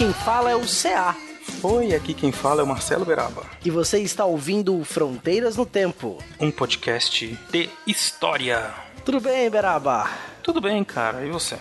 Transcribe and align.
Quem 0.00 0.14
fala 0.14 0.50
é 0.50 0.56
o 0.56 0.62
CA. 0.62 1.14
Oi, 1.62 1.94
aqui 1.94 2.14
quem 2.14 2.32
fala 2.32 2.62
é 2.62 2.64
o 2.64 2.66
Marcelo 2.66 3.04
Beraba, 3.04 3.44
E 3.62 3.70
você 3.70 3.98
está 3.98 4.24
ouvindo 4.24 4.82
Fronteiras 4.82 5.58
no 5.58 5.66
Tempo. 5.66 6.16
um 6.40 6.50
podcast 6.50 7.38
de 7.52 7.68
história. 7.86 8.72
Tudo 9.04 9.20
bem, 9.20 9.50
Beraba? 9.50 10.08
Tudo 10.42 10.58
bem, 10.58 10.82
cara, 10.84 11.26
e 11.26 11.28
você? 11.28 11.58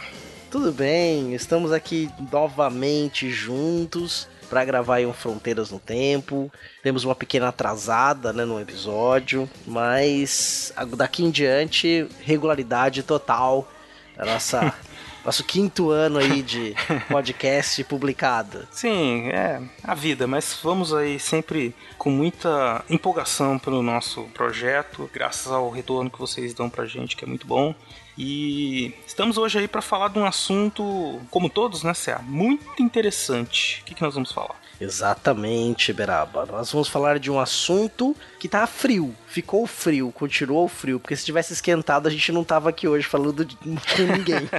Tudo 0.49 0.71
bem, 0.71 1.34
estamos 1.34 1.73
aqui 1.73 2.09
novamente 2.31 3.29
juntos 3.29 4.25
para 4.49 4.63
gravar 4.63 5.01
um 5.01 5.12
Fronteiras 5.12 5.70
no 5.70 5.77
Tempo. 5.77 6.49
Temos 6.81 7.03
uma 7.03 7.15
pequena 7.15 7.49
atrasada 7.49 8.31
né, 8.31 8.45
no 8.45 8.57
episódio, 8.57 9.49
mas 9.67 10.73
daqui 10.95 11.26
em 11.26 11.29
diante, 11.29 12.07
regularidade 12.21 13.04
total 13.04 13.70
da 14.15 14.23
nossa. 14.23 14.73
Nosso 15.23 15.43
quinto 15.43 15.89
ano 15.91 16.17
aí 16.17 16.41
de 16.41 16.75
podcast 17.09 17.84
publicado. 17.84 18.67
Sim, 18.71 19.27
é 19.29 19.61
a 19.84 19.93
vida, 19.93 20.26
mas 20.26 20.57
vamos 20.63 20.93
aí 20.93 21.20
sempre 21.20 21.76
com 21.98 22.09
muita 22.09 22.84
empolgação 22.89 23.59
pelo 23.59 23.84
nosso 23.84 24.23
projeto, 24.34 25.09
graças 25.13 25.51
ao 25.51 25.70
retorno 25.70 26.09
que 26.09 26.20
vocês 26.20 26.53
dão 26.53 26.70
pra 26.70 26.85
gente, 26.85 27.15
que 27.15 27.26
é 27.26 27.27
muito 27.27 27.45
bom. 27.45 27.76
E 28.17 28.93
estamos 29.07 29.37
hoje 29.37 29.59
aí 29.59 29.67
para 29.67 29.81
falar 29.81 30.09
de 30.09 30.20
um 30.20 30.26
assunto, 30.26 31.21
como 31.29 31.49
todos, 31.49 31.83
né, 31.83 31.93
Cé? 31.93 32.17
Muito 32.21 32.81
interessante. 32.83 33.81
O 33.81 33.85
que, 33.85 33.95
que 33.95 34.01
nós 34.01 34.13
vamos 34.13 34.31
falar? 34.31 34.55
Exatamente, 34.80 35.91
Beraba. 35.91 36.46
Nós 36.46 36.72
vamos 36.72 36.88
falar 36.88 37.20
de 37.20 37.30
um 37.30 37.40
assunto 37.40 38.16
que 38.40 38.48
tá 38.48 38.66
frio. 38.66 39.13
Ficou 39.27 39.68
frio, 39.68 40.12
continuou 40.12 40.70
frio, 40.70 40.99
porque 40.99 41.16
se 41.16 41.26
tivesse 41.26 41.52
esquentado 41.52 42.08
a 42.08 42.12
gente 42.12 42.32
não 42.32 42.44
tava 42.44 42.70
aqui 42.70 42.88
hoje 42.88 43.05
falando 43.05 43.44
de, 43.44 43.57
com 43.60 44.04
ninguém. 44.16 44.50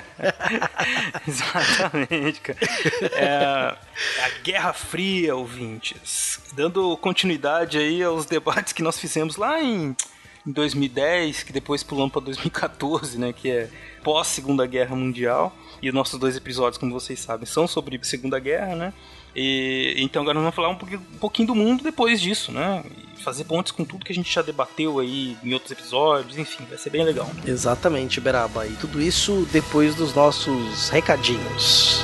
Exatamente, 1.27 2.41
cara. 2.41 2.59
É, 3.15 3.35
a 4.25 4.29
Guerra 4.45 4.73
Fria, 4.75 5.35
ouvintes. 5.35 6.39
Dando 6.53 6.97
continuidade 6.99 7.79
aí 7.79 8.03
aos 8.03 8.27
debates 8.27 8.75
que 8.75 8.83
nós 8.83 8.99
fizemos 8.99 9.37
lá 9.37 9.63
em, 9.63 9.97
em 10.47 10.53
2010, 10.53 11.45
que 11.45 11.53
depois 11.53 11.83
pulamos 11.83 12.13
para 12.13 12.21
2014, 12.23 13.19
né? 13.19 13.33
Que 13.33 13.51
é 13.51 13.71
pós 14.05 14.27
Segunda 14.27 14.67
Guerra 14.67 14.95
Mundial. 14.95 15.57
E 15.83 15.89
os 15.89 15.95
nossos 15.95 16.21
dois 16.21 16.37
episódios, 16.37 16.77
como 16.77 16.93
vocês 16.93 17.19
sabem, 17.21 17.47
são 17.47 17.67
sobre 17.67 17.99
Segunda 18.03 18.39
Guerra, 18.39 18.77
né? 18.77 18.93
E, 19.35 19.95
então 19.99 20.23
agora 20.23 20.39
vamos 20.39 20.55
falar 20.55 20.69
um 20.69 20.77
pouquinho, 20.77 21.03
um 21.15 21.19
pouquinho 21.19 21.49
do 21.49 21.55
mundo 21.55 21.83
depois 21.83 22.21
disso, 22.21 22.51
né? 22.53 22.83
E 23.17 23.23
fazer 23.23 23.45
pontes 23.45 23.73
com 23.73 23.85
tudo 23.85 24.05
que 24.05 24.13
a 24.13 24.15
gente 24.15 24.33
já 24.33 24.43
debateu 24.43 24.99
aí 24.99 25.37
em 25.45 25.53
outros 25.53 25.71
episódios, 25.71 26.39
enfim, 26.39 26.65
vai 26.69 26.79
ser 26.79 26.91
bem 26.91 27.05
legal. 27.05 27.31
Exatamente, 27.47 28.21
Beraba. 28.21 28.67
E 28.67 28.73
tudo 28.77 29.01
isso 29.01 29.47
depois 29.53 29.95
dos 29.95 30.15
nossos 30.15 30.89
recadinhos. 30.89 32.03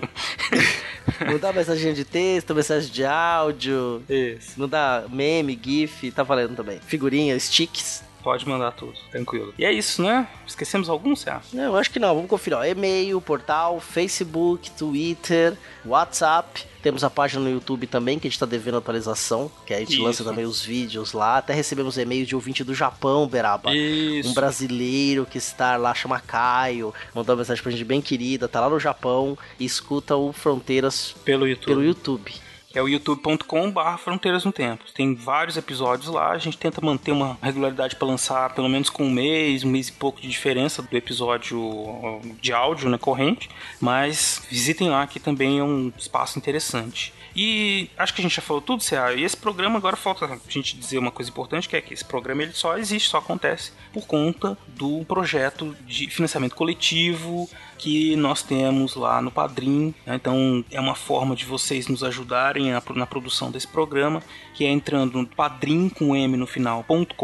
Mandar 1.27 1.53
mensagem 1.53 1.93
de 1.93 2.05
texto, 2.05 2.55
mensagem 2.55 2.89
de 2.91 3.05
áudio. 3.05 4.01
Isso. 4.09 4.61
Mandar 4.61 5.09
meme, 5.09 5.59
gif, 5.61 6.13
tá 6.13 6.23
valendo 6.23 6.55
também. 6.55 6.79
Figurinha, 6.81 7.37
sticks. 7.39 8.05
Pode 8.23 8.49
mandar 8.49 8.73
tudo, 8.73 8.95
tranquilo. 9.11 9.53
E 9.59 9.65
é 9.65 9.73
isso, 9.73 10.03
né? 10.03 10.29
Esquecemos 10.47 10.89
algum, 10.89 11.17
Cé? 11.17 11.41
Não, 11.53 11.65
eu 11.65 11.77
acho 11.77 11.91
que 11.91 11.99
não. 11.99 12.15
Vamos 12.15 12.31
conferir. 12.31 12.59
Ó. 12.59 12.65
E-mail, 12.65 13.21
portal, 13.21 13.81
Facebook, 13.81 14.71
Twitter, 14.73 15.57
WhatsApp. 15.85 16.65
Temos 16.83 17.05
a 17.05 17.11
página 17.11 17.43
no 17.43 17.51
YouTube 17.51 17.87
também, 17.87 18.19
que 18.19 18.27
a 18.27 18.31
gente 18.31 18.39
tá 18.39 18.47
devendo 18.47 18.77
atualização, 18.77 19.51
que 19.67 19.73
a 19.73 19.79
gente 19.79 19.95
Isso. 19.95 20.03
lança 20.03 20.25
também 20.25 20.45
os 20.45 20.61
vídeos 20.65 21.13
lá. 21.13 21.39
Até 21.39 21.53
recebemos 21.53 21.97
e-mail 21.99 22.27
de 22.27 22.35
ouvinte 22.35 22.65
do 22.65 22.75
Japão, 22.75 23.27
Beraba. 23.29 23.75
Isso. 23.75 24.31
Um 24.31 24.35
brasileiro 24.35 25.27
que 25.27 25.39
está 25.39 25.77
lá, 25.77 25.95
chama 25.95 26.21
Caio, 26.21 26.93
mandou 27.15 27.35
uma 27.35 27.41
mensagem 27.41 27.63
pra 27.63 27.71
gente 27.71 27.85
bem 27.85 28.01
querida, 28.01 28.49
tá 28.49 28.61
lá 28.61 28.69
no 28.69 28.81
Japão 28.81 29.39
e 29.61 29.65
escuta 29.65 30.17
o 30.17 30.33
Fronteiras 30.33 31.15
Pelo 31.25 31.47
YouTube. 31.47 31.67
pelo 31.67 31.85
YouTube. 31.85 32.33
Que 32.73 32.79
é 32.79 32.83
o 32.83 32.89
youtube.com/barra 32.89 33.99
Fronteiras 33.99 34.45
no 34.45 34.53
Tempo. 34.53 34.85
Tem 34.95 35.15
vários 35.15 35.57
episódios 35.57 36.13
lá, 36.13 36.31
a 36.31 36.39
gente 36.39 36.57
tenta 36.57 36.81
manter 36.81 37.13
uma 37.13 37.39
regularidade 37.43 37.97
para 37.97 38.09
lançar 38.09 38.55
pelo 38.55 38.69
menos 38.69 38.89
com 38.89 39.05
um 39.05 39.11
mês, 39.11 39.63
um 39.63 39.71
mês 39.71 39.89
e 39.89 39.93
pouco 39.93 40.21
de 40.21 40.29
diferença 40.29 40.81
do 40.83 40.97
episódio 40.97 42.21
de 42.41 42.53
áudio, 42.53 42.89
né, 42.89 42.97
corrente, 42.97 43.51
mas 43.81 44.43
visitem 44.51 44.89
lá 44.89 45.07
que 45.07 45.21
também 45.21 45.59
é 45.59 45.63
um 45.65 45.93
espaço 45.97 46.39
interessante. 46.39 47.13
E 47.35 47.89
acho 47.97 48.15
que 48.15 48.21
a 48.21 48.25
gente 48.25 48.37
já 48.37 48.43
falou 48.43 48.61
tudo, 48.61 48.83
Cea. 48.83 49.15
E 49.15 49.25
esse 49.25 49.37
programa 49.37 49.79
agora 49.79 49.97
falta 49.97 50.27
a 50.27 50.39
gente 50.49 50.77
dizer 50.77 50.99
uma 50.99 51.11
coisa 51.11 51.31
importante, 51.31 51.69
que 51.69 51.77
é 51.77 51.81
que 51.81 51.95
esse 51.95 52.05
programa 52.05 52.43
ele 52.43 52.53
só 52.53 52.77
existe, 52.77 53.09
só 53.09 53.19
acontece 53.19 53.73
por 53.93 54.07
conta 54.07 54.57
do 54.69 55.05
projeto 55.07 55.75
de 55.87 56.09
financiamento 56.09 56.55
coletivo 56.55 57.49
que 57.83 58.15
nós 58.15 58.45
temos 58.45 58.95
lá 58.95 59.21
no 59.21 59.33
Padrim. 59.33 59.93
né? 60.07 60.15
Então 60.15 60.65
é 60.71 60.81
uma 60.81 60.95
forma 60.95 61.35
de 61.35 61.45
vocês 61.45 61.89
nos 61.89 62.05
ajudarem 62.05 62.71
na, 62.71 62.81
na 62.95 63.07
produção 63.07 63.51
desse 63.51 63.67
programa, 63.67 64.23
que 64.55 64.65
é 64.65 64.71
entrando 64.71 65.19
no 65.19 65.27
padrim 65.27 65.89
com 65.89 66.15
M 66.15 66.37
no 66.37 66.47
final.com.br 66.47 67.17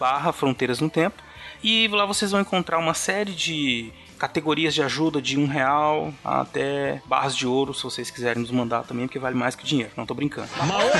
barra 0.00 0.32
Fronteiras 0.32 0.80
no 0.80 0.88
Tempo. 0.88 1.22
E 1.62 1.86
lá 1.88 2.06
vocês 2.06 2.30
vão 2.30 2.40
encontrar 2.40 2.78
uma 2.78 2.94
série 2.94 3.32
de 3.32 3.92
categorias 4.18 4.72
de 4.72 4.82
ajuda 4.82 5.20
de 5.20 5.38
um 5.38 5.46
real 5.46 6.12
até 6.24 7.02
barras 7.04 7.36
de 7.36 7.46
ouro, 7.46 7.74
se 7.74 7.82
vocês 7.82 8.10
quiserem 8.10 8.40
nos 8.40 8.50
mandar 8.50 8.84
também, 8.84 9.06
porque 9.06 9.18
vale 9.18 9.36
mais 9.36 9.54
que 9.54 9.66
dinheiro. 9.66 9.92
Não 9.96 10.06
tô 10.06 10.14
brincando. 10.14 10.48
nós 10.66 10.94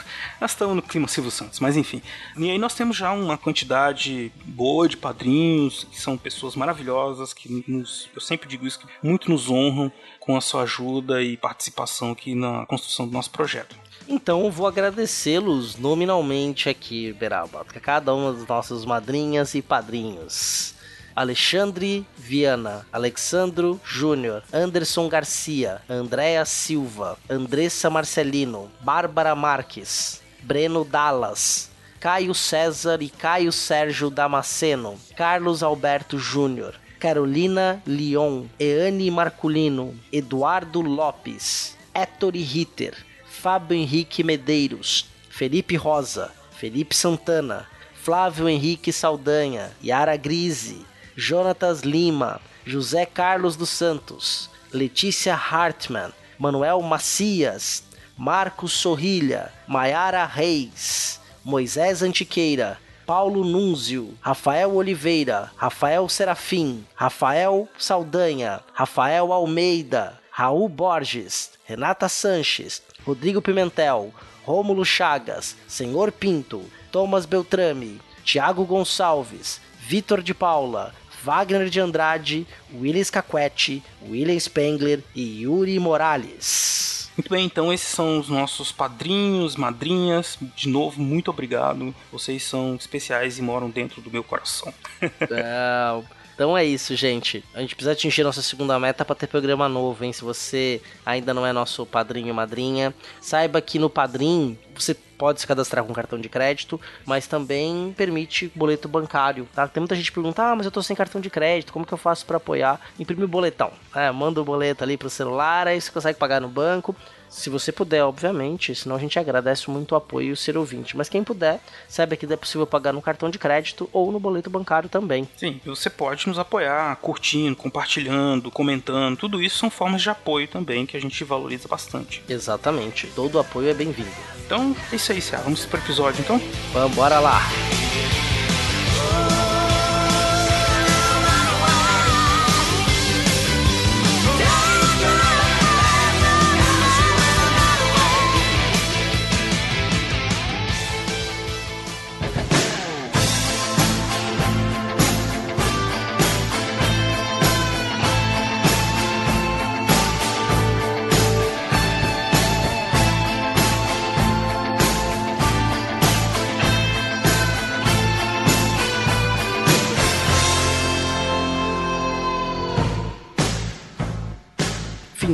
nós 0.44 0.50
estamos 0.50 0.76
no 0.76 0.82
clima 0.82 1.08
Silvio 1.08 1.30
Santos, 1.30 1.58
mas 1.58 1.74
enfim. 1.74 2.02
E 2.36 2.50
aí 2.50 2.58
nós 2.58 2.74
temos 2.74 2.98
já 2.98 3.10
uma 3.12 3.38
quantidade 3.38 4.30
boa 4.44 4.86
de 4.86 4.94
padrinhos, 4.94 5.84
que 5.90 5.98
são 5.98 6.18
pessoas 6.18 6.54
maravilhosas, 6.54 7.32
que 7.32 7.64
nos, 7.66 8.10
eu 8.14 8.20
sempre 8.20 8.46
digo 8.46 8.66
isso, 8.66 8.78
que 8.78 8.86
muito 9.02 9.30
nos 9.30 9.48
honram 9.48 9.90
com 10.20 10.36
a 10.36 10.42
sua 10.42 10.64
ajuda 10.64 11.22
e 11.22 11.38
participação 11.38 12.10
aqui 12.10 12.34
na 12.34 12.66
construção 12.66 13.06
do 13.06 13.12
nosso 13.14 13.30
projeto. 13.30 13.74
Então 14.06 14.50
vou 14.50 14.66
agradecê-los 14.66 15.76
nominalmente 15.76 16.68
aqui, 16.68 17.10
Beraba, 17.14 17.62
a 17.62 17.80
cada 17.80 18.12
uma 18.12 18.34
das 18.34 18.46
nossas 18.46 18.84
madrinhas 18.84 19.54
e 19.54 19.62
padrinhos. 19.62 20.74
Alexandre 21.16 22.04
Viana, 22.18 22.84
Alexandro 22.92 23.80
Júnior, 23.82 24.42
Anderson 24.52 25.08
Garcia, 25.08 25.80
Andréa 25.88 26.44
Silva, 26.44 27.16
Andressa 27.30 27.88
Marcelino, 27.88 28.70
Bárbara 28.80 29.34
Marques, 29.34 30.23
Breno 30.44 30.84
Dallas, 30.84 31.70
Caio 31.98 32.34
César 32.34 33.00
e 33.00 33.08
Caio 33.08 33.50
Sérgio 33.50 34.10
Damasceno, 34.10 34.98
Carlos 35.16 35.62
Alberto 35.62 36.18
Júnior, 36.18 36.74
Carolina 37.00 37.82
Leon, 37.86 38.46
Eane 38.60 39.10
Marculino, 39.10 39.94
Eduardo 40.12 40.82
Lopes, 40.82 41.78
Ettore 41.94 42.42
Ritter, 42.42 42.94
Fábio 43.24 43.74
Henrique 43.74 44.22
Medeiros, 44.22 45.06
Felipe 45.30 45.76
Rosa, 45.76 46.30
Felipe 46.52 46.94
Santana, 46.94 47.66
Flávio 47.94 48.46
Henrique 48.46 48.92
Saldanha, 48.92 49.70
Yara 49.82 50.18
Grise, 50.18 50.84
Jonatas 51.16 51.80
Lima, 51.80 52.38
José 52.66 53.06
Carlos 53.06 53.56
dos 53.56 53.70
Santos, 53.70 54.50
Letícia 54.70 55.34
Hartmann, 55.34 56.12
Manuel 56.38 56.82
Macias, 56.82 57.82
Marcos 58.16 58.72
Sorrilha, 58.72 59.52
Maiara 59.66 60.24
Reis, 60.24 61.20
Moisés 61.44 62.02
Antiqueira, 62.02 62.78
Paulo 63.04 63.44
Núnzio, 63.44 64.14
Rafael 64.20 64.74
Oliveira, 64.74 65.50
Rafael 65.56 66.08
Serafim, 66.08 66.84
Rafael 66.94 67.68
Saldanha, 67.76 68.62
Rafael 68.72 69.32
Almeida, 69.32 70.18
Raul 70.30 70.68
Borges, 70.68 71.50
Renata 71.66 72.08
Sanches, 72.08 72.80
Rodrigo 73.06 73.42
Pimentel, 73.42 74.14
Rômulo 74.46 74.84
Chagas, 74.84 75.56
Senhor 75.66 76.12
Pinto, 76.12 76.62
Thomas 76.92 77.26
Beltrame, 77.26 78.00
Tiago 78.24 78.64
Gonçalves, 78.64 79.60
Vitor 79.80 80.22
de 80.22 80.32
Paula, 80.32 80.94
Wagner 81.22 81.68
de 81.68 81.80
Andrade, 81.80 82.46
Willis 82.72 83.10
Caquete, 83.10 83.82
William 84.08 84.38
Spengler 84.38 85.02
e 85.14 85.42
Yuri 85.42 85.78
Morales. 85.78 87.03
Muito 87.16 87.30
bem, 87.30 87.46
então 87.46 87.72
esses 87.72 87.88
são 87.88 88.18
os 88.18 88.28
nossos 88.28 88.72
padrinhos, 88.72 89.54
madrinhas. 89.54 90.36
De 90.56 90.68
novo, 90.68 91.00
muito 91.00 91.30
obrigado. 91.30 91.94
Vocês 92.10 92.42
são 92.42 92.74
especiais 92.74 93.38
e 93.38 93.42
moram 93.42 93.70
dentro 93.70 94.00
do 94.00 94.10
meu 94.10 94.24
coração. 94.24 94.74
É, 95.00 96.02
então 96.34 96.56
é 96.58 96.64
isso, 96.64 96.94
gente. 96.96 97.44
A 97.54 97.60
gente 97.60 97.74
precisa 97.74 97.92
atingir 97.92 98.24
nossa 98.24 98.42
segunda 98.42 98.78
meta 98.78 99.04
para 99.04 99.14
ter 99.14 99.26
programa 99.26 99.68
novo, 99.68 100.04
hein? 100.04 100.12
Se 100.12 100.22
você 100.22 100.82
ainda 101.06 101.32
não 101.32 101.46
é 101.46 101.52
nosso 101.52 101.86
padrinho 101.86 102.28
ou 102.28 102.34
madrinha, 102.34 102.92
saiba 103.20 103.60
que 103.60 103.78
no 103.78 103.88
Padrim 103.88 104.58
você 104.74 104.94
pode 104.94 105.40
se 105.40 105.46
cadastrar 105.46 105.84
com 105.84 105.92
cartão 105.92 106.18
de 106.20 106.28
crédito, 106.28 106.80
mas 107.06 107.26
também 107.26 107.94
permite 107.96 108.50
boleto 108.54 108.88
bancário, 108.88 109.48
tá? 109.54 109.68
Tem 109.68 109.80
muita 109.80 109.94
gente 109.94 110.10
que 110.10 110.14
pergunta, 110.14 110.42
ah, 110.42 110.56
mas 110.56 110.66
eu 110.66 110.72
tô 110.72 110.82
sem 110.82 110.96
cartão 110.96 111.20
de 111.20 111.30
crédito, 111.30 111.72
como 111.72 111.86
que 111.86 111.94
eu 111.94 111.98
faço 111.98 112.26
para 112.26 112.36
apoiar? 112.36 112.80
Imprime 112.98 113.24
o 113.24 113.28
boletão, 113.28 113.70
é, 113.94 114.10
manda 114.10 114.40
o 114.40 114.44
boleto 114.44 114.82
ali 114.82 114.96
pro 114.96 115.08
celular, 115.08 115.68
aí 115.68 115.80
você 115.80 115.90
consegue 115.90 116.18
pagar 116.18 116.40
no 116.40 116.48
banco. 116.48 116.94
Se 117.34 117.50
você 117.50 117.72
puder, 117.72 118.04
obviamente, 118.04 118.72
senão 118.76 118.94
a 118.94 118.98
gente 118.98 119.18
agradece 119.18 119.68
muito 119.68 119.92
o 119.92 119.96
apoio 119.96 120.28
e 120.28 120.32
o 120.32 120.36
ser 120.36 120.56
ouvinte. 120.56 120.96
Mas 120.96 121.08
quem 121.08 121.24
puder, 121.24 121.60
saiba 121.88 122.14
que 122.14 122.32
é 122.32 122.36
possível 122.36 122.64
pagar 122.64 122.92
no 122.92 123.02
cartão 123.02 123.28
de 123.28 123.40
crédito 123.40 123.90
ou 123.92 124.12
no 124.12 124.20
boleto 124.20 124.48
bancário 124.48 124.88
também. 124.88 125.28
Sim, 125.36 125.60
e 125.64 125.68
você 125.68 125.90
pode 125.90 126.28
nos 126.28 126.38
apoiar 126.38 126.94
curtindo, 126.96 127.56
compartilhando, 127.56 128.52
comentando. 128.52 129.16
Tudo 129.16 129.42
isso 129.42 129.58
são 129.58 129.68
formas 129.68 130.00
de 130.00 130.08
apoio 130.08 130.46
também 130.46 130.86
que 130.86 130.96
a 130.96 131.00
gente 131.00 131.24
valoriza 131.24 131.66
bastante. 131.66 132.22
Exatamente, 132.28 133.08
todo 133.08 133.40
apoio 133.40 133.68
é 133.68 133.74
bem-vindo. 133.74 134.08
Então 134.46 134.74
é 134.92 134.94
isso 134.94 135.10
aí, 135.10 135.20
Cia. 135.20 135.38
Vamos 135.38 135.66
pro 135.66 135.80
episódio 135.80 136.20
então? 136.20 136.40
Vamos, 136.72 136.94
bora 136.94 137.18
lá! 137.18 137.40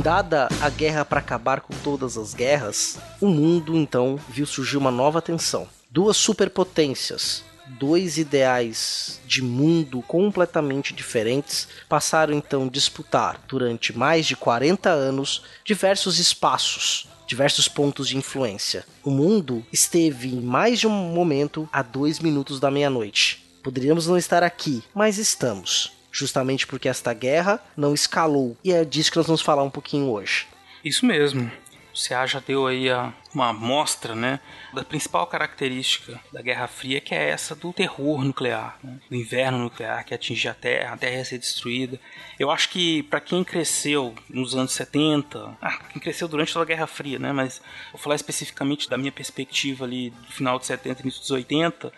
Findada 0.01 0.47
a 0.59 0.67
guerra 0.67 1.05
para 1.05 1.19
acabar 1.19 1.61
com 1.61 1.75
todas 1.83 2.17
as 2.17 2.33
guerras, 2.33 2.97
o 3.21 3.27
mundo 3.27 3.77
então 3.77 4.19
viu 4.27 4.47
surgir 4.47 4.75
uma 4.75 4.89
nova 4.89 5.21
tensão. 5.21 5.67
Duas 5.91 6.17
superpotências, 6.17 7.43
dois 7.67 8.17
ideais 8.17 9.21
de 9.27 9.43
mundo 9.43 10.01
completamente 10.01 10.91
diferentes 10.91 11.67
passaram 11.87 12.33
então 12.33 12.63
a 12.65 12.67
disputar 12.67 13.39
durante 13.47 13.95
mais 13.95 14.25
de 14.25 14.35
40 14.35 14.89
anos 14.89 15.43
diversos 15.63 16.17
espaços, 16.17 17.07
diversos 17.27 17.67
pontos 17.67 18.07
de 18.07 18.17
influência. 18.17 18.83
O 19.03 19.11
mundo 19.11 19.63
esteve 19.71 20.29
em 20.29 20.41
mais 20.41 20.79
de 20.79 20.87
um 20.87 21.13
momento 21.13 21.69
a 21.71 21.83
dois 21.83 22.17
minutos 22.17 22.59
da 22.59 22.71
meia-noite. 22.71 23.45
Poderíamos 23.61 24.07
não 24.07 24.17
estar 24.17 24.41
aqui, 24.41 24.83
mas 24.95 25.19
estamos 25.19 26.00
justamente 26.11 26.67
porque 26.67 26.89
esta 26.89 27.13
guerra 27.13 27.59
não 27.75 27.93
escalou. 27.93 28.57
E 28.63 28.71
é 28.73 28.83
disso 28.83 29.11
que 29.11 29.17
nós 29.17 29.27
vamos 29.27 29.41
falar 29.41 29.63
um 29.63 29.69
pouquinho 29.69 30.09
hoje. 30.09 30.47
Isso 30.83 31.05
mesmo. 31.05 31.51
o 31.93 32.07
CA 32.07 32.25
já 32.25 32.39
deu 32.39 32.67
aí 32.67 32.89
a, 32.89 33.13
uma 33.33 33.49
amostra, 33.49 34.15
né, 34.15 34.39
da 34.73 34.83
principal 34.83 35.25
característica 35.27 36.19
da 36.31 36.41
Guerra 36.41 36.67
Fria, 36.67 36.99
que 36.99 37.13
é 37.13 37.29
essa 37.29 37.55
do 37.55 37.71
terror 37.71 38.23
nuclear, 38.23 38.77
né, 38.83 38.99
do 39.09 39.15
inverno 39.15 39.57
nuclear 39.57 40.03
que 40.05 40.13
atinge 40.13 40.47
a 40.47 40.53
Terra, 40.53 40.93
a 40.93 40.97
Terra 40.97 41.17
ia 41.17 41.25
ser 41.25 41.37
destruída. 41.37 41.99
Eu 42.39 42.49
acho 42.49 42.69
que 42.69 43.03
para 43.03 43.19
quem 43.19 43.43
cresceu 43.43 44.15
nos 44.29 44.55
anos 44.55 44.73
70, 44.73 45.57
ah, 45.61 45.77
quem 45.91 46.01
cresceu 46.01 46.27
durante 46.27 46.51
toda 46.51 46.63
a 46.63 46.67
Guerra 46.67 46.87
Fria, 46.87 47.19
né, 47.19 47.31
mas 47.31 47.61
vou 47.91 48.01
falar 48.01 48.15
especificamente 48.15 48.89
da 48.89 48.97
minha 48.97 49.11
perspectiva 49.11 49.85
ali 49.85 50.09
do 50.09 50.31
final 50.31 50.57
de 50.59 50.65
70 50.65 50.99
e 50.99 51.03
início 51.03 51.21
dos 51.21 51.31
80, 51.31 51.91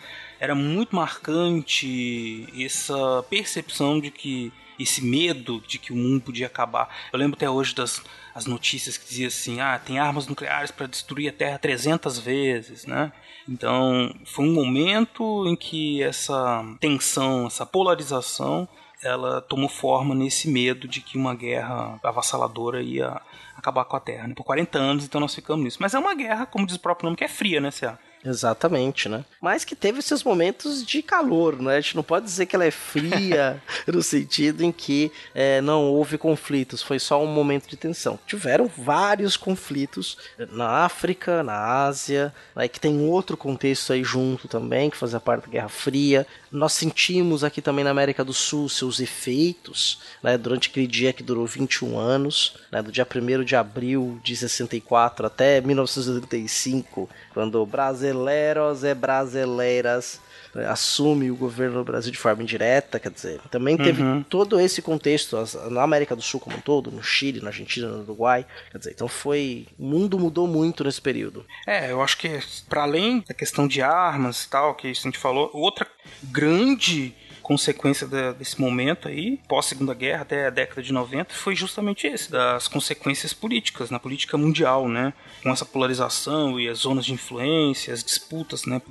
era 0.44 0.54
muito 0.54 0.94
marcante 0.94 2.46
essa 2.62 3.24
percepção 3.30 3.98
de 3.98 4.12
que 4.12 4.52
esse 4.78 5.02
medo 5.02 5.64
de 5.66 5.80
que 5.80 5.94
o 5.94 5.96
mundo 5.96 6.20
podia 6.20 6.48
acabar. 6.48 6.94
Eu 7.14 7.18
lembro 7.18 7.38
até 7.38 7.50
hoje 7.50 7.74
das 7.74 8.04
as 8.36 8.46
notícias 8.46 8.98
que 8.98 9.08
diziam 9.08 9.30
assim: 9.30 9.62
ah, 9.62 9.80
tem 9.80 10.00
armas 10.00 10.28
nucleares 10.28 10.70
para 10.70 10.86
destruir 10.86 11.30
a 11.30 11.32
Terra 11.32 11.58
300 11.58 12.20
vezes, 12.20 12.86
né? 12.86 13.14
Então, 13.48 14.14
foi 14.26 14.44
um 14.44 14.54
momento 14.54 15.48
em 15.48 15.56
que 15.56 16.04
essa 16.04 16.66
tensão, 16.78 17.48
essa 17.48 17.66
polarização, 17.66 18.68
ela 19.02 19.40
tomou 19.42 19.70
forma 19.70 20.14
nesse 20.14 20.50
medo 20.50 20.90
de 20.90 21.00
que 21.00 21.18
uma 21.18 21.34
guerra 21.34 21.98
avassaladora 22.04 22.82
ia 22.82 23.22
acabar 23.56 23.86
com 23.86 23.96
a 23.96 24.00
Terra. 24.00 24.28
Né? 24.28 24.34
Por 24.34 24.44
40 24.44 24.78
anos, 24.78 25.06
então 25.06 25.22
nós 25.22 25.34
ficamos 25.34 25.64
nisso. 25.64 25.78
Mas 25.80 25.94
é 25.94 26.00
uma 26.00 26.14
guerra, 26.14 26.46
como 26.46 26.66
diz 26.66 26.76
o 26.76 26.82
próprio 26.82 27.06
nome, 27.06 27.16
que 27.16 27.24
é 27.24 27.30
fria, 27.30 27.62
né, 27.62 27.72
Cia? 27.72 27.98
Exatamente, 28.26 29.10
né? 29.10 29.26
Mas 29.42 29.66
que 29.66 29.76
teve 29.76 30.02
seus 30.02 30.24
momentos 30.24 30.86
de 30.86 31.02
calor, 31.02 31.62
né? 31.62 31.76
A 31.76 31.82
gente 31.82 31.96
não 31.96 32.04
pode 32.04 32.26
dizer 32.26 32.46
que 32.46 32.56
ela 32.56 32.66
é 32.66 32.72
fria 32.72 33.62
no 33.86 34.02
sentido 34.02 34.64
em 34.64 34.72
que 34.72 35.12
é, 35.36 35.60
não 35.60 35.84
houve 35.84 36.18
conflitos, 36.18 36.82
foi 36.82 37.00
só 37.00 37.22
um 37.22 37.28
momento 37.28 37.68
de 37.68 37.76
tensão. 37.76 38.18
Tiveram 38.26 38.70
vários 38.78 39.36
conflitos 39.36 40.18
na 40.52 40.86
África, 40.86 41.44
na 41.44 41.84
Ásia, 41.86 42.34
né, 42.56 42.68
que 42.68 42.80
tem 42.80 42.98
outro 43.10 43.36
contexto 43.36 43.92
aí 43.92 44.04
junto 44.04 44.48
também, 44.48 44.90
que 44.90 44.98
fazia 44.98 45.20
parte 45.20 45.46
da 45.46 45.52
Guerra 45.52 45.70
Fria. 45.70 46.26
Nós 46.50 46.74
sentimos 46.74 47.44
aqui 47.44 47.62
também 47.62 47.84
na 47.84 47.92
América 47.92 48.24
do 48.24 48.34
Sul 48.34 48.70
seus 48.70 49.00
efeitos, 49.00 50.00
né, 50.22 50.38
durante 50.38 50.70
aquele 50.70 50.88
dia 50.88 51.12
que 51.12 51.24
durou 51.24 51.46
21 51.46 51.98
anos, 51.98 52.56
né, 52.72 52.82
do 52.82 52.92
dia 52.92 53.06
1 53.06 53.44
de 53.44 53.56
abril 53.56 54.20
de 54.24 54.36
64 54.36 55.26
até 55.26 55.60
1985, 55.60 57.10
quando 57.34 57.66
brasileiros 57.66 58.84
e 58.84 58.94
brasileiras 58.94 60.22
assume 60.70 61.32
o 61.32 61.36
governo 61.36 61.80
do 61.80 61.84
Brasil 61.84 62.12
de 62.12 62.18
forma 62.18 62.44
indireta, 62.44 63.00
quer 63.00 63.10
dizer, 63.10 63.40
também 63.50 63.76
teve 63.76 64.04
uhum. 64.04 64.24
todo 64.24 64.60
esse 64.60 64.82
contexto 64.82 65.36
na 65.72 65.82
América 65.82 66.16
do 66.16 66.22
Sul 66.22 66.40
como 66.40 66.58
um 66.58 66.62
todo, 66.62 66.92
no 66.92 67.02
Chile, 67.02 67.42
na 67.42 67.48
Argentina, 67.48 67.88
no 67.88 68.04
Uruguai, 68.04 68.46
quer 68.72 68.78
dizer, 68.78 68.92
então 68.92 69.08
foi, 69.08 69.68
o 69.80 69.86
mundo 69.86 70.20
mudou 70.20 70.48
muito 70.48 70.84
nesse 70.84 71.02
período. 71.02 71.44
É, 71.66 71.92
eu 71.92 72.02
acho 72.02 72.18
que 72.18 72.40
para 72.70 72.84
além 72.84 73.24
da 73.28 73.34
questão 73.34 73.68
de 73.68 73.82
armas 73.82 74.44
e 74.44 74.50
tal, 74.50 74.76
que 74.76 74.88
a 74.88 74.94
gente 74.94 75.18
falou, 75.18 75.50
outra 75.54 75.88
grande 76.24 77.16
consequência 77.44 78.08
desse 78.34 78.60
momento 78.60 79.08
aí, 79.08 79.40
pós-segunda 79.48 79.94
guerra 79.94 80.22
até 80.24 80.48
a 80.48 80.50
década 80.50 80.82
de 80.82 80.92
90, 80.92 81.34
foi 81.34 81.56
justamente 81.56 82.08
esse, 82.08 82.32
das 82.32 82.68
consequências 82.68 83.34
políticas, 83.34 83.92
na 83.92 84.00
política 84.00 84.38
mundial, 84.38 84.88
né? 84.88 85.14
Com 85.44 85.52
essa 85.52 85.66
polarização 85.66 86.60
e 86.60 86.68
as 86.68 86.80
zonas 86.80 87.06
de 87.06 87.14
influência, 87.14 87.94
as 87.94 88.04
disputas, 88.04 88.66
né? 88.66 88.82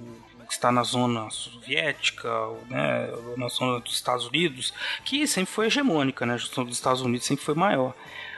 está 0.51 0.71
na 0.71 0.83
zona 0.83 1.31
soviética, 1.31 2.29
né, 2.69 3.09
na 3.39 3.49
zona 3.49 3.81
dos 3.81 3.95
Estados 3.95 4.27
Unidos, 4.27 4.75
que 5.03 5.27
sempre 5.27 5.51
foi 5.51 5.65
hegemônica, 5.65 6.27
né, 6.27 6.35
a 6.35 6.37
zona 6.37 6.69
dos 6.69 6.77
Estados 6.77 7.01
Unidos 7.01 7.27
sempre 7.27 7.43
foi 7.43 7.55
maior 7.55 7.95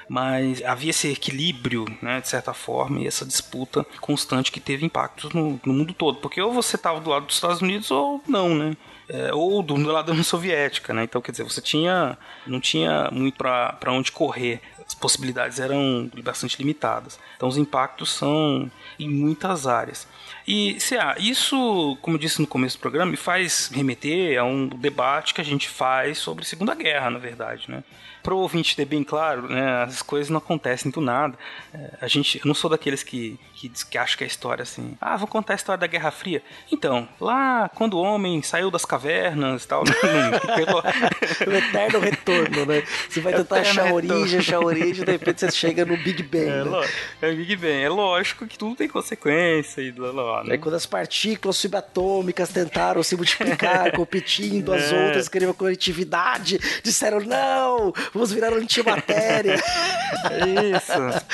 mas 0.09 0.63
havia 0.63 0.91
esse 0.91 1.09
equilíbrio, 1.09 1.87
né, 2.03 2.21
de 2.21 2.29
certa 2.29 2.53
forma, 2.53 3.01
e 3.01 3.07
essa 3.07 3.25
disputa 3.25 3.87
constante 4.01 4.53
que 4.53 4.61
teve 4.61 4.85
impactos 4.85 5.33
no, 5.33 5.61
no 5.65 5.73
mundo 5.73 5.95
todo, 5.95 6.19
porque 6.19 6.41
ou 6.41 6.53
você 6.53 6.77
estava 6.77 7.01
do 7.01 7.11
lado 7.11 7.27
dos 7.27 7.37
Estados 7.37 7.63
Unidos 7.63 7.91
ou 7.91 8.23
não, 8.29 8.55
né? 8.55 8.77
É, 9.09 9.35
ou 9.35 9.63
do, 9.63 9.75
do 9.75 9.93
lado 9.93 10.07
da 10.07 10.13
União 10.13 10.25
Soviética, 10.25 10.95
né? 10.95 11.05
Então, 11.05 11.21
quer 11.21 11.31
dizer, 11.31 11.45
você 11.45 11.61
tinha 11.61 12.17
não 12.47 12.61
tinha 12.61 13.11
muito 13.11 13.37
para 13.37 13.93
onde 13.93 14.11
correr. 14.11 14.61
As 14.87 14.95
possibilidades 14.95 15.61
eram 15.61 16.11
bastante 16.23 16.59
limitadas. 16.59 17.19
Então, 17.37 17.49
os 17.49 17.57
impactos 17.57 18.13
são 18.13 18.71
em 18.99 19.09
muitas 19.09 19.67
áreas. 19.67 20.07
E, 20.47 20.75
CA, 20.75 21.17
isso, 21.19 21.97
como 22.03 22.17
eu 22.17 22.21
disse 22.21 22.41
no 22.41 22.47
começo 22.47 22.77
do 22.77 22.81
programa, 22.81 23.11
me 23.11 23.17
faz 23.17 23.71
remeter 23.73 24.39
a 24.39 24.45
um 24.45 24.69
debate 24.69 25.33
que 25.33 25.41
a 25.41 25.45
gente 25.45 25.69
faz 25.69 26.19
sobre 26.19 26.45
Segunda 26.45 26.75
Guerra, 26.75 27.11
na 27.11 27.19
verdade, 27.19 27.71
né? 27.71 27.83
Pro 28.25 28.39
ouvinte 28.39 28.75
ter 28.75 28.87
bem 28.87 29.05
claro, 29.05 29.49
né, 29.49 29.85
as 29.85 30.01
coisas 30.01 30.31
não 30.31 30.39
acontecem 30.39 30.91
do 30.91 31.01
nada. 31.01 31.39
É, 31.75 31.99
a 32.01 32.09
gente, 32.09 32.39
eu 32.39 32.47
não 32.47 32.55
sou 32.55 32.71
daqueles 32.71 33.03
que, 33.03 33.39
que, 33.55 33.69
que 33.69 33.99
acham 33.99 34.17
que 34.17 34.25
a 34.25 34.27
história 34.27 34.63
assim, 34.63 34.97
ah, 34.99 35.15
vou 35.17 35.29
contar 35.29 35.53
a 35.53 35.57
história 35.57 35.79
da 35.79 35.87
Guerra 35.87 36.11
Fria. 36.11 36.43
Então, 36.73 37.07
lá 37.21 37.71
quando 37.75 37.95
o 37.95 38.03
homem 38.03 38.41
saiu 38.43 38.71
das 38.71 38.87
cavernas 38.87 39.65
e 39.65 39.69
tal, 39.69 39.85
o 41.47 41.53
eterno 41.53 42.01
retorno, 42.01 42.65
né? 42.65 42.83
Você 43.09 43.21
vai 43.21 43.35
tentar 43.35 43.61
achar 43.61 43.89
a 43.89 43.93
origem, 43.93 44.39
achar 44.39 44.57
a 44.57 44.61
origem, 44.61 45.05
de 45.05 45.13
repente 45.13 45.41
você 45.41 45.51
chega 45.51 45.85
no 45.85 45.97
Big 45.99 46.23
Bang. 46.25 46.49
É, 46.49 46.65
né? 46.65 46.89
é 47.21 47.31
o 47.31 47.37
Big 47.37 47.57
Bang. 47.57 47.83
É 47.83 47.89
lógico 47.91 48.47
que 48.47 48.57
tudo 48.57 48.75
tem 48.75 48.89
consequência 48.89 49.83
e 49.83 49.93
né? 49.93 50.55
É 50.55 50.59
quando 50.59 50.75
as 50.75 50.87
partículas 50.87 51.57
subatômicas 51.59 52.49
tentaram 52.49 53.03
se 53.03 53.15
multiplicar, 53.17 53.93
competindo, 53.93 54.73
as 54.73 54.91
é. 54.91 55.07
outras 55.07 55.29
queriam 55.29 55.53
coletividade, 55.53 56.59
disseram 56.83 57.21
não, 57.21 57.93
Vamos 58.15 58.33
virar 58.33 58.53
antimatéria. 58.53 59.57
Isso. 60.77 61.27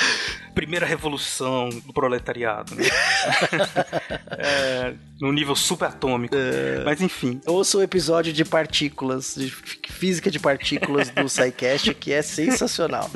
Primeira 0.55 0.83
revolução 0.83 1.69
do 1.69 1.93
proletariado. 1.93 2.73
Né? 2.73 2.83
é, 4.37 4.93
no 5.21 5.31
nível 5.31 5.55
subatômico. 5.55 6.35
É... 6.35 6.83
Mas 6.83 6.99
enfim. 6.99 7.39
Ouça 7.45 7.77
o 7.77 7.83
episódio 7.83 8.33
de 8.33 8.43
partículas, 8.43 9.35
de 9.35 9.51
física 9.51 10.31
de 10.31 10.39
partículas 10.39 11.11
do 11.11 11.29
SciCast, 11.29 11.93
que 11.93 12.11
é 12.11 12.23
sensacional. 12.23 13.11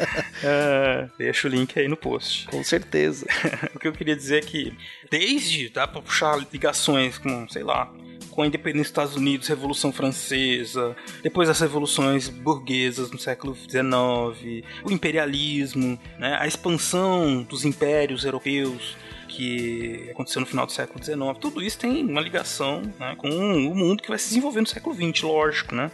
é, 0.42 1.06
deixa 1.18 1.46
o 1.46 1.50
link 1.50 1.78
aí 1.78 1.86
no 1.86 1.98
post. 1.98 2.46
Com 2.46 2.64
certeza. 2.64 3.26
o 3.74 3.78
que 3.78 3.86
eu 3.86 3.92
queria 3.92 4.16
dizer 4.16 4.38
é 4.38 4.46
que, 4.46 4.74
desde, 5.10 5.68
dá 5.68 5.86
pra 5.86 6.00
puxar 6.00 6.38
ligações 6.50 7.18
com, 7.18 7.46
sei 7.50 7.62
lá, 7.62 7.92
com 8.30 8.42
a 8.42 8.46
independência 8.46 8.82
dos 8.82 8.90
Estados 8.90 9.16
Unidos, 9.16 9.48
Revolução 9.48 9.92
Francesa, 9.92 10.96
depois 11.22 11.48
as 11.48 11.60
revoluções 11.60 12.28
burguesas 12.28 13.10
no 13.10 13.18
século 13.18 13.54
XIX, 13.54 14.64
o 14.84 14.90
imperialismo, 14.90 15.98
né, 16.18 16.36
a 16.40 16.46
expansão 16.46 17.42
dos 17.42 17.64
impérios 17.64 18.24
europeus 18.24 18.96
que 19.28 20.08
aconteceu 20.10 20.40
no 20.40 20.46
final 20.46 20.66
do 20.66 20.72
século 20.72 21.02
XIX, 21.02 21.18
tudo 21.40 21.62
isso 21.62 21.78
tem 21.78 22.04
uma 22.04 22.20
ligação 22.20 22.82
né, 22.98 23.14
com 23.16 23.28
o 23.28 23.74
mundo 23.74 24.02
que 24.02 24.08
vai 24.08 24.18
se 24.18 24.28
desenvolver 24.28 24.60
no 24.60 24.66
século 24.66 24.94
XX, 24.94 25.22
lógico, 25.22 25.74
né? 25.74 25.90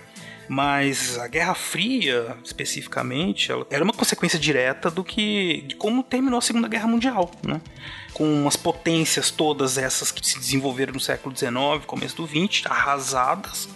Mas 0.49 1.19
a 1.19 1.27
Guerra 1.27 1.55
Fria, 1.55 2.37
especificamente, 2.45 3.51
ela 3.51 3.67
era 3.69 3.83
uma 3.83 3.93
consequência 3.93 4.39
direta 4.39 4.91
do 4.91 5.03
que 5.03 5.65
de 5.67 5.75
como 5.75 6.03
terminou 6.03 6.39
a 6.39 6.43
Segunda 6.43 6.69
Guerra 6.69 6.87
Mundial, 6.87 7.31
né? 7.45 7.61
Com 8.17 8.49
as 8.49 8.57
potências 8.57 9.31
todas 9.31 9.77
essas 9.77 10.11
que 10.11 10.27
se 10.27 10.39
desenvolveram 10.39 10.95
no 10.95 11.01
século 11.01 11.37
XIX, 11.37 11.85
começo 11.87 12.17
do 12.17 12.27
XX, 12.27 12.65
arrasadas. 12.65 13.69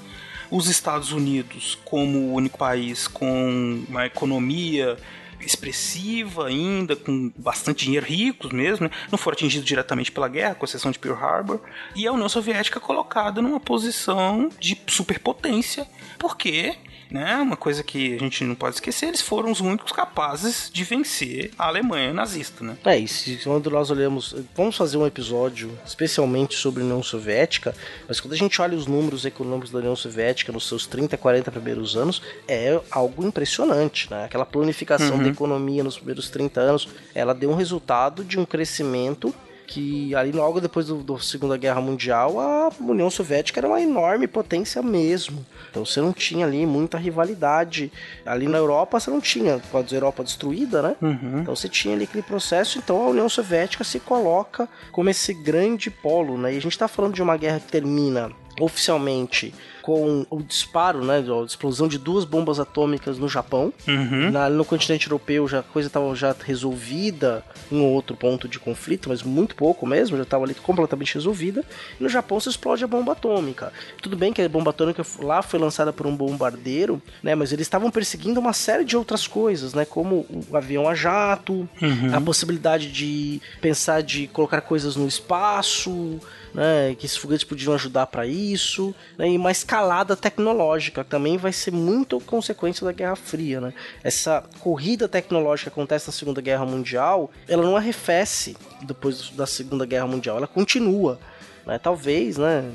Os 0.51 0.67
Estados 0.67 1.13
Unidos, 1.13 1.79
como 1.85 2.19
o 2.19 2.33
único 2.33 2.57
país 2.57 3.07
com 3.07 3.85
uma 3.87 4.07
economia 4.07 4.97
expressiva 5.45 6.47
ainda, 6.47 6.97
com 6.97 7.31
bastante 7.37 7.85
dinheiro, 7.85 8.07
ricos 8.07 8.51
mesmo, 8.51 8.87
né? 8.87 8.91
não 9.13 9.19
foram 9.19 9.35
atingidos 9.35 9.69
diretamente 9.69 10.11
pela 10.11 10.27
guerra, 10.27 10.55
com 10.55 10.65
exceção 10.65 10.91
de 10.91 10.99
Pearl 10.99 11.23
Harbor, 11.23 11.61
e 11.95 12.07
a 12.07 12.13
União 12.13 12.29
Soviética 12.29 12.81
colocada 12.81 13.43
numa 13.43 13.61
posição 13.61 14.49
de 14.59 14.81
superpotência, 14.87 15.87
porque 16.19 16.79
né? 17.11 17.37
Uma 17.37 17.57
coisa 17.57 17.83
que 17.83 18.15
a 18.15 18.19
gente 18.19 18.45
não 18.45 18.55
pode 18.55 18.77
esquecer, 18.77 19.07
eles 19.07 19.21
foram 19.21 19.51
os 19.51 19.61
únicos 19.61 19.93
capazes 19.93 20.71
de 20.73 20.85
vencer 20.85 21.51
a 21.59 21.67
Alemanha 21.67 22.13
nazista, 22.13 22.65
né? 22.65 22.77
É, 22.85 22.99
e 22.99 23.09
se, 23.09 23.41
quando 23.43 23.71
nós 23.71 23.91
olhamos, 23.91 24.35
vamos 24.55 24.77
fazer 24.77 24.97
um 24.97 25.07
episódio 25.07 25.77
especialmente 25.85 26.55
sobre 26.55 26.83
a 26.83 26.85
União 26.85 27.03
Soviética, 27.03 27.75
mas 28.09 28.21
quando 28.21 28.35
a 28.35 28.37
gente 28.37 28.61
olha 28.63 28.77
os 28.77 28.87
números 28.87 29.25
econômicos 29.25 29.71
da 29.71 29.79
União 29.79 29.97
Soviética 29.97 30.53
nos 30.53 30.67
seus 30.69 30.87
30, 30.87 31.17
40 31.17 31.51
primeiros 31.51 31.97
anos, 31.97 32.23
é 32.47 32.81
algo 32.91 33.27
impressionante, 33.27 34.11
né? 34.11 34.25
Aquela 34.25 34.47
planificação 34.47 35.17
uhum. 35.17 35.23
da 35.23 35.29
economia 35.29 35.83
nos 35.83 35.97
primeiros 35.97 36.31
30 36.31 36.61
anos, 36.61 36.89
ela 37.15 37.35
deu 37.35 37.51
um 37.51 37.55
resultado 37.55 38.25
de 38.25 38.39
um 38.39 38.45
crescimento 38.45 39.35
que 39.71 40.13
ali 40.17 40.33
logo 40.33 40.61
depois 40.61 40.89
da 40.89 40.95
do 40.95 41.19
Segunda 41.21 41.57
Guerra 41.57 41.81
Mundial 41.81 42.41
a 42.41 42.71
União 42.81 43.09
Soviética 43.09 43.61
era 43.61 43.69
uma 43.69 43.81
enorme 43.81 44.27
potência 44.27 44.83
mesmo. 44.83 45.47
Então 45.71 45.85
você 45.87 46.01
não 46.01 46.13
tinha 46.13 46.45
ali 46.45 46.67
muita 46.67 46.99
rivalidade. 46.99 47.93
Ali 48.27 48.49
na 48.49 48.59
Europa 48.59 48.99
você 48.99 49.11
não 49.11 49.21
tinha, 49.21 49.61
pode 49.71 49.85
dizer, 49.85 49.99
Europa 49.99 50.25
destruída, 50.25 50.83
né? 50.83 50.97
Uhum. 51.01 51.41
Então 51.41 51.55
você 51.55 51.69
tinha 51.69 51.95
ali 51.95 52.03
aquele 52.03 52.23
processo, 52.23 52.79
então 52.79 53.01
a 53.01 53.09
União 53.11 53.29
Soviética 53.29 53.85
se 53.85 54.01
coloca 54.01 54.69
como 54.91 55.09
esse 55.09 55.33
grande 55.33 55.89
polo, 55.89 56.37
né? 56.37 56.53
E 56.53 56.57
a 56.57 56.61
gente 56.61 56.73
está 56.73 56.89
falando 56.89 57.15
de 57.15 57.23
uma 57.23 57.37
guerra 57.37 57.61
que 57.61 57.71
termina 57.71 58.33
oficialmente 58.65 59.55
com 59.83 60.27
o 60.29 60.43
disparo, 60.43 61.03
né, 61.03 61.25
a 61.27 61.45
explosão 61.45 61.89
de 61.89 61.99
duas 61.99 62.25
bombas 62.27 62.61
atômicas 62.61 63.19
no 63.19 63.27
Japão. 63.29 63.73
Uhum. 63.89 64.31
Na, 64.31 64.49
no 64.51 64.63
continente 64.65 65.07
europeu 65.07 65.49
já 65.49 65.61
a 65.61 65.63
coisa 65.63 65.87
estava 65.89 66.15
já 66.15 66.37
resolvida 66.45 67.43
em 67.73 67.81
outro 67.81 68.15
ponto 68.15 68.47
de 68.47 68.59
conflito, 68.59 69.09
mas 69.09 69.23
muito 69.23 69.55
pouco 69.55 69.87
mesmo, 69.87 70.17
já 70.19 70.23
estava 70.23 70.45
ali 70.45 70.55
completamente 70.55 71.15
resolvida. 71.15 71.65
E 71.99 72.03
no 72.03 72.09
Japão 72.11 72.39
se 72.39 72.51
explode 72.51 72.85
a 72.85 72.87
bomba 72.87 73.13
atômica. 73.13 73.73
Tudo 74.03 74.17
bem 74.17 74.33
que 74.35 74.43
a 74.43 74.49
bomba 74.49 74.71
atômica 74.71 75.03
lá 75.21 75.41
foi 75.41 75.59
lançada 75.59 75.93
por 75.95 76.07
um 76.07 76.15
bombardeiro, 76.15 77.01
né, 77.23 77.35
mas 77.35 77.51
eles 77.53 77.67
estavam 77.67 77.91
perseguindo 77.91 78.39
uma 78.39 78.53
série 78.53 78.85
de 78.85 78.97
outras 78.99 79.27
coisas, 79.27 79.73
né, 79.73 79.87
como 79.87 80.27
o 80.51 80.57
avião 80.57 80.87
a 80.89 80.95
jato, 80.95 81.67
Uhum. 81.81 82.15
a 82.15 82.21
possibilidade 82.21 82.91
de 82.93 83.41
pensar 83.63 84.03
de 84.03 84.27
colocar 84.29 84.61
coisas 84.61 84.95
no 84.95 85.07
espaço, 85.09 86.19
né, 86.55 86.95
que 86.99 87.07
esses 87.07 87.17
foguetes 87.17 87.45
podiam 87.45 87.73
ajudar 87.75 88.07
para 88.07 88.27
isso, 88.53 88.95
né, 89.17 89.29
e 89.31 89.37
uma 89.37 89.51
escalada 89.51 90.17
tecnológica 90.17 91.05
também 91.05 91.37
vai 91.37 91.53
ser 91.53 91.73
muito 91.73 92.21
consequência 92.21 92.85
da 92.85 92.93
Guerra 92.93 93.17
Fria, 93.17 93.61
né? 93.61 93.75
Essa 94.03 94.43
corrida 94.61 95.09
tecnológica 95.09 95.71
que 95.71 95.75
acontece 95.75 96.09
na 96.09 96.13
Segunda 96.13 96.41
Guerra 96.41 96.65
Mundial, 96.65 97.31
ela 97.49 97.63
não 97.63 97.77
arrefece 97.77 98.57
depois 98.83 99.31
da 99.31 99.47
Segunda 99.47 99.87
Guerra 99.87 100.07
Mundial, 100.07 100.37
ela 100.37 100.47
continua, 100.47 101.19
né? 101.67 101.79
Talvez, 101.79 102.37
né, 102.37 102.71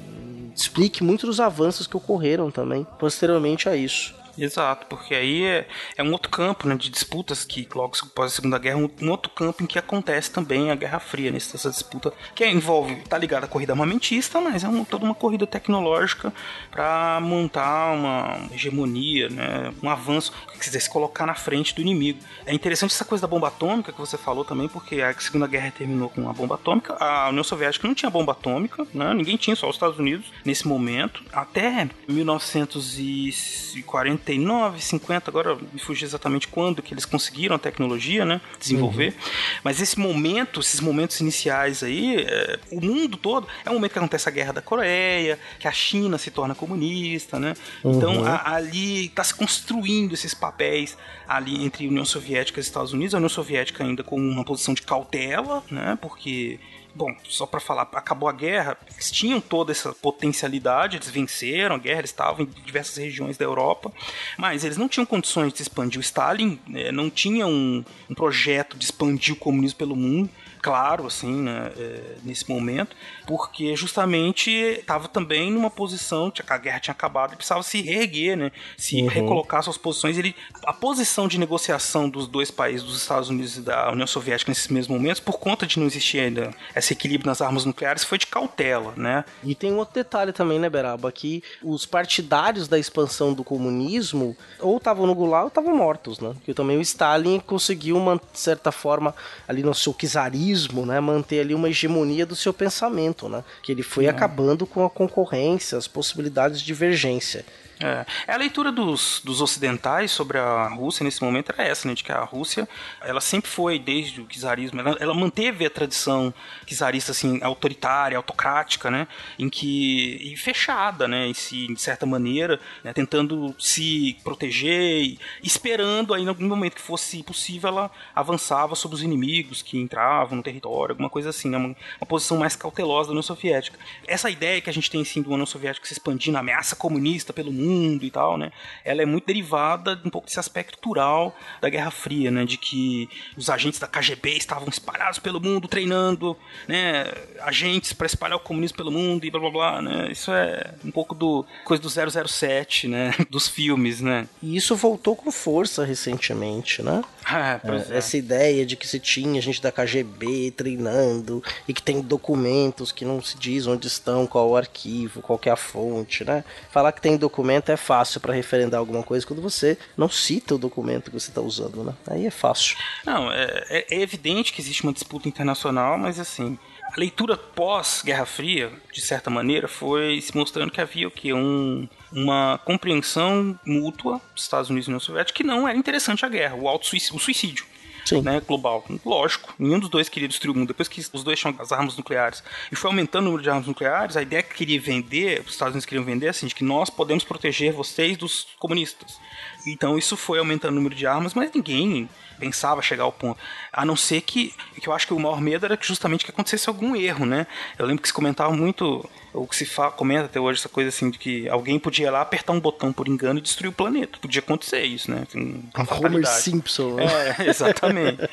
explique 0.56 1.04
muitos 1.04 1.28
dos 1.28 1.40
avanços 1.40 1.86
que 1.86 1.98
ocorreram 1.98 2.50
também 2.50 2.86
posteriormente 2.98 3.68
a 3.68 3.76
isso. 3.76 4.16
Exato, 4.38 4.86
porque 4.88 5.16
aí 5.16 5.46
é, 5.46 5.68
é 5.96 6.04
um 6.04 6.12
outro 6.12 6.30
campo 6.30 6.68
né, 6.68 6.76
de 6.76 6.90
disputas 6.90 7.46
que 7.46 7.68
logo 7.74 7.96
após 8.04 8.34
a 8.34 8.36
Segunda 8.36 8.58
Guerra, 8.58 8.78
um, 8.78 8.90
um 9.02 9.10
outro 9.10 9.32
campo 9.32 9.64
em 9.64 9.66
que 9.66 9.80
acontece 9.80 10.30
também 10.30 10.72
a 10.72 10.76
Guerra 10.76 11.00
Fria, 11.00 11.32
né, 11.32 11.38
essa 11.38 11.70
disputa 11.70 12.12
que 12.34 12.46
envolve, 12.46 12.96
tá 13.08 13.18
ligada 13.18 13.46
à 13.46 13.50
corrida 13.50 13.72
armamentista, 13.72 14.42
mas 14.42 14.64
é 14.64 14.68
um, 14.68 14.84
toda 14.84 15.06
uma 15.06 15.16
corrida 15.16 15.48
tecnológica 15.48 16.34
para 16.70 17.20
montar 17.22 17.94
uma 17.94 18.50
hegemonia, 18.52 19.30
né, 19.30 19.74
um 19.82 19.90
avanço, 19.90 20.34
que 20.52 20.60
quiser 20.60 20.82
se 20.82 20.90
colocar 20.90 21.26
na 21.26 21.36
frente 21.36 21.74
do 21.74 21.82
inimigo. 21.82 22.20
É 22.46 22.54
interessante 22.54 22.92
essa 22.92 23.06
coisa 23.06 23.22
da 23.22 23.28
bomba 23.28 23.48
atômica 23.48 23.94
que 23.94 24.00
você 24.00 24.18
falou 24.18 24.44
também, 24.44 24.68
porque 24.68 25.02
a 25.02 25.18
Segunda 25.18 25.48
Guerra 25.48 25.72
terminou 25.72 26.10
com 26.10 26.30
a 26.30 26.34
bomba 26.34 26.56
atômica, 26.56 26.98
a 27.00 27.30
União 27.30 27.44
Soviética 27.44 27.88
não 27.88 27.96
tinha 27.96 28.10
bomba 28.10 28.34
atômica, 28.34 28.86
né, 28.94 29.14
ninguém 29.14 29.38
tinha, 29.38 29.56
só 29.56 29.70
os 29.70 29.76
Estados 29.76 29.98
Unidos 29.98 30.26
nesse 30.44 30.68
momento, 30.68 31.24
até 31.32 31.88
1940 32.08 34.25
49, 34.26 34.82
50, 34.82 35.30
agora 35.30 35.56
me 35.56 35.80
fugi 35.80 36.04
exatamente 36.04 36.48
quando 36.48 36.82
que 36.82 36.94
eles 36.94 37.06
conseguiram 37.06 37.56
a 37.56 37.60
tecnologia, 37.60 38.26
né, 38.26 38.42
desenvolver. 38.60 39.10
Uhum. 39.10 39.32
Mas 39.64 39.80
esse 39.80 40.00
momento, 40.00 40.60
esses 40.60 40.80
momentos 40.80 41.20
iniciais 41.20 41.84
aí, 41.84 42.26
é, 42.28 42.60
o 42.72 42.82
mundo 42.82 43.18
todo 43.18 43.48
é 43.64 43.70
um 43.70 43.76
momento 43.76 43.92
que 43.92 44.00
acontece 44.00 44.28
a 44.28 44.32
guerra 44.32 44.54
da 44.54 44.62
Coreia, 44.62 45.40
que 45.60 45.68
a 45.68 45.72
China 45.72 46.18
se 46.18 46.32
torna 46.32 46.56
comunista, 46.56 47.40
né? 47.40 47.54
Então 47.84 48.16
Uhum. 48.16 48.26
a, 48.26 48.54
ali 48.56 49.06
está 49.06 49.24
se 49.24 49.34
construindo 49.34 50.14
esses 50.14 50.34
papéis 50.34 50.98
ali 51.28 51.64
entre 51.64 51.88
União 51.88 52.06
Soviética 52.06 52.60
e 52.60 52.62
Estados 52.62 52.94
Unidos. 52.94 53.14
A 53.14 53.18
União 53.18 53.30
Soviética 53.30 53.84
ainda 53.84 54.04
com 54.04 54.18
uma 54.18 54.44
posição 54.44 54.74
de 54.74 54.82
cautela, 54.82 55.64
né? 55.70 55.98
Porque 56.02 56.60
Bom, 56.96 57.14
só 57.26 57.46
para 57.46 57.60
falar, 57.60 57.90
acabou 57.92 58.30
a 58.30 58.32
guerra, 58.32 58.78
eles 58.90 59.12
tinham 59.12 59.42
toda 59.42 59.74
essa 59.74 59.92
potencialidade, 59.92 60.96
eles 60.96 61.10
venceram 61.10 61.76
a 61.76 61.78
guerra, 61.78 62.00
eles 62.00 62.12
estavam 62.12 62.46
em 62.46 62.50
diversas 62.66 62.96
regiões 62.96 63.38
da 63.38 63.44
Europa, 63.44 63.92
mas 64.38 64.64
eles 64.64 64.78
não 64.78 64.88
tinham 64.88 65.06
condições 65.06 65.52
de 65.52 65.62
expandir. 65.62 66.00
O 66.00 66.02
Stalin, 66.02 66.58
né, 66.66 66.94
não 66.94 67.10
tinham 67.10 67.52
um, 67.52 67.84
um 68.10 68.16
projeto 68.16 68.78
de 68.78 68.86
expandir 68.86 69.34
o 69.34 69.38
comunismo 69.38 69.78
pelo 69.78 69.94
mundo 69.94 70.30
claro, 70.66 71.06
assim, 71.06 71.44
né, 71.44 71.72
é, 71.78 72.16
nesse 72.24 72.50
momento, 72.50 72.96
porque 73.28 73.76
justamente 73.76 74.50
estava 74.50 75.08
também 75.08 75.52
numa 75.52 75.70
posição, 75.70 76.32
que 76.32 76.42
a 76.48 76.58
guerra 76.58 76.80
tinha 76.80 76.92
acabado 76.92 77.34
e 77.34 77.36
precisava 77.36 77.62
se 77.62 77.82
reerguer, 77.84 78.36
né, 78.36 78.52
se 78.76 79.00
Uhum. 79.04 79.08
recolocar 79.08 79.62
suas 79.62 79.78
posições. 79.78 80.18
Ele, 80.18 80.36
a 80.66 80.74
posição 80.74 81.28
de 81.28 81.38
negociação 81.38 82.10
dos 82.10 82.26
dois 82.28 82.50
países, 82.50 82.82
dos 82.84 82.98
Estados 83.00 83.30
Unidos 83.30 83.58
e 83.58 83.62
da 83.62 83.92
União 83.92 84.08
Soviética 84.08 84.50
nesses 84.50 84.68
mesmos 84.70 84.98
momentos, 84.98 85.20
por 85.20 85.38
conta 85.38 85.68
de 85.68 85.78
não 85.80 85.86
existir 85.86 86.20
ainda 86.20 86.50
esse 86.76 86.94
equilíbrio 86.94 87.28
nas 87.30 87.42
armas 87.42 87.64
nucleares, 87.64 88.04
foi 88.04 88.18
de 88.18 88.26
cautela, 88.26 88.92
né. 88.98 89.24
E 89.44 89.54
tem 89.54 89.72
outro 89.74 89.94
detalhe 89.94 90.34
também, 90.34 90.58
né, 90.58 90.68
Beraba, 90.68 91.12
que 91.12 91.44
os 91.62 91.86
partidários 91.86 92.68
da 92.68 92.80
expansão 92.80 93.34
do 93.36 93.44
comunismo 93.44 94.36
ou 94.60 94.78
estavam 94.78 95.06
no 95.06 95.14
Gulag 95.14 95.44
ou 95.44 95.48
estavam 95.50 95.76
mortos, 95.76 96.20
né? 96.20 96.34
Que 96.44 96.54
também 96.56 96.78
o 96.78 96.82
Stalin 96.82 97.40
conseguiu, 97.40 97.98
uma 97.98 98.20
certa 98.34 98.72
forma, 98.72 99.14
ali 99.48 99.62
no 99.62 99.74
seu 99.76 99.94
czarismo, 99.94 100.55
né, 100.86 101.00
manter 101.00 101.40
ali 101.40 101.54
uma 101.54 101.70
hegemonia 101.70 102.26
do 102.26 102.36
seu 102.36 102.54
pensamento, 102.54 103.30
né? 103.30 103.44
Que 103.62 103.72
ele 103.72 103.84
foi 103.84 104.08
acabando 104.08 104.66
com 104.66 104.86
a 104.86 104.90
concorrência, 104.90 105.78
as 105.78 105.88
possibilidades 105.88 106.60
de 106.60 106.66
divergência. 106.66 107.46
É. 107.80 108.06
A 108.28 108.38
leitura 108.38 108.72
dos, 108.72 109.22
dos 109.24 109.42
ocidentais 109.42 110.12
sobre 110.12 110.38
a 110.38 110.68
Rússia 110.70 111.04
nesse 111.04 111.22
momento 111.22 111.52
era 111.52 111.68
essa, 111.68 111.88
né? 111.88 111.94
De 111.94 112.04
que 112.04 112.12
a 112.12 112.24
Rússia, 112.24 112.68
ela 113.02 113.20
sempre 113.20 113.50
foi, 113.50 113.78
desde 113.78 114.22
o 114.22 114.26
czarismo, 114.26 114.80
ela, 114.80 114.98
ela 115.00 115.14
manteve 115.14 115.66
a 115.66 115.70
tradição 115.70 116.34
czarista, 116.66 117.12
assim, 117.12 117.40
autoritária, 117.44 118.18
autocrática, 118.18 118.90
né? 118.90 119.08
Em 119.38 119.50
que... 119.50 120.18
e 120.22 120.38
fechada, 120.38 121.08
né? 121.08 121.28
Em 121.28 121.34
si, 121.34 121.68
de 121.68 121.82
certa 121.82 122.06
maneira, 122.06 122.60
né? 122.84 122.94
tentando 122.94 123.54
se 123.60 124.18
proteger 124.24 125.18
esperando 125.44 126.14
aí, 126.14 126.24
no 126.24 126.36
momento 126.48 126.76
que 126.76 126.82
fosse 126.82 127.24
possível, 127.24 127.70
ela 127.70 127.92
avançava 128.14 128.76
sobre 128.76 128.96
os 128.96 129.04
inimigos 129.04 129.62
que 129.62 129.78
entravam 129.78 130.38
no 130.38 130.44
território, 130.44 130.94
alguma 130.94 131.10
coisa 131.10 131.30
assim, 131.30 131.50
né? 131.50 131.58
Uma, 131.58 131.76
uma 132.00 132.08
posição 132.08 132.38
mais 132.38 132.56
cautelosa 132.56 133.08
da 133.08 133.12
União 133.12 133.24
Soviética. 133.24 133.78
Essa 134.08 134.30
ideia 134.30 134.62
que 134.62 134.70
a 134.70 134.74
gente 134.74 134.90
tem, 134.90 135.02
assim, 135.02 135.22
do 135.22 135.32
União 135.32 135.46
Soviética 135.46 135.86
se 135.86 135.94
expandindo, 135.94 136.38
ameaça 136.38 136.76
comunista 136.76 137.34
pelo 137.34 137.52
mundo, 137.52 137.65
mundo 137.66 138.04
e 138.04 138.12
tal, 138.12 138.38
né? 138.38 138.52
Ela 138.84 139.02
é 139.02 139.06
muito 139.06 139.26
derivada 139.26 139.96
de 139.96 140.08
um 140.08 140.10
pouco 140.10 140.28
desse 140.28 140.40
aspecto 140.40 140.78
cultural 140.78 141.36
da 141.62 141.70
Guerra 141.70 141.92
Fria, 141.92 142.32
né? 142.32 142.46
De 142.46 142.58
que 142.58 143.10
os 143.38 143.50
agentes 143.50 143.80
da 143.80 143.88
KGB 143.88 144.32
estavam 144.38 144.68
espalhados 144.70 145.20
pelo 145.20 145.42
mundo 145.42 145.68
treinando, 145.68 146.38
né? 146.68 147.06
Agentes 147.42 147.94
para 147.94 148.08
espalhar 148.08 148.38
o 148.38 148.40
comunismo 148.42 148.78
pelo 148.78 148.92
mundo 148.92 149.26
e 149.26 149.32
blá 149.32 149.40
blá 149.40 149.52
blá, 149.52 149.82
né? 149.82 150.12
Isso 150.12 150.32
é 150.32 150.74
um 150.84 150.92
pouco 150.92 151.16
do 151.16 151.46
coisa 151.64 151.82
do 151.82 151.90
007, 151.90 152.88
né? 152.88 153.14
Dos 153.30 153.48
filmes, 153.48 154.02
né? 154.02 154.28
E 154.42 154.56
isso 154.56 154.76
voltou 154.76 155.16
com 155.16 155.32
força 155.32 155.84
recentemente, 155.84 156.82
né? 156.82 157.04
Ah, 157.26 157.60
pois 157.64 157.90
é. 157.90 157.98
Essa 157.98 158.18
ideia 158.18 158.66
de 158.66 158.76
que 158.76 158.88
se 158.88 159.00
tinha 159.00 159.42
gente 159.42 159.62
da 159.62 159.72
KGB 159.72 160.52
treinando 160.52 161.44
e 161.68 161.74
que 161.74 161.82
tem 161.82 162.02
documentos 162.02 162.92
que 162.92 163.04
não 163.04 163.22
se 163.22 163.38
diz 163.38 163.66
onde 163.66 163.88
estão, 163.88 164.28
qual 164.28 164.50
o 164.50 164.56
arquivo, 164.56 165.22
qual 165.22 165.40
é 165.44 165.50
a 165.50 165.56
fonte, 165.56 166.24
né? 166.24 166.44
Falar 166.72 166.92
que 166.92 167.02
tem 167.02 167.18
documento 167.56 167.70
é 167.70 167.78
fácil 167.78 168.20
para 168.20 168.34
referendar 168.34 168.80
alguma 168.80 169.04
coisa 169.04 169.26
quando 169.26 169.42
você 169.42 169.78
não 169.98 170.10
cita 170.10 170.56
o 170.56 170.58
documento 170.58 171.10
que 171.10 171.20
você 171.20 171.30
está 171.30 171.42
usando, 171.42 171.84
né? 171.84 171.94
Aí 172.08 172.26
é 172.26 172.32
fácil. 172.32 172.78
Não, 173.06 173.32
é, 173.32 173.66
é, 173.70 173.96
é 173.96 174.02
evidente 174.02 174.52
que 174.52 174.62
existe 174.62 174.84
uma 174.84 174.94
disputa 174.94 175.28
internacional, 175.28 175.98
mas 175.98 176.20
assim, 176.20 176.58
a 176.84 177.00
leitura 177.00 177.38
pós-Guerra 177.38 178.26
Fria, 178.26 178.72
de 178.92 179.02
certa 179.02 179.30
maneira, 179.30 179.68
foi 179.68 180.20
se 180.22 180.36
mostrando 180.36 180.72
que 180.72 180.82
havia 180.82 181.08
o 181.08 181.12
que? 181.12 181.34
Um, 181.34 181.88
uma 182.12 182.60
compreensão 182.66 183.58
mútua 183.66 184.22
dos 184.34 184.44
Estados 184.44 184.70
Unidos 184.70 184.88
e 184.88 184.90
União 184.90 185.00
Soviética 185.00 185.38
que 185.38 185.44
não 185.44 185.68
era 185.68 185.78
interessante 185.78 186.26
a 186.26 186.30
guerra, 186.30 186.56
o, 186.56 186.68
auto 186.68 186.86
-suicídio, 186.86 187.16
o 187.16 187.20
suicídio. 187.20 187.66
Sim. 188.06 188.22
Né, 188.22 188.40
global. 188.40 188.86
Lógico, 189.04 189.54
nenhum 189.58 189.80
dos 189.80 189.90
dois 189.90 190.08
queria 190.08 190.28
destruir 190.28 190.56
o 190.56 190.58
mundo. 190.58 190.68
Depois 190.68 190.88
que 190.88 191.00
os 191.00 191.24
dois 191.24 191.40
tinham 191.40 191.56
as 191.60 191.72
armas 191.72 191.98
nucleares 191.98 192.44
e 192.72 192.76
foi 192.76 192.90
aumentando 192.92 193.24
o 193.24 193.26
número 193.26 193.44
de 193.44 193.50
armas 193.50 193.68
nucleares, 193.68 194.16
a 194.16 194.22
ideia 194.22 194.44
que 194.44 194.54
queria 194.54 194.80
vender, 194.80 195.42
os 195.42 195.54
Estados 195.54 195.74
Unidos 195.74 195.86
queriam 195.86 196.06
vender, 196.06 196.28
assim, 196.28 196.46
de 196.46 196.54
que 196.54 196.64
nós 196.64 196.90
podemos 196.90 197.24
proteger 197.24 197.74
vocês 197.74 198.16
dos 198.16 198.48
comunistas. 198.60 199.20
Então 199.68 199.98
isso 199.98 200.16
foi 200.18 200.40
aumentando 200.40 200.72
o 200.74 200.76
número 200.76 200.96
de 200.96 201.06
armas, 201.08 201.34
mas 201.34 201.52
ninguém 201.54 202.10
pensava 202.40 202.82
chegar 202.82 203.04
ao 203.06 203.12
ponto. 203.14 203.40
A 203.72 203.86
não 203.86 203.96
ser 203.96 204.20
que, 204.22 204.54
que 204.82 204.88
eu 204.88 204.94
acho 204.94 205.08
que 205.08 205.14
o 205.14 205.20
maior 205.20 205.40
medo 205.40 205.66
era 205.66 205.78
que 205.78 205.88
justamente 205.88 206.26
que 206.26 206.32
acontecesse 206.32 206.68
algum 206.68 206.94
erro, 206.96 207.26
né? 207.26 207.48
Eu 207.80 207.86
lembro 207.86 208.02
que 208.02 208.10
se 208.10 208.14
comentava 208.14 208.54
muito, 208.54 209.10
ou 209.34 209.48
que 209.48 209.56
se 209.56 209.66
fala, 209.66 209.92
comenta 209.92 210.26
até 210.26 210.38
hoje 210.38 210.60
essa 210.60 210.68
coisa 210.68 210.90
assim, 210.90 211.10
de 211.10 211.18
que 211.18 211.48
alguém 211.48 211.80
podia 211.80 212.08
ir 212.08 212.10
lá 212.10 212.20
apertar 212.20 212.52
um 212.52 212.60
botão 212.60 212.92
por 212.92 213.08
engano 213.08 213.40
e 213.40 213.42
destruir 213.42 213.70
o 213.70 213.74
planeta. 213.74 214.18
Podia 214.22 214.40
acontecer 214.42 214.84
isso, 214.84 215.10
né? 215.10 215.24
Assim, 215.26 215.64
Homer 216.04 216.28
Simpson. 216.28 216.96
Né? 216.96 217.06
É, 217.40 217.48
exatamente. 217.50 218.30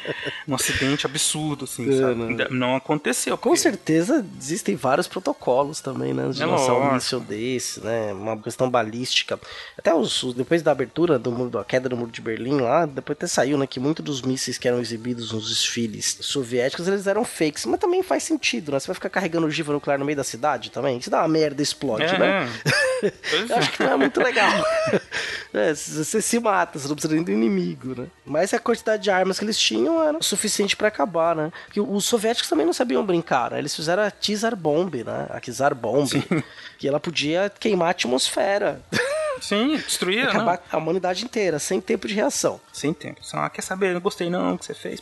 um 0.48 0.54
acidente 0.56 1.06
absurdo, 1.06 1.64
assim, 1.64 1.88
É, 1.88 2.00
sabe? 2.00 2.14
né? 2.34 2.46
Não 2.50 2.74
aconteceu. 2.74 3.38
Com 3.38 3.50
porque- 3.50 3.60
certeza 3.62 4.26
existem 4.36 4.74
vários 4.74 5.06
protocolos 5.06 5.80
também, 5.80 6.12
né? 6.12 6.28
De 6.30 6.42
É 6.42 6.46
lançar 6.46 6.74
um 6.74 6.92
míssil 6.94 7.20
desse, 7.20 7.80
né? 7.84 8.12
Uma 8.12 8.36
questão 8.36 8.68
balística. 8.68 9.38
Até 9.78 9.94
os, 9.94 10.20
os- 10.24 10.34
depois 10.34 10.60
da 10.60 10.72
abertura 10.72 11.20
do 11.22 11.32
muro, 11.32 11.50
da 11.50 11.64
queda 11.64 11.88
do 11.88 11.96
muro 11.96 12.10
de 12.10 12.20
Berlim 12.20 12.60
lá, 12.60 12.84
depois 12.86 13.16
até 13.16 13.26
saiu, 13.26 13.56
né? 13.56 13.66
Que 13.66 13.80
muitos 13.80 14.04
dos 14.04 14.22
mísseis 14.22 14.58
que 14.58 14.68
eram 14.68 14.80
exibidos 14.80 15.32
nos 15.32 15.48
desfiles 15.48 16.18
soviéticos, 16.20 16.86
eles 16.88 17.06
eram 17.06 17.24
fakes. 17.24 17.64
Mas 17.66 17.80
também 17.80 18.02
faz 18.02 18.22
sentido, 18.24 18.72
né? 18.72 18.80
Você 18.80 18.86
vai 18.88 18.94
ficar 18.94 19.08
carregando 19.08 19.46
ogiva 19.46 19.72
nuclear 19.72 19.98
no 19.98 20.04
meio 20.04 20.16
da 20.16 20.24
cidade 20.24 20.70
também? 20.70 20.98
Isso 20.98 21.08
dá 21.10 21.20
uma 21.20 21.28
merda, 21.28 21.62
explode, 21.62 22.04
É, 22.04 22.18
né? 22.18 22.48
Eu 23.02 23.56
é. 23.56 23.58
acho 23.58 23.72
que 23.72 23.82
não 23.82 23.92
é 23.92 23.96
muito 23.96 24.20
legal. 24.20 24.50
É, 25.54 25.74
você 25.74 26.22
se 26.22 26.40
mata, 26.40 26.78
você 26.78 26.88
não 26.88 26.94
precisa 26.94 27.14
nem 27.14 27.22
do 27.22 27.30
inimigo, 27.30 27.94
né? 28.00 28.06
Mas 28.24 28.54
a 28.54 28.58
quantidade 28.58 29.02
de 29.02 29.10
armas 29.10 29.38
que 29.38 29.44
eles 29.44 29.58
tinham 29.58 30.02
era 30.02 30.16
o 30.16 30.22
suficiente 30.22 30.74
para 30.74 30.88
acabar, 30.88 31.36
né? 31.36 31.52
Porque 31.66 31.78
os 31.78 32.06
soviéticos 32.06 32.48
também 32.48 32.64
não 32.64 32.72
sabiam 32.72 33.04
brincar, 33.04 33.50
né? 33.50 33.58
Eles 33.58 33.76
fizeram 33.76 34.02
a 34.02 34.10
Tsar 34.10 34.56
Bomb, 34.56 35.04
né? 35.04 35.26
A 35.28 35.38
Tsar 35.40 35.74
Bomb, 35.74 36.08
Sim. 36.08 36.24
que 36.78 36.88
ela 36.88 36.98
podia 36.98 37.52
queimar 37.60 37.88
a 37.88 37.90
atmosfera. 37.90 38.80
Sim, 39.40 39.76
destruir, 39.76 40.28
Acabar 40.28 40.56
não. 40.58 40.78
a 40.78 40.82
humanidade 40.82 41.24
inteira, 41.24 41.58
sem 41.58 41.80
tempo 41.80 42.06
de 42.06 42.14
reação. 42.14 42.60
Sem 42.72 42.92
tempo. 42.92 43.24
Só, 43.24 43.38
ah, 43.38 43.50
quer 43.50 43.62
saber, 43.62 43.94
não 43.94 44.00
gostei 44.00 44.30
não, 44.30 44.54
o 44.54 44.58
que 44.58 44.64
você 44.64 44.74
fez. 44.74 45.00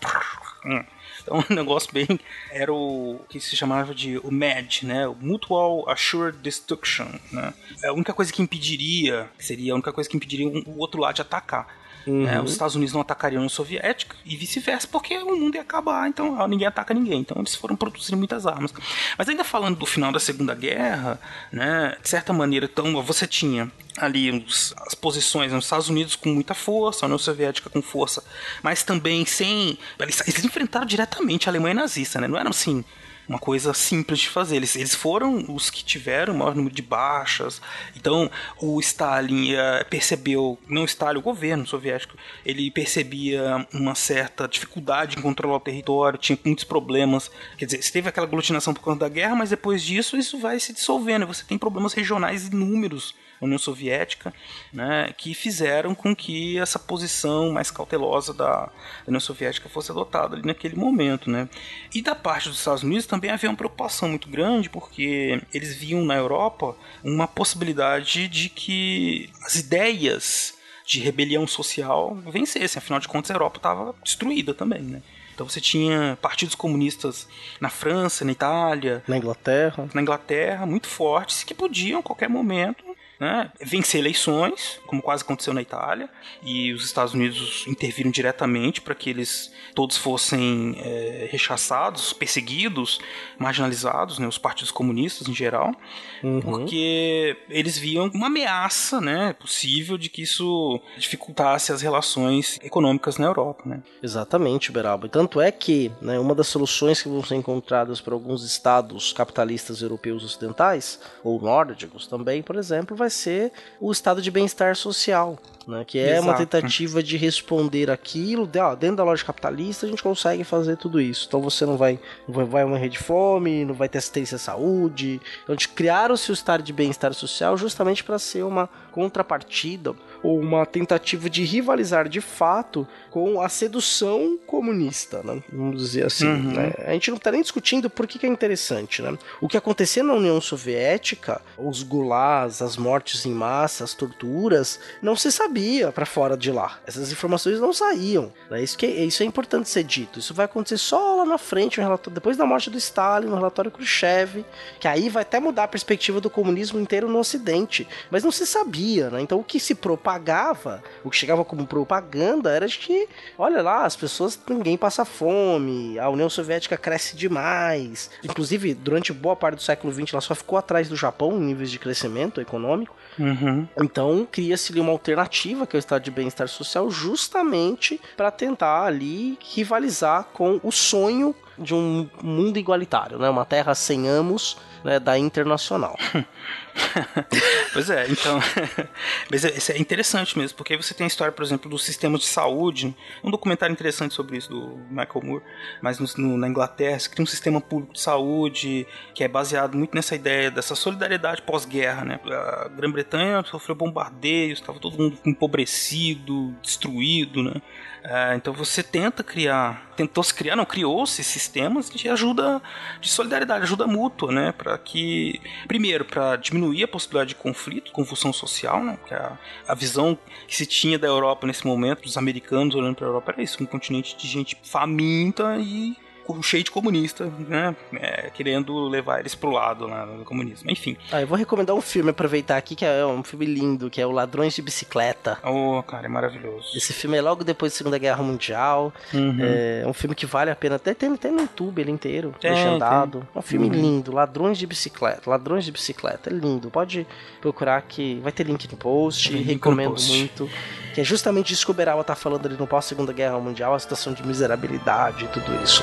Hum. 0.64 0.84
Então, 1.22 1.44
um 1.50 1.54
negócio 1.54 1.92
bem. 1.92 2.18
Era 2.50 2.72
o 2.72 3.20
que 3.28 3.40
se 3.40 3.56
chamava 3.56 3.94
de 3.94 4.18
o 4.18 4.30
MAD, 4.30 4.86
né? 4.86 5.06
O 5.06 5.14
Mutual 5.14 5.88
Assured 5.88 6.38
Destruction, 6.38 7.06
né? 7.30 7.52
É 7.82 7.88
a 7.88 7.92
única 7.92 8.12
coisa 8.12 8.32
que 8.32 8.42
impediria, 8.42 9.28
seria 9.38 9.72
a 9.72 9.74
única 9.74 9.92
coisa 9.92 10.08
que 10.08 10.16
impediria 10.16 10.48
o 10.48 10.78
outro 10.78 11.00
lado 11.00 11.16
de 11.16 11.22
atacar. 11.22 11.79
Uhum. 12.06 12.24
Né? 12.24 12.40
Os 12.40 12.52
Estados 12.52 12.74
Unidos 12.74 12.92
não 12.94 13.00
atacariam 13.00 13.38
a 13.38 13.42
União 13.42 13.48
Soviética 13.48 14.16
e 14.24 14.36
vice-versa, 14.36 14.88
porque 14.90 15.16
o 15.18 15.36
mundo 15.36 15.54
ia 15.54 15.62
acabar, 15.62 16.08
então 16.08 16.46
ninguém 16.48 16.66
ataca 16.66 16.94
ninguém. 16.94 17.20
Então 17.20 17.36
eles 17.38 17.54
foram 17.54 17.76
produzindo 17.76 18.16
muitas 18.16 18.46
armas. 18.46 18.72
Mas 19.16 19.28
ainda 19.28 19.44
falando 19.44 19.76
do 19.76 19.86
final 19.86 20.12
da 20.12 20.20
Segunda 20.20 20.54
Guerra, 20.54 21.20
né? 21.52 21.96
De 22.02 22.08
certa 22.08 22.32
maneira, 22.32 22.68
então 22.70 23.02
você 23.02 23.26
tinha 23.26 23.70
ali 23.98 24.30
os, 24.30 24.74
as 24.86 24.94
posições 24.94 25.52
nos 25.52 25.64
Estados 25.64 25.88
Unidos 25.88 26.16
com 26.16 26.30
muita 26.30 26.54
força, 26.54 27.04
a 27.04 27.06
União 27.06 27.18
Soviética 27.18 27.68
com 27.68 27.82
força, 27.82 28.24
mas 28.62 28.82
também 28.82 29.24
sem. 29.26 29.78
Eles, 29.98 30.20
eles 30.26 30.44
enfrentaram 30.44 30.86
diretamente 30.86 31.48
a 31.48 31.50
Alemanha 31.50 31.74
nazista, 31.74 32.20
né? 32.20 32.26
Não 32.26 32.38
eram 32.38 32.50
assim 32.50 32.84
uma 33.30 33.38
coisa 33.38 33.72
simples 33.72 34.18
de 34.18 34.28
fazer. 34.28 34.56
Eles, 34.56 34.74
eles 34.74 34.92
foram 34.92 35.44
os 35.54 35.70
que 35.70 35.84
tiveram 35.84 36.34
o 36.34 36.38
maior 36.38 36.52
número 36.52 36.74
de 36.74 36.82
baixas. 36.82 37.62
Então, 37.96 38.28
o 38.60 38.80
Stalin 38.80 39.54
uh, 39.54 39.84
percebeu, 39.88 40.58
não 40.68 40.84
Stalin, 40.84 41.20
o 41.20 41.22
governo 41.22 41.64
soviético, 41.64 42.16
ele 42.44 42.72
percebia 42.72 43.64
uma 43.72 43.94
certa 43.94 44.48
dificuldade 44.48 45.16
em 45.16 45.22
controlar 45.22 45.58
o 45.58 45.60
território, 45.60 46.18
tinha 46.18 46.36
muitos 46.44 46.64
problemas. 46.64 47.30
Quer 47.56 47.66
dizer, 47.66 47.90
teve 47.92 48.08
aquela 48.08 48.26
aglutinação 48.26 48.74
por 48.74 48.82
conta 48.82 49.00
da 49.00 49.08
guerra, 49.08 49.36
mas 49.36 49.50
depois 49.50 49.80
disso 49.80 50.16
isso 50.16 50.36
vai 50.36 50.58
se 50.58 50.72
dissolvendo. 50.72 51.24
Você 51.24 51.44
tem 51.44 51.56
problemas 51.56 51.92
regionais 51.92 52.48
inúmeros 52.48 53.14
União 53.40 53.59
Soviética, 53.59 54.33
né, 54.72 55.12
que 55.16 55.35
fizeram 55.35 55.94
com 55.94 56.14
que 56.14 56.59
essa 56.59 56.79
posição 56.79 57.50
mais 57.53 57.70
cautelosa 57.70 58.35
da 58.35 58.68
União 59.07 59.20
Soviética 59.20 59.68
fosse 59.68 59.90
adotada 59.90 60.37
ali 60.37 60.46
naquele 60.46 60.76
momento. 60.76 61.31
Né. 61.31 61.48
E 61.94 62.03
da 62.03 62.14
parte 62.14 62.48
dos 62.48 62.59
Estados 62.59 62.83
Unidos 62.83 63.07
também 63.07 63.31
havia 63.31 63.48
uma 63.48 63.57
preocupação 63.57 64.09
muito 64.09 64.29
grande, 64.29 64.68
porque 64.68 65.40
eles 65.53 65.74
viam 65.74 66.05
na 66.05 66.16
Europa 66.16 66.76
uma 67.03 67.26
possibilidade 67.26 68.29
de 68.29 68.48
que 68.48 69.31
as 69.44 69.55
ideias 69.55 70.55
de 70.87 71.00
rebelião 71.00 71.46
social 71.46 72.16
vencessem, 72.26 72.79
afinal 72.79 72.98
de 72.98 73.07
contas 73.07 73.31
a 73.31 73.35
Europa 73.35 73.59
estava 73.59 73.94
destruída 74.03 74.53
também, 74.53 74.83
né? 74.83 75.03
Então 75.33 75.48
você 75.48 75.61
tinha 75.61 76.18
partidos 76.20 76.55
comunistas 76.55 77.26
na 77.61 77.70
França, 77.70 78.24
na 78.26 78.33
Itália, 78.33 79.03
na 79.09 79.16
Inglaterra, 79.16 79.88
na 79.94 80.03
Inglaterra 80.03 80.66
muito 80.66 80.87
fortes 80.87 81.44
que 81.44 81.55
podiam 81.55 82.00
a 82.00 82.03
qualquer 82.03 82.29
momento 82.29 82.85
né, 83.20 83.52
vencer 83.61 84.00
eleições, 84.00 84.80
como 84.87 85.02
quase 85.02 85.22
aconteceu 85.22 85.52
na 85.52 85.61
Itália, 85.61 86.09
e 86.42 86.72
os 86.72 86.87
Estados 86.87 87.12
Unidos 87.12 87.66
interviram 87.68 88.11
diretamente 88.11 88.80
para 88.80 88.94
que 88.94 89.11
eles 89.11 89.52
todos 89.74 89.98
fossem 89.98 90.74
é, 90.78 91.28
rechaçados, 91.30 92.14
perseguidos, 92.14 92.98
marginalizados, 93.38 94.18
né, 94.18 94.26
os 94.26 94.38
partidos 94.38 94.70
comunistas 94.70 95.28
em 95.28 95.35
geral, 95.35 95.74
uhum. 96.22 96.40
porque 96.40 97.37
eles 97.50 97.76
viam 97.76 98.11
uma 98.14 98.28
ameaça 98.28 99.00
né, 99.02 99.35
possível 99.35 99.98
de 99.98 100.09
que 100.09 100.22
isso 100.22 100.80
dificultasse 100.96 101.72
as 101.72 101.83
relações 101.83 102.59
econômicas 102.62 103.18
na 103.18 103.26
Europa. 103.26 103.62
Né. 103.66 103.83
Exatamente, 104.02 104.72
Beraba. 104.72 105.09
Tanto 105.11 105.42
é 105.42 105.52
que 105.52 105.92
né, 106.00 106.18
uma 106.18 106.35
das 106.35 106.46
soluções 106.46 107.02
que 107.02 107.09
vão 107.09 107.22
ser 107.22 107.35
encontradas 107.35 108.00
por 108.00 108.14
alguns 108.14 108.44
estados 108.44 109.12
capitalistas 109.12 109.83
europeus 109.83 110.24
ocidentais, 110.24 110.98
ou 111.22 111.38
nórdicos 111.40 112.06
também, 112.06 112.42
por 112.42 112.56
exemplo, 112.56 112.96
vai 112.96 113.09
ser 113.10 113.52
o 113.80 113.90
estado 113.90 114.22
de 114.22 114.30
bem-estar 114.30 114.74
social, 114.76 115.38
né? 115.66 115.84
Que 115.86 115.98
é 115.98 116.12
Exato. 116.12 116.28
uma 116.28 116.36
tentativa 116.36 117.02
de 117.02 117.16
responder 117.16 117.90
aquilo, 117.90 118.46
de, 118.46 118.58
ó, 118.58 118.74
dentro 118.74 118.96
da 118.96 119.04
loja 119.04 119.24
capitalista 119.24 119.86
a 119.86 119.88
gente 119.88 120.02
consegue 120.02 120.44
fazer 120.44 120.76
tudo 120.76 121.00
isso. 121.00 121.26
Então 121.28 121.40
você 121.40 121.64
não 121.66 121.76
vai, 121.76 121.98
não 122.28 122.46
vai 122.46 122.64
morrer 122.64 122.88
de 122.88 122.98
fome, 122.98 123.64
não 123.64 123.74
vai 123.74 123.88
ter 123.88 123.98
assistência 123.98 124.36
à 124.36 124.38
saúde. 124.38 125.20
Então 125.44 125.56
criaram-se 125.74 126.30
o 126.30 126.34
estado 126.34 126.62
de 126.62 126.72
bem-estar 126.72 127.12
social 127.14 127.56
justamente 127.56 128.02
para 128.02 128.18
ser 128.18 128.44
uma 128.44 128.68
contrapartida 128.90 129.94
ou 130.22 130.38
uma 130.38 130.66
tentativa 130.66 131.28
de 131.28 131.42
rivalizar 131.44 132.09
de 132.09 132.20
fato 132.20 132.87
com 133.11 133.40
a 133.40 133.48
sedução 133.48 134.38
comunista, 134.46 135.22
né? 135.22 135.42
vamos 135.52 135.83
dizer 135.83 136.06
assim. 136.06 136.26
Uhum. 136.26 136.52
Né? 136.52 136.72
A 136.87 136.92
gente 136.92 137.11
não 137.11 137.16
está 137.16 137.33
nem 137.33 137.42
discutindo 137.42 137.90
por 137.90 138.06
que, 138.06 138.18
que, 138.18 138.26
é 138.26 138.28
interessante. 138.28 139.02
Né? 139.02 139.16
O 139.40 139.48
que 139.48 139.56
acontecia 139.56 140.02
na 140.02 140.14
União 140.14 140.40
Soviética, 140.40 141.40
os 141.59 141.83
gulags, 141.83 142.62
as 142.62 142.76
mortes 142.76 143.26
em 143.26 143.33
massa, 143.33 143.85
as 143.85 143.94
torturas, 143.94 144.78
não 145.02 145.16
se 145.16 145.33
sabia 145.33 145.90
para 145.90 146.06
fora 146.06 146.37
de 146.37 146.50
lá. 146.50 146.78
Essas 146.87 147.11
informações 147.11 147.61
não 147.61 147.72
saíam. 147.72 148.33
Né? 148.50 148.62
Isso, 148.62 148.76
que 148.76 148.87
é, 148.87 149.04
isso 149.04 149.22
é 149.22 149.26
importante 149.26 149.68
ser 149.68 149.85
dito. 149.85 150.18
Isso 150.18 150.35
vai 150.35 150.44
acontecer 150.44 150.78
só 150.78 151.16
lá 151.16 151.24
na 151.24 151.38
frente, 151.38 151.80
depois 152.11 152.37
da 152.37 152.46
morte 152.46 152.70
do 152.70 152.78
Stalin, 152.78 153.26
no 153.26 153.37
relatório 153.37 153.70
Khrushchev, 153.70 154.44
que 154.78 154.87
aí 154.87 155.09
vai 155.09 155.22
até 155.22 155.40
mudar 155.40 155.64
a 155.64 155.68
perspectiva 155.68 156.20
do 156.20 156.30
comunismo 156.30 156.78
inteiro 156.78 157.09
no 157.09 157.18
Ocidente. 157.18 157.87
Mas 158.11 158.22
não 158.22 158.30
se 158.30 158.46
sabia, 158.46 159.11
né? 159.11 159.20
Então 159.20 159.38
o 159.38 159.44
que 159.44 159.59
se 159.59 159.74
propagava, 160.10 160.82
o 161.04 161.10
que 161.10 161.16
chegava 161.16 161.44
como 161.44 161.66
propaganda 161.66 162.50
era 162.50 162.66
de 162.66 162.78
que, 162.78 163.08
olha 163.38 163.62
lá, 163.62 163.84
as 163.84 163.94
pessoas, 163.94 164.38
ninguém 164.48 164.76
passa 164.76 165.04
fome, 165.04 165.98
a 165.98 166.08
União 166.08 166.28
Soviética 166.28 166.76
cresce 166.76 167.16
demais. 167.16 168.10
Inclusive, 168.24 168.74
durante 168.74 169.12
boa 169.12 169.36
parte 169.36 169.56
do 169.56 169.62
século 169.62 169.92
XX, 169.92 170.12
ela 170.12 170.20
só 170.20 170.34
ficou 170.34 170.58
atrás 170.58 170.88
do 170.88 170.96
Japão 170.96 171.32
em 171.32 171.40
níveis 171.40 171.70
de 171.70 171.78
crescimento 171.78 172.40
econômico. 172.40 172.96
Uhum. 173.18 173.68
Então, 173.80 174.26
cria-se 174.30 174.72
ali 174.72 174.80
uma 174.80 174.92
alternativa, 174.92 175.66
que 175.66 175.76
é 175.76 175.78
o 175.78 175.80
estado 175.80 176.02
de 176.02 176.10
bem-estar 176.10 176.48
social, 176.48 176.90
justamente 176.90 178.00
para 178.16 178.30
tentar 178.30 178.84
ali 178.84 179.38
rivalizar 179.54 180.24
com 180.32 180.58
o 180.62 180.72
sonho 180.72 181.34
de 181.58 181.74
um 181.74 182.08
mundo 182.22 182.58
igualitário, 182.58 183.18
né? 183.18 183.28
Uma 183.28 183.44
terra 183.44 183.74
sem 183.74 184.08
amos 184.08 184.56
né, 184.82 184.98
da 184.98 185.18
Internacional. 185.18 185.96
pois 187.72 187.90
é, 187.90 188.06
então. 188.09 188.40
Mas 189.30 189.44
é, 189.44 189.56
isso 189.56 189.72
é 189.72 189.78
interessante 189.78 190.38
mesmo, 190.38 190.56
porque 190.56 190.76
você 190.76 190.94
tem 190.94 191.04
a 191.04 191.09
história, 191.09 191.33
por 191.33 191.44
exemplo, 191.44 191.70
do 191.70 191.78
sistema 191.78 192.18
de 192.18 192.26
saúde. 192.26 192.94
Um 193.22 193.30
documentário 193.30 193.72
interessante 193.72 194.14
sobre 194.14 194.37
isso 194.37 194.50
do 194.50 194.78
Michael 194.90 195.22
Moore, 195.22 195.44
mas 195.83 195.98
no, 195.98 196.06
no, 196.16 196.37
na 196.37 196.48
Inglaterra 196.48 196.98
se 196.98 197.09
cria 197.09 197.22
um 197.22 197.26
sistema 197.26 197.61
público 197.61 197.92
de 197.92 198.00
saúde 198.00 198.87
que 199.14 199.24
é 199.24 199.28
baseado 199.28 199.76
muito 199.76 199.94
nessa 199.94 200.14
ideia 200.14 200.50
dessa 200.50 200.74
solidariedade 200.74 201.42
pós-guerra, 201.42 202.04
né? 202.04 202.20
A 202.24 202.68
Grã-Bretanha 202.68 203.42
sofreu 203.44 203.74
bombardeios, 203.74 204.61
estava 204.61 204.78
todo 204.78 204.96
mundo 204.96 205.18
empobrecido, 205.24 206.54
destruído, 206.62 207.42
né? 207.42 207.61
É, 208.02 208.34
então 208.34 208.52
você 208.52 208.82
tenta 208.82 209.22
criar, 209.22 209.92
tentou 209.96 210.24
se 210.24 210.32
criar, 210.32 210.56
não 210.56 210.64
criou-se 210.64 211.22
sistemas 211.22 211.90
de 211.90 212.08
ajuda 212.08 212.62
de 213.00 213.10
solidariedade, 213.10 213.64
ajuda 213.64 213.86
mútua, 213.86 214.32
né? 214.32 214.52
Para 214.52 214.76
que, 214.78 215.40
primeiro, 215.68 216.04
para 216.04 216.36
diminuir 216.36 216.84
a 216.84 216.88
possibilidade 216.88 217.30
de 217.30 217.34
conflito, 217.34 217.92
confusão 217.92 218.32
social, 218.32 218.82
né? 218.82 218.98
Que 219.06 219.14
a, 219.14 219.38
a 219.68 219.74
visão 219.74 220.18
que 220.46 220.56
se 220.56 220.64
tinha 220.64 220.98
da 220.98 221.06
Europa 221.06 221.46
nesse 221.46 221.66
momento, 221.66 222.02
dos 222.02 222.16
americanos 222.16 222.74
olhando 222.74 222.96
para 222.96 223.06
a 223.06 223.10
Europa, 223.10 223.32
era 223.32 223.42
isso: 223.42 223.62
um 223.62 223.66
continente 223.66 224.16
de 224.16 224.26
gente 224.26 224.56
faminta 224.62 225.56
e 225.58 225.96
cheio 226.42 226.64
de 226.64 226.70
comunista, 226.70 227.32
né? 227.48 227.74
É, 227.94 228.30
querendo 228.30 228.88
levar 228.88 229.20
eles 229.20 229.34
pro 229.34 229.50
lado 229.50 229.86
lá 229.86 230.04
do 230.04 230.24
comunismo. 230.24 230.70
Enfim. 230.70 230.96
Ah, 231.10 231.20
eu 231.20 231.26
vou 231.26 231.36
recomendar 231.36 231.74
um 231.74 231.80
filme, 231.80 232.10
aproveitar 232.10 232.56
aqui, 232.56 232.74
que 232.74 232.84
é 232.84 233.04
um 233.04 233.22
filme 233.22 233.46
lindo, 233.46 233.90
que 233.90 234.00
é 234.00 234.06
o 234.06 234.10
Ladrões 234.10 234.54
de 234.54 234.62
Bicicleta. 234.62 235.38
Oh, 235.44 235.82
cara, 235.82 236.06
é 236.06 236.08
maravilhoso. 236.08 236.76
Esse 236.76 236.92
filme 236.92 237.16
é 237.16 237.22
logo 237.22 237.44
depois 237.44 237.72
da 237.72 237.78
Segunda 237.78 237.98
Guerra 237.98 238.22
Mundial. 238.22 238.92
Uhum. 239.12 239.38
É 239.40 239.84
um 239.86 239.92
filme 239.92 240.14
que 240.14 240.26
vale 240.26 240.50
a 240.50 240.56
pena. 240.56 240.76
Até 240.76 240.94
tem, 240.94 241.14
tem 241.16 241.32
no 241.32 241.42
YouTube 241.42 241.80
ele 241.80 241.90
inteiro, 241.90 242.34
tem, 242.40 242.50
legendado. 242.50 243.20
Tem. 243.20 243.28
É 243.34 243.38
um 243.38 243.42
filme 243.42 243.66
uhum. 243.66 243.72
lindo, 243.72 244.12
Ladrões 244.12 244.58
de 244.58 244.66
Bicicleta. 244.66 245.28
Ladrões 245.28 245.64
de 245.64 245.72
Bicicleta, 245.72 246.30
é 246.30 246.32
lindo. 246.32 246.70
Pode 246.70 247.06
procurar 247.40 247.82
que 247.82 248.20
vai 248.20 248.32
ter 248.32 248.44
link 248.44 248.70
no 248.70 248.76
post. 248.76 249.36
recomendo 249.36 249.90
no 249.90 249.94
post. 249.96 250.16
muito. 250.16 250.50
Que 250.94 251.00
é 251.00 251.04
justamente 251.04 251.52
isso 251.52 251.64
que 251.64 251.70
o 251.70 251.74
Berawa 251.74 252.02
tá 252.02 252.14
falando 252.14 252.46
ali 252.46 252.56
no 252.56 252.66
pós-Segunda 252.66 253.12
Guerra 253.12 253.38
Mundial, 253.38 253.74
a 253.74 253.78
situação 253.78 254.12
de 254.12 254.26
miserabilidade 254.26 255.24
e 255.24 255.28
tudo 255.28 255.62
isso. 255.62 255.82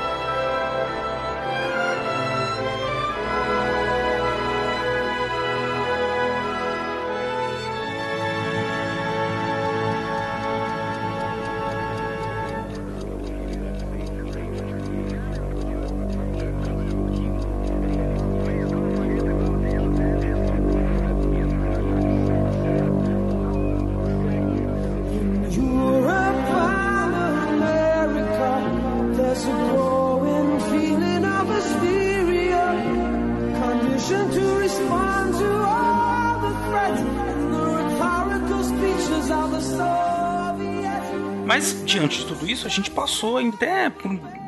passou 43.11 43.37
até 43.37 43.91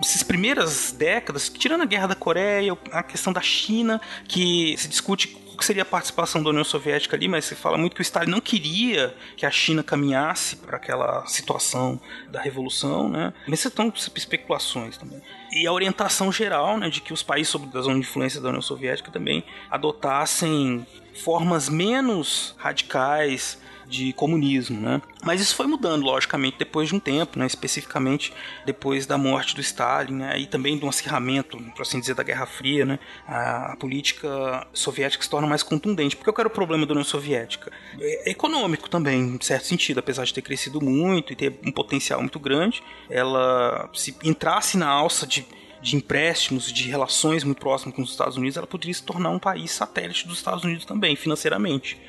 essas 0.01 0.23
primeiras 0.23 0.93
décadas, 0.93 1.49
tirando 1.49 1.81
a 1.81 1.85
Guerra 1.85 2.07
da 2.07 2.15
Coreia, 2.15 2.77
a 2.93 3.03
questão 3.03 3.33
da 3.33 3.41
China, 3.41 3.99
que 4.25 4.73
se 4.77 4.87
discute 4.87 5.37
o 5.53 5.57
que 5.57 5.65
seria 5.65 5.83
a 5.83 5.85
participação 5.85 6.41
da 6.41 6.49
União 6.49 6.63
Soviética 6.63 7.15
ali, 7.15 7.27
mas 7.27 7.43
se 7.43 7.55
fala 7.55 7.77
muito 7.77 7.93
que 7.93 8.01
o 8.01 8.01
Stalin 8.01 8.31
não 8.31 8.39
queria 8.39 9.13
que 9.35 9.45
a 9.45 9.51
China 9.51 9.83
caminhasse 9.83 10.55
para 10.55 10.77
aquela 10.77 11.25
situação 11.27 11.99
da 12.31 12.41
revolução, 12.41 13.09
né? 13.09 13.33
Mas 13.47 13.63
estão 13.65 13.93
especulações 14.15 14.97
também. 14.97 15.21
E 15.51 15.67
a 15.67 15.71
orientação 15.71 16.31
geral, 16.31 16.77
né, 16.77 16.89
de 16.89 17.01
que 17.01 17.13
os 17.13 17.21
países 17.21 17.49
sob 17.49 17.67
a 17.77 17.81
zona 17.81 17.95
de 17.95 18.01
influência 18.01 18.41
da 18.41 18.47
União 18.47 18.61
Soviética 18.61 19.11
também 19.11 19.43
adotassem 19.69 20.87
formas 21.13 21.69
menos 21.69 22.55
radicais 22.57 23.61
de 23.93 24.11
comunismo, 24.13 24.81
né? 24.81 25.01
Mas 25.23 25.39
isso 25.39 25.55
foi 25.55 25.67
mudando, 25.67 26.03
logicamente, 26.03 26.57
depois 26.57 26.89
de 26.89 26.95
um 26.95 26.99
tempo, 26.99 27.37
né? 27.37 27.45
Especificamente 27.45 28.33
depois 28.65 29.05
da 29.05 29.17
morte 29.17 29.53
do 29.53 29.61
Stalin, 29.61 30.15
né? 30.15 30.39
E 30.39 30.47
também 30.47 30.79
um 30.83 30.89
acirramento, 30.89 31.57
por 31.75 31.83
assim 31.83 31.99
dizer, 31.99 32.15
da 32.15 32.23
Guerra 32.23 32.47
Fria, 32.47 32.85
né? 32.85 32.99
A, 33.27 33.73
a 33.73 33.75
política 33.77 34.65
soviética 34.73 35.23
se 35.23 35.29
torna 35.29 35.47
mais 35.47 35.61
contundente. 35.61 36.15
Porque 36.15 36.29
eu 36.29 36.33
quero 36.33 36.49
o 36.49 36.51
problema 36.51 36.85
da 36.85 36.93
União 36.93 37.05
Soviética? 37.05 37.71
É 37.99 38.31
econômico 38.31 38.89
também, 38.89 39.21
em 39.21 39.41
certo 39.41 39.67
sentido, 39.67 39.99
apesar 39.99 40.25
de 40.25 40.33
ter 40.33 40.41
crescido 40.41 40.81
muito 40.81 41.31
e 41.31 41.35
ter 41.35 41.59
um 41.63 41.71
potencial 41.71 42.19
muito 42.19 42.39
grande, 42.39 42.81
ela 43.09 43.89
se 43.93 44.15
entrasse 44.23 44.75
na 44.75 44.87
alça 44.87 45.27
de 45.27 45.45
de 45.83 45.97
empréstimos, 45.97 46.71
de 46.71 46.89
relações 46.89 47.43
muito 47.43 47.59
próximas 47.59 47.93
com 47.93 48.01
os 48.01 48.11
Estados 48.11 48.37
Unidos, 48.37 48.55
ela 48.55 48.65
poderia 48.65 48.93
se 48.93 49.03
tornar 49.03 49.31
um 49.31 49.37
país 49.37 49.69
satélite 49.69 50.25
dos 50.25 50.37
Estados 50.37 50.63
Unidos 50.63 50.85
também, 50.85 51.13
financeiramente. 51.13 51.99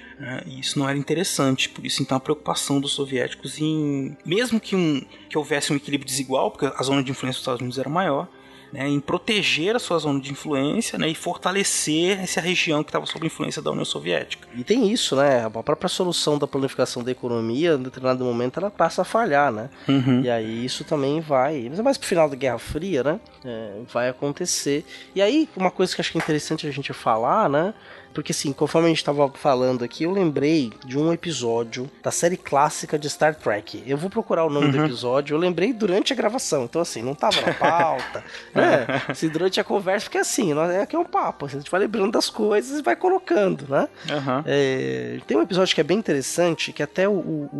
E 0.46 0.60
isso 0.60 0.78
não 0.78 0.88
era 0.88 0.96
interessante, 0.96 1.68
por 1.68 1.84
isso 1.84 2.02
então 2.02 2.16
a 2.16 2.20
preocupação 2.20 2.80
dos 2.80 2.92
soviéticos 2.92 3.60
em, 3.60 4.16
mesmo 4.24 4.60
que, 4.60 4.76
um, 4.76 5.04
que 5.28 5.36
houvesse 5.36 5.72
um 5.72 5.76
equilíbrio 5.76 6.06
desigual, 6.06 6.50
porque 6.50 6.66
a 6.66 6.82
zona 6.82 7.02
de 7.02 7.10
influência 7.10 7.38
dos 7.38 7.42
Estados 7.42 7.60
Unidos 7.60 7.78
era 7.78 7.88
maior, 7.88 8.28
né, 8.74 8.88
em 8.88 8.98
proteger 8.98 9.76
a 9.76 9.78
sua 9.78 9.98
zona 9.98 10.20
de 10.20 10.32
influência 10.32 10.98
né, 10.98 11.08
e 11.08 11.14
fortalecer 11.14 12.20
essa 12.20 12.40
região 12.40 12.82
que 12.82 12.88
estava 12.88 13.06
sob 13.06 13.24
influência 13.24 13.62
da 13.62 13.70
União 13.70 13.84
Soviética. 13.84 14.48
E 14.56 14.64
tem 14.64 14.90
isso, 14.90 15.14
né? 15.14 15.44
A 15.44 15.62
própria 15.62 15.88
solução 15.88 16.36
da 16.36 16.46
planificação 16.46 17.04
da 17.04 17.12
economia, 17.12 17.74
em 17.74 17.82
determinado 17.82 18.24
momento, 18.24 18.58
ela 18.58 18.72
passa 18.72 19.02
a 19.02 19.04
falhar, 19.04 19.52
né? 19.52 19.70
Uhum. 19.86 20.22
E 20.22 20.30
aí 20.30 20.64
isso 20.64 20.82
também 20.82 21.20
vai, 21.20 21.68
mas 21.68 21.78
é 21.78 21.82
mais 21.82 21.96
pro 21.96 22.08
final 22.08 22.28
da 22.28 22.34
Guerra 22.34 22.58
Fria, 22.58 23.04
né? 23.04 23.20
É, 23.44 23.74
vai 23.92 24.08
acontecer. 24.08 24.84
E 25.14 25.22
aí, 25.22 25.48
uma 25.56 25.70
coisa 25.70 25.94
que 25.94 26.00
acho 26.00 26.10
que 26.10 26.18
é 26.18 26.20
interessante 26.20 26.66
a 26.66 26.72
gente 26.72 26.92
falar, 26.92 27.48
né? 27.48 27.72
Porque 28.14 28.32
assim, 28.32 28.52
conforme 28.52 28.86
a 28.86 28.88
gente 28.90 28.98
estava 28.98 29.28
falando 29.34 29.82
aqui, 29.84 30.04
eu 30.04 30.12
lembrei 30.12 30.72
de 30.86 30.96
um 30.96 31.12
episódio 31.12 31.90
da 32.02 32.10
série 32.10 32.36
clássica 32.36 32.98
de 32.98 33.10
Star 33.10 33.34
Trek. 33.34 33.82
Eu 33.86 33.96
vou 33.98 34.08
procurar 34.08 34.44
o 34.44 34.50
nome 34.50 34.70
do 34.70 34.84
episódio, 34.84 35.34
eu 35.34 35.38
lembrei 35.38 35.72
durante 35.72 36.12
a 36.12 36.16
gravação. 36.16 36.64
Então, 36.64 36.80
assim, 36.80 37.02
não 37.02 37.14
tava 37.14 37.40
na 37.40 37.52
pauta, 37.54 38.24
né? 38.54 38.86
Assim, 39.08 39.28
durante 39.28 39.58
a 39.60 39.64
conversa, 39.64 40.06
porque 40.06 40.18
assim, 40.18 40.54
nós- 40.54 40.70
é 40.70 40.82
aqui 40.82 40.94
é 40.94 40.98
um 40.98 41.04
papo. 41.04 41.46
assim, 41.46 41.56
a 41.56 41.60
gente 41.60 41.70
vai 41.70 41.80
lembrando 41.80 42.12
das 42.12 42.30
coisas 42.30 42.78
e 42.78 42.82
vai 42.82 42.94
colocando, 42.96 43.66
né? 43.68 43.88
Aham. 44.10 44.44
É, 44.46 45.18
tem 45.26 45.36
um 45.36 45.42
episódio 45.42 45.74
que 45.74 45.80
é 45.80 45.84
bem 45.84 45.98
interessante, 45.98 46.72
que 46.72 46.82
até 46.82 47.08
o, 47.08 47.12
o- 47.12 47.50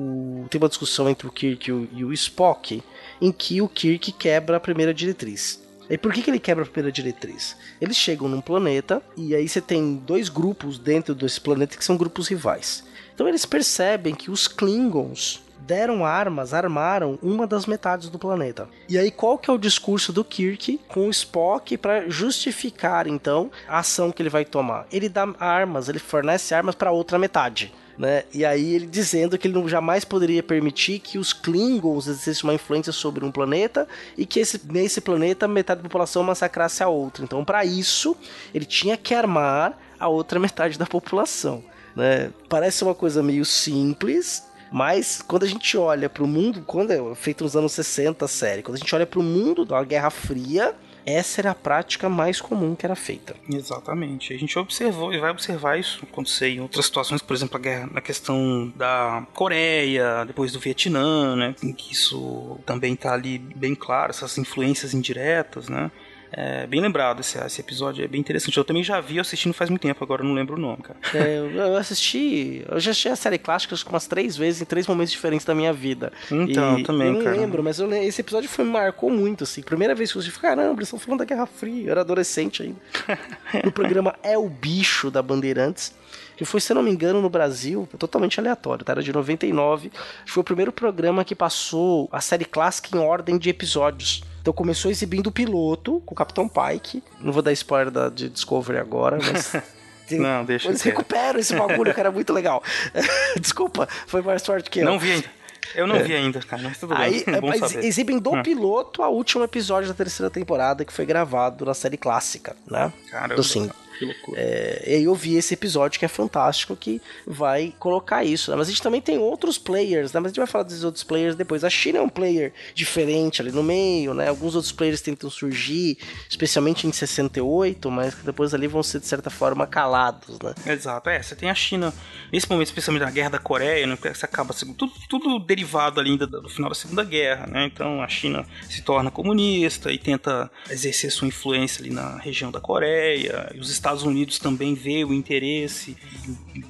o- 0.45 0.47
tem 0.49 0.61
uma 0.61 0.69
discussão 0.69 1.09
entre 1.09 1.27
o 1.27 1.33
Kirk 1.33 1.69
e 1.69 1.73
o, 1.73 1.88
e 1.93 2.05
o 2.05 2.12
Spock, 2.12 2.83
em 3.21 3.33
que 3.33 3.61
o 3.61 3.69
Kirk 3.69 4.12
quebra 4.12 4.57
a 4.57 4.61
primeira 4.61 4.95
diretriz. 4.95 5.62
E 5.90 5.99
por 5.99 6.12
que, 6.14 6.23
que 6.23 6.31
ele 6.31 6.38
quebra 6.38 6.64
a 6.64 6.67
primeira 6.67 6.90
diretriz? 6.90 7.57
Eles 7.81 7.97
chegam 7.97 8.29
num 8.29 8.41
planeta 8.41 9.03
e 9.17 9.35
aí 9.35 9.49
você 9.49 9.61
tem 9.61 9.97
dois 9.97 10.29
grupos 10.29 10.79
dentro 10.79 11.15
desse 11.15 11.41
planeta 11.41 11.77
que 11.77 11.85
são 11.85 11.97
grupos 11.97 12.29
rivais. 12.29 12.85
Então 13.15 13.29
eles 13.29 13.47
percebem 13.47 14.15
que 14.15 14.31
os 14.31 14.49
Klingons 14.49 15.43
deram 15.67 16.05
armas, 16.05 16.53
armaram 16.53 17.19
uma 17.23 17.47
das 17.47 17.67
metades 17.67 18.09
do 18.09 18.19
planeta. 18.19 18.69
E 18.89 18.99
aí 18.99 19.11
qual 19.11 19.39
que 19.39 19.51
é 19.51 19.53
o 19.53 19.59
discurso 19.59 20.13
do 20.13 20.25
Kirk 20.25 20.81
com 20.89 21.07
o 21.07 21.11
Spock 21.11 21.77
para 21.79 22.09
justificar 22.09 23.07
então 23.07 23.51
a 23.67 23.79
ação 23.79 24.13
que 24.13 24.21
ele 24.23 24.29
vai 24.29 24.45
tomar? 24.45 24.87
Ele 24.93 25.09
dá 25.09 25.27
armas, 25.39 25.89
ele 25.89 25.99
fornece 25.99 26.55
armas 26.55 26.75
para 26.75 26.93
outra 26.93 27.19
metade. 27.19 27.73
Né? 27.96 28.24
E 28.33 28.44
aí 28.44 28.74
ele 28.74 28.87
dizendo 28.87 29.38
que 29.38 29.46
ele 29.46 29.54
não 29.54 29.68
jamais 29.68 30.04
poderia 30.04 30.42
permitir 30.42 30.98
que 30.98 31.16
os 31.16 31.33
Klingons 31.33 32.09
exercessem 32.09 32.44
uma 32.44 32.54
influência 32.54 32.92
sobre 32.92 33.24
um 33.24 33.30
planeta 33.30 33.87
e 34.18 34.26
que 34.26 34.40
esse, 34.40 34.61
nesse 34.64 35.00
planeta 35.00 35.46
metade 35.46 35.80
da 35.80 35.88
população 35.88 36.22
massacrasse 36.24 36.83
a 36.83 36.88
outra. 36.88 37.24
Então, 37.24 37.44
para 37.44 37.64
isso, 37.64 38.16
ele 38.52 38.64
tinha 38.64 38.96
que 38.96 39.14
armar 39.14 39.78
a 39.98 40.09
outra 40.09 40.38
metade 40.40 40.78
da 40.78 40.87
população. 40.87 41.62
Né? 41.94 42.30
Parece 42.48 42.83
uma 42.83 42.94
coisa 42.94 43.22
meio 43.22 43.44
simples, 43.44 44.42
mas 44.72 45.22
quando 45.22 45.44
a 45.44 45.48
gente 45.48 45.76
olha 45.76 46.09
para 46.11 46.24
o 46.24 46.26
mundo, 46.26 46.62
quando 46.66 46.90
é 46.90 47.14
feito 47.14 47.44
nos 47.44 47.54
anos 47.54 47.72
60 47.72 48.24
a 48.24 48.28
série, 48.28 48.62
quando 48.62 48.74
a 48.74 48.78
gente 48.80 48.92
olha 48.92 49.07
para 49.07 49.20
o 49.20 49.22
mundo 49.22 49.64
da 49.64 49.83
Guerra 49.85 50.11
Fria, 50.11 50.74
essa 51.07 51.40
era 51.40 51.51
a 51.51 51.55
prática 51.55 52.09
mais 52.09 52.40
comum 52.40 52.75
que 52.75 52.87
era 52.87 52.95
feita. 52.95 53.35
Exatamente. 53.49 54.33
A 54.33 54.38
gente 54.38 54.59
observou 54.59 55.12
e 55.12 55.19
vai 55.19 55.31
observar 55.31 55.79
isso 55.79 56.05
acontecer 56.11 56.49
em 56.49 56.61
outras 56.61 56.87
situações, 56.87 57.23
por 57.23 57.35
exemplo, 57.35 57.57
a 57.57 57.61
guerra 57.61 57.88
na 57.93 58.01
questão 58.01 58.73
da 58.75 59.27
Coreia, 59.35 60.25
depois 60.27 60.53
do 60.53 60.61
Vietnã, 60.61 61.37
né? 61.37 61.55
Em 61.62 61.73
que 61.73 61.93
isso 61.93 62.59
também 62.64 62.97
tá 62.97 63.12
ali 63.12 63.38
bem 63.38 63.75
claro, 63.75 64.11
essas 64.11 64.38
influências 64.38 64.95
indiretas, 64.95 65.69
né? 65.69 65.90
É 66.37 66.66
bem 66.66 66.81
lembrado 66.81 67.20
esse, 67.20 67.38
esse 67.38 67.61
episódio, 67.61 68.05
é 68.05 68.09
bem 68.09 68.20
interessante. 68.20 68.57
Eu 68.59 68.64
também 68.64 68.83
já 68.83 69.01
vi 69.01 69.20
assistindo 69.20 69.53
faz 69.53 69.70
muito 69.70 69.83
tempo, 69.83 70.03
agora 70.03 70.25
não 70.25 70.35
lembro 70.35 70.57
o 70.57 70.59
nome, 70.59 70.83
cara. 70.83 70.99
É, 71.14 71.38
eu- 71.38 71.77
assisti. 71.77 72.64
Eu 72.68 72.81
já 72.81 72.90
assisti 72.90 73.09
a 73.09 73.14
série 73.16 73.38
clássica 73.38 73.75
acho 73.75 73.85
que 73.85 73.90
umas 73.90 74.07
três 74.09 74.37
vezes 74.37 74.61
em 74.61 74.64
três 74.64 74.87
momentos 74.88 75.12
diferentes 75.12 75.47
da 75.47 75.55
minha 75.55 75.73
vida. 75.73 76.12
Então, 76.31 76.79
E 76.79 76.83
também, 76.83 77.07
Eu 77.09 77.12
não 77.14 77.23
cara. 77.25 77.37
lembro, 77.37 77.62
mas 77.62 77.79
eu 77.79 77.92
esse 77.94 78.20
episódio 78.20 78.49
foi, 78.49 78.64
me 78.64 78.73
marcou 78.73 79.11
muito, 79.11 79.44
assim. 79.44 79.62
Primeira 79.62 79.94
vez 79.94 80.11
que 80.11 80.18
eu 80.18 80.20
assisti, 80.20 80.38
caramba, 80.40 80.73
eles 80.79 80.88
estão 80.88 80.99
falando 80.99 81.20
da 81.20 81.25
Guerra 81.25 81.47
Fria. 81.47 81.87
Eu 81.87 81.90
era 81.92 82.01
adolescente 82.01 82.62
ainda. 82.62 82.81
no 83.64 83.70
programa 83.70 84.14
É 84.23 84.37
o 84.37 84.49
Bicho 84.49 85.11
da 85.11 85.23
Bandeirantes. 85.23 85.94
Que 86.37 86.44
foi, 86.44 86.61
se 86.61 86.73
eu 86.73 86.75
não 86.75 86.83
me 86.83 86.90
engano, 86.90 87.20
no 87.23 87.31
Brasil, 87.31 87.88
totalmente 87.99 88.40
aleatório, 88.40 88.85
tá? 88.85 88.92
Era 88.92 89.03
de 89.03 89.12
99. 89.12 89.90
Foi 90.27 90.40
o 90.40 90.44
primeiro 90.44 90.73
programa 90.73 91.25
que 91.25 91.35
passou 91.35 92.09
a 92.11 92.20
série 92.20 92.44
clássica 92.44 92.97
em 92.97 93.01
ordem 93.01 93.38
de 93.38 93.49
episódios. 93.51 94.23
Então 94.40 94.53
começou 94.53 94.90
exibindo 94.90 95.29
o 95.29 95.33
piloto 95.33 96.03
com 96.05 96.12
o 96.12 96.16
Capitão 96.16 96.49
Pike. 96.49 97.03
Não 97.20 97.33
vou 97.33 97.40
dar 97.42 97.53
spoiler 97.53 97.90
da, 97.90 98.09
de 98.09 98.29
Discovery 98.29 98.79
agora, 98.79 99.18
mas. 99.20 99.53
Não, 100.11 100.44
deixa 100.44 100.68
Eles 100.68 100.83
recuperam 100.83 101.40
esse 101.40 101.57
bagulho, 101.57 101.94
que 101.94 101.99
era 101.99 102.11
muito 102.12 102.31
legal. 102.31 102.62
Desculpa, 103.40 103.88
foi 104.07 104.20
mais 104.20 104.44
forte 104.44 104.68
que 104.68 104.81
eu. 104.81 104.85
Não 104.85 104.99
vi 104.99 105.12
ainda. 105.12 105.31
Eu 105.75 105.87
não 105.87 105.99
vi 106.05 106.14
ainda, 106.14 106.40
cara, 106.40 106.62
mas 106.62 106.79
tudo 106.79 106.92
É. 106.92 106.99
Aí, 106.99 107.25
bem. 107.25 107.35
É 107.37 107.40
mas 107.40 107.59
saber. 107.59 107.85
exibem 107.87 108.18
do 108.18 108.35
Hum. 108.35 108.42
piloto 108.42 109.03
a 109.03 109.09
último 109.09 109.42
episódio 109.42 109.88
da 109.88 109.94
terceira 109.94 110.29
temporada 110.29 110.85
que 110.85 110.92
foi 110.92 111.07
gravado 111.07 111.64
na 111.64 111.73
série 111.73 111.97
clássica, 111.97 112.55
né? 112.70 112.92
Caramba, 113.11 113.35
Do 113.35 113.42
sim. 113.42 113.70
Que 113.98 114.04
loucura. 114.04 114.40
É, 114.40 114.85
e 114.87 114.94
aí 114.96 115.04
eu 115.04 115.14
vi 115.14 115.37
esse 115.37 115.54
episódio 115.54 115.98
que 115.98 116.04
é 116.04 116.09
fantástico, 116.09 116.76
que 116.76 117.00
vai 117.26 117.74
colocar 117.78 118.24
isso. 118.24 118.50
né? 118.50 118.57
Mas 118.57 118.68
a 118.68 118.70
gente 118.70 118.83
também 118.83 119.00
tem 119.00 119.18
outros 119.18 119.59
players, 119.59 120.12
né? 120.12 120.20
Mas 120.20 120.26
a 120.26 120.30
gente 120.30 120.38
vai 120.38 120.46
falar 120.46 120.64
desses 120.64 120.85
outros 120.85 121.04
players 121.04 121.35
depois. 121.37 121.64
A 121.64 121.70
China 121.70 121.98
é 121.98 122.02
um 122.02 122.09
player 122.09 122.52
diferente 122.74 123.40
ali 123.40 123.52
no 123.52 123.62
meio, 123.62 124.14
né? 124.14 124.28
Alguns 124.28 124.54
outros 124.54 124.72
players 124.72 125.00
tentam 125.00 125.30
surgir, 125.30 125.98
especialmente 126.28 126.87
em 126.87 126.92
68, 126.92 127.90
mas 127.90 128.14
que 128.14 128.24
depois 128.24 128.52
ali 128.54 128.66
vão 128.66 128.83
ser, 128.83 129.00
de 129.00 129.07
certa 129.07 129.30
forma, 129.30 129.66
calados, 129.66 130.38
né? 130.40 130.54
Exato, 130.66 131.09
é, 131.11 131.22
você 131.22 131.35
tem 131.35 131.50
a 131.50 131.54
China, 131.54 131.92
nesse 132.33 132.48
momento, 132.50 132.68
especialmente 132.68 133.04
na 133.04 133.11
Guerra 133.11 133.30
da 133.30 133.38
Coreia, 133.38 133.87
né, 133.87 133.96
você 133.96 134.24
acaba 134.24 134.54
tudo, 134.54 134.92
tudo 135.09 135.38
derivado 135.38 136.00
ali 136.00 136.11
ainda 136.11 136.26
do 136.26 136.48
final 136.48 136.68
da 136.68 136.74
Segunda 136.74 137.04
Guerra, 137.04 137.46
né? 137.46 137.66
Então 137.66 138.02
a 138.02 138.09
China 138.09 138.46
se 138.68 138.83
torna 138.83 139.11
comunista 139.11 139.92
e 139.92 139.98
tenta 139.98 140.50
exercer 140.70 141.11
sua 141.11 141.28
influência 141.28 141.83
ali 141.83 141.90
na 141.90 142.18
região 142.18 142.50
da 142.50 142.61
Coreia. 142.61 143.50
E 143.54 143.59
os 143.59 143.70
Estados 143.70 143.84
Unidos 144.03 144.38
também 144.38 144.75
vê 144.75 145.05
o 145.05 145.12
interesse 145.12 145.97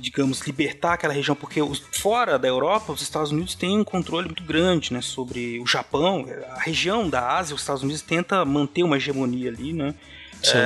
digamos, 0.00 0.40
libertar 0.40 0.94
aquela 0.94 1.12
região, 1.14 1.34
porque 1.36 1.60
os- 1.62 1.82
fora 2.00 2.38
da 2.38 2.48
Europa, 2.48 2.92
os 2.92 3.00
Estados 3.02 3.30
Unidos 3.30 3.54
têm 3.54 3.78
um 3.78 3.84
controle 3.84 4.26
muito 4.26 4.42
grande, 4.42 4.92
né, 4.92 5.00
sobre 5.00 5.58
o 5.60 5.66
Japão, 5.66 6.26
a 6.50 6.60
região 6.60 7.08
da 7.08 7.36
Ásia, 7.36 7.54
os 7.54 7.60
Estados 7.62 7.82
Unidos 7.82 8.02
tenta 8.02 8.44
manter 8.44 8.82
uma 8.82 8.96
hegemonia 8.96 9.48
ali, 9.50 9.72
né? 9.72 9.94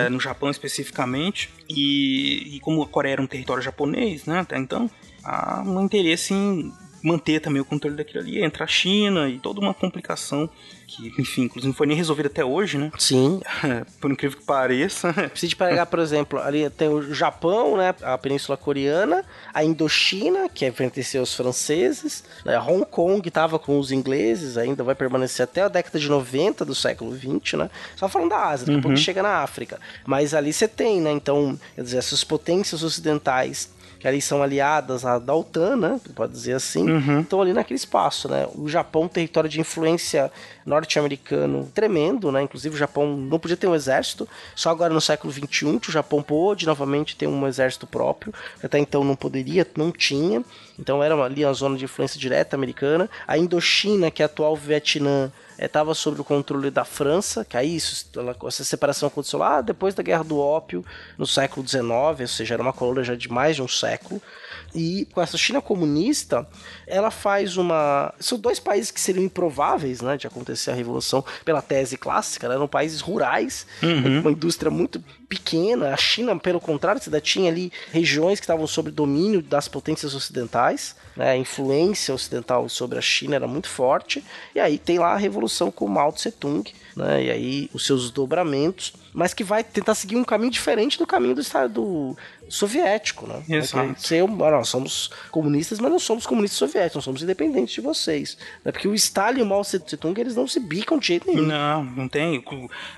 é, 0.07 0.09
no 0.09 0.19
Japão 0.19 0.51
especificamente. 0.51 1.51
E, 1.69 2.57
e 2.57 2.61
como 2.61 2.83
a 2.83 2.87
Coreia 2.89 3.13
era 3.13 3.23
um 3.23 3.29
território 3.29 3.63
japonês, 3.63 4.25
né, 4.25 4.41
até 4.41 4.59
então, 4.59 4.91
há 5.23 5.63
um 5.65 5.81
interesse 5.85 6.35
em 6.35 6.73
manter 7.03 7.41
também 7.41 7.61
o 7.61 7.65
controle 7.65 7.97
daquilo 7.97 8.21
ali. 8.21 8.43
Entra 8.43 8.65
a 8.65 8.67
China 8.67 9.29
e 9.29 9.39
toda 9.39 9.61
uma 9.61 9.75
complicação 9.75 10.49
que, 10.89 11.13
enfim, 11.21 11.43
inclusive 11.43 11.69
não 11.69 11.75
foi 11.75 11.87
nem 11.87 11.97
resolvida 11.97 12.29
até 12.29 12.43
hoje, 12.43 12.79
né? 12.79 12.91
Sim. 12.99 13.41
Por 14.01 14.11
incrível 14.11 14.39
que 14.39 14.45
pareça. 14.45 15.13
Se 15.35 15.45
a 15.45 15.49
gente 15.49 15.57
pegar, 15.57 15.85
por 15.87 15.99
exemplo, 15.99 16.39
ali 16.41 16.69
tem 16.71 16.89
o 16.89 17.15
Japão, 17.15 17.77
né? 17.77 17.95
A 18.03 18.17
Península 18.17 18.57
Coreana, 18.57 19.25
a 19.53 19.63
Indochina, 19.63 20.49
que 20.49 20.71
pertenceu 20.71 21.21
aos 21.21 21.35
franceses, 21.35 22.25
né, 22.45 22.59
Hong 22.59 22.87
Kong 22.87 23.27
estava 23.29 23.59
com 23.59 23.79
os 23.79 23.93
ingleses, 23.93 24.57
ainda 24.57 24.83
vai 24.83 24.95
permanecer 24.95 25.45
até 25.45 25.63
a 25.63 25.69
década 25.69 25.99
de 25.99 26.09
90 26.09 26.65
do 26.65 26.75
século 26.75 27.11
20, 27.11 27.57
né? 27.59 27.71
Só 27.95 28.09
falando 28.09 28.31
da 28.31 28.47
Ásia, 28.47 28.67
daqui 28.67 28.79
a 28.79 28.83
pouco 28.83 28.97
chega 28.97 29.23
na 29.23 29.43
África. 29.43 29.79
Mas 30.07 30.33
ali 30.33 30.53
você 30.53 30.67
tem, 30.67 31.01
né? 31.01 31.11
Então, 31.13 31.59
quer 31.75 31.83
dizer, 31.83 31.99
essas 31.99 32.25
potências 32.25 32.83
ocidentais 32.83 33.71
que 33.99 34.07
ali 34.07 34.21
são 34.23 34.43
aliadas 34.43 35.05
à 35.05 35.19
da 35.19 35.35
OTAN, 35.35 35.77
né? 35.77 36.01
Pode 36.15 36.33
dizer 36.33 36.55
assim. 36.55 36.87
Estão 37.21 37.43
ali 37.43 37.53
naquele 37.53 37.77
espaço, 37.77 38.29
né? 38.29 38.47
O 38.55 38.69
Japão, 38.69 39.09
território 39.09 39.51
de 39.51 39.61
influência 39.61 40.31
norte-americano 40.69 41.71
tremendo, 41.75 42.31
né? 42.31 42.43
Inclusive 42.43 42.75
o 42.75 42.79
Japão 42.79 43.17
não 43.17 43.39
podia 43.39 43.57
ter 43.57 43.67
um 43.67 43.75
exército. 43.75 44.29
Só 44.55 44.71
agora 44.71 44.93
no 44.93 45.01
século 45.01 45.33
XXI 45.33 45.79
que 45.81 45.89
o 45.89 45.93
Japão 45.93 46.23
pôde 46.23 46.67
novamente 46.67 47.17
ter 47.17 47.27
um 47.27 47.47
exército 47.47 47.87
próprio. 47.87 48.33
Até 48.63 48.79
então 48.79 49.03
não 49.03 49.17
poderia, 49.17 49.67
não 49.77 49.91
tinha. 49.91 50.45
Então 50.79 51.03
era 51.03 51.15
ali 51.15 51.45
a 51.45 51.53
zona 51.53 51.77
de 51.77 51.85
influência 51.85 52.21
direta 52.21 52.55
americana. 52.55 53.09
A 53.27 53.37
Indochina, 53.37 54.11
que 54.11 54.23
é 54.23 54.25
a 54.25 54.27
atual 54.27 54.55
Vietnã, 54.55 55.33
estava 55.59 55.93
sob 55.93 56.21
o 56.21 56.25
controle 56.25 56.71
da 56.71 56.85
França, 56.85 57.45
que 57.45 57.57
aí 57.57 57.75
isso, 57.75 58.09
ela- 58.17 58.37
essa 58.47 58.63
separação 58.63 59.09
aconteceu 59.09 59.41
lá 59.41 59.61
depois 59.61 59.93
da 59.95 60.03
Guerra 60.05 60.23
do 60.23 60.39
Ópio, 60.39 60.85
no 61.17 61.27
século 61.27 61.67
XIX, 61.67 62.21
ou 62.21 62.29
seja, 62.29 62.55
era 62.55 62.63
uma 62.63 62.73
colônia 62.73 63.03
já 63.03 63.17
de 63.17 63.29
mais 63.29 63.57
de 63.57 63.63
um 63.63 63.67
século. 63.67 64.23
E 64.75 65.07
com 65.13 65.21
essa 65.21 65.37
China 65.37 65.61
comunista, 65.61 66.47
ela 66.87 67.11
faz 67.11 67.57
uma. 67.57 68.15
São 68.21 68.39
dois 68.39 68.61
países 68.61 68.91
que 68.91 69.01
seriam 69.01 69.25
improváveis 69.25 70.01
né, 70.01 70.17
de 70.17 70.27
acontecer 70.27 70.58
a 70.67 70.75
revolução 70.75 71.25
pela 71.45 71.63
tese 71.63 71.97
clássica, 71.97 72.49
né, 72.49 72.55
eram 72.55 72.67
países 72.67 73.01
rurais, 73.01 73.67
com 73.81 74.21
uma 74.21 74.31
indústria 74.31 74.71
muito 74.71 75.03
pequena. 75.29 75.93
A 75.93 75.97
China, 75.97 76.39
pelo 76.39 76.61
contrário, 76.61 77.01
você 77.01 77.09
ainda 77.09 77.21
tinha 77.21 77.51
ali 77.51 77.71
regiões 77.93 78.41
que 78.41 78.45
estavam 78.45 78.67
sob 78.67 78.91
domínio 78.91 79.43
das 79.43 79.69
potências 79.69 80.15
ocidentais, 80.15 80.97
né, 81.17 81.31
a 81.31 81.37
influência 81.37 82.15
ocidental 82.15 82.69
sobre 82.69 82.99
a 82.99 83.03
China 83.03 83.37
era 83.37 83.47
muito 83.47 83.69
forte. 83.69 84.25
E 84.55 84.61
aí 84.61 84.79
tem 84.79 84.99
lá 84.99 85.13
a 85.13 85.17
revolução 85.17 85.71
com 85.71 85.87
Mao 85.87 86.13
Tse 86.13 86.33
Tung, 86.33 86.71
né, 86.97 87.25
e 87.25 87.31
aí 87.31 87.71
os 87.73 87.87
seus 87.87 88.11
dobramentos, 88.11 88.93
mas 89.13 89.35
que 89.35 89.45
vai 89.45 89.63
tentar 89.65 89.95
seguir 89.95 90.17
um 90.17 90.25
caminho 90.25 90.51
diferente 90.51 90.99
do 90.99 91.07
caminho 91.07 91.35
do 91.35 91.41
Estado 91.41 91.73
do 91.75 92.17
soviético, 92.49 93.27
né? 93.27 93.43
Exato. 93.49 94.01
Ser, 94.01 94.27
nós 94.27 94.69
somos 94.69 95.11
comunistas, 95.31 95.79
mas 95.79 95.91
não 95.91 95.99
somos 95.99 96.27
comunistas 96.27 96.59
soviéticos, 96.59 96.97
nós 96.97 97.05
somos 97.05 97.23
independentes 97.23 97.75
de 97.75 97.81
vocês. 97.81 98.37
Né? 98.65 98.73
Porque 98.73 98.89
o 98.89 98.95
Stalin 98.95 99.41
e 99.41 99.43
o 99.43 99.47
Mao 99.47 99.63
Tse 99.63 99.79
Tung, 99.97 100.19
eles 100.21 100.37
não 100.37 100.47
se 100.47 100.61
bicam 100.61 100.99
de 100.99 101.07
jeito 101.07 101.27
nenhum. 101.27 101.47
Não, 101.47 101.85
não 101.85 102.09
tem. 102.09 102.43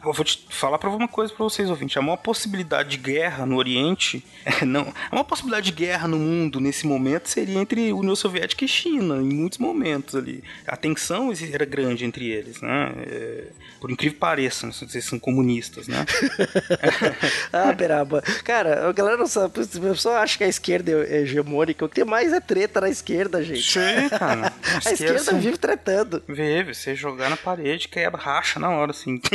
Eu 0.05 0.13
vou 0.13 0.25
te 0.25 0.47
falar 0.49 0.79
pra 0.79 0.91
uma 0.91 1.09
coisa 1.09 1.33
pra 1.33 1.45
vocês, 1.45 1.69
ouvintes. 1.71 1.97
A 1.97 2.03
maior 2.03 2.17
possibilidade 2.17 2.91
de 2.91 2.97
guerra 2.99 3.47
no 3.47 3.57
Oriente, 3.57 4.25
é, 4.45 4.65
não, 4.67 4.93
a 5.11 5.15
maior 5.15 5.25
possibilidade 5.25 5.67
de 5.67 5.73
guerra 5.73 6.07
no 6.07 6.19
mundo 6.19 6.61
nesse 6.61 6.87
momento 6.87 7.29
seria 7.29 7.59
entre 7.59 7.93
União 7.93 8.17
Soviética 8.17 8.65
e 8.65 8.69
China, 8.69 9.17
em 9.17 9.35
muitos 9.35 9.59
momentos 9.59 10.15
ali. 10.15 10.43
A 10.67 10.77
tensão 10.77 11.33
era 11.53 11.65
grande 11.65 12.05
entre 12.05 12.29
eles, 12.29 12.61
né? 12.61 12.93
É, 13.07 13.45
por 13.81 13.91
incrível 13.91 14.15
que 14.15 14.21
pareça, 14.21 14.71
vocês 14.71 15.05
são 15.05 15.19
comunistas, 15.19 15.89
né? 15.89 16.05
ah, 17.53 17.73
Beraba. 17.73 18.23
Cara, 18.45 18.89
a 18.89 18.93
galera 18.93 19.17
não 19.17 19.27
sabe, 19.27 19.40
a 19.45 19.49
pessoa 19.49 20.19
acha 20.19 20.39
que 20.39 20.45
a 20.45 20.49
esquerda 20.49 20.91
é 21.07 21.23
hegemônica, 21.23 21.85
o 21.85 21.89
que 21.89 21.95
tem 21.97 22.05
mais 22.05 22.33
é 22.33 22.41
treta 22.41 22.81
na 22.81 22.89
esquerda, 22.89 23.43
gente. 23.43 23.73
Sim, 23.73 24.09
cara. 24.09 24.53
A 24.85 24.93
esquerda 24.93 25.17
assim, 25.21 25.39
vive 25.39 25.59
tretando. 25.59 26.23
Vive, 26.29 26.75
você 26.75 26.95
jogar 26.95 27.29
na 27.31 27.37
parede, 27.37 27.89
quebra, 27.89 28.21
racha 28.21 28.59
na 28.59 28.71
hora, 28.71 28.91
assim. 28.91 29.21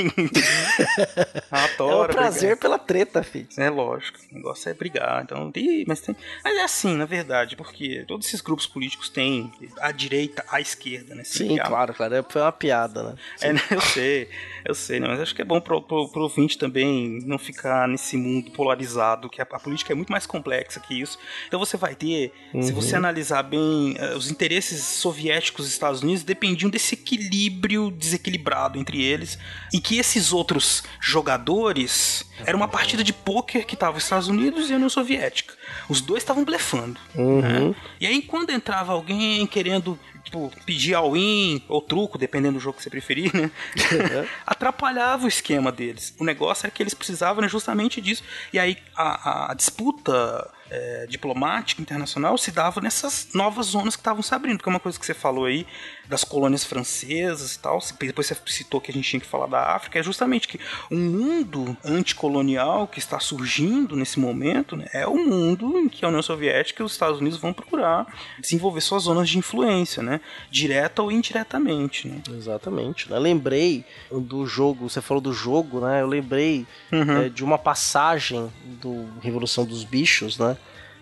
É 1.51 1.63
Adoro. 1.73 2.11
um 2.11 2.15
prazer 2.15 2.57
pela 2.57 2.77
treta, 2.77 3.23
filho. 3.23 3.47
É 3.57 3.69
lógico, 3.69 4.19
o 4.31 4.35
negócio 4.35 4.69
é 4.69 4.73
brigar. 4.73 5.23
Então, 5.23 5.51
ih, 5.55 5.85
mas, 5.87 6.01
tem... 6.01 6.15
mas 6.43 6.55
é 6.57 6.63
assim, 6.63 6.95
na 6.95 7.05
verdade, 7.05 7.55
porque 7.55 8.03
todos 8.07 8.27
esses 8.27 8.41
grupos 8.41 8.67
políticos 8.67 9.09
têm 9.09 9.51
a 9.79 9.91
direita, 9.91 10.43
a 10.49 10.59
esquerda, 10.59 11.15
né? 11.15 11.23
Sim, 11.23 11.59
há- 11.59 11.63
claro, 11.65 11.93
cara. 11.93 12.25
Foi 12.27 12.41
uma 12.41 12.51
piada, 12.51 13.03
né? 13.03 13.15
É, 13.41 13.53
né, 13.53 13.61
eu 13.71 13.81
sei, 13.81 14.29
eu 14.65 14.75
sei, 14.75 14.99
né? 14.99 15.07
Mas 15.07 15.19
acho 15.19 15.35
que 15.35 15.41
é 15.41 15.45
bom 15.45 15.59
pro, 15.61 15.81
pro, 15.81 16.09
pro 16.09 16.21
ouvinte 16.23 16.57
também 16.57 17.19
não 17.25 17.37
ficar 17.37 17.87
nesse 17.87 18.17
mundo 18.17 18.51
polarizado, 18.51 19.29
que 19.29 19.41
a, 19.41 19.47
a 19.49 19.59
política 19.59 19.93
é 19.93 19.94
muito 19.95 20.11
mais 20.11 20.25
complexa 20.25 20.79
que 20.79 20.99
isso. 20.99 21.17
Então 21.47 21.59
você 21.59 21.77
vai 21.77 21.95
ter, 21.95 22.31
se 22.61 22.71
você 22.71 22.95
analisar 22.95 23.43
bem, 23.43 23.95
eh, 23.97 24.15
os 24.15 24.29
interesses 24.29 24.83
soviéticos 24.83 25.65
dos 25.65 25.73
Estados 25.73 26.01
Unidos 26.01 26.23
dependiam 26.23 26.69
desse 26.69 26.95
equilíbrio 26.95 27.91
desequilibrado 27.91 28.77
entre 28.77 29.03
eles, 29.03 29.37
e 29.73 29.79
que 29.79 29.97
esses 29.97 30.33
outros 30.33 30.83
jogadores 30.99 32.25
era 32.45 32.55
uma 32.55 32.67
partida 32.67 33.03
de 33.03 33.13
pôquer 33.13 33.65
que 33.65 33.75
tava 33.75 33.97
os 33.97 34.03
Estados 34.03 34.27
Unidos 34.27 34.69
e 34.69 34.73
a 34.73 34.75
União 34.75 34.89
Soviética. 34.89 35.53
Os 35.89 36.01
dois 36.01 36.23
estavam 36.23 36.43
blefando. 36.43 36.99
né? 37.15 37.75
E 37.99 38.07
aí 38.07 38.21
quando 38.21 38.49
entrava 38.51 38.93
alguém 38.93 39.45
querendo 39.47 39.99
tipo, 40.25 40.51
pedir 40.65 40.93
all-in 40.93 41.61
ou 41.67 41.81
truco, 41.81 42.17
dependendo 42.17 42.55
do 42.55 42.59
jogo 42.59 42.77
que 42.77 42.83
você 42.83 42.89
preferir, 42.89 43.33
né? 43.33 43.49
Atrapalhava 44.45 45.25
o 45.25 45.27
esquema 45.27 45.71
deles. 45.71 46.13
O 46.19 46.25
negócio 46.25 46.65
era 46.65 46.71
que 46.71 46.83
eles 46.83 46.93
precisavam 46.93 47.41
né, 47.41 47.47
justamente 47.47 48.01
disso. 48.01 48.23
E 48.51 48.59
aí 48.59 48.77
a, 48.95 49.51
a 49.51 49.53
disputa 49.53 50.51
é, 50.69 51.05
diplomática 51.07 51.81
internacional 51.81 52.37
se 52.37 52.51
dava 52.51 52.81
nessas 52.81 53.29
novas 53.33 53.67
zonas 53.67 53.95
que 53.95 54.01
estavam 54.01 54.23
se 54.23 54.33
abrindo. 54.33 54.57
Porque 54.57 54.69
é 54.69 54.73
uma 54.73 54.79
coisa 54.79 54.99
que 54.99 55.05
você 55.05 55.13
falou 55.13 55.45
aí 55.45 55.65
das 56.07 56.23
colônias 56.23 56.63
francesas 56.63 57.55
e 57.55 57.59
tal, 57.59 57.79
depois 57.99 58.27
você 58.27 58.37
citou 58.45 58.81
que 58.81 58.91
a 58.91 58.93
gente 58.93 59.09
tinha 59.09 59.19
que 59.19 59.25
falar 59.25 59.47
da 59.47 59.75
África, 59.75 59.99
é 59.99 60.03
justamente 60.03 60.47
que 60.47 60.59
um 60.91 60.97
mundo 60.97 61.75
anticolonial 61.83 62.87
que 62.87 62.99
está 62.99 63.19
surgindo 63.19 63.95
nesse 63.95 64.19
momento 64.19 64.75
né, 64.75 64.87
é 64.93 65.07
o 65.07 65.15
mundo 65.15 65.77
em 65.77 65.89
que 65.89 66.05
a 66.05 66.07
União 66.07 66.21
Soviética 66.21 66.81
e 66.81 66.85
os 66.85 66.91
Estados 66.91 67.19
Unidos 67.19 67.39
vão 67.39 67.53
procurar 67.53 68.05
desenvolver 68.39 68.81
suas 68.81 69.03
zonas 69.03 69.29
de 69.29 69.37
influência, 69.37 70.01
né? 70.01 70.21
Direta 70.49 71.01
ou 71.01 71.11
indiretamente, 71.11 72.07
né? 72.07 72.21
Exatamente. 72.29 73.09
né? 73.09 73.17
Lembrei 73.17 73.85
do 74.11 74.45
jogo, 74.45 74.89
você 74.89 75.01
falou 75.01 75.21
do 75.21 75.33
jogo, 75.33 75.79
né? 75.81 76.01
Eu 76.01 76.07
lembrei 76.07 76.65
é, 76.91 77.29
de 77.29 77.43
uma 77.43 77.57
passagem 77.57 78.51
do 78.81 79.07
Revolução 79.21 79.65
dos 79.65 79.83
Bichos, 79.83 80.37
né? 80.37 80.57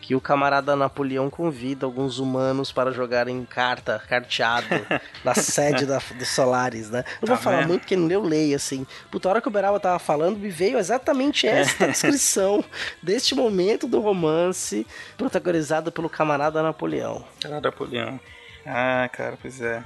Que 0.06 0.16
o 0.16 0.20
camarada 0.20 0.76
Napoleão 0.76 1.30
convida 1.30 1.86
alguns 1.86 2.20
humanos 2.20 2.74
para 2.74 2.92
jogarem 2.92 3.46
carta, 3.46 4.04
carteado, 4.10 4.68
na 5.24 5.34
sede 5.34 5.86
da, 5.86 5.98
do 5.98 6.26
Solaris, 6.26 6.90
né? 6.90 7.06
Não 7.22 7.28
vou 7.30 7.38
Tá 7.38 7.42
falar 7.42 7.58
vendo? 7.60 7.68
muito 7.70 7.82
porque 7.84 7.96
eu 7.96 8.22
leio, 8.22 8.54
assim. 8.54 8.86
Puta, 9.10 9.30
a 9.30 9.32
hora 9.32 9.42
que 9.42 9.48
o 9.48 9.52
Beraba 9.52 9.80
tava 9.80 9.98
falando, 10.00 10.38
me 10.38 10.50
veio 10.50 10.78
exatamente 10.78 11.48
esta 11.48 11.88
descrição 11.88 12.62
deste 13.02 13.34
momento 13.34 13.88
do 13.88 14.02
romance 14.02 14.86
protagonizado 15.18 15.90
pelo 15.90 16.10
camarada 16.10 16.62
Napoleão. 16.62 17.24
Cara, 17.42 17.62
Napoleão. 17.62 18.20
Ah, 18.66 19.10
cara, 19.10 19.38
pois 19.42 19.62
é. 19.62 19.82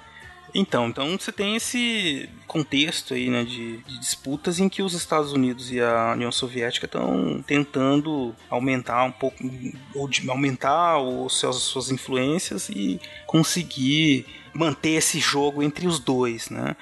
Então, 0.53 0.87
então 0.87 1.17
você 1.17 1.31
tem 1.31 1.55
esse 1.55 2.29
contexto 2.47 3.13
aí, 3.13 3.29
né, 3.29 3.43
de, 3.43 3.77
de 3.77 3.99
disputas 3.99 4.59
em 4.59 4.69
que 4.69 4.81
os 4.81 4.93
Estados 4.93 5.33
Unidos 5.33 5.71
e 5.71 5.79
a 5.81 6.13
União 6.13 6.31
Soviética 6.31 6.85
estão 6.85 7.43
tentando 7.45 8.33
aumentar 8.49 9.03
um 9.03 9.11
pouco, 9.11 9.37
ou 9.93 10.07
de, 10.07 10.27
aumentar 10.29 10.99
os 10.99 11.39
seus, 11.39 11.57
suas 11.63 11.91
influências 11.91 12.69
e 12.69 12.99
conseguir 13.25 14.25
manter 14.53 14.91
esse 14.91 15.19
jogo 15.19 15.61
entre 15.63 15.87
os 15.87 15.99
dois, 15.99 16.49
né? 16.49 16.75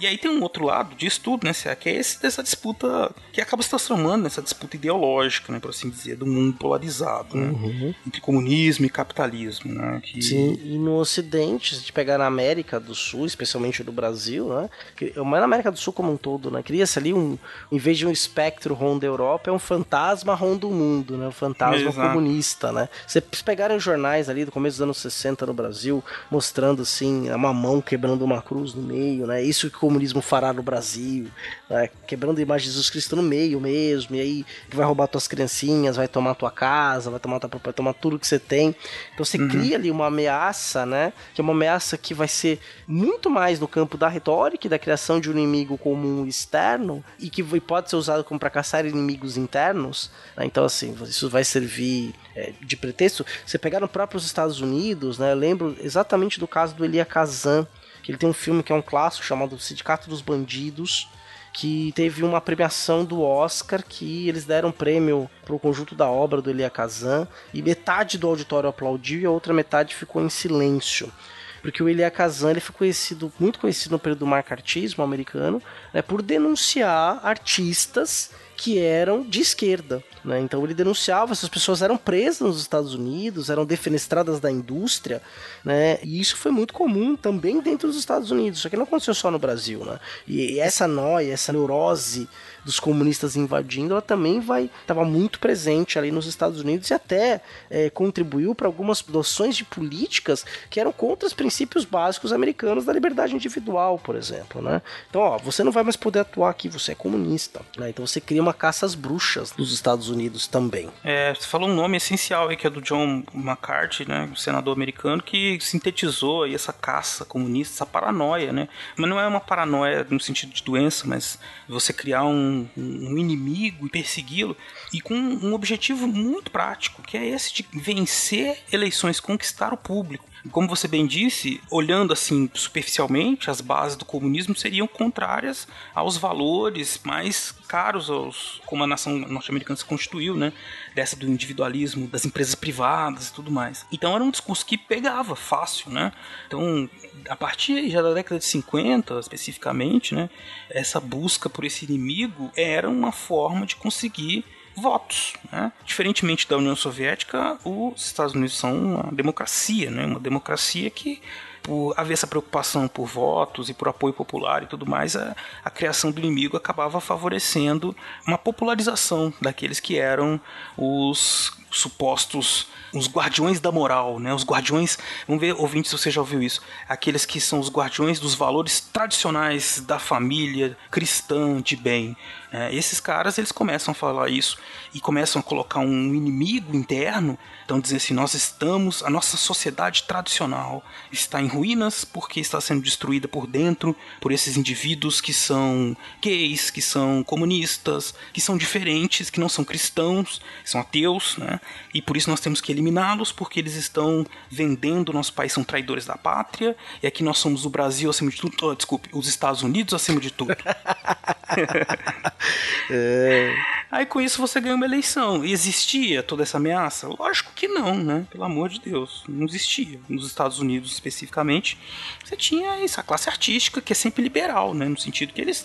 E 0.00 0.06
aí 0.06 0.16
tem 0.16 0.30
um 0.30 0.42
outro 0.42 0.64
lado 0.64 0.96
disso 0.96 1.20
tudo, 1.22 1.44
né, 1.44 1.52
que 1.78 1.90
é 1.90 1.94
esse 1.96 2.22
dessa 2.22 2.42
disputa 2.42 3.14
que 3.34 3.40
acaba 3.40 3.62
se 3.62 3.68
transformando 3.68 4.22
nessa 4.22 4.40
disputa 4.40 4.76
ideológica, 4.76 5.52
né, 5.52 5.60
por 5.60 5.68
assim 5.68 5.90
dizer, 5.90 6.16
do 6.16 6.26
mundo 6.26 6.56
polarizado, 6.56 7.36
né, 7.36 7.94
entre 8.06 8.18
comunismo 8.18 8.86
e 8.86 8.88
capitalismo, 8.88 9.74
né? 9.74 10.00
Que... 10.02 10.22
Sim, 10.22 10.58
e 10.64 10.78
no 10.78 10.96
Ocidente, 10.96 11.70
se 11.70 11.76
a 11.76 11.78
gente 11.80 11.92
pegar 11.92 12.16
na 12.16 12.24
América 12.26 12.80
do 12.80 12.94
Sul, 12.94 13.26
especialmente 13.26 13.84
no 13.84 13.92
Brasil, 13.92 14.48
né? 14.48 14.70
Mas 15.16 15.40
na 15.40 15.44
América 15.44 15.70
do 15.70 15.78
Sul 15.78 15.92
como 15.92 16.12
um 16.12 16.16
todo, 16.16 16.50
né? 16.50 16.62
Cria-se 16.62 16.98
ali 16.98 17.12
um. 17.12 17.36
Em 17.70 17.78
vez 17.78 17.98
de 17.98 18.06
um 18.06 18.10
espectro 18.10 18.74
ronda 18.74 19.04
Europa, 19.04 19.50
é 19.50 19.52
um 19.52 19.58
fantasma 19.58 20.34
ronda 20.34 20.66
o 20.66 20.70
mundo, 20.70 21.16
né? 21.16 21.28
Um 21.28 21.32
fantasma 21.32 21.90
Exato. 21.90 22.08
comunista, 22.08 22.72
né? 22.72 22.88
Se 23.06 23.20
vocês 23.20 23.42
pegarem 23.42 23.76
os 23.76 23.82
jornais 23.82 24.28
ali 24.28 24.44
do 24.44 24.52
começo 24.52 24.76
dos 24.76 24.82
anos 24.82 24.98
60 24.98 25.46
no 25.46 25.52
Brasil, 25.54 26.02
mostrando 26.30 26.82
assim 26.82 27.19
tem 27.22 27.34
uma 27.34 27.52
mão 27.52 27.80
quebrando 27.80 28.24
uma 28.24 28.40
cruz 28.40 28.74
no 28.74 28.82
meio, 28.82 29.26
né? 29.26 29.42
Isso 29.42 29.70
que 29.70 29.76
o 29.76 29.80
comunismo 29.80 30.22
fará 30.22 30.52
no 30.52 30.62
Brasil, 30.62 31.26
né? 31.68 31.88
quebrando 32.06 32.38
a 32.38 32.42
imagem 32.42 32.66
de 32.66 32.72
Jesus 32.72 32.90
Cristo 32.90 33.16
no 33.16 33.22
meio 33.22 33.60
mesmo, 33.60 34.16
e 34.16 34.20
aí 34.20 34.46
vai 34.72 34.86
roubar 34.86 35.06
tuas 35.06 35.28
criancinhas, 35.28 35.96
vai 35.96 36.08
tomar 36.08 36.34
tua 36.34 36.50
casa, 36.50 37.10
vai 37.10 37.20
tomar 37.20 37.38
tua 37.38 37.50
vai 37.62 37.72
tomar 37.72 37.92
tudo 37.94 38.18
que 38.18 38.26
você 38.26 38.38
tem. 38.38 38.74
Então 39.14 39.24
você 39.24 39.38
cria 39.38 39.76
ali 39.76 39.90
uma 39.90 40.06
ameaça, 40.06 40.86
né? 40.86 41.12
Que 41.34 41.40
é 41.40 41.42
uma 41.42 41.52
ameaça 41.52 41.96
que 41.98 42.14
vai 42.14 42.28
ser 42.28 42.58
muito 42.86 43.28
mais 43.28 43.60
no 43.60 43.68
campo 43.68 43.96
da 43.96 44.08
retórica 44.08 44.66
e 44.66 44.70
da 44.70 44.78
criação 44.78 45.20
de 45.20 45.28
um 45.30 45.32
inimigo 45.32 45.76
comum 45.76 46.26
externo 46.26 47.04
e 47.18 47.28
que 47.28 47.42
pode 47.60 47.90
ser 47.90 47.96
usado 47.96 48.24
como 48.24 48.40
para 48.40 48.50
caçar 48.50 48.84
inimigos 48.86 49.36
internos. 49.36 50.10
né? 50.36 50.46
Então 50.46 50.64
assim, 50.64 50.96
isso 51.04 51.28
vai 51.28 51.44
servir 51.44 52.14
é, 52.29 52.29
de 52.60 52.76
pretexto. 52.76 53.24
Você 53.44 53.58
pegar 53.58 53.80
no 53.80 53.88
próprios 53.88 54.24
Estados 54.24 54.60
Unidos, 54.60 55.18
né? 55.18 55.32
Eu 55.32 55.36
lembro 55.36 55.76
exatamente 55.80 56.38
do 56.38 56.48
caso 56.48 56.74
do 56.74 56.84
Elia 56.84 57.04
Kazan, 57.04 57.66
que 58.02 58.10
ele 58.10 58.18
tem 58.18 58.28
um 58.28 58.34
filme 58.34 58.62
que 58.62 58.72
é 58.72 58.74
um 58.74 58.82
clássico 58.82 59.24
chamado 59.24 59.58
Sindicato 59.58 60.08
dos 60.08 60.22
Bandidos, 60.22 61.08
que 61.52 61.92
teve 61.94 62.22
uma 62.22 62.40
premiação 62.40 63.04
do 63.04 63.22
Oscar 63.22 63.82
que 63.86 64.28
eles 64.28 64.44
deram 64.44 64.70
prêmio 64.70 65.28
para 65.44 65.54
o 65.54 65.58
conjunto 65.58 65.94
da 65.94 66.08
obra 66.08 66.40
do 66.40 66.50
Elia 66.50 66.70
Kazan 66.70 67.26
e 67.52 67.60
metade 67.60 68.18
do 68.18 68.28
auditório 68.28 68.68
aplaudiu 68.68 69.20
e 69.20 69.26
a 69.26 69.30
outra 69.30 69.52
metade 69.52 69.94
ficou 69.94 70.22
em 70.22 70.30
silêncio. 70.30 71.12
Porque 71.60 71.82
o 71.82 71.88
Elia 71.88 72.10
Kazan 72.10 72.52
ele 72.52 72.60
foi 72.60 72.74
conhecido, 72.74 73.32
muito 73.38 73.58
conhecido 73.58 73.92
no 73.92 73.98
período 73.98 74.20
do 74.20 74.26
marcartismo 74.26 75.04
americano, 75.04 75.60
né, 75.92 76.00
por 76.00 76.22
denunciar 76.22 77.20
artistas 77.22 78.30
que 78.60 78.78
eram 78.78 79.22
de 79.22 79.40
esquerda. 79.40 80.04
Né? 80.22 80.38
Então 80.38 80.62
ele 80.62 80.74
denunciava, 80.74 81.32
essas 81.32 81.48
pessoas 81.48 81.80
eram 81.80 81.96
presas 81.96 82.40
nos 82.40 82.60
Estados 82.60 82.92
Unidos, 82.92 83.48
eram 83.48 83.64
defenestradas 83.64 84.38
da 84.38 84.50
indústria, 84.50 85.22
né? 85.64 85.98
e 86.02 86.20
isso 86.20 86.36
foi 86.36 86.52
muito 86.52 86.74
comum 86.74 87.16
também 87.16 87.58
dentro 87.62 87.88
dos 87.88 87.96
Estados 87.96 88.30
Unidos, 88.30 88.60
só 88.60 88.68
que 88.68 88.76
não 88.76 88.84
aconteceu 88.84 89.14
só 89.14 89.30
no 89.30 89.38
Brasil. 89.38 89.82
Né? 89.82 89.98
E 90.28 90.60
essa 90.60 90.86
noia, 90.86 91.32
essa 91.32 91.54
neurose 91.54 92.28
dos 92.64 92.80
comunistas 92.80 93.36
invadindo, 93.36 93.92
ela 93.92 94.02
também 94.02 94.40
vai 94.40 94.70
estava 94.80 95.04
muito 95.04 95.38
presente 95.38 95.98
ali 95.98 96.10
nos 96.10 96.26
Estados 96.26 96.60
Unidos 96.60 96.90
e 96.90 96.94
até 96.94 97.40
eh, 97.70 97.90
contribuiu 97.90 98.54
para 98.54 98.66
algumas 98.66 99.04
noções 99.06 99.56
de 99.56 99.64
políticas 99.64 100.44
que 100.68 100.80
eram 100.80 100.92
contra 100.92 101.26
os 101.26 101.32
princípios 101.32 101.84
básicos 101.84 102.32
americanos 102.32 102.84
da 102.84 102.92
liberdade 102.92 103.34
individual, 103.34 103.98
por 103.98 104.16
exemplo, 104.16 104.60
né? 104.62 104.82
Então, 105.08 105.20
ó, 105.20 105.38
você 105.38 105.62
não 105.62 105.72
vai 105.72 105.82
mais 105.82 105.96
poder 105.96 106.20
atuar 106.20 106.50
aqui, 106.50 106.68
você 106.68 106.92
é 106.92 106.94
comunista, 106.94 107.60
né? 107.76 107.90
Então 107.90 108.06
você 108.06 108.20
cria 108.20 108.42
uma 108.42 108.54
caça 108.54 108.86
às 108.86 108.94
bruxas 108.94 109.54
nos 109.56 109.72
Estados 109.72 110.08
Unidos 110.08 110.46
também. 110.46 110.88
É, 111.04 111.34
você 111.34 111.46
falou 111.46 111.68
um 111.68 111.74
nome 111.74 111.96
essencial 111.96 112.48
aí, 112.48 112.56
que 112.56 112.66
é 112.66 112.70
do 112.70 112.80
John 112.80 113.22
McCarthy, 113.34 114.08
né, 114.08 114.28
um 114.30 114.36
senador 114.36 114.74
americano, 114.74 115.22
que 115.22 115.58
sintetizou 115.60 116.44
aí 116.44 116.54
essa 116.54 116.72
caça 116.72 117.24
comunista, 117.24 117.74
essa 117.74 117.86
paranoia, 117.86 118.52
né? 118.52 118.68
Mas 118.96 119.08
não 119.08 119.18
é 119.18 119.26
uma 119.26 119.40
paranoia 119.40 120.06
no 120.08 120.20
sentido 120.20 120.52
de 120.52 120.62
doença, 120.62 121.06
mas 121.06 121.38
você 121.68 121.92
criar 121.92 122.24
um, 122.24 122.49
um 122.76 123.18
inimigo 123.18 123.86
e 123.86 123.90
persegui-lo, 123.90 124.56
e 124.92 125.00
com 125.00 125.14
um 125.14 125.52
objetivo 125.54 126.06
muito 126.06 126.50
prático, 126.50 127.02
que 127.02 127.16
é 127.16 127.26
esse 127.26 127.52
de 127.54 127.66
vencer 127.72 128.58
eleições, 128.72 129.20
conquistar 129.20 129.72
o 129.72 129.76
público. 129.76 130.29
Como 130.50 130.68
você 130.68 130.88
bem 130.88 131.06
disse, 131.06 131.60
olhando 131.70 132.12
assim 132.12 132.50
superficialmente, 132.54 133.50
as 133.50 133.60
bases 133.60 133.96
do 133.96 134.04
comunismo 134.04 134.56
seriam 134.56 134.86
contrárias 134.86 135.68
aos 135.94 136.16
valores 136.16 137.00
mais 137.04 137.52
caros 137.68 138.08
aos 138.08 138.60
como 138.66 138.82
a 138.82 138.86
nação 138.86 139.16
norte-americana 139.18 139.76
se 139.76 139.84
constituiu, 139.84 140.34
né? 140.34 140.52
Dessa 140.94 141.14
do 141.14 141.26
individualismo, 141.26 142.08
das 142.08 142.24
empresas 142.24 142.54
privadas 142.54 143.28
e 143.28 143.32
tudo 143.32 143.50
mais. 143.50 143.84
Então 143.92 144.14
era 144.14 144.24
um 144.24 144.30
discurso 144.30 144.64
que 144.64 144.78
pegava 144.78 145.36
fácil, 145.36 145.90
né? 145.90 146.12
Então, 146.46 146.88
a 147.28 147.36
partir 147.36 147.90
já 147.90 148.00
da 148.00 148.14
década 148.14 148.38
de 148.38 148.44
50, 148.46 149.18
especificamente, 149.20 150.14
né? 150.14 150.30
Essa 150.70 150.98
busca 151.00 151.50
por 151.50 151.64
esse 151.64 151.84
inimigo 151.84 152.50
era 152.56 152.88
uma 152.88 153.12
forma 153.12 153.66
de 153.66 153.76
conseguir 153.76 154.44
votos. 154.80 155.34
Né? 155.50 155.72
Diferentemente 155.84 156.48
da 156.48 156.56
União 156.56 156.74
Soviética, 156.74 157.58
os 157.64 158.06
Estados 158.06 158.34
Unidos 158.34 158.56
são 158.56 158.76
uma 158.76 159.12
democracia, 159.12 159.90
né? 159.90 160.06
uma 160.06 160.18
democracia 160.18 160.90
que, 160.90 161.20
por 161.62 161.94
haver 161.96 162.14
essa 162.14 162.26
preocupação 162.26 162.88
por 162.88 163.06
votos 163.06 163.68
e 163.68 163.74
por 163.74 163.88
apoio 163.88 164.12
popular 164.12 164.62
e 164.62 164.66
tudo 164.66 164.86
mais, 164.86 165.14
a, 165.16 165.36
a 165.64 165.70
criação 165.70 166.10
do 166.10 166.20
inimigo 166.20 166.56
acabava 166.56 167.00
favorecendo 167.00 167.94
uma 168.26 168.38
popularização 168.38 169.32
daqueles 169.40 169.80
que 169.80 169.98
eram 169.98 170.40
os 170.76 171.52
supostos 171.70 172.68
os 172.92 173.08
guardiões 173.08 173.60
da 173.60 173.70
moral, 173.70 174.18
né? 174.18 174.34
Os 174.34 174.44
guardiões, 174.44 174.98
vamos 175.26 175.40
ver, 175.40 175.54
ouvinte, 175.54 175.88
se 175.88 175.96
você 175.96 176.10
já 176.10 176.20
ouviu 176.20 176.42
isso, 176.42 176.60
aqueles 176.88 177.24
que 177.24 177.40
são 177.40 177.60
os 177.60 177.70
guardiões 177.70 178.18
dos 178.18 178.34
valores 178.34 178.80
tradicionais 178.80 179.80
da 179.80 179.98
família 179.98 180.76
cristã 180.90 181.60
de 181.60 181.76
bem. 181.76 182.16
Né? 182.52 182.74
esses 182.74 183.00
caras, 183.00 183.38
eles 183.38 183.52
começam 183.52 183.92
a 183.92 183.94
falar 183.94 184.28
isso 184.28 184.58
e 184.92 185.00
começam 185.00 185.40
a 185.40 185.42
colocar 185.42 185.80
um 185.80 186.14
inimigo 186.14 186.74
interno, 186.76 187.38
então 187.64 187.78
dizer 187.78 187.96
assim, 187.96 188.14
nós 188.14 188.34
estamos, 188.34 189.02
a 189.02 189.10
nossa 189.10 189.36
sociedade 189.36 190.02
tradicional 190.04 190.84
está 191.12 191.40
em 191.40 191.46
ruínas 191.46 192.04
porque 192.04 192.40
está 192.40 192.60
sendo 192.60 192.82
destruída 192.82 193.28
por 193.28 193.46
dentro 193.46 193.94
por 194.20 194.32
esses 194.32 194.56
indivíduos 194.56 195.20
que 195.20 195.32
são 195.32 195.96
gays, 196.20 196.70
que 196.70 196.82
são 196.82 197.22
comunistas, 197.22 198.14
que 198.32 198.40
são 198.40 198.56
diferentes, 198.56 199.30
que 199.30 199.40
não 199.40 199.48
são 199.48 199.64
cristãos, 199.64 200.40
são 200.64 200.80
ateus, 200.80 201.36
né? 201.36 201.60
E 201.94 202.02
por 202.02 202.16
isso 202.16 202.30
nós 202.30 202.40
temos 202.40 202.60
que 202.60 202.72
eliminá-los 202.72 203.32
porque 203.32 203.60
eles 203.60 203.74
estão 203.74 204.26
vendendo 204.50 205.12
nosso 205.12 205.32
país, 205.32 205.52
são 205.52 205.62
traidores 205.62 206.04
da 206.06 206.16
pátria, 206.16 206.76
e 207.02 207.06
aqui 207.06 207.22
nós 207.22 207.38
somos 207.38 207.64
o 207.64 207.70
Brasil 207.70 208.10
acima 208.10 208.30
de 208.30 208.36
tudo, 208.36 208.56
oh, 208.62 208.74
desculpe, 208.74 209.08
os 209.12 209.28
Estados 209.28 209.62
Unidos 209.62 209.94
acima 209.94 210.20
de 210.20 210.30
tudo. 210.30 210.56
Aí 213.90 214.06
com 214.06 214.20
isso 214.20 214.40
você 214.40 214.60
ganha 214.60 214.74
uma 214.74 214.86
eleição. 214.86 215.44
E 215.44 215.52
existia 215.52 216.22
toda 216.22 216.42
essa 216.42 216.58
ameaça? 216.58 217.08
Lógico 217.08 217.52
que 217.54 217.66
não, 217.66 217.96
né? 217.96 218.26
Pelo 218.30 218.44
amor 218.44 218.68
de 218.68 218.80
Deus. 218.80 219.24
Não 219.28 219.46
existia. 219.46 220.00
Nos 220.08 220.26
Estados 220.26 220.58
Unidos, 220.60 220.92
especificamente, 220.92 221.76
você 222.24 222.36
tinha 222.36 222.84
essa 222.84 223.02
classe 223.02 223.28
artística 223.28 223.80
que 223.80 223.92
é 223.92 223.96
sempre 223.96 224.22
liberal, 224.22 224.74
né? 224.74 224.88
No 224.88 224.98
sentido 224.98 225.32
que 225.32 225.40
eles 225.40 225.64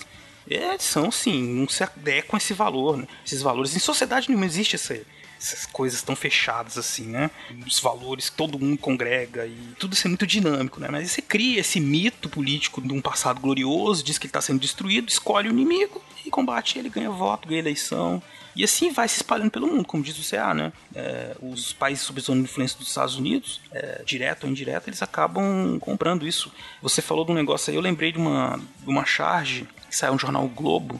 é, 0.50 0.78
são, 0.80 1.12
sim, 1.12 1.42
não 1.42 1.68
se 1.68 1.84
adequam 1.84 2.36
a 2.36 2.38
esse 2.38 2.54
valor, 2.54 2.98
né? 2.98 3.08
Esses 3.26 3.42
valores. 3.42 3.76
Em 3.76 3.80
sociedade 3.80 4.28
nenhuma 4.28 4.46
existe 4.46 4.76
essa, 4.76 5.00
essas 5.40 5.68
coisas 5.68 6.02
tão 6.02 6.16
fechadas 6.16 6.80
assim, 6.80 7.06
né? 7.06 7.30
Os 7.66 7.80
valores 7.80 8.30
que 8.30 8.38
todo 8.38 8.60
mundo 8.60 8.78
congrega 8.78 9.46
e 9.46 9.76
tudo 9.78 9.94
isso 9.94 10.08
é 10.08 10.10
muito 10.10 10.26
dinâmico, 10.26 10.80
né? 10.80 10.88
Mas 10.92 11.12
você 11.12 11.22
cria 11.22 11.62
esse 11.62 11.80
mito 11.80 12.28
político 12.28 12.82
de 12.82 12.92
um 12.92 13.02
passado 13.02 13.40
glorioso, 13.40 14.04
diz 14.04 14.18
que 14.18 14.26
ele 14.26 14.30
está 14.30 14.42
sendo 14.42 14.60
destruído, 14.60 15.10
escolhe 15.10 15.48
o 15.48 15.52
inimigo 15.52 16.02
combate 16.36 16.78
ele, 16.78 16.90
ganha 16.90 17.10
voto, 17.10 17.48
ganha 17.48 17.60
eleição. 17.60 18.22
E 18.56 18.64
assim 18.64 18.92
vai 18.92 19.08
se 19.08 19.18
espalhando 19.18 19.52
pelo 19.52 19.68
mundo, 19.68 19.86
como 19.86 20.04
diz 20.04 20.18
o 20.18 20.30
CA, 20.30 20.54
né? 20.54 20.74
É, 20.94 21.36
os 21.42 21.72
países 21.72 22.04
sob 22.04 22.20
zona 22.20 22.42
de 22.42 22.50
influência 22.50 22.78
dos 22.78 22.90
Estados 22.90 23.16
Unidos, 23.16 23.62
é, 23.72 24.02
direto 24.06 24.44
ou 24.44 24.50
indireto, 24.50 24.90
eles 24.90 25.02
acabam 25.02 25.80
comprando 25.80 26.28
isso. 26.28 26.52
Você 26.82 27.02
falou 27.02 27.24
de 27.26 27.32
um 27.32 27.36
negócio 27.36 27.72
aí, 27.72 27.78
eu 27.78 27.82
lembrei 27.82 28.12
de 28.12 28.18
uma, 28.18 28.60
de 28.80 28.90
uma 28.90 29.06
charge 29.06 29.68
que 29.90 29.96
saiu 29.96 30.14
no 30.14 30.20
jornal 30.20 30.44
o 30.46 30.50
Globo, 30.50 31.00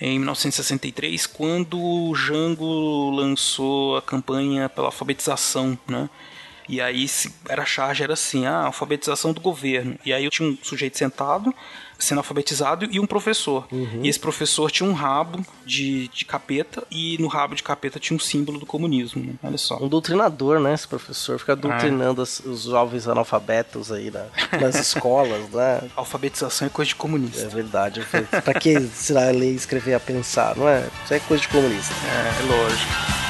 em 0.00 0.16
1963, 0.18 1.26
quando 1.26 1.80
o 1.80 2.14
Jango 2.14 3.10
lançou 3.10 3.96
a 3.96 4.02
campanha 4.02 4.68
pela 4.68 4.88
alfabetização, 4.88 5.76
né? 5.88 6.08
E 6.68 6.80
aí 6.80 7.08
se- 7.08 7.32
era 7.48 7.62
a 7.62 7.66
charge 7.66 8.02
era 8.02 8.12
assim, 8.12 8.46
a 8.46 8.64
alfabetização 8.66 9.32
do 9.32 9.40
governo. 9.40 9.96
E 10.04 10.12
aí 10.12 10.24
eu 10.24 10.30
tinha 10.30 10.48
um 10.48 10.56
sujeito 10.62 10.98
sentado, 10.98 11.54
sendo 11.98 12.18
alfabetizado, 12.18 12.86
e 12.90 13.00
um 13.00 13.06
professor. 13.06 13.66
E 14.02 14.08
esse 14.08 14.20
professor 14.20 14.70
tinha 14.70 14.88
um 14.88 14.92
rabo 14.92 15.44
de, 15.64 16.08
de 16.08 16.24
capeta, 16.24 16.84
e 16.90 17.16
no 17.18 17.26
rabo 17.26 17.54
de 17.56 17.62
capeta 17.62 17.98
tinha 17.98 18.16
um 18.16 18.20
símbolo 18.20 18.58
do 18.60 18.66
comunismo. 18.66 19.24
né? 19.24 19.32
Olha 19.42 19.58
só. 19.58 19.78
Um 19.82 19.88
doutrinador, 19.88 20.60
né? 20.60 20.74
Esse 20.74 20.86
professor 20.86 21.38
fica 21.38 21.56
doutrinando 21.56 22.22
as- 22.22 22.38
os 22.40 22.62
jovens 22.64 23.08
analfabetos 23.08 23.90
aí 23.90 24.10
na- 24.10 24.26
nas 24.60 24.74
escolas, 24.76 25.48
né? 25.50 25.82
Alfabetização 25.96 26.66
é 26.66 26.70
coisa 26.70 26.90
de 26.90 26.94
comunista. 26.96 27.42
É 27.46 27.48
verdade. 27.48 28.06
Pra 28.44 28.54
que 28.54 28.74
ensinar 28.74 29.28
a 29.28 29.32
ler, 29.32 29.52
escrever 29.54 29.94
a 29.94 30.00
pensar, 30.00 30.54
não 30.56 30.68
é? 30.68 30.86
Isso 31.04 31.14
é 31.14 31.18
coisa 31.20 31.40
de 31.40 31.48
comunista. 31.48 31.94
É, 32.04 32.42
é 32.42 32.46
lógico. 32.46 33.27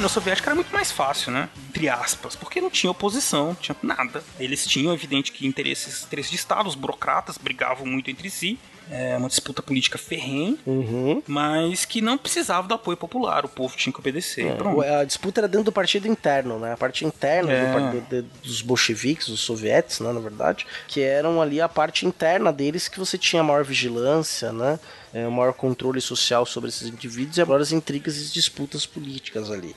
União 0.00 0.08
Soviética 0.08 0.48
era 0.48 0.54
muito 0.54 0.72
mais 0.72 0.90
fácil, 0.90 1.30
né? 1.32 1.48
Entre 1.68 1.88
aspas, 1.88 2.34
porque 2.34 2.60
não 2.60 2.70
tinha 2.70 2.90
oposição, 2.90 3.48
não 3.48 3.54
tinha 3.54 3.76
nada. 3.82 4.22
Eles 4.38 4.66
tinham, 4.66 4.92
evidente, 4.94 5.30
que 5.30 5.46
interesses, 5.46 6.04
interesses 6.04 6.30
de 6.30 6.36
Estado, 6.36 6.68
os 6.68 6.74
burocratas 6.74 7.36
brigavam 7.38 7.86
muito 7.86 8.10
entre 8.10 8.28
si. 8.30 8.58
É 8.92 9.16
uma 9.16 9.28
disputa 9.28 9.62
política 9.62 9.96
ferrenha, 9.96 10.56
Uhum. 10.66 11.22
mas 11.24 11.84
que 11.84 12.00
não 12.00 12.18
precisava 12.18 12.66
do 12.66 12.74
apoio 12.74 12.96
popular, 12.96 13.44
o 13.44 13.48
povo 13.48 13.76
tinha 13.76 13.92
que 13.92 14.00
obedecer. 14.00 14.56
pronto. 14.56 14.80
A 14.82 15.04
disputa 15.04 15.40
era 15.40 15.46
dentro 15.46 15.66
do 15.66 15.72
partido 15.72 16.08
interno, 16.08 16.58
né? 16.58 16.72
A 16.72 16.76
parte 16.76 17.04
interna 17.04 17.52
É. 17.52 18.00
do 18.10 18.22
dos 18.42 18.62
bolcheviques, 18.62 19.28
dos 19.28 19.40
sovietes, 19.42 20.00
né, 20.00 20.10
na 20.12 20.18
verdade, 20.18 20.66
que 20.88 21.00
eram 21.02 21.40
ali 21.40 21.60
a 21.60 21.68
parte 21.68 22.04
interna 22.04 22.52
deles 22.52 22.88
que 22.88 22.98
você 22.98 23.16
tinha 23.16 23.44
maior 23.44 23.62
vigilância, 23.64 24.50
né? 24.50 24.80
É, 25.12 25.26
um 25.26 25.30
maior 25.30 25.52
controle 25.52 26.00
social 26.00 26.46
sobre 26.46 26.68
esses 26.68 26.88
indivíduos 26.88 27.36
e 27.38 27.44
maiores 27.44 27.72
intrigas 27.72 28.16
e 28.18 28.32
disputas 28.32 28.86
políticas 28.86 29.50
ali. 29.50 29.74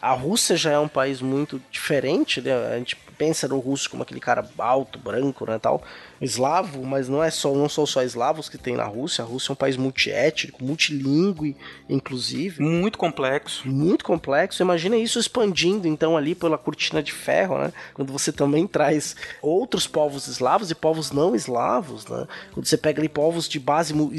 A 0.00 0.12
Rússia 0.12 0.56
já 0.56 0.72
é 0.72 0.78
um 0.78 0.88
país 0.88 1.20
muito 1.20 1.60
diferente, 1.70 2.40
né? 2.40 2.54
A 2.74 2.78
gente 2.78 2.96
pensa 3.18 3.48
no 3.48 3.58
russo 3.58 3.90
como 3.90 4.02
aquele 4.04 4.20
cara 4.20 4.48
alto, 4.56 4.96
branco, 4.96 5.44
né, 5.44 5.58
tal, 5.58 5.82
eslavo, 6.20 6.84
mas 6.84 7.08
não 7.08 7.22
é 7.22 7.30
só 7.30 7.52
não 7.52 7.68
são 7.68 7.84
só 7.84 8.00
eslavos 8.02 8.48
que 8.48 8.56
tem 8.56 8.76
na 8.76 8.84
Rússia. 8.84 9.24
A 9.24 9.26
Rússia 9.26 9.50
é 9.50 9.52
um 9.54 9.56
país 9.56 9.76
multiétnico, 9.76 10.64
multilingüe, 10.64 11.56
inclusive. 11.88 12.62
Muito 12.62 12.96
complexo. 12.96 13.66
Muito 13.66 14.04
complexo. 14.04 14.62
Imagina 14.62 14.96
isso 14.96 15.18
expandindo 15.18 15.88
então 15.88 16.16
ali 16.16 16.34
pela 16.34 16.56
cortina 16.56 17.02
de 17.02 17.12
ferro, 17.12 17.58
né? 17.58 17.72
Quando 17.92 18.12
você 18.12 18.30
também 18.30 18.66
traz 18.68 19.16
outros 19.42 19.86
povos 19.88 20.28
eslavos 20.28 20.70
e 20.70 20.74
povos 20.74 21.10
não 21.10 21.34
eslavos, 21.34 22.06
né? 22.06 22.26
Quando 22.52 22.66
você 22.66 22.76
pega 22.76 23.00
ali 23.00 23.08
povos 23.08 23.48
de 23.48 23.58
base 23.58 23.92
mu- 23.92 24.12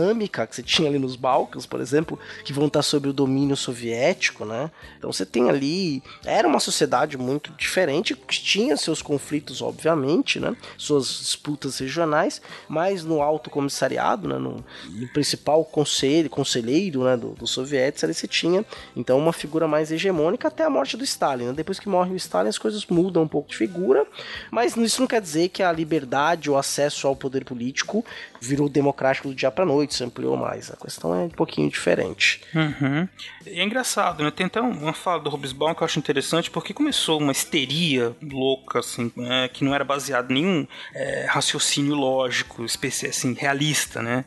islâmica 0.00 0.46
que 0.46 0.56
você 0.56 0.62
tinha 0.62 0.88
ali 0.88 0.98
nos 0.98 1.16
Balcãs, 1.16 1.66
por 1.66 1.80
exemplo, 1.80 2.18
que 2.44 2.52
vão 2.52 2.66
estar 2.66 2.82
sob 2.82 3.08
o 3.08 3.12
domínio 3.12 3.56
soviético, 3.56 4.44
né? 4.44 4.70
Então 4.98 5.12
você 5.12 5.26
tem 5.26 5.48
ali 5.48 6.02
era 6.24 6.48
uma 6.48 6.60
sociedade 6.60 7.18
muito 7.18 7.52
diferente, 7.52 8.16
que 8.16 8.40
tinha 8.40 8.76
seus 8.76 9.02
conflitos, 9.02 9.60
obviamente, 9.60 10.40
né? 10.40 10.56
Suas 10.78 11.06
disputas 11.06 11.78
regionais, 11.78 12.40
mas 12.68 13.04
no 13.04 13.20
alto 13.20 13.50
comissariado, 13.50 14.28
né? 14.28 14.38
No, 14.38 14.64
no 14.88 15.08
principal 15.08 15.64
conselho, 15.64 16.30
conselheiro, 16.30 17.04
né? 17.04 17.16
Do, 17.16 17.30
dos 17.30 17.50
soviéticos, 17.50 18.04
ali 18.04 18.14
você 18.14 18.26
tinha 18.26 18.64
então 18.96 19.18
uma 19.18 19.32
figura 19.32 19.68
mais 19.68 19.92
hegemônica 19.92 20.48
até 20.48 20.64
a 20.64 20.70
morte 20.70 20.96
do 20.96 21.04
Stalin. 21.04 21.46
Né? 21.46 21.52
Depois 21.52 21.78
que 21.78 21.88
morre 21.88 22.12
o 22.12 22.16
Stalin, 22.16 22.48
as 22.48 22.58
coisas 22.58 22.86
mudam 22.86 23.22
um 23.22 23.28
pouco 23.28 23.50
de 23.50 23.56
figura, 23.56 24.06
mas 24.50 24.76
isso 24.76 25.00
não 25.00 25.08
quer 25.08 25.20
dizer 25.20 25.48
que 25.50 25.62
a 25.62 25.72
liberdade, 25.72 26.50
o 26.50 26.56
acesso 26.56 27.06
ao 27.06 27.14
poder 27.14 27.44
político 27.44 28.04
virou 28.40 28.68
democrático 28.68 29.28
do 29.28 29.34
dia 29.34 29.50
para 29.50 29.64
noite, 29.66 29.94
se 29.94 30.02
ampliou 30.04 30.36
mais. 30.36 30.70
A 30.70 30.76
questão 30.76 31.14
é 31.14 31.24
um 31.24 31.28
pouquinho 31.28 31.68
diferente. 31.68 32.40
Uhum. 32.54 33.06
E 33.46 33.60
é 33.60 33.64
engraçado, 33.64 34.22
né? 34.24 34.30
Tem 34.30 34.46
até 34.46 34.60
um- 34.60 34.70
uma 34.70 34.92
fala 34.92 35.20
do 35.20 35.28
Hobsbawm 35.30 35.74
que 35.74 35.82
eu 35.82 35.84
acho 35.84 35.98
interessante, 35.98 36.50
porque 36.50 36.72
começou 36.72 37.18
uma 37.20 37.32
histeria 37.32 38.16
louca, 38.22 38.78
assim, 38.80 39.12
né? 39.16 39.48
que 39.52 39.64
não 39.64 39.74
era 39.74 39.84
baseada 39.84 40.32
em 40.32 40.36
nenhum 40.36 40.66
é, 40.94 41.26
raciocínio 41.28 41.94
lógico, 41.94 42.64
assim, 42.64 43.34
realista, 43.34 44.00
né? 44.02 44.24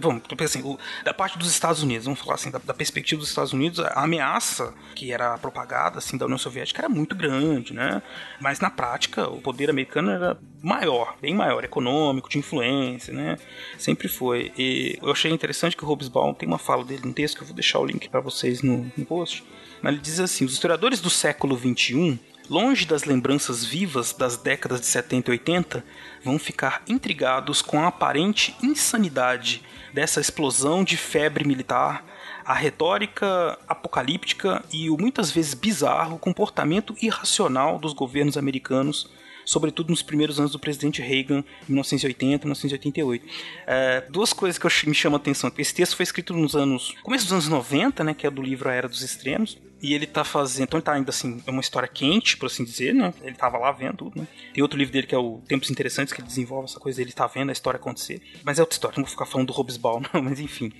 Vamos, 0.00 0.22
assim, 0.40 0.76
da 1.04 1.14
parte 1.14 1.38
dos 1.38 1.50
Estados 1.50 1.82
Unidos, 1.82 2.04
vamos 2.04 2.20
falar 2.20 2.34
assim, 2.34 2.50
da, 2.50 2.58
da 2.58 2.74
perspectiva 2.74 3.20
dos 3.20 3.28
Estados 3.28 3.52
Unidos, 3.52 3.78
a 3.80 4.02
ameaça 4.02 4.74
que 4.94 5.12
era 5.12 5.36
propagada, 5.38 5.98
assim, 5.98 6.16
da 6.16 6.24
União 6.24 6.38
Soviética 6.38 6.80
era 6.82 6.88
muito 6.88 7.14
grande, 7.14 7.72
né? 7.72 8.02
Mas 8.40 8.58
na 8.60 8.70
prática, 8.70 9.28
o 9.28 9.40
poder 9.40 9.70
americano 9.70 10.10
era 10.10 10.36
maior, 10.62 11.16
bem 11.20 11.34
maior, 11.34 11.64
econômico, 11.64 12.28
de 12.28 12.38
influência, 12.38 13.12
né? 13.12 13.36
Sempre 13.78 14.08
foi. 14.08 14.52
E 14.56 14.98
eu 15.02 15.10
achei 15.10 15.30
interessante 15.30 15.76
que 15.76 15.84
o 15.84 15.88
Hobsbawm 15.88 16.34
tem 16.34 16.48
uma 16.48 16.58
fala 16.58 16.84
dele 16.84 17.02
no 17.04 17.12
texto, 17.12 17.36
que 17.36 17.42
eu 17.42 17.46
vou 17.46 17.54
deixar 17.54 17.78
o 17.78 17.86
link 17.86 18.08
para 18.08 18.20
vocês 18.20 18.62
no, 18.62 18.90
no 18.96 19.04
post. 19.04 19.44
Mas 19.80 19.94
ele 19.94 20.02
diz 20.02 20.20
assim: 20.20 20.44
os 20.44 20.52
historiadores 20.52 21.00
do 21.00 21.10
século 21.10 21.56
XXI, 21.56 22.18
longe 22.48 22.86
das 22.86 23.04
lembranças 23.04 23.64
vivas 23.64 24.12
das 24.12 24.36
décadas 24.36 24.80
de 24.80 24.86
70 24.86 25.30
e 25.30 25.32
80, 25.32 25.84
vão 26.24 26.38
ficar 26.38 26.82
intrigados 26.88 27.62
com 27.62 27.82
a 27.82 27.88
aparente 27.88 28.54
insanidade 28.62 29.62
dessa 29.92 30.20
explosão 30.20 30.82
de 30.82 30.96
febre 30.96 31.46
militar 31.46 32.04
a 32.44 32.54
retórica 32.54 33.58
apocalíptica 33.68 34.64
e 34.72 34.90
o 34.90 34.96
muitas 34.98 35.30
vezes 35.30 35.54
bizarro 35.54 36.18
comportamento 36.18 36.94
irracional 37.00 37.78
dos 37.78 37.92
governos 37.92 38.36
americanos, 38.36 39.08
sobretudo 39.44 39.90
nos 39.90 40.02
primeiros 40.02 40.38
anos 40.38 40.52
do 40.52 40.58
presidente 40.58 41.00
Reagan, 41.02 41.44
em 41.68 41.72
1980 41.72 42.44
e 42.44 42.46
1988. 42.46 43.26
É, 43.66 44.00
duas 44.10 44.32
coisas 44.32 44.58
que 44.58 44.66
eu 44.66 44.70
me 44.86 44.94
chamam 44.94 45.16
a 45.16 45.20
atenção. 45.20 45.52
Esse 45.56 45.74
texto 45.74 45.96
foi 45.96 46.04
escrito 46.04 46.34
nos 46.34 46.54
anos. 46.54 46.94
começo 47.02 47.24
dos 47.24 47.32
anos 47.32 47.48
90, 47.48 48.04
né? 48.04 48.14
Que 48.14 48.26
é 48.26 48.30
do 48.30 48.42
livro 48.42 48.68
A 48.68 48.72
Era 48.72 48.88
dos 48.88 49.02
Extremos. 49.02 49.58
E 49.82 49.94
ele 49.94 50.06
tá 50.06 50.22
fazendo. 50.22 50.64
Então 50.64 50.78
ele 50.78 50.84
tá 50.84 50.92
ainda 50.92 51.10
assim, 51.10 51.42
é 51.44 51.50
uma 51.50 51.60
história 51.60 51.88
quente, 51.88 52.36
por 52.36 52.46
assim 52.46 52.62
dizer, 52.62 52.94
né? 52.94 53.12
Ele 53.20 53.34
tava 53.34 53.58
lá 53.58 53.72
vendo 53.72 53.96
tudo, 53.96 54.20
né? 54.20 54.28
Tem 54.54 54.62
outro 54.62 54.78
livro 54.78 54.92
dele 54.92 55.08
que 55.08 55.14
é 55.14 55.18
o 55.18 55.42
Tempos 55.48 55.70
Interessantes, 55.70 56.12
que 56.12 56.20
ele 56.20 56.28
desenvolve 56.28 56.66
essa 56.66 56.78
coisa, 56.78 57.02
ele 57.02 57.10
tá 57.12 57.26
vendo 57.26 57.50
a 57.50 57.52
história 57.52 57.78
acontecer. 57.78 58.22
Mas 58.44 58.60
é 58.60 58.62
outra 58.62 58.74
história, 58.74 58.96
não 58.96 59.04
vou 59.04 59.10
ficar 59.10 59.26
falando 59.26 59.48
do 59.48 59.52
Hobsbawm, 59.52 60.02
não, 60.14 60.22
mas 60.22 60.38
enfim. 60.38 60.72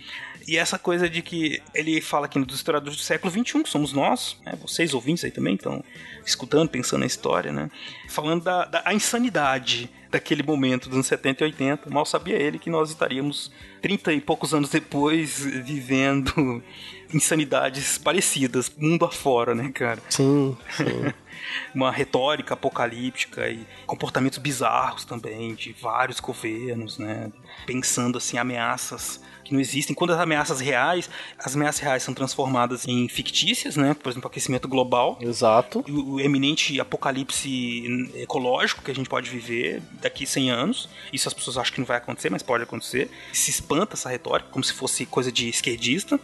E 0.46 0.56
essa 0.56 0.78
coisa 0.78 1.08
de 1.08 1.22
que 1.22 1.62
ele 1.74 2.00
fala 2.00 2.26
aqui 2.26 2.38
dos 2.40 2.56
historiadores 2.56 2.96
do 2.96 3.02
século 3.02 3.32
XXI, 3.32 3.62
que 3.62 3.68
somos 3.68 3.92
nós, 3.92 4.36
né? 4.44 4.54
Vocês 4.60 4.94
ouvintes 4.94 5.24
aí 5.24 5.30
também 5.30 5.54
estão 5.54 5.82
escutando, 6.24 6.68
pensando 6.68 7.00
na 7.00 7.06
história, 7.06 7.52
né? 7.52 7.70
Falando 8.08 8.42
da, 8.44 8.64
da 8.64 8.82
a 8.84 8.94
insanidade 8.94 9.90
daquele 10.10 10.42
momento 10.42 10.88
dos 10.88 10.96
anos 10.96 11.06
70 11.06 11.42
e 11.42 11.46
80. 11.46 11.90
Mal 11.90 12.04
sabia 12.04 12.36
ele 12.36 12.58
que 12.58 12.68
nós 12.68 12.90
estaríamos 12.90 13.50
30 13.80 14.12
e 14.12 14.20
poucos 14.20 14.52
anos 14.52 14.68
depois 14.68 15.42
vivendo 15.64 16.62
insanidades 17.12 17.98
parecidas, 17.98 18.70
mundo 18.76 19.04
afora, 19.04 19.54
né, 19.54 19.70
cara? 19.70 20.00
Sim, 20.08 20.56
sim. 20.70 20.84
Uma 21.74 21.90
retórica 21.90 22.54
apocalíptica 22.54 23.48
e 23.48 23.66
comportamentos 23.84 24.38
bizarros 24.38 25.04
também 25.04 25.54
de 25.54 25.72
vários 25.72 26.20
governos, 26.20 26.98
né? 26.98 27.32
Pensando 27.66 28.18
assim 28.18 28.38
ameaças 28.38 29.20
não 29.52 29.60
existem. 29.60 29.94
Quando 29.94 30.12
as 30.12 30.18
ameaças 30.20 30.60
reais, 30.60 31.08
as 31.38 31.54
ameaças 31.54 31.80
reais 31.80 32.02
são 32.02 32.12
transformadas 32.14 32.86
em 32.86 33.08
fictícias, 33.08 33.76
né? 33.76 33.94
Por 33.94 34.10
exemplo, 34.10 34.28
aquecimento 34.28 34.68
global. 34.68 35.18
Exato. 35.20 35.84
O 35.88 36.12
o 36.14 36.20
eminente 36.20 36.78
apocalipse 36.80 38.10
ecológico 38.16 38.82
que 38.82 38.90
a 38.90 38.94
gente 38.94 39.08
pode 39.08 39.30
viver 39.30 39.82
daqui 40.00 40.26
100 40.26 40.50
anos. 40.50 40.88
Isso 41.12 41.28
as 41.28 41.34
pessoas 41.34 41.56
acham 41.56 41.72
que 41.74 41.80
não 41.80 41.86
vai 41.86 41.96
acontecer, 41.96 42.30
mas 42.30 42.42
pode 42.42 42.62
acontecer. 42.64 43.10
Se 43.32 43.50
espanta 43.50 43.94
essa 43.94 44.08
retórica, 44.08 44.48
como 44.50 44.64
se 44.64 44.72
fosse 44.72 45.06
coisa 45.06 45.30
de 45.32 45.48
esquerdista. 45.48 46.18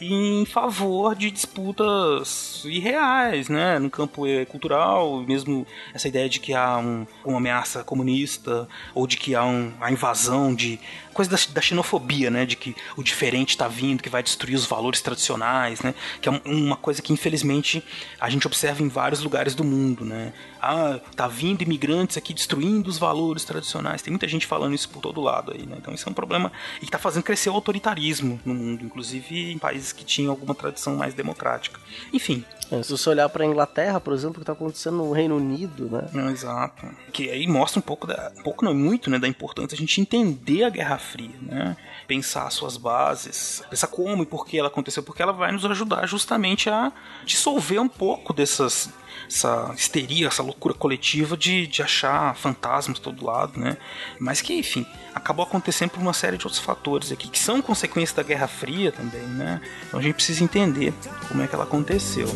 Em 0.00 0.44
favor 0.44 1.14
de 1.14 1.30
disputas 1.30 2.62
irreais, 2.64 3.48
né? 3.48 3.78
No 3.78 3.88
campo 3.88 4.22
cultural, 4.48 5.20
mesmo 5.22 5.64
essa 5.94 6.08
ideia 6.08 6.28
de 6.28 6.40
que 6.40 6.52
há 6.52 6.78
um- 6.78 7.06
uma 7.24 7.38
ameaça 7.38 7.84
comunista, 7.84 8.68
ou 8.92 9.06
de 9.06 9.16
que 9.16 9.34
há 9.36 9.44
um- 9.44 9.72
a 9.80 9.92
invasão 9.92 10.52
de. 10.54 10.80
Coisa 11.14 11.30
da, 11.30 11.38
da 11.54 11.60
xenofobia, 11.60 12.30
né? 12.30 12.44
De 12.44 12.56
que 12.56 12.74
o 12.96 13.02
diferente 13.02 13.50
está 13.50 13.66
vindo, 13.68 14.02
que 14.02 14.08
vai 14.10 14.22
destruir 14.22 14.54
os 14.56 14.66
valores 14.66 15.00
tradicionais, 15.00 15.80
né? 15.80 15.94
Que 16.20 16.28
é 16.28 16.32
um- 16.32 16.40
uma 16.44 16.76
coisa 16.76 17.00
que 17.00 17.12
infelizmente 17.12 17.82
a 18.20 18.28
gente 18.28 18.46
observa 18.46 18.82
em 18.82 18.88
vários 18.88 19.20
lugares 19.22 19.54
do 19.54 19.64
mundo, 19.64 20.04
né? 20.04 20.32
Ah, 20.60 20.98
tá 21.14 21.28
vindo 21.28 21.62
imigrantes 21.62 22.16
aqui 22.16 22.32
destruindo 22.34 22.88
os 22.90 22.98
valores 22.98 23.44
tradicionais. 23.44 24.02
Tem 24.02 24.10
muita 24.10 24.26
gente 24.28 24.46
falando 24.46 24.74
isso 24.74 24.88
por 24.88 25.00
todo 25.00 25.20
lado 25.20 25.52
aí, 25.54 25.64
né? 25.66 25.76
Então 25.78 25.94
isso 25.94 26.08
é 26.08 26.10
um 26.10 26.14
problema 26.14 26.50
e 26.82 26.86
que 26.86 26.90
tá 26.90 26.98
fazendo 26.98 27.22
crescer 27.22 27.50
o 27.50 27.54
autoritarismo 27.54 28.40
no 28.44 28.54
mundo, 28.54 28.84
inclusive 28.84 29.52
em 29.52 29.58
países 29.58 29.92
que 29.92 30.04
tinham 30.04 30.30
alguma 30.30 30.54
tradição 30.54 30.96
mais 30.96 31.14
democrática. 31.14 31.78
Enfim, 32.12 32.44
se 32.82 32.90
você 32.90 33.10
olhar 33.10 33.28
pra 33.28 33.44
Inglaterra, 33.44 34.00
por 34.00 34.12
exemplo, 34.12 34.36
o 34.36 34.40
que 34.40 34.46
tá 34.46 34.52
acontecendo 34.52 34.96
no 34.96 35.12
Reino 35.12 35.36
Unido, 35.36 35.88
né? 35.90 36.08
Não, 36.12 36.30
exato. 36.30 36.86
Que 37.12 37.30
aí 37.30 37.46
mostra 37.46 37.78
um 37.78 37.82
pouco, 37.82 38.06
da, 38.06 38.32
um 38.38 38.42
pouco 38.42 38.64
não 38.64 38.74
muito, 38.74 39.10
né, 39.10 39.18
da 39.18 39.28
importância 39.28 39.74
a 39.74 39.78
gente 39.78 40.00
entender 40.00 40.64
a 40.64 40.70
Guerra 40.70 40.98
Fria, 40.98 41.34
né? 41.40 41.76
Pensar 42.06 42.50
suas 42.50 42.76
bases, 42.76 43.62
pensar 43.70 43.86
como 43.86 44.22
e 44.22 44.26
por 44.26 44.46
que 44.46 44.58
ela 44.58 44.68
aconteceu, 44.68 45.02
porque 45.02 45.22
ela 45.22 45.32
vai 45.32 45.52
nos 45.52 45.64
ajudar 45.64 46.06
justamente 46.06 46.68
a 46.68 46.92
dissolver 47.24 47.80
um 47.80 47.88
pouco 47.88 48.32
dessas 48.32 48.90
essa 49.28 49.72
histeria, 49.76 50.28
essa 50.28 50.42
loucura 50.42 50.74
coletiva 50.74 51.36
de, 51.36 51.66
de 51.66 51.82
achar 51.82 52.34
fantasmas 52.36 52.98
todo 52.98 53.24
lado, 53.24 53.58
né? 53.58 53.76
Mas 54.18 54.40
que, 54.40 54.54
enfim, 54.54 54.86
acabou 55.14 55.44
acontecendo 55.44 55.90
por 55.90 56.00
uma 56.00 56.12
série 56.12 56.36
de 56.36 56.46
outros 56.46 56.62
fatores 56.62 57.12
aqui, 57.12 57.28
que 57.28 57.38
são 57.38 57.60
consequência 57.62 58.16
da 58.16 58.22
Guerra 58.22 58.46
Fria 58.46 58.92
também, 58.92 59.22
né? 59.22 59.60
Então 59.86 59.98
a 59.98 60.02
gente 60.02 60.14
precisa 60.14 60.42
entender 60.42 60.92
como 61.28 61.42
é 61.42 61.46
que 61.46 61.54
ela 61.54 61.64
aconteceu. 61.64 62.26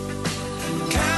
CA, 0.91 1.18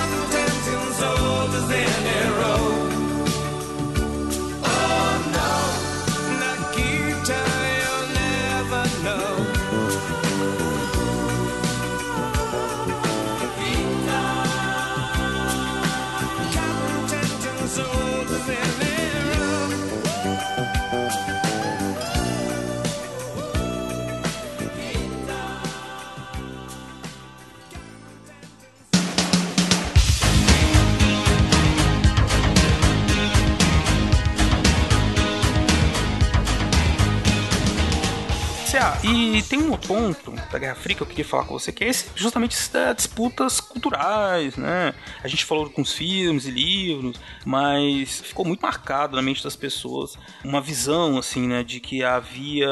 e 39.03 39.43
tem 39.45 39.59
um 39.59 39.71
outro 39.71 39.89
ponto 39.89 40.31
da 40.31 40.59
Guerra 40.59 40.75
Fria 40.75 40.95
que 40.95 41.03
eu 41.03 41.07
queria 41.07 41.25
falar 41.25 41.45
com 41.45 41.59
você, 41.59 41.73
que 41.73 41.83
é 41.83 41.89
esse, 41.89 42.11
justamente 42.15 42.55
esse 42.55 42.71
das 42.71 42.97
disputas 42.97 43.59
culturais, 43.59 44.57
né? 44.57 44.95
A 45.23 45.29
gente 45.29 45.45
falou 45.45 45.71
com 45.71 45.81
os 45.81 45.93
filmes 45.93 46.47
e 46.47 46.51
livros, 46.51 47.19
mas 47.47 48.21
ficou 48.21 48.45
muito 48.45 48.61
marcado 48.61 49.17
na 49.17 49.23
mente 49.23 49.43
das 49.43 49.57
pessoas 49.57 50.19
uma 50.45 50.61
visão, 50.61 51.17
assim, 51.17 51.49
né, 51.49 51.65
de 51.65 51.81
que 51.81 52.05
havia 52.05 52.69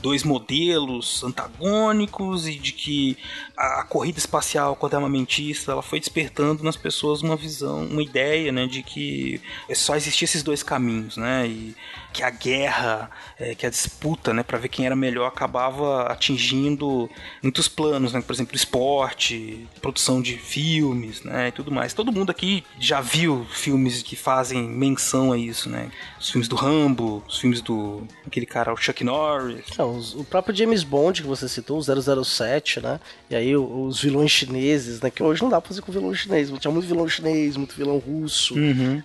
dois 0.00 0.22
modelos 0.22 1.22
antagônicos 1.22 2.46
e 2.46 2.54
de 2.54 2.72
que 2.72 3.16
a, 3.56 3.80
a 3.80 3.84
corrida 3.84 4.18
espacial 4.18 4.76
quanto 4.76 4.94
armamentista 4.94 5.72
ela 5.72 5.82
foi 5.82 5.98
despertando 5.98 6.62
nas 6.62 6.76
pessoas 6.76 7.22
uma 7.22 7.36
visão, 7.36 7.86
uma 7.86 8.02
ideia, 8.02 8.52
né, 8.52 8.66
de 8.66 8.82
que 8.82 9.40
só 9.74 9.96
existia 9.96 10.24
esses 10.24 10.42
dois 10.42 10.62
caminhos, 10.62 11.16
né, 11.16 11.46
e 11.46 11.74
que 12.12 12.22
a 12.22 12.30
guerra, 12.30 13.10
é, 13.38 13.54
que 13.54 13.66
a 13.66 13.70
disputa, 13.70 14.32
né, 14.32 14.42
para 14.42 14.58
ver 14.58 14.68
quem 14.68 14.86
era 14.86 14.96
melhor 14.96 15.26
acabava 15.26 16.04
atingindo 16.04 17.08
muitos 17.42 17.68
planos, 17.68 18.12
né, 18.12 18.20
por 18.20 18.32
exemplo, 18.32 18.56
esporte, 18.56 19.68
produção 19.80 20.20
de 20.20 20.36
filmes, 20.36 21.22
né, 21.22 21.48
e 21.48 21.52
tudo 21.52 21.70
mais. 21.70 21.92
Todo 21.92 22.12
mundo 22.12 22.30
aqui 22.30 22.64
já 22.78 23.00
viu 23.00 23.46
filmes 23.50 24.02
que 24.02 24.16
fazem 24.16 24.62
menção 24.62 25.32
a 25.32 25.38
isso, 25.38 25.68
né? 25.68 25.90
Os 26.18 26.30
filmes 26.30 26.48
do 26.48 26.56
Rambo, 26.56 27.22
os 27.26 27.38
filmes 27.38 27.60
do 27.60 28.06
aquele 28.26 28.46
cara, 28.46 28.72
o 28.72 28.76
Chuck 28.76 29.02
Norris. 29.04 29.64
Não, 29.76 29.87
os- 29.96 30.14
o 30.14 30.24
próprio 30.24 30.54
James 30.54 30.82
Bond 30.82 31.22
que 31.22 31.28
você 31.28 31.48
citou, 31.48 31.78
o 31.78 31.82
007, 32.24 32.80
né? 32.80 33.00
E 33.30 33.36
aí 33.36 33.56
os 33.56 34.00
vilões 34.00 34.30
chineses, 34.30 35.00
né? 35.00 35.10
Que 35.10 35.22
hoje 35.22 35.42
não 35.42 35.48
dá 35.50 35.60
pra 35.60 35.68
fazer 35.68 35.80
com 35.82 35.92
vilão 35.92 36.14
chinês. 36.14 36.50
Tinha 36.58 36.70
muito 36.72 36.86
vilão 36.86 37.08
chinês, 37.08 37.56
muito 37.56 37.74
vilão 37.74 37.98
russo, 37.98 38.54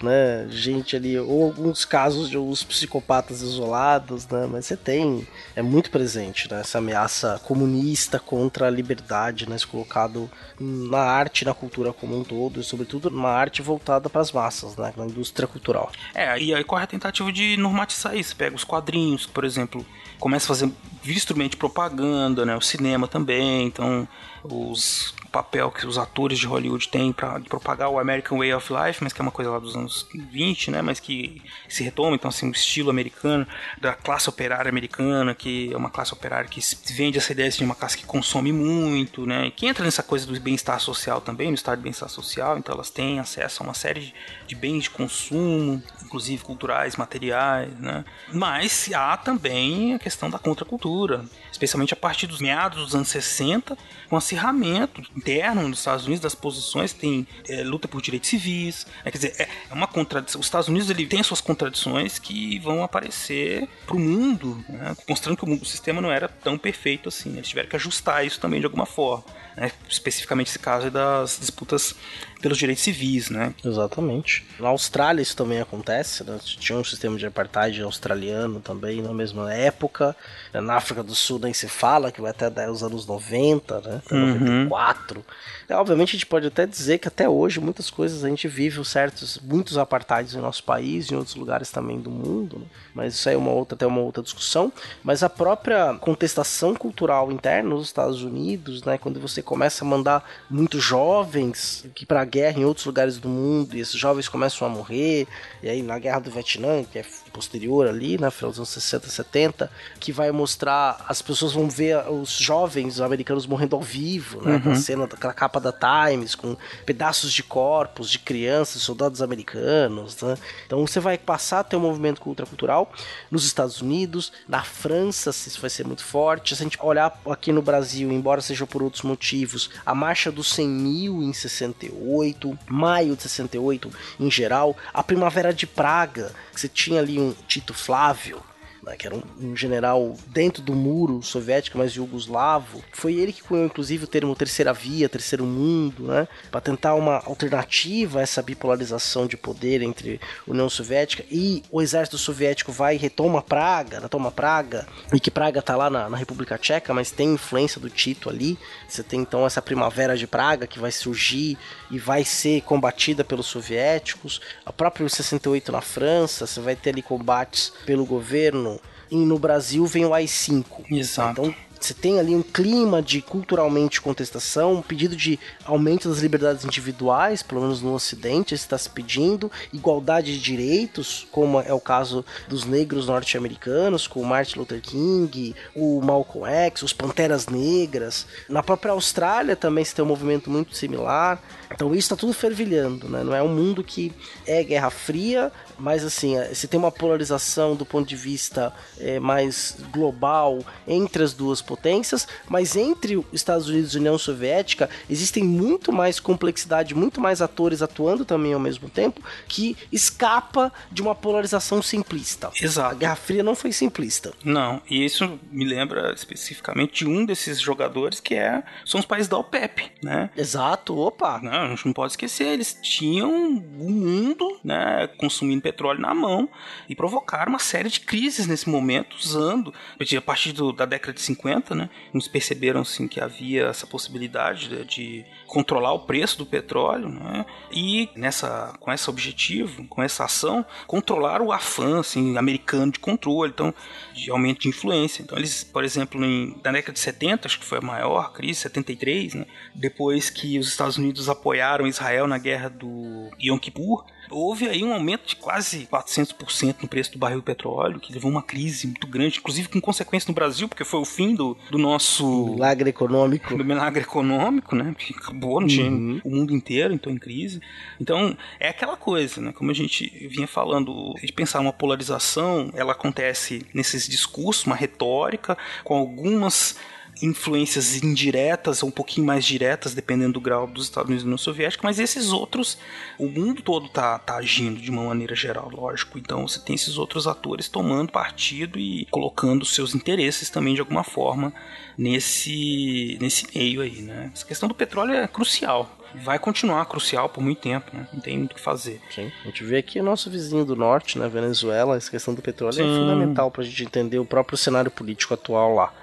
né? 0.02 0.48
Gente 0.50 0.96
ali, 0.96 1.18
ou 1.18 1.44
alguns 1.46 1.86
casos 1.86 2.30
de 2.30 2.38
alguns 2.38 2.64
psicopatas 2.64 3.42
isolados, 3.42 4.28
né? 4.28 4.48
Mas 4.52 4.66
você 4.66 4.76
tem, 4.78 5.28
é 5.56 5.62
muito 5.62 5.90
presente, 5.92 6.50
né? 6.52 6.60
Essa 6.62 6.78
ameaça 6.80 7.40
comunista 7.44 8.20
contra 8.20 8.68
a 8.68 8.70
liberdade, 8.70 9.48
né? 9.50 9.56
Isso 9.56 9.68
colocado 9.68 10.30
na 10.60 11.00
arte, 11.00 11.46
na 11.46 11.54
cultura 11.54 11.92
como 11.94 12.18
um 12.20 12.24
todo, 12.24 12.60
e 12.60 12.64
sobretudo 12.64 13.10
numa 13.10 13.30
arte 13.30 13.62
voltada 13.62 14.10
para 14.10 14.22
as 14.22 14.32
massas, 14.32 14.76
né? 14.78 14.94
Na 14.96 15.06
indústria 15.06 15.48
cultural. 15.48 15.92
É, 16.14 16.38
e 16.40 16.54
aí 16.54 16.64
corre 16.64 16.84
a 16.84 16.88
tentativa 16.88 17.32
de 17.32 17.58
normatizar 17.58 18.16
isso. 18.16 18.36
Pega 18.36 18.56
os 18.56 18.64
quadrinhos, 18.64 19.26
por 19.26 19.44
exemplo, 19.44 19.86
começa 20.24 20.46
a 20.46 20.56
fazer 20.56 20.72
instrumento 21.06 21.52
de 21.52 21.58
propaganda, 21.58 22.46
né? 22.46 22.56
O 22.56 22.62
cinema 22.62 23.10
também, 23.10 23.68
então 23.68 24.08
os 24.42 25.14
papel 25.34 25.72
que 25.72 25.88
os 25.88 25.98
atores 25.98 26.38
de 26.38 26.46
Hollywood 26.46 26.88
têm 26.88 27.12
para 27.12 27.40
propagar 27.40 27.90
o 27.90 27.98
American 27.98 28.38
Way 28.38 28.54
of 28.54 28.72
Life, 28.72 29.04
mas 29.04 29.12
que 29.12 29.20
é 29.20 29.24
uma 29.24 29.32
coisa 29.32 29.50
lá 29.50 29.58
dos 29.58 29.76
anos 29.76 30.08
20, 30.14 30.70
né? 30.70 30.82
Mas 30.84 31.00
que 31.00 31.42
se 31.68 31.84
retoma, 31.84 32.16
então 32.16 32.30
assim, 32.30 32.48
o 32.48 32.52
estilo 32.52 32.92
americano 32.92 33.48
da 33.82 33.94
classe 33.94 34.30
operária 34.30 34.70
americana, 34.70 35.34
que 35.34 35.74
é 35.74 35.76
uma 35.76 35.90
classe 35.90 36.14
operária 36.14 36.48
que 36.48 36.62
vende 36.94 37.18
essa 37.18 37.32
ideia 37.32 37.50
de 37.50 37.64
uma 37.64 37.74
classe 37.74 37.98
que 37.98 38.06
consome 38.06 38.54
muito, 38.54 39.26
né? 39.26 39.52
Que 39.56 39.66
entra 39.66 39.84
nessa 39.84 40.04
coisa 40.04 40.28
do 40.28 40.40
bem-estar 40.40 40.80
social 40.80 41.20
também, 41.20 41.48
no 41.48 41.56
estado 41.56 41.78
de 41.78 41.84
bem-estar 41.84 42.10
social, 42.10 42.60
então 42.60 42.76
elas 42.76 42.92
têm 42.92 43.20
acesso 43.20 43.64
a 43.64 43.66
uma 43.66 43.74
série 43.74 44.02
de, 44.02 44.14
de 44.46 44.56
bens 44.56 44.84
de 44.84 44.92
consumo, 44.92 45.82
inclusive 46.06 46.44
culturais, 46.44 46.96
materiais, 46.96 47.74
né? 47.80 48.06
Mas 48.32 48.88
há 48.94 49.18
também 49.18 49.96
a 49.96 50.00
questão 50.00 50.30
da 50.30 50.38
contracultura, 50.38 51.26
especialmente 51.52 51.94
a 51.94 51.98
partir 51.98 52.28
dos 52.28 52.40
meados 52.40 52.84
dos 52.84 52.96
anos 52.96 53.08
60, 53.08 53.76
com 54.08 54.16
acirramento 54.16 55.02
interno 55.24 55.68
nos 55.70 55.80
Estados 55.80 56.06
Unidos 56.06 56.22
das 56.22 56.36
posições, 56.36 56.92
tem 56.92 57.26
é, 57.48 57.64
luta 57.64 57.88
por 57.88 58.02
direitos 58.02 58.30
civis, 58.30 58.86
é, 59.06 59.10
quer 59.12 59.18
dizer, 59.18 59.36
é, 59.40 59.48
é 59.70 59.74
uma 59.74 59.88
contradição. 59.88 60.42
Os 60.42 60.48
Estados 60.48 60.68
Unidos 60.68 60.90
ele 60.90 61.08
tem 61.08 61.22
as 61.22 61.28
suas 61.28 61.40
contradições 61.42 62.20
que 62.20 62.60
vão 62.60 62.84
aparecer 62.84 63.68
para 63.88 63.96
o 63.96 64.00
mundo, 64.00 64.64
né? 64.68 64.96
mostrando 65.08 65.38
que 65.38 65.44
o, 65.46 65.48
mundo- 65.48 65.62
o 65.62 65.66
sistema 65.66 66.02
não 66.02 66.12
era 66.12 66.28
tão 66.28 66.58
perfeito 66.58 67.08
assim. 67.10 67.34
Eles 67.34 67.48
tiveram 67.48 67.70
que 67.70 67.76
ajustar 67.76 68.26
isso 68.26 68.40
também 68.40 68.60
de 68.60 68.66
alguma 68.66 68.86
forma, 68.86 69.24
né? 69.56 69.72
especificamente 69.90 70.48
esse 70.50 70.60
caso 70.60 70.92
das 70.92 71.38
disputas 71.40 71.96
pelos 72.42 72.58
direitos 72.58 72.84
civis, 72.84 73.30
né? 73.30 73.54
Exatamente. 73.64 74.46
Na 74.60 74.68
Austrália 74.68 75.22
isso 75.22 75.36
também 75.38 75.62
acontece, 75.62 76.26
né? 76.26 76.38
Tinha 76.44 76.78
um 76.78 76.84
sistema 76.84 77.18
de 77.18 77.26
apartheid 77.26 77.82
australiano 77.82 78.60
também 78.60 79.02
na 79.02 79.14
mesma 79.14 79.54
época. 79.54 80.14
Na 80.54 80.76
África 80.76 81.02
do 81.02 81.16
Sul 81.16 81.40
nem 81.40 81.54
se 81.54 81.70
fala, 81.70 82.12
que 82.12 82.20
vai 82.20 82.32
até 82.32 82.70
os 82.70 82.84
anos 82.84 83.06
90, 83.06 83.80
né? 83.80 84.02
Até 84.06 84.16
94. 84.16 85.13
É, 85.22 85.63
obviamente 85.72 86.10
a 86.10 86.14
gente 86.14 86.26
pode 86.26 86.48
até 86.48 86.66
dizer 86.66 86.98
que 86.98 87.08
até 87.08 87.28
hoje 87.28 87.60
muitas 87.60 87.90
coisas 87.90 88.24
a 88.24 88.30
gente 88.30 88.48
vive 88.48 88.84
certos, 88.84 89.40
muitos 89.44 89.78
apartheids 89.78 90.34
no 90.34 90.42
nosso 90.42 90.64
país 90.64 91.08
e 91.08 91.14
em 91.14 91.18
outros 91.18 91.36
lugares 91.36 91.72
também 91.72 92.00
do 92.00 92.10
mundo, 92.10 92.60
né? 92.60 92.66
Mas 92.94 93.16
isso 93.16 93.28
aí 93.28 93.36
é 93.36 93.38
uma 93.38 93.52
outra, 93.52 93.76
até 93.76 93.86
uma 93.86 94.02
outra 94.02 94.22
discussão. 94.22 94.72
Mas 95.04 95.24
a 95.24 95.30
própria 95.30 95.96
contestação 95.96 96.76
cultural 96.76 97.32
interna 97.32 97.70
nos 97.70 97.88
Estados 97.88 98.22
Unidos, 98.22 98.84
né? 98.84 98.98
Quando 98.98 99.20
você 99.20 99.42
começa 99.42 99.84
a 99.84 99.88
mandar 99.88 100.24
muitos 100.50 100.84
jovens 100.84 101.86
que 101.96 102.06
para 102.06 102.24
guerra 102.26 102.60
em 102.60 102.66
outros 102.66 102.86
lugares 102.86 103.18
do 103.18 103.30
mundo 103.30 103.76
e 103.76 103.80
esses 103.80 103.96
jovens 104.00 104.28
começam 104.28 104.68
a 104.68 104.70
morrer, 104.70 105.28
e 105.62 105.70
aí 105.70 105.82
na 105.82 105.98
guerra 105.98 106.20
do 106.20 106.32
Vietnã, 106.32 106.84
que 106.84 107.00
é 107.00 107.06
posterior 107.32 107.88
ali, 107.88 108.18
né, 108.20 108.30
final 108.30 108.52
dos 108.52 108.60
anos 108.60 108.70
60, 108.70 109.10
70, 109.10 109.72
que 110.00 110.12
vai 110.12 110.32
mostrar, 110.32 111.04
as 111.10 111.22
pessoas 111.22 111.52
vão 111.54 111.68
ver 111.68 111.98
os 112.10 112.30
jovens 112.30 113.02
americanos 113.02 113.48
morrendo 113.48 113.76
ao 113.76 113.82
vivo, 113.82 114.42
né, 114.42 114.62
a 114.64 114.76
cena 114.76 115.08
daquela 115.08 115.34
capa 115.34 115.53
da 115.60 115.74
Times, 115.74 116.36
com 116.36 116.56
pedaços 116.86 117.34
de 117.34 117.44
corpos 117.44 118.10
de 118.10 118.20
crianças, 118.20 118.82
soldados 118.82 119.22
americanos, 119.22 120.22
né, 120.22 120.38
então 120.66 120.86
você 120.86 121.00
vai 121.00 121.18
passar 121.18 121.60
a 121.60 121.64
ter 121.64 121.76
um 121.76 121.82
movimento 121.82 122.22
contracultural 122.22 122.92
nos 123.30 123.46
Estados 123.46 123.82
Unidos, 123.82 124.32
na 124.48 124.64
França, 124.64 125.30
isso 125.30 125.62
vai 125.62 125.70
ser 125.70 125.86
muito 125.86 126.04
forte, 126.04 126.56
se 126.56 126.62
a 126.62 126.66
gente 126.66 126.78
olhar 126.82 127.20
aqui 127.30 127.52
no 127.52 127.62
Brasil, 127.62 128.12
embora 128.12 128.42
seja 128.42 128.66
por 128.66 128.82
outros 128.82 129.04
motivos, 129.04 129.70
a 129.86 129.94
marcha 129.94 130.32
dos 130.32 130.48
100 130.54 130.68
mil 130.68 131.24
em 131.24 131.34
68, 131.34 132.58
maio 132.68 133.16
de 133.16 133.24
68 133.24 133.92
em 134.20 134.32
geral, 134.32 134.76
a 134.94 135.04
primavera 135.04 135.54
de 135.54 135.68
Praga, 135.68 136.32
que 136.54 136.60
você 136.60 136.68
tinha 136.68 137.00
ali 137.00 137.20
um 137.20 137.34
Tito 137.48 137.74
Flávio, 137.74 138.42
né, 138.84 138.96
que 138.98 139.08
era 139.08 139.16
um, 139.16 139.24
um 139.40 139.56
general 139.56 140.16
dentro 140.28 140.62
do 140.62 140.74
muro 140.74 141.22
soviético, 141.24 141.78
mas 141.78 141.92
jugoslavo. 141.92 142.84
Foi 142.92 143.16
ele 143.16 143.34
que 143.34 143.42
cunhou, 143.42 143.66
inclusive, 143.66 144.04
o 144.04 144.08
termo 144.08 144.36
terceira 144.36 144.74
via, 144.74 145.10
terceiro 145.10 145.46
mundo, 145.46 146.04
né, 146.08 146.28
para 146.52 146.62
tentar 146.62 146.96
uma 146.96 147.24
alternativa 147.26 148.20
a 148.20 148.22
essa 148.22 148.42
bipolarização 148.42 149.26
de 149.26 149.38
poder 149.38 149.82
entre 149.82 150.20
União 150.48 150.70
Soviética 150.70 151.24
e 151.32 151.64
o 151.72 151.82
exército 151.82 152.18
soviético 152.18 152.72
vai 152.72 152.96
e 152.96 152.98
retoma 152.98 153.42
Praga, 153.42 154.00
né, 154.00 154.08
toma 154.08 154.32
Praga, 154.32 154.88
e 155.14 155.20
que 155.20 155.32
Praga 155.32 155.62
tá 155.62 155.76
lá 155.76 155.90
na, 155.90 156.10
na 156.10 156.18
República 156.18 156.58
Tcheca, 156.58 156.94
mas 156.94 157.12
tem 157.12 157.34
influência 157.34 157.80
do 157.80 157.90
Tito 157.90 158.30
ali. 158.30 158.58
Você 158.88 159.04
tem 159.04 159.22
então 159.22 159.46
essa 159.46 159.62
primavera 159.62 160.18
de 160.18 160.28
Praga 160.28 160.68
que 160.68 160.80
vai 160.80 160.92
surgir 160.92 161.58
e 161.90 161.98
vai 161.98 162.24
ser 162.26 162.62
combatida 162.62 163.24
pelos 163.24 163.46
soviéticos. 163.46 164.42
A 164.66 164.74
própria 164.74 165.08
68 165.08 165.72
na 165.72 165.82
França, 165.82 166.46
você 166.46 166.60
vai 166.60 166.76
ter 166.76 166.90
ali 166.90 167.02
combates 167.02 167.72
pelo 167.86 168.06
governo. 168.06 168.73
E 169.14 169.16
no 169.16 169.38
Brasil 169.38 169.86
vem 169.86 170.06
o 170.06 170.12
AI-5. 170.12 170.66
Exato. 170.90 171.42
Então 171.44 171.56
você 171.84 171.94
tem 171.94 172.20
ali 172.20 172.36
um 172.36 172.42
clima 172.42 173.02
de 173.02 173.22
culturalmente 173.22 174.02
contestação, 174.02 174.76
um 174.76 174.82
pedido 174.82 175.16
de 175.16 175.40
aumento 175.66 176.08
das 176.08 176.20
liberdades 176.20 176.64
individuais, 176.64 177.44
pelo 177.44 177.62
menos 177.62 177.82
no 177.82 177.94
Ocidente, 177.94 178.56
está 178.56 178.78
se 178.78 178.90
pedindo 178.90 179.52
igualdade 179.72 180.34
de 180.34 180.40
direitos, 180.42 181.28
como 181.32 181.60
é 181.60 181.74
o 181.74 181.80
caso 181.80 182.24
dos 182.48 182.64
negros 182.64 183.08
norte-americanos, 183.08 184.08
com 184.08 184.24
Martin 184.24 184.60
Luther 184.60 184.82
King, 184.82 185.56
o 185.76 186.02
Malcolm 186.02 186.50
X, 186.50 186.84
os 186.84 186.94
Panteras 186.94 187.48
Negras. 187.48 188.26
Na 188.48 188.64
própria 188.64 188.94
Austrália 188.94 189.56
também 189.56 189.84
se 189.84 189.94
tem 189.94 190.06
um 190.06 190.08
movimento 190.08 190.50
muito 190.50 190.76
similar. 190.76 191.42
Então 191.74 191.90
isso 191.90 192.06
está 192.06 192.16
tudo 192.16 192.34
fervilhando, 192.34 193.10
né? 193.10 193.24
Não 193.24 193.36
é 193.36 193.42
um 193.42 193.48
mundo 193.48 193.84
que 193.84 194.14
é 194.46 194.64
Guerra 194.64 194.92
Fria, 194.92 195.52
mas 195.78 196.06
assim, 196.06 196.38
é, 196.38 196.54
você 196.54 196.68
tem 196.68 196.80
uma 196.80 196.92
polarização 196.92 197.76
do 197.76 197.86
ponto 197.86 198.08
de 198.08 198.16
vista 198.16 198.72
é, 199.00 199.20
mais 199.20 199.76
global 199.92 200.60
entre 200.88 201.24
as 201.24 201.34
duas 201.34 201.62
potências, 201.74 202.28
mas 202.48 202.76
entre 202.76 203.18
os 203.18 203.26
Estados 203.34 203.68
Unidos 203.68 203.94
e 203.94 203.98
a 203.98 204.00
União 204.00 204.18
Soviética 204.18 204.90
existem 205.10 205.44
muito 205.44 205.92
mais 205.92 206.20
complexidade, 206.20 206.94
muito 206.94 207.20
mais 207.20 207.42
atores 207.42 207.82
atuando 207.82 208.24
também 208.24 208.54
ao 208.54 208.60
mesmo 208.60 208.90
tempo, 208.90 209.22
que 209.48 209.76
escapa 209.92 210.72
de 210.92 211.02
uma 211.02 211.16
polarização 211.16 211.82
simplista. 211.82 212.50
A 212.50 212.64
Exato. 212.64 212.96
Guerra 212.98 213.16
Fria 213.16 213.42
não 213.44 213.56
foi 213.56 213.72
simplista. 213.72 214.34
Não, 214.44 214.82
e 214.90 215.04
isso 215.04 215.40
me 215.52 215.66
lembra 215.66 216.14
especificamente 216.14 217.04
de 217.04 217.08
um 217.08 217.26
desses 217.26 217.60
jogadores 217.60 218.20
que 218.20 218.36
é 218.36 218.64
são 218.86 219.00
os 219.00 219.06
países 219.06 219.28
da 219.28 219.38
OPEP, 219.38 219.92
né? 220.04 220.30
Exato, 220.38 220.98
opa. 220.98 221.40
Não, 221.42 221.52
a 221.52 221.68
gente 221.70 221.86
não 221.86 221.94
pode 221.94 222.14
esquecer, 222.14 222.48
eles 222.48 222.78
tinham 222.82 223.32
o 223.80 223.90
mundo, 223.90 224.60
né, 224.64 225.08
consumindo 225.18 225.62
petróleo 225.62 226.00
na 226.00 226.14
mão 226.14 226.48
e 226.88 226.96
provocaram 226.96 227.50
uma 227.50 227.60
série 227.60 227.90
de 227.90 228.00
crises 228.02 228.46
nesse 228.46 228.70
momento, 228.70 229.16
usando, 229.18 229.74
a 230.18 230.22
partir 230.22 230.52
do- 230.52 230.72
da 230.74 230.86
década 230.86 231.14
de 231.14 231.22
50, 231.22 231.63
né, 231.72 231.90
eles 232.14 232.28
perceberam 232.28 232.82
assim 232.82 233.08
que 233.08 233.20
havia 233.20 233.68
essa 233.68 233.88
possibilidade 233.88 234.68
de, 234.68 234.86
de 234.86 235.26
controlar 235.48 235.94
o 235.94 236.00
preço 236.00 236.38
do 236.38 236.46
petróleo, 236.46 237.10
né, 237.10 237.46
e 237.72 238.10
nessa, 238.16 238.74
com 238.80 238.92
esse 238.92 239.10
objetivo, 239.10 239.88
com 239.88 240.02
essa 240.02 240.26
ação, 240.26 240.66
controlar 240.88 241.42
o 241.42 241.52
afã 241.52 242.00
assim, 242.00 242.38
americano 242.38 242.92
de 242.92 243.00
controle, 243.00 243.52
então, 243.54 243.74
de 244.14 244.30
aumento 244.32 244.62
de 244.62 244.70
influência. 244.70 245.22
Então, 245.22 245.38
eles, 245.38 245.64
por 245.64 245.84
exemplo, 245.84 246.24
em, 246.24 246.60
na 246.64 246.72
década 246.72 246.94
de 246.94 247.00
70, 247.00 247.48
acho 247.48 247.60
que 247.60 247.66
foi 247.66 247.78
a 247.78 247.82
maior 247.82 248.34
crise, 248.34 248.62
73, 248.62 249.36
né, 249.36 249.46
depois 249.74 250.30
que 250.30 250.60
os 250.60 250.68
Estados 250.68 250.98
Unidos 250.98 251.30
apoiaram 251.30 251.88
Israel 251.88 252.28
na 252.28 252.38
guerra 252.38 252.70
do 252.70 253.30
Yom 253.40 253.58
Kippur, 253.58 254.06
houve 254.34 254.68
aí 254.68 254.84
um 254.84 254.94
aumento 254.94 255.28
de 255.28 255.36
quase 255.36 255.88
400% 255.92 256.76
no 256.82 256.88
preço 256.88 257.12
do 257.14 257.20
barril 257.20 257.40
de 257.40 257.46
petróleo, 257.46 258.00
que 258.00 258.12
levou 258.12 258.30
uma 258.30 258.42
crise 258.42 258.88
muito 258.88 259.08
grande, 259.08 259.40
inclusive 259.40 259.70
com 259.70 259.80
consequência 259.80 260.28
no 260.28 260.34
Brasil, 260.34 260.68
porque 260.68 260.84
foi 260.84 261.00
o 261.00 261.06
fim 261.06 261.36
do, 261.36 261.58
do 261.70 261.78
nosso 261.78 262.48
Milagre 262.48 262.90
econômico. 262.90 263.56
do 263.56 263.64
milagre 263.64 264.04
econômico, 264.04 264.76
né? 264.76 264.94
Porque 264.98 265.14
acabou, 265.16 265.62
não 265.62 265.68
tinha 265.68 265.90
o 266.24 266.30
mundo 266.30 266.54
inteiro 266.54 266.94
entrou 266.94 267.14
em 267.14 267.18
crise. 267.18 267.62
Então, 268.00 268.38
é 268.60 268.70
aquela 268.70 268.98
coisa, 268.98 269.42
né? 269.42 269.52
Como 269.52 269.72
a 269.72 269.74
gente 269.74 270.10
vinha 270.28 270.48
falando, 270.48 271.14
de 271.22 271.32
pensar 271.32 271.60
uma 271.60 271.74
polarização, 271.74 272.72
ela 272.74 272.94
acontece 272.94 273.66
nesses 273.74 274.08
discursos, 274.08 274.66
uma 274.66 274.76
retórica, 274.76 275.58
com 275.84 275.96
algumas 275.96 276.78
influências 277.24 278.04
indiretas 278.04 278.84
ou 278.84 278.90
um 278.90 278.92
pouquinho 278.92 279.26
mais 279.26 279.46
diretas, 279.46 279.94
dependendo 279.94 280.34
do 280.34 280.42
grau 280.42 280.68
dos 280.68 280.84
Estados 280.84 281.08
Unidos 281.08 281.24
e 281.24 281.26
União 281.26 281.38
Soviética, 281.38 281.82
mas 281.84 281.98
esses 281.98 282.32
outros, 282.34 282.78
o 283.18 283.28
mundo 283.28 283.62
todo 283.62 283.88
tá, 283.88 284.20
tá 284.20 284.36
agindo 284.36 284.82
de 284.82 284.92
uma 284.92 285.06
maneira 285.06 285.34
geral, 285.34 285.70
lógico. 285.72 286.20
Então 286.20 286.46
você 286.46 286.60
tem 286.60 286.76
esses 286.76 286.98
outros 286.98 287.26
atores 287.26 287.70
tomando 287.70 288.12
partido 288.12 288.78
e 288.78 289.06
colocando 289.10 289.66
seus 289.66 289.96
interesses 289.96 290.50
também 290.50 290.74
de 290.74 290.82
alguma 290.82 291.04
forma 291.04 291.54
nesse, 291.98 293.18
nesse 293.22 293.48
meio 293.56 293.82
aí, 293.82 294.02
né? 294.02 294.30
Essa 294.34 294.46
questão 294.46 294.68
do 294.68 294.76
petróleo 294.76 295.14
é 295.14 295.26
crucial. 295.28 295.98
Vai 296.16 296.38
continuar 296.38 296.86
crucial 296.86 297.30
por 297.30 297.42
muito 297.42 297.62
tempo, 297.62 297.90
né? 297.96 298.08
Não 298.14 298.20
tem 298.20 298.38
muito 298.38 298.52
o 298.52 298.56
que 298.56 298.62
fazer. 298.62 299.02
Sim. 299.10 299.32
A 299.44 299.48
gente 299.48 299.64
vê 299.64 299.78
aqui 299.78 300.00
o 300.00 300.04
nosso 300.04 300.30
vizinho 300.30 300.64
do 300.66 300.76
norte, 300.76 301.18
né, 301.18 301.28
Venezuela, 301.28 301.96
essa 301.96 302.12
questão 302.12 302.36
do 302.36 302.42
petróleo 302.42 302.82
é 302.82 302.84
Sim. 302.84 303.00
fundamental 303.00 303.50
pra 303.50 303.64
gente 303.64 303.84
entender 303.84 304.20
o 304.20 304.26
próprio 304.26 304.58
cenário 304.58 304.92
político 304.92 305.34
atual 305.34 305.74
lá, 305.74 305.94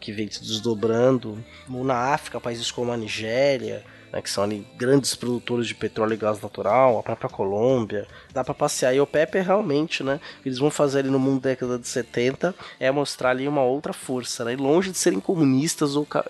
que 0.00 0.12
vem 0.12 0.30
se 0.30 0.40
desdobrando. 0.40 1.42
Na 1.68 2.12
África, 2.14 2.40
países 2.40 2.70
como 2.70 2.92
a 2.92 2.96
Nigéria, 2.96 3.84
né, 4.12 4.20
que 4.20 4.28
são 4.30 4.44
ali 4.44 4.66
grandes 4.76 5.14
produtores 5.14 5.66
de 5.66 5.74
petróleo 5.74 6.12
e 6.14 6.16
gás 6.16 6.40
natural, 6.40 6.98
a 6.98 7.02
própria 7.02 7.30
Colômbia. 7.30 8.06
Dá 8.32 8.44
pra 8.44 8.54
passear. 8.54 8.94
E 8.94 9.00
o 9.00 9.06
PEP 9.06 9.36
é 9.38 9.40
realmente, 9.42 10.02
né, 10.04 10.20
o 10.38 10.42
que 10.42 10.48
eles 10.48 10.58
vão 10.58 10.70
fazer 10.70 11.00
ali 11.00 11.10
no 11.10 11.18
mundo 11.18 11.40
da 11.42 11.50
década 11.50 11.78
de 11.78 11.86
70 11.88 12.54
é 12.78 12.90
mostrar 12.90 13.30
ali 13.30 13.48
uma 13.48 13.62
outra 13.62 13.92
força, 13.92 14.44
né, 14.44 14.52
e 14.52 14.56
longe 14.56 14.90
de 14.90 14.98
serem 14.98 15.20
comunistas 15.20 15.96
ou 15.96 16.04
ca- 16.06 16.24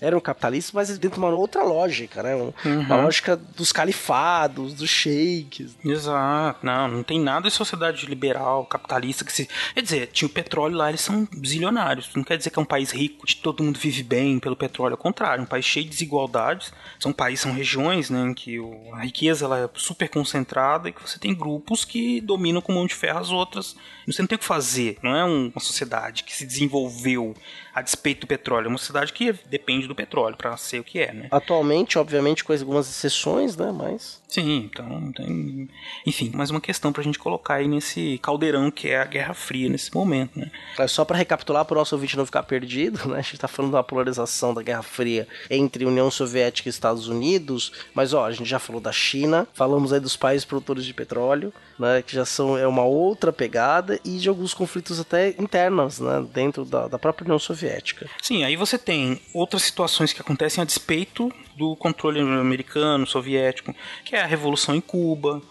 eram 0.00 0.20
capitalistas, 0.20 0.72
mas 0.72 0.88
dentro 0.98 1.18
de 1.20 1.24
uma 1.26 1.28
outra 1.34 1.62
lógica, 1.62 2.22
né, 2.22 2.34
um- 2.36 2.52
uma 2.64 2.96
lógica 3.02 3.36
dos 3.36 3.72
califados, 3.72 4.74
dos 4.74 4.88
sheiks, 4.90 5.76
Exato, 5.84 6.64
não, 6.64 6.88
não 6.88 7.02
tem 7.02 7.20
nada 7.20 7.48
de 7.48 7.54
sociedade 7.54 8.06
liberal, 8.06 8.64
capitalista 8.66 9.24
que 9.24 9.32
se. 9.32 9.48
Quer 9.74 9.82
dizer, 9.82 10.06
tinha 10.08 10.26
o 10.26 10.30
petróleo 10.30 10.76
lá, 10.76 10.88
eles 10.88 11.00
são 11.00 11.26
zilionários. 11.44 12.10
Não 12.14 12.24
quer 12.24 12.36
dizer 12.36 12.50
que 12.50 12.58
é 12.58 12.62
um 12.62 12.66
país 12.66 12.90
rico, 12.90 13.26
de 13.26 13.36
todo 13.36 13.62
mundo 13.62 13.78
vive 13.78 14.02
bem 14.02 14.38
pelo 14.38 14.56
petróleo. 14.56 14.94
Ao 14.94 14.98
contrário, 14.98 15.42
um 15.42 15.46
país 15.46 15.64
cheio 15.64 15.84
de 15.84 15.90
desigualdades. 15.90 16.72
São 16.98 17.12
países, 17.22 17.40
são 17.42 17.52
regiões, 17.52 18.10
né, 18.10 18.20
em 18.20 18.34
que 18.34 18.58
o- 18.58 18.94
a 18.94 19.00
riqueza 19.04 19.44
ela 19.44 19.58
é 19.60 19.68
super 19.74 20.08
concentrada 20.08 20.88
e 20.88 20.92
que 20.92 21.00
você 21.00 21.18
tem 21.18 21.34
grupos 21.34 21.84
que 21.84 22.20
dominam 22.20 22.60
com 22.60 22.72
mão 22.72 22.86
de 22.86 22.94
ferro 22.94 23.18
as 23.20 23.30
outras. 23.30 23.76
Você 24.06 24.20
não 24.22 24.26
tem 24.26 24.36
o 24.36 24.38
que 24.38 24.44
fazer. 24.44 24.98
Não 25.02 25.14
é 25.14 25.24
um- 25.24 25.50
uma 25.54 25.60
sociedade 25.60 26.24
que 26.24 26.34
se 26.34 26.44
desenvolveu 26.44 27.34
a 27.74 27.80
despeito 27.82 28.22
do 28.22 28.26
petróleo. 28.26 28.66
É 28.66 28.68
uma 28.68 28.78
sociedade 28.78 29.12
que 29.12 29.32
depende 29.46 29.86
do 29.86 29.94
petróleo 29.94 30.36
para 30.36 30.56
ser 30.56 30.80
o 30.80 30.84
que 30.84 30.98
é, 30.98 31.12
né? 31.12 31.28
Atualmente, 31.30 31.98
obviamente, 31.98 32.42
com 32.44 32.52
algumas 32.52 32.88
exceções, 32.88 33.56
né? 33.56 33.70
Mas. 33.72 34.21
Sim, 34.32 34.70
então 34.72 35.12
tem. 35.12 35.68
Enfim, 36.06 36.30
mais 36.32 36.50
uma 36.50 36.58
questão 36.58 36.90
pra 36.90 37.02
gente 37.02 37.18
colocar 37.18 37.56
aí 37.56 37.68
nesse 37.68 38.18
caldeirão 38.22 38.70
que 38.70 38.88
é 38.88 38.98
a 38.98 39.04
Guerra 39.04 39.34
Fria 39.34 39.68
nesse 39.68 39.94
momento, 39.94 40.38
né? 40.38 40.50
Só 40.88 41.04
para 41.04 41.18
recapitular, 41.18 41.66
para 41.66 41.74
o 41.74 41.78
nosso 41.78 41.94
ouvinte 41.94 42.16
não 42.16 42.24
ficar 42.24 42.42
perdido, 42.44 43.06
né? 43.10 43.18
A 43.18 43.20
gente 43.20 43.36
tá 43.36 43.46
falando 43.46 43.72
da 43.72 43.82
polarização 43.82 44.54
da 44.54 44.62
Guerra 44.62 44.82
Fria 44.82 45.28
entre 45.50 45.84
União 45.84 46.10
Soviética 46.10 46.66
e 46.66 46.70
Estados 46.70 47.08
Unidos, 47.08 47.72
mas 47.92 48.14
ó, 48.14 48.24
a 48.24 48.32
gente 48.32 48.48
já 48.48 48.58
falou 48.58 48.80
da 48.80 48.90
China, 48.90 49.46
falamos 49.52 49.92
aí 49.92 50.00
dos 50.00 50.16
países 50.16 50.46
produtores 50.46 50.86
de 50.86 50.94
petróleo, 50.94 51.52
né? 51.78 52.00
Que 52.00 52.14
já 52.14 52.24
são 52.24 52.56
é 52.56 52.66
uma 52.66 52.84
outra 52.84 53.34
pegada 53.34 54.00
e 54.02 54.16
de 54.16 54.30
alguns 54.30 54.54
conflitos 54.54 54.98
até 54.98 55.34
internos, 55.38 56.00
né? 56.00 56.24
Dentro 56.32 56.64
da, 56.64 56.88
da 56.88 56.98
própria 56.98 57.26
União 57.26 57.38
Soviética. 57.38 58.08
Sim, 58.22 58.44
aí 58.44 58.56
você 58.56 58.78
tem 58.78 59.20
outras 59.34 59.62
situações 59.62 60.10
que 60.14 60.22
acontecem 60.22 60.62
a 60.62 60.64
despeito 60.64 61.30
do 61.56 61.76
controle 61.76 62.20
americano, 62.20 63.06
soviético, 63.06 63.74
que 64.04 64.16
é 64.16 64.22
a 64.22 64.26
Revolução 64.26 64.74
em 64.74 64.80
Cuba, 64.80 65.42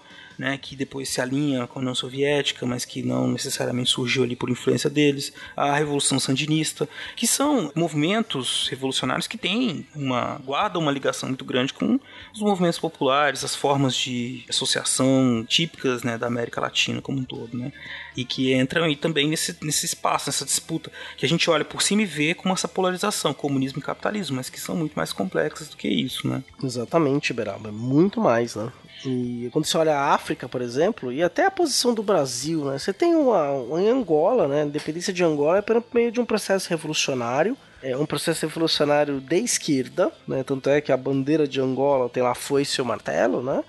né, 0.42 0.58
que 0.58 0.76
depois 0.76 1.08
se 1.08 1.22
alinha 1.22 1.68
com 1.68 1.78
a 1.78 1.82
União 1.82 1.94
Soviética, 1.94 2.66
mas 2.66 2.84
que 2.84 3.04
não 3.04 3.28
necessariamente 3.28 3.92
surgiu 3.92 4.24
ali 4.24 4.36
por 4.36 4.50
influência 4.50 4.90
deles, 4.90 5.32
a 5.56 5.76
Revolução 5.76 6.20
Sandinista, 6.20 6.90
que 7.16 7.28
são 7.28 7.72
movimentos 7.76 8.68
revolucionários 8.68 9.28
que 9.28 9.38
têm 9.38 9.86
uma 9.96 10.42
guardam 10.44 10.82
uma 10.82 10.92
ligação 10.92 11.30
muito 11.30 11.46
grande 11.46 11.74
com 11.74 12.00
os 12.34 12.40
movimentos 12.40 12.80
populares, 12.80 13.44
as 13.44 13.56
formas 13.56 13.96
de 13.96 14.44
associação 14.50 15.46
típicas 15.48 16.02
né, 16.02 16.18
da 16.18 16.26
América 16.26 16.60
Latina 16.60 17.04
como 17.04 17.20
um 17.20 17.24
todo, 17.24 17.56
né, 17.56 17.72
e 18.18 18.26
que 18.26 18.52
entram 18.56 18.86
aí 18.86 18.96
também 18.96 19.28
nesse, 19.28 19.56
nesse 19.62 19.86
espaço, 19.86 20.28
nessa 20.28 20.44
disputa, 20.44 20.92
que 21.18 21.24
a 21.24 21.30
gente 21.30 21.48
olha 21.52 21.64
por 21.64 21.84
cima 21.84 22.02
e 22.02 22.06
vê 22.06 22.34
como 22.34 22.52
essa 22.52 22.68
polarização, 22.68 23.32
comunismo 23.32 23.78
e 23.78 23.84
capitalismo, 23.84 24.38
mas 24.38 24.50
que 24.50 24.60
são 24.60 24.76
muito 24.76 24.94
mais 24.96 25.14
complexas 25.14 25.70
do 25.70 25.78
que 25.78 25.88
isso, 25.88 26.28
né? 26.28 26.44
Exatamente, 26.64 27.32
Beraba, 27.32 27.70
é 27.70 27.72
muito 27.72 28.20
mais, 28.20 28.56
né? 28.56 28.72
E 29.06 29.50
quando 29.52 29.66
você 29.66 29.78
olha 29.78 29.96
a 29.96 30.14
África, 30.14 30.48
por 30.48 30.62
exemplo, 30.62 31.12
e 31.12 31.24
até 31.24 31.46
a 31.46 31.52
posição 31.52 31.94
do 31.94 32.04
Brasil, 32.04 32.66
né? 32.66 32.78
Você 32.78 32.94
tem 32.94 33.16
uma, 33.16 33.52
uma 33.52 33.80
Angola, 33.80 34.48
né? 34.48 34.62
A 34.62 34.66
independência 34.66 35.12
de 35.12 35.24
Angola 35.24 35.58
é 35.58 35.62
por 35.62 35.84
meio 35.94 36.12
de 36.12 36.20
um 36.20 36.26
processo 36.26 36.70
revolucionário. 36.70 37.58
É 37.82 37.98
um 37.98 38.06
processo 38.06 38.46
revolucionário 38.46 39.20
de 39.20 39.38
esquerda, 39.38 40.12
né? 40.28 40.44
Tanto 40.44 40.70
é 40.70 40.80
que 40.82 40.92
a 40.92 40.98
bandeira 40.98 41.48
de 41.48 41.60
Angola 41.60 42.10
tem 42.10 42.22
lá 42.22 42.36
foice 42.36 42.80
e 42.80 42.82
o 42.82 42.86
martelo, 42.86 43.42
né? 43.42 43.64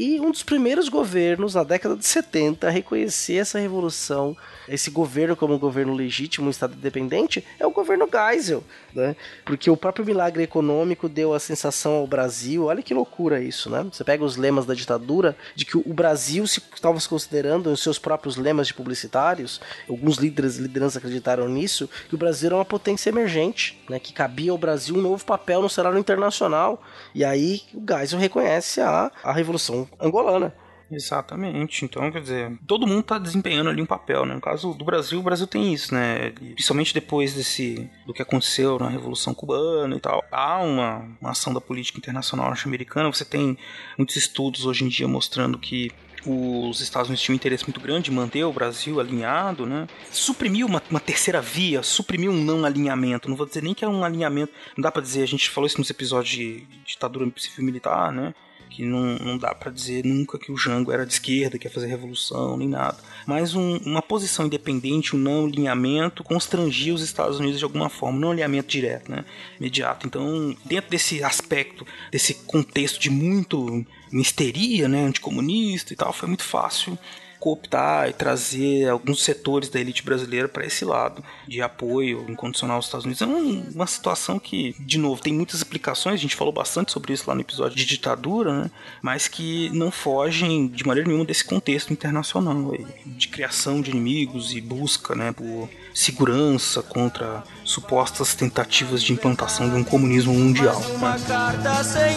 E 0.00 0.20
um 0.20 0.30
dos 0.30 0.44
primeiros 0.44 0.88
governos, 0.88 1.56
na 1.56 1.64
década 1.64 1.96
de 1.96 2.06
70, 2.06 2.68
a 2.68 2.70
reconhecer 2.70 3.34
essa 3.34 3.58
revolução, 3.58 4.36
esse 4.68 4.92
governo 4.92 5.34
como 5.34 5.54
um 5.54 5.58
governo 5.58 5.92
legítimo, 5.92 6.46
um 6.46 6.50
Estado 6.50 6.74
independente, 6.76 7.44
é 7.58 7.66
o 7.66 7.72
governo 7.72 8.08
Geisel, 8.08 8.62
né? 8.94 9.16
Porque 9.44 9.68
o 9.68 9.76
próprio 9.76 10.06
milagre 10.06 10.44
econômico 10.44 11.08
deu 11.08 11.34
a 11.34 11.40
sensação 11.40 11.94
ao 11.94 12.06
Brasil, 12.06 12.66
olha 12.66 12.80
que 12.80 12.94
loucura 12.94 13.42
isso, 13.42 13.68
né? 13.68 13.84
Você 13.92 14.04
pega 14.04 14.24
os 14.24 14.36
lemas 14.36 14.64
da 14.66 14.72
ditadura, 14.72 15.36
de 15.56 15.64
que 15.64 15.76
o 15.76 15.92
Brasil 15.92 16.46
se 16.46 16.62
estava 16.72 17.00
se 17.00 17.08
considerando, 17.08 17.68
os 17.68 17.82
seus 17.82 17.98
próprios 17.98 18.36
lemas 18.36 18.68
de 18.68 18.74
publicitários, 18.74 19.60
alguns 19.88 20.18
líderes 20.18 20.58
lideranças 20.58 20.98
acreditaram 20.98 21.48
nisso, 21.48 21.90
que 22.08 22.14
o 22.14 22.18
Brasil 22.18 22.46
era 22.46 22.54
uma 22.54 22.64
potência 22.64 23.10
emergente, 23.10 23.82
né? 23.90 23.98
Que 23.98 24.12
cabia 24.12 24.52
ao 24.52 24.58
Brasil 24.58 24.94
um 24.94 25.02
novo 25.02 25.24
papel 25.24 25.60
no 25.60 25.68
cenário 25.68 25.98
internacional. 25.98 26.80
E 27.12 27.24
aí 27.24 27.62
o 27.74 27.82
Geisel 27.84 28.20
reconhece 28.20 28.80
a, 28.80 29.10
a 29.24 29.32
Revolução 29.32 29.87
Angolana. 30.00 30.54
Exatamente. 30.90 31.84
Então, 31.84 32.10
quer 32.10 32.22
dizer, 32.22 32.58
todo 32.66 32.86
mundo 32.86 33.00
está 33.00 33.18
desempenhando 33.18 33.68
ali 33.68 33.82
um 33.82 33.86
papel, 33.86 34.24
né? 34.24 34.34
No 34.34 34.40
caso 34.40 34.72
do 34.72 34.84
Brasil, 34.84 35.20
o 35.20 35.22
Brasil 35.22 35.46
tem 35.46 35.72
isso, 35.72 35.94
né? 35.94 36.30
Principalmente 36.30 36.94
depois 36.94 37.34
desse 37.34 37.90
do 38.06 38.14
que 38.14 38.22
aconteceu 38.22 38.78
na 38.78 38.88
Revolução 38.88 39.34
Cubana 39.34 39.94
e 39.94 40.00
tal. 40.00 40.24
Há 40.32 40.58
uma, 40.60 41.06
uma 41.20 41.30
ação 41.30 41.52
da 41.52 41.60
política 41.60 41.98
internacional 41.98 42.46
norte-americana. 42.46 43.12
Você 43.12 43.24
tem 43.24 43.58
muitos 43.98 44.16
estudos 44.16 44.64
hoje 44.64 44.84
em 44.84 44.88
dia 44.88 45.06
mostrando 45.06 45.58
que 45.58 45.92
os 46.26 46.80
Estados 46.80 47.08
Unidos 47.08 47.22
tinham 47.22 47.34
um 47.34 47.36
interesse 47.36 47.64
muito 47.64 47.80
grande 47.80 48.10
em 48.10 48.14
manter 48.14 48.44
o 48.44 48.52
Brasil 48.52 48.98
alinhado, 48.98 49.66
né? 49.66 49.86
Suprimiu 50.10 50.66
uma, 50.66 50.82
uma 50.90 51.00
terceira 51.00 51.40
via, 51.40 51.82
suprimiu 51.82 52.32
um 52.32 52.42
não 52.42 52.64
alinhamento. 52.64 53.28
Não 53.28 53.36
vou 53.36 53.46
dizer 53.46 53.62
nem 53.62 53.74
que 53.74 53.84
é 53.84 53.88
um 53.88 54.02
alinhamento. 54.02 54.52
Não 54.76 54.82
dá 54.82 54.90
para 54.90 55.02
dizer, 55.02 55.22
a 55.22 55.26
gente 55.26 55.50
falou 55.50 55.66
isso 55.66 55.78
nos 55.78 55.90
episódios 55.90 56.34
de 56.34 56.66
ditadura 56.84 57.30
civil 57.36 57.64
militar, 57.64 58.10
né? 58.10 58.34
Que 58.68 58.84
não, 58.84 59.16
não 59.16 59.38
dá 59.38 59.54
para 59.54 59.70
dizer 59.70 60.04
nunca 60.04 60.38
que 60.38 60.52
o 60.52 60.56
Jango 60.56 60.92
era 60.92 61.06
de 61.06 61.12
esquerda, 61.12 61.58
que 61.58 61.66
ia 61.66 61.70
fazer 61.70 61.86
revolução, 61.86 62.56
nem 62.56 62.68
nada. 62.68 62.98
Mas 63.26 63.54
um, 63.54 63.76
uma 63.78 64.02
posição 64.02 64.46
independente, 64.46 65.16
um 65.16 65.18
não 65.18 65.46
alinhamento, 65.46 66.22
constrangia 66.22 66.94
os 66.94 67.02
Estados 67.02 67.38
Unidos 67.38 67.58
de 67.58 67.64
alguma 67.64 67.88
forma, 67.88 68.18
não 68.18 68.30
alinhamento 68.30 68.68
direto, 68.68 69.10
né? 69.10 69.24
Imediato. 69.58 70.06
Então, 70.06 70.56
dentro 70.64 70.90
desse 70.90 71.22
aspecto, 71.22 71.86
desse 72.10 72.34
contexto 72.34 73.00
de 73.00 73.10
muito 73.10 73.84
misteria, 74.12 74.88
né, 74.88 75.04
anticomunista 75.04 75.92
e 75.92 75.96
tal, 75.96 76.12
foi 76.12 76.28
muito 76.28 76.44
fácil 76.44 76.98
cooptar 77.38 78.08
e 78.08 78.12
trazer 78.12 78.88
alguns 78.88 79.22
setores 79.22 79.68
da 79.68 79.80
elite 79.80 80.02
brasileira 80.02 80.48
para 80.48 80.66
esse 80.66 80.84
lado 80.84 81.22
de 81.46 81.62
apoio 81.62 82.24
incondicional 82.28 82.76
aos 82.76 82.86
Estados 82.86 83.04
Unidos. 83.04 83.22
É 83.22 83.26
um, 83.26 83.70
uma 83.74 83.86
situação 83.86 84.38
que, 84.38 84.74
de 84.78 84.98
novo, 84.98 85.22
tem 85.22 85.32
muitas 85.32 85.56
explicações, 85.56 86.14
a 86.14 86.22
gente 86.22 86.36
falou 86.36 86.52
bastante 86.52 86.92
sobre 86.92 87.12
isso 87.12 87.24
lá 87.26 87.34
no 87.34 87.40
episódio 87.40 87.76
de 87.76 87.86
ditadura, 87.86 88.64
né? 88.64 88.70
mas 89.02 89.28
que 89.28 89.70
não 89.70 89.90
fogem 89.90 90.68
de 90.68 90.86
maneira 90.86 91.08
nenhuma 91.08 91.24
desse 91.24 91.44
contexto 91.44 91.92
internacional 91.92 92.72
de 93.04 93.28
criação 93.28 93.80
de 93.80 93.90
inimigos 93.90 94.54
e 94.54 94.60
busca 94.60 95.14
né, 95.14 95.32
por 95.32 95.68
segurança 95.94 96.82
contra 96.82 97.42
supostas 97.68 98.34
tentativas 98.34 99.02
de 99.02 99.12
implantação 99.12 99.68
de 99.68 99.76
um 99.76 99.84
comunismo 99.84 100.32
mundial. 100.32 100.82
Uma 100.94 101.18
carta 101.18 101.84
sem 101.84 102.16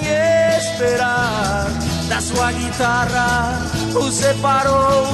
esperar 0.58 1.68
Da 2.08 2.22
sua 2.22 2.54
guitarra 2.54 3.60
o 3.94 4.10
separou 4.10 5.08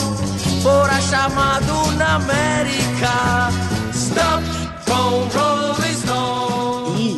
Fora 0.61 1.01
chamado 1.01 1.91
na 1.97 2.15
América 2.15 3.49
Stop 3.91 4.43
com 4.85 5.27
Rolling 5.35 5.95
Stone 5.95 6.36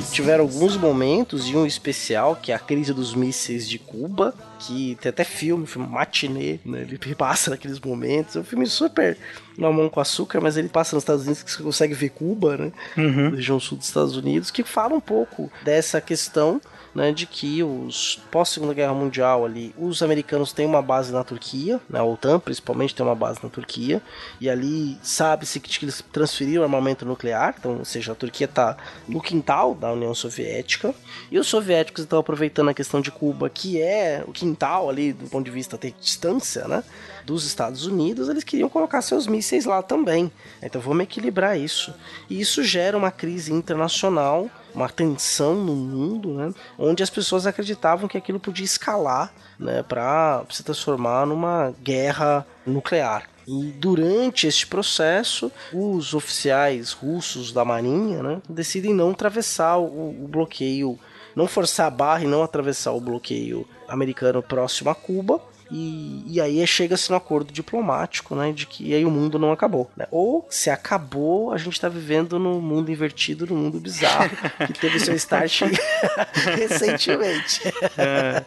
tiveram 0.01 0.43
alguns 0.43 0.77
momentos, 0.77 1.47
e 1.47 1.55
um 1.55 1.65
especial, 1.65 2.35
que 2.35 2.51
é 2.51 2.55
a 2.55 2.59
crise 2.59 2.93
dos 2.93 3.13
mísseis 3.13 3.67
de 3.67 3.79
Cuba, 3.79 4.33
que 4.59 4.97
tem 5.01 5.09
até 5.09 5.23
filme, 5.23 5.65
filme 5.65 5.87
matinê, 5.87 6.59
né? 6.65 6.81
Ele 6.81 6.97
passa 7.15 7.51
naqueles 7.51 7.79
momentos. 7.79 8.35
É 8.35 8.39
um 8.39 8.43
filme 8.43 8.65
super 8.67 9.17
mamão 9.57 9.89
com 9.89 9.99
açúcar, 9.99 10.41
mas 10.41 10.57
ele 10.57 10.69
passa 10.69 10.95
nos 10.95 11.03
Estados 11.03 11.23
Unidos 11.23 11.43
que 11.43 11.51
você 11.51 11.63
consegue 11.63 11.93
ver 11.93 12.09
Cuba, 12.09 12.57
né? 12.57 12.71
Uhum. 12.97 13.31
Região 13.31 13.59
sul 13.59 13.77
dos 13.77 13.87
Estados 13.87 14.15
Unidos, 14.15 14.51
que 14.51 14.63
fala 14.63 14.95
um 14.95 15.01
pouco 15.01 15.51
dessa 15.63 15.99
questão 16.01 16.61
né, 16.93 17.11
de 17.11 17.25
que 17.25 17.63
os 17.63 18.19
pós 18.31 18.49
Segunda 18.49 18.73
Guerra 18.73 18.93
Mundial 18.93 19.45
ali, 19.45 19.73
os 19.77 20.01
americanos 20.01 20.51
têm 20.51 20.65
uma 20.65 20.81
base 20.81 21.11
na 21.11 21.23
Turquia, 21.23 21.79
né, 21.89 21.99
a 21.99 22.03
OTAN 22.03 22.39
principalmente 22.39 22.95
tem 22.95 23.05
uma 23.05 23.15
base 23.15 23.39
na 23.43 23.49
Turquia, 23.49 24.01
e 24.39 24.49
ali 24.49 24.97
sabe-se 25.01 25.59
que 25.59 25.85
eles 25.85 26.03
transferiram 26.11 26.63
armamento 26.63 27.05
nuclear, 27.05 27.55
então, 27.57 27.79
ou 27.79 27.85
seja, 27.85 28.11
a 28.11 28.15
Turquia 28.15 28.45
está 28.45 28.77
no 29.07 29.21
quintal 29.21 29.75
da 29.75 29.91
União 29.91 30.13
Soviética, 30.13 30.93
e 31.31 31.37
os 31.37 31.47
soviéticos 31.47 32.03
estão 32.03 32.19
aproveitando 32.19 32.69
a 32.69 32.73
questão 32.73 33.01
de 33.01 33.11
Cuba, 33.11 33.49
que 33.49 33.81
é 33.81 34.23
o 34.27 34.31
quintal 34.31 34.89
ali 34.89 35.13
do 35.13 35.29
ponto 35.29 35.45
de 35.45 35.51
vista 35.51 35.77
de 35.77 35.91
distância, 35.91 36.67
né, 36.67 36.83
dos 37.29 37.45
Estados 37.45 37.85
Unidos, 37.85 38.27
eles 38.27 38.43
queriam 38.43 38.67
colocar 38.67 39.03
seus 39.03 39.27
mísseis 39.27 39.65
lá 39.65 39.83
também. 39.83 40.31
Então 40.63 40.81
vamos 40.81 41.03
equilibrar 41.03 41.57
isso. 41.57 41.93
E 42.27 42.41
isso 42.41 42.63
gera 42.63 42.97
uma 42.97 43.11
crise 43.11 43.53
internacional, 43.53 44.49
uma 44.73 44.89
tensão 44.89 45.53
no 45.53 45.75
mundo, 45.75 46.33
né? 46.33 46.51
Onde 46.77 47.03
as 47.03 47.09
pessoas 47.09 47.45
acreditavam 47.45 48.09
que 48.09 48.17
aquilo 48.17 48.39
podia 48.39 48.65
escalar, 48.65 49.31
né? 49.59 49.83
Para 49.83 50.43
se 50.49 50.63
transformar 50.63 51.27
numa 51.27 51.71
guerra 51.83 52.45
nuclear. 52.65 53.29
E 53.47 53.71
durante 53.73 54.47
este 54.47 54.65
processo, 54.65 55.51
os 55.71 56.15
oficiais 56.15 56.91
russos 56.93 57.51
da 57.51 57.63
Marinha 57.63 58.21
né, 58.21 58.41
decidem 58.47 58.93
não 58.93 59.11
atravessar 59.11 59.77
o, 59.77 60.23
o 60.23 60.27
bloqueio, 60.27 60.99
não 61.35 61.47
forçar 61.47 61.87
a 61.87 61.91
barra 61.91 62.23
e 62.23 62.27
não 62.27 62.43
atravessar 62.43 62.91
o 62.91 63.01
bloqueio 63.01 63.67
americano 63.87 64.43
próximo 64.43 64.91
a 64.91 64.95
Cuba, 64.95 65.41
e, 65.71 66.23
e 66.27 66.41
aí 66.41 66.65
chega-se 66.65 67.09
no 67.09 67.15
acordo 67.15 67.53
diplomático, 67.53 68.35
né, 68.35 68.51
de 68.51 68.65
que 68.65 68.93
aí 68.93 69.05
o 69.05 69.11
mundo 69.11 69.37
não 69.37 69.51
acabou. 69.51 69.89
Né? 69.95 70.05
Ou 70.11 70.47
se 70.49 70.69
acabou, 70.69 71.53
a 71.53 71.57
gente 71.57 71.73
está 71.73 71.87
vivendo 71.87 72.39
no 72.39 72.59
mundo 72.61 72.91
invertido, 72.91 73.45
no 73.45 73.55
mundo 73.55 73.79
bizarro, 73.79 74.29
que 74.67 74.73
teve 74.73 74.99
seu 74.99 75.15
start 75.15 75.61
recentemente. 76.55 77.61
É, 77.97 78.43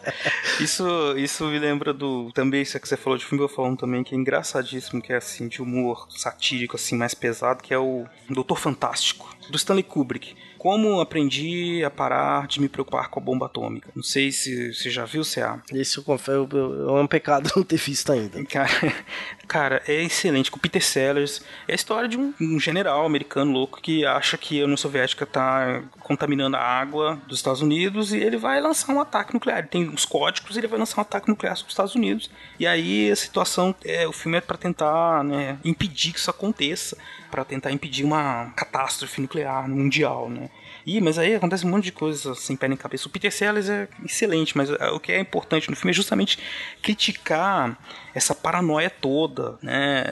isso, 0.59 0.85
isso 1.17 1.45
me 1.45 1.59
lembra 1.59 1.93
do. 1.93 2.31
Também, 2.33 2.61
isso 2.61 2.79
que 2.79 2.87
você 2.87 2.97
falou 2.97 3.17
de 3.17 3.25
filme, 3.25 3.43
eu 3.43 3.49
falando 3.49 3.77
também, 3.77 4.03
que 4.03 4.15
é 4.15 4.17
engraçadíssimo, 4.17 5.01
que 5.01 5.13
é 5.13 5.17
assim, 5.17 5.47
de 5.47 5.61
humor 5.61 6.07
satírico, 6.09 6.75
assim, 6.75 6.95
mais 6.95 7.13
pesado, 7.13 7.63
que 7.63 7.73
é 7.73 7.77
o 7.77 8.05
Doutor 8.29 8.57
Fantástico, 8.57 9.33
do 9.49 9.55
Stanley 9.55 9.83
Kubrick. 9.83 10.35
Como 10.63 11.01
aprendi 11.01 11.83
a 11.83 11.89
parar 11.89 12.47
de 12.47 12.61
me 12.61 12.69
preocupar 12.69 13.09
com 13.09 13.19
a 13.19 13.21
bomba 13.21 13.47
atômica. 13.47 13.91
Não 13.93 14.01
sei 14.01 14.31
se 14.31 14.73
você 14.73 14.89
já 14.89 15.03
viu, 15.03 15.21
CA. 15.25 15.61
Esse 15.73 15.97
eu 15.97 16.03
confesso, 16.05 16.47
é 16.87 17.01
um 17.01 17.05
pecado 17.05 17.51
não 17.53 17.63
ter 17.63 17.75
visto 17.75 18.09
ainda. 18.13 18.41
Cara, 18.45 18.69
cara, 19.45 19.83
é 19.85 20.01
excelente. 20.03 20.49
Com 20.49 20.57
Peter 20.57 20.81
Sellers. 20.81 21.41
É 21.67 21.73
a 21.73 21.75
história 21.75 22.07
de 22.07 22.17
um, 22.17 22.33
um 22.39 22.57
general 22.61 23.05
americano 23.05 23.51
louco 23.51 23.81
que 23.81 24.05
acha 24.05 24.37
que 24.37 24.61
a 24.61 24.63
União 24.63 24.77
Soviética 24.77 25.25
está 25.25 25.83
contaminando 25.99 26.55
a 26.55 26.61
água 26.61 27.21
dos 27.27 27.39
Estados 27.39 27.61
Unidos 27.61 28.13
e 28.13 28.17
ele 28.19 28.37
vai 28.37 28.61
lançar 28.61 28.93
um 28.93 29.01
ataque 29.01 29.33
nuclear. 29.33 29.59
Ele 29.59 29.67
tem 29.67 29.89
os 29.89 30.05
códigos 30.05 30.55
e 30.55 30.59
ele 30.61 30.67
vai 30.67 30.79
lançar 30.79 30.99
um 30.99 31.01
ataque 31.01 31.27
nuclear 31.27 31.57
sobre 31.57 31.71
os 31.71 31.73
Estados 31.73 31.93
Unidos. 31.93 32.31
E 32.57 32.65
aí 32.65 33.11
a 33.11 33.15
situação, 33.17 33.75
é, 33.83 34.07
o 34.07 34.13
filme 34.13 34.37
é 34.37 34.41
para 34.41 34.57
tentar 34.57 35.25
né, 35.25 35.59
impedir 35.65 36.13
que 36.13 36.19
isso 36.19 36.29
aconteça, 36.29 36.97
para 37.29 37.43
tentar 37.43 37.69
impedir 37.71 38.05
uma 38.05 38.53
catástrofe 38.55 39.19
nuclear 39.19 39.67
mundial, 39.67 40.29
né? 40.29 40.49
Ih, 40.85 40.99
mas 40.99 41.17
aí 41.17 41.35
acontece 41.35 41.65
um 41.65 41.69
monte 41.69 41.85
de 41.85 41.91
coisa 41.91 42.35
sem 42.35 42.55
pé 42.55 42.67
nem 42.67 42.77
cabeça. 42.77 43.07
O 43.07 43.11
Peter 43.11 43.31
Sellers 43.31 43.69
é 43.69 43.87
excelente, 44.05 44.55
mas 44.57 44.69
o 44.69 44.99
que 44.99 45.11
é 45.11 45.19
importante 45.19 45.69
no 45.69 45.75
filme 45.75 45.91
é 45.91 45.93
justamente 45.93 46.37
criticar 46.81 47.77
essa 48.13 48.35
paranoia 48.35 48.89
toda, 48.89 49.57
né? 49.61 50.03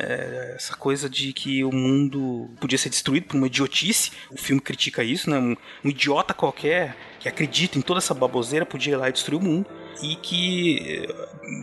Essa 0.55 0.76
coisa 0.76 1.09
de 1.09 1.34
que 1.34 1.63
o 1.63 1.72
mundo 1.72 2.49
podia 2.59 2.78
ser 2.78 2.89
destruído 2.89 3.28
por 3.28 3.38
uma 3.38 3.47
idiotice. 3.47 4.11
O 4.30 4.38
filme 4.38 4.61
critica 4.61 5.03
isso, 5.03 5.30
né? 5.30 5.38
Um, 5.38 5.55
um 5.84 5.89
idiota 5.89 6.34
qualquer 6.34 6.95
que 7.19 7.28
acredita 7.28 7.78
em 7.78 7.82
toda 7.82 7.99
essa 7.99 8.13
baboseira 8.13 8.65
podia 8.65 8.93
ir 8.93 8.97
lá 8.97 9.09
e 9.09 9.11
destruir 9.11 9.38
o 9.38 9.43
mundo 9.43 9.67
e 10.01 10.15
que 10.15 11.07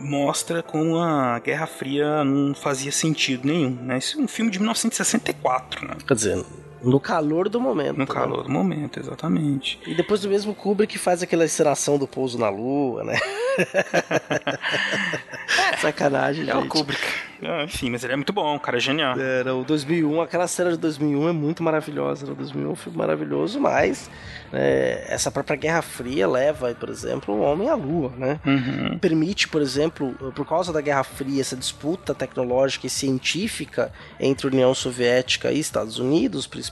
mostra 0.03 0.63
como 0.63 0.97
a 0.97 1.39
Guerra 1.39 1.67
Fria 1.67 2.23
não 2.23 2.53
fazia 2.53 2.91
sentido 2.91 3.47
nenhum, 3.47 3.71
né? 3.71 3.97
Isso 3.97 4.19
é 4.19 4.21
um 4.21 4.27
filme 4.27 4.51
de 4.51 4.59
1964, 4.59 5.87
né? 5.87 5.95
Quer 6.07 6.13
dizer, 6.13 6.45
no 6.81 6.99
calor 6.99 7.49
do 7.49 7.59
momento. 7.59 7.97
No 7.97 8.07
calor 8.07 8.39
né? 8.39 8.43
do 8.43 8.49
momento, 8.49 8.99
exatamente. 8.99 9.79
E 9.85 9.93
depois 9.93 10.21
do 10.21 10.29
mesmo 10.29 10.53
Kubrick 10.53 10.97
faz 10.97 11.21
aquela 11.21 11.45
encenação 11.45 11.97
do 11.97 12.07
pouso 12.07 12.37
na 12.37 12.49
lua, 12.49 13.03
né? 13.03 13.19
Sacanagem, 15.79 16.49
é 16.49 16.53
gente. 16.53 16.65
o 16.65 16.67
Kubrick. 16.67 17.01
Ah, 17.41 17.63
enfim, 17.63 17.89
mas 17.89 18.03
ele 18.03 18.13
é 18.13 18.15
muito 18.15 18.33
bom, 18.33 18.55
o 18.55 18.59
cara 18.59 18.77
é 18.77 18.79
genial. 18.79 19.17
Era 19.17 19.55
o 19.55 19.63
2001, 19.63 20.21
aquela 20.21 20.47
cena 20.47 20.71
de 20.71 20.77
2001 20.77 21.29
é 21.29 21.31
muito 21.31 21.63
maravilhosa. 21.63 22.29
O 22.29 22.35
2001 22.35 22.67
é 22.67 22.71
um 22.71 22.75
filme 22.75 22.97
maravilhoso, 22.97 23.59
mas 23.59 24.09
né, 24.51 25.05
essa 25.07 25.31
própria 25.31 25.55
Guerra 25.55 25.81
Fria 25.81 26.27
leva, 26.27 26.73
por 26.75 26.89
exemplo, 26.89 27.33
o 27.33 27.41
homem 27.41 27.69
à 27.69 27.75
lua, 27.75 28.11
né? 28.17 28.39
Uhum. 28.45 28.99
Permite, 28.99 29.47
por 29.47 29.61
exemplo, 29.61 30.13
por 30.35 30.45
causa 30.45 30.73
da 30.73 30.81
Guerra 30.81 31.03
Fria, 31.03 31.39
essa 31.39 31.55
disputa 31.55 32.13
tecnológica 32.13 32.87
e 32.87 32.89
científica 32.89 33.91
entre 34.19 34.47
União 34.47 34.73
Soviética 34.73 35.51
e 35.51 35.59
Estados 35.59 35.97
Unidos, 35.97 36.45
principalmente, 36.45 36.68